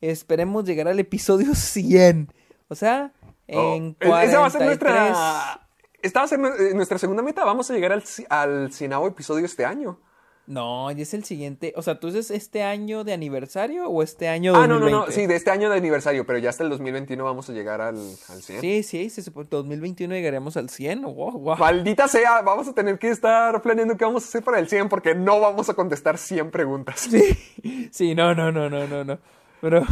esperemos 0.00 0.64
llegar 0.64 0.86
al 0.88 0.98
episodio 1.00 1.54
100. 1.54 2.32
O 2.68 2.74
sea, 2.76 3.12
Oh, 3.52 3.74
en 3.74 3.96
e- 3.98 4.06
Esa 4.24 4.38
va 4.38 4.46
a 4.46 4.50
ser 4.50 4.60
43. 4.60 4.94
nuestra... 4.94 5.68
Esta 6.02 6.20
va 6.20 6.24
a 6.24 6.28
ser 6.28 6.38
nu- 6.38 6.48
eh, 6.48 6.72
nuestra 6.74 6.98
segunda 6.98 7.22
meta. 7.22 7.44
Vamos 7.44 7.70
a 7.70 7.74
llegar 7.74 7.92
al, 7.92 8.02
al 8.28 8.72
cienavo 8.72 9.06
episodio 9.08 9.44
este 9.46 9.64
año. 9.64 9.98
No, 10.46 10.90
ya 10.90 11.02
es 11.04 11.14
el 11.14 11.22
siguiente. 11.22 11.72
O 11.76 11.82
sea, 11.82 12.00
¿tú 12.00 12.08
dices 12.08 12.32
este 12.32 12.64
año 12.64 13.04
de 13.04 13.12
aniversario 13.12 13.86
o 13.88 14.02
este 14.02 14.26
año 14.28 14.52
Ah, 14.56 14.66
no, 14.66 14.80
no, 14.80 14.86
2020? 14.86 15.06
no. 15.06 15.12
Sí, 15.12 15.26
de 15.28 15.36
este 15.36 15.50
año 15.52 15.70
de 15.70 15.76
aniversario, 15.76 16.26
pero 16.26 16.40
ya 16.40 16.48
hasta 16.50 16.64
el 16.64 16.70
2021 16.70 17.22
vamos 17.22 17.48
a 17.48 17.52
llegar 17.52 17.80
al, 17.80 17.94
al 17.96 18.42
100. 18.42 18.60
Sí, 18.60 18.82
sí, 18.82 19.10
se 19.10 19.22
supone 19.22 19.46
2021 19.48 20.12
llegaremos 20.14 20.56
al 20.56 20.68
100. 20.68 21.02
Wow, 21.02 21.38
wow. 21.38 21.56
Maldita 21.56 22.08
sea, 22.08 22.42
vamos 22.42 22.66
a 22.66 22.72
tener 22.72 22.98
que 22.98 23.10
estar 23.10 23.62
planeando 23.62 23.96
qué 23.96 24.04
vamos 24.04 24.24
a 24.24 24.26
hacer 24.28 24.42
para 24.42 24.58
el 24.58 24.68
100 24.68 24.88
porque 24.88 25.14
no 25.14 25.38
vamos 25.38 25.68
a 25.68 25.74
contestar 25.74 26.18
100 26.18 26.50
preguntas. 26.50 26.98
Sí, 27.08 27.88
sí, 27.92 28.14
no, 28.16 28.34
no, 28.34 28.50
no, 28.50 28.68
no, 28.68 28.88
no, 28.88 29.04
no. 29.04 29.18
Pero, 29.60 29.82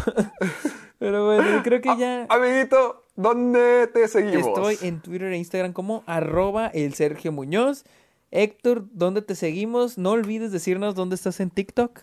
pero 0.99 1.27
bueno, 1.27 1.61
creo 1.63 1.81
que 1.81 1.97
ya 1.97 2.27
Amiguito, 2.31 3.05
¿dónde 3.19 3.89
te 3.89 4.07
seguimos? 4.09 4.47
estoy 4.47 4.79
en 4.89 5.01
Twitter 5.01 5.33
e 5.33 5.37
Instagram 5.37 5.73
como 5.73 6.05
arroba 6.07 6.69
el 6.69 6.95
Sergio 6.95 7.33
Muñoz. 7.33 7.85
Héctor, 8.31 8.85
¿dónde 8.93 9.23
te 9.23 9.35
seguimos? 9.35 9.99
No 9.99 10.13
olvides 10.13 10.53
decirnos 10.53 10.95
dónde 10.95 11.17
estás 11.17 11.41
en 11.41 11.51
TikTok. 11.51 11.99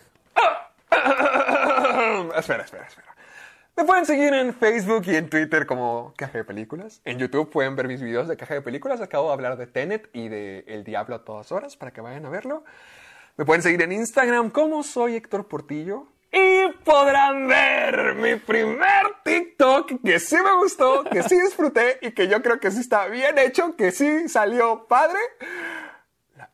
espera, 2.36 2.64
espera, 2.64 2.86
espera. 2.86 3.16
Me 3.76 3.84
pueden 3.84 4.06
seguir 4.06 4.32
en 4.34 4.54
Facebook 4.54 5.04
y 5.06 5.16
en 5.16 5.28
Twitter 5.28 5.66
como 5.66 6.12
Caja 6.16 6.38
de 6.38 6.44
Películas. 6.44 7.00
En 7.04 7.18
YouTube 7.18 7.50
pueden 7.50 7.76
ver 7.76 7.88
mis 7.88 8.02
videos 8.02 8.28
de 8.28 8.36
Caja 8.36 8.54
de 8.54 8.62
Películas. 8.62 9.00
Acabo 9.00 9.28
de 9.28 9.34
hablar 9.34 9.56
de 9.56 9.66
Tenet 9.66 10.08
y 10.12 10.28
de 10.28 10.64
El 10.66 10.84
Diablo 10.84 11.14
a 11.14 11.24
todas 11.24 11.52
horas 11.52 11.76
para 11.76 11.92
que 11.92 12.00
vayan 12.00 12.26
a 12.26 12.30
verlo. 12.30 12.64
Me 13.36 13.44
pueden 13.44 13.62
seguir 13.62 13.80
en 13.82 13.92
Instagram 13.92 14.50
como 14.50 14.82
soy 14.82 15.16
Héctor 15.16 15.46
Portillo. 15.46 16.08
Y 16.38 16.70
podrán 16.84 17.48
ver 17.48 18.14
mi 18.16 18.36
primer 18.36 19.06
TikTok 19.24 20.02
que 20.04 20.20
sí 20.20 20.36
me 20.36 20.54
gustó, 20.56 21.04
que 21.04 21.22
sí 21.22 21.40
disfruté 21.40 21.98
y 22.02 22.10
que 22.12 22.28
yo 22.28 22.42
creo 22.42 22.60
que 22.60 22.70
sí 22.70 22.80
está 22.80 23.06
bien 23.06 23.38
hecho, 23.38 23.74
que 23.74 23.90
sí 23.90 24.28
salió 24.28 24.86
padre. 24.86 25.18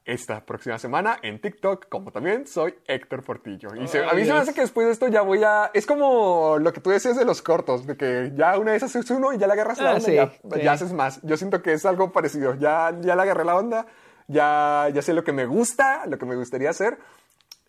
Esta 0.04 0.44
próxima 0.44 0.78
semana 0.78 1.18
en 1.22 1.40
TikTok, 1.40 1.88
como 1.88 2.12
también 2.12 2.46
soy 2.46 2.74
Héctor 2.86 3.22
Portillo. 3.24 3.70
Y 3.74 3.86
se- 3.88 4.04
a 4.04 4.12
mí 4.14 4.24
se 4.24 4.32
me 4.32 4.38
hace 4.38 4.54
que 4.54 4.60
después 4.60 4.86
de 4.86 4.92
esto 4.92 5.08
ya 5.08 5.22
voy 5.22 5.42
a... 5.44 5.70
Es 5.74 5.86
como 5.86 6.58
lo 6.60 6.72
que 6.72 6.80
tú 6.80 6.90
decías 6.90 7.16
de 7.16 7.24
los 7.24 7.42
cortos, 7.42 7.86
de 7.86 7.96
que 7.96 8.32
ya 8.34 8.58
una 8.58 8.72
vez 8.72 8.82
haces 8.84 9.08
uno 9.10 9.32
y 9.32 9.38
ya 9.38 9.46
le 9.48 9.52
agarras 9.54 9.78
la 9.78 9.90
Ah, 9.90 9.94
onda 9.94 10.04
sí, 10.04 10.12
y 10.12 10.16
ya, 10.16 10.30
sí. 10.30 10.62
ya 10.62 10.72
haces 10.72 10.92
más. 10.92 11.20
Yo 11.22 11.36
siento 11.36 11.62
que 11.62 11.72
es 11.72 11.84
algo 11.86 12.12
parecido. 12.12 12.54
Ya, 12.54 12.92
ya 13.00 13.16
le 13.16 13.22
agarré 13.22 13.44
la 13.44 13.56
onda, 13.56 13.86
ya, 14.28 14.88
ya 14.92 15.02
sé 15.02 15.12
lo 15.12 15.24
que 15.24 15.32
me 15.32 15.46
gusta, 15.46 16.06
lo 16.06 16.18
que 16.18 16.26
me 16.26 16.36
gustaría 16.36 16.70
hacer. 16.70 16.98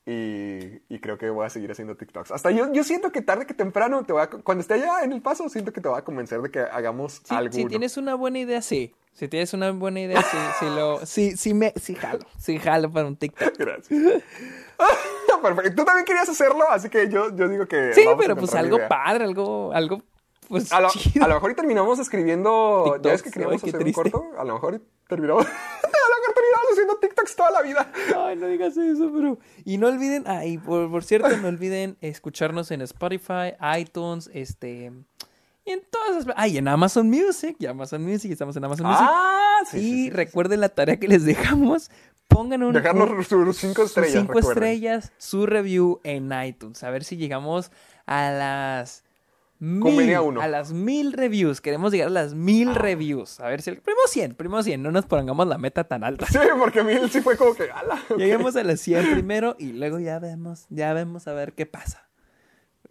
Y, 0.06 0.82
y 0.94 1.00
creo 1.00 1.18
que 1.18 1.30
voy 1.30 1.46
a 1.46 1.50
seguir 1.50 1.72
haciendo 1.72 1.96
TikToks. 1.96 2.32
Hasta 2.32 2.52
yo, 2.52 2.72
yo 2.74 2.84
siento 2.84 3.12
que 3.14 3.22
tarde 3.22 3.46
que 3.46 3.54
temprano, 3.54 4.04
te 4.04 4.12
voy 4.12 4.22
a- 4.24 4.28
cuando 4.30 4.62
esté 4.62 4.74
allá 4.74 5.04
en 5.04 5.14
el 5.14 5.22
paso, 5.22 5.48
siento 5.48 5.72
que 5.72 5.80
te 5.80 5.88
va 5.88 6.00
a 6.00 6.04
convencer 6.04 6.42
de 6.42 6.52
que 6.52 6.60
hagamos 6.60 7.22
algo. 7.30 7.54
si 7.54 7.66
tienes 7.66 7.96
una 7.96 8.16
buena 8.16 8.40
idea, 8.40 8.62
sí. 8.62 8.94
Si 9.14 9.28
tienes 9.28 9.54
una 9.54 9.72
buena 9.72 10.02
idea, 10.02 10.22
sí, 10.22 10.38
sí 10.60 10.66
lo... 10.66 11.00
Sí, 11.06 11.38
sí 11.38 11.54
me... 11.54 11.72
Sí 11.80 11.96
jalo. 11.96 12.26
Sí 12.38 12.58
jalo 12.60 12.92
para 12.92 13.08
un 13.08 13.16
TikTok. 13.16 13.54
Gracias. 13.58 13.88
Perfecto. 15.42 15.76
Tú 15.76 15.86
también 15.86 16.06
querías 16.06 16.28
hacerlo, 16.30 16.70
así 16.70 16.90
que 16.90 17.10
yo, 17.10 17.36
yo 17.36 17.48
digo 17.48 17.66
que. 17.68 17.94
Sí, 17.94 18.06
pero 18.18 18.36
pues 18.36 18.54
algo 18.56 18.78
idea. 18.78 18.88
padre, 18.90 19.24
algo... 19.26 19.72
Algo... 19.74 20.02
Pues 20.48 20.72
A 20.72 20.82
lo, 20.82 20.90
chido. 20.90 21.26
a 21.26 21.28
lo 21.28 21.36
mejor 21.36 21.52
y 21.52 21.56
terminamos 21.56 22.00
escribiendo. 22.00 23.00
ya 23.02 23.12
ves 23.12 23.24
que 23.24 23.32
queríamos 23.32 23.64
ay, 23.64 23.70
hacer 23.70 23.86
un 23.86 23.94
corto. 23.94 24.26
A 24.38 24.44
lo 24.44 24.54
mejor 24.54 24.76
y 24.76 24.82
terminamos. 25.08 25.46
a 25.46 25.50
lo 25.50 26.20
mejor 26.20 26.34
terminamos 26.36 26.72
haciendo 26.72 26.96
TikToks 26.98 27.36
toda 27.36 27.52
la 27.52 27.62
vida. 27.62 27.92
Ay, 28.18 28.36
no 28.36 28.48
digas 28.48 28.78
eso, 28.78 29.12
pero... 29.14 29.40
Y 29.66 29.78
no 29.78 29.88
olviden... 29.88 30.24
Ay, 30.28 30.58
por, 30.58 30.90
por 30.90 31.04
cierto, 31.04 31.36
no 31.38 31.48
olviden 31.48 31.98
escucharnos 32.02 32.72
en 32.72 32.82
Spotify, 32.82 33.54
iTunes, 33.78 34.30
este... 34.34 34.92
Y 35.66 35.72
en 35.72 35.82
todas 35.90 36.26
las... 36.26 36.36
Ay, 36.38 36.58
en 36.58 36.68
Amazon 36.68 37.10
Music. 37.10 37.56
Y 37.60 37.66
Amazon 37.66 38.04
Music. 38.04 38.32
Estamos 38.32 38.56
en 38.58 38.66
Amazon 38.66 38.86
Music. 38.88 39.08
Ah, 39.10 39.62
sí. 39.70 39.78
y 39.78 39.82
sí, 39.82 39.90
sí, 39.90 40.04
sí. 40.04 40.10
recuerden 40.10 40.60
la 40.60 40.70
tarea 40.70 41.00
que 41.00 41.08
les 41.08 41.24
dejamos. 41.24 41.90
Pongan 42.28 42.64
un... 42.64 42.74
Dejarnos 42.74 43.28
sus 43.28 43.58
cinco 43.58 43.84
sus 43.84 43.92
estrellas. 43.92 44.14
cinco 44.14 44.34
recuerden. 44.34 44.64
estrellas, 44.64 45.12
su 45.18 45.46
review 45.46 46.02
en 46.04 46.32
iTunes. 46.46 46.84
A 46.84 46.90
ver 46.90 47.04
si 47.04 47.16
llegamos 47.16 47.72
a 48.06 48.32
las 48.32 49.04
mil, 49.64 50.20
uno. 50.20 50.42
a 50.42 50.48
las 50.48 50.74
mil 50.74 51.14
reviews. 51.14 51.62
Queremos 51.62 51.92
llegar 51.92 52.10
a 52.10 52.12
las 52.12 52.34
mil 52.34 52.76
reviews. 52.76 53.40
A 53.40 53.48
ver 53.48 53.62
si... 53.62 53.72
Primero 53.72 54.08
100, 54.08 54.36
primero 54.36 54.62
100. 54.62 54.84
No 54.84 54.92
nos 54.92 55.06
pongamos 55.06 55.48
la 55.48 55.58
meta 55.58 55.86
tan 55.86 56.04
alta. 56.04 56.26
Sí, 56.26 56.38
porque 56.60 56.84
mí 56.84 56.94
sí 57.10 57.22
fue 57.22 57.38
como 57.38 57.56
que. 57.56 57.64
ala, 57.72 58.02
ok. 58.10 58.18
Lleguemos 58.18 58.56
a 58.56 58.64
las 58.64 58.82
100 58.82 59.12
primero 59.14 59.56
y 59.58 59.74
luego 59.74 60.00
ya 60.00 60.20
vemos, 60.20 60.66
ya 60.70 60.94
vemos 60.94 61.28
a 61.28 61.34
ver 61.34 61.54
qué 61.54 61.66
pasa. 61.66 62.10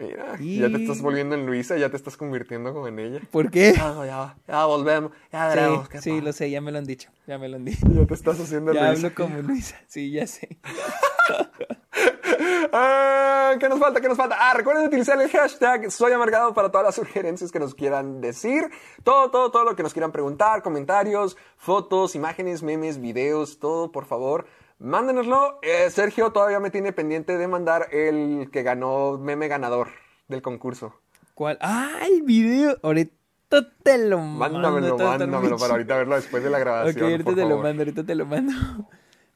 Mira, 0.03 0.37
Y- 0.41 0.59
ya 0.61 0.69
te 0.69 0.77
estás 0.83 1.01
volviendo 1.01 1.35
en 1.35 1.47
Luisa, 1.47 1.77
ya 1.77 1.89
te 1.91 1.97
estás 1.97 2.17
convirtiendo 2.17 2.73
como 2.75 2.89
en 2.89 2.99
ella. 2.99 3.21
¿Por 3.31 3.51
qué? 3.51 3.73
Ya, 3.77 4.05
ya, 4.07 4.37
ya 4.49 4.65
volvemos, 4.67 5.13
ya 5.33 5.49
veremos. 5.49 5.89
Sí, 5.93 5.99
sí, 6.01 6.21
lo 6.21 6.33
sé, 6.33 6.51
ya 6.51 6.61
me 6.61 6.73
lo 6.73 6.79
han 6.79 6.85
dicho. 6.85 7.11
Ya 7.27 7.39
me 7.39 7.49
lo 7.49 7.57
han 7.57 7.65
dicho. 7.65 7.87
Ya 7.93 8.07
te 8.07 8.15
estás 8.15 8.41
haciendo 8.41 8.73
Ya 8.73 8.89
Luisa. 8.93 9.07
hablo 9.07 9.15
como 9.17 9.39
Luisa. 9.43 9.77
Sí, 9.87 10.11
ya 10.11 10.27
sé. 10.27 10.59
Ah, 12.73 13.55
¿Qué 13.61 13.69
nos 13.69 13.79
falta? 13.79 14.01
¿Qué 14.01 14.09
nos 14.09 14.17
falta? 14.17 14.37
Ah, 14.39 14.55
recuerden 14.55 14.87
utilizar 14.87 15.21
el 15.21 15.29
hashtag 15.29 15.91
Soy 15.91 16.13
Amargado 16.13 16.55
para 16.55 16.71
todas 16.71 16.87
las 16.87 16.95
sugerencias 16.95 17.53
que 17.53 17.59
nos 17.59 17.75
quieran 17.75 18.21
decir. 18.21 18.71
Todo, 19.05 19.31
todo, 19.31 19.51
todo 19.51 19.65
lo 19.65 19.77
que 19.77 19.83
nos 19.83 19.93
quieran 19.93 20.11
preguntar, 20.13 20.63
comentarios, 20.63 21.37
fotos, 21.57 22.15
imágenes, 22.15 22.63
memes, 22.63 23.01
videos, 23.01 23.59
todo, 23.59 23.93
por 23.93 24.07
favor. 24.07 24.47
Mándenoslo. 24.83 25.61
Eh, 25.63 25.91
Sergio 25.91 26.33
todavía 26.33 26.59
me 26.59 26.71
tiene 26.71 26.93
pendiente 26.93 27.39
de 27.39 27.47
mandar 27.49 27.89
el 27.93 28.51
que 28.53 28.63
ganó 28.63 29.17
meme 29.19 29.47
ganador 29.49 29.89
del 30.29 30.43
concurso. 30.43 30.95
¿Cuál? 31.35 31.57
¡Ah, 31.61 32.01
el 32.07 32.23
video! 32.23 32.77
Ahorita 32.83 33.15
te 33.83 33.99
lo 33.99 34.19
mando. 34.19 34.59
Mándamelo, 34.59 34.99
mándamelo 34.99 35.57
para 35.57 35.73
ahorita 35.75 35.97
verlo 35.97 36.17
después 36.17 36.43
de 36.43 36.51
la 36.51 36.59
Ok, 36.59 36.65
grabación. 36.65 37.05
ahorita 37.05 37.25
por 37.25 37.35
te 37.35 37.45
lo 37.45 37.59
mando, 37.59 37.83
ahorita 37.83 38.05
te 38.05 38.15
lo 38.15 38.27
mando. 38.27 38.53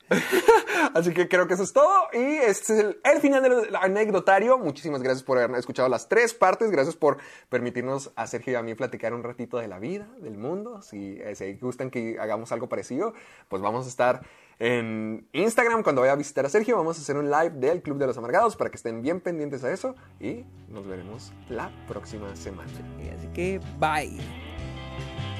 Así 0.95 1.13
que 1.13 1.29
creo 1.29 1.47
que 1.47 1.55
eso 1.55 1.63
es 1.63 1.73
todo. 1.73 1.93
Y 2.13 2.19
este 2.19 2.73
es 2.73 2.79
el, 2.81 3.01
el 3.05 3.21
final 3.21 3.43
del 3.43 3.77
anecdotario. 3.77 4.59
Muchísimas 4.59 5.03
gracias 5.03 5.23
por 5.23 5.39
haber 5.39 5.57
escuchado 5.59 5.89
las 5.89 6.09
tres 6.09 6.35
partes. 6.35 6.71
Gracias 6.71 6.97
por 6.97 7.19
permitirnos 7.49 8.13
a 8.17 8.27
Sergio 8.27 8.53
y 8.53 8.57
a 8.57 8.63
mí 8.63 8.75
platicar 8.75 9.15
un 9.15 9.23
ratito 9.23 9.59
de 9.59 9.69
la 9.69 9.79
vida, 9.79 10.09
del 10.19 10.39
mundo. 10.39 10.83
Si, 10.83 11.19
eh, 11.21 11.35
si 11.35 11.55
gustan 11.55 11.91
que 11.91 12.19
hagamos 12.19 12.51
algo 12.53 12.69
parecido, 12.69 13.15
pues 13.49 13.63
vamos 13.63 13.87
a 13.87 13.89
estar 13.89 14.23
en 14.59 15.29
Instagram 15.33 15.83
cuando 15.83 16.03
vaya 16.03 16.13
a 16.13 16.17
visitar 16.17 16.47
a 16.47 16.49
Sergio. 16.49 16.77
Vamos 16.77 16.99
a 16.99 17.03
hacer 17.03 17.17
un 17.17 17.31
live 17.31 17.51
del 17.51 17.83
Club 17.83 17.99
de 17.99 18.07
los 18.07 18.17
Amargados 18.17 18.57
para 18.57 18.71
que 18.71 18.77
estén 18.77 19.03
bien 19.03 19.21
pendientes 19.21 19.65
a 19.65 19.73
eso. 19.73 19.95
Y 20.21 20.45
nos 20.69 20.87
veremos 20.87 21.33
la 21.49 21.71
próxima 21.87 22.35
semana. 22.37 22.71
Así 23.17 23.29
que, 23.29 23.61
bye. 23.79 24.19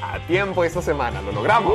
A 0.03 0.25
tiempo 0.27 0.65
esta 0.65 0.83
semana. 0.83 1.23
Lo 1.23 1.33
logramos. 1.33 1.75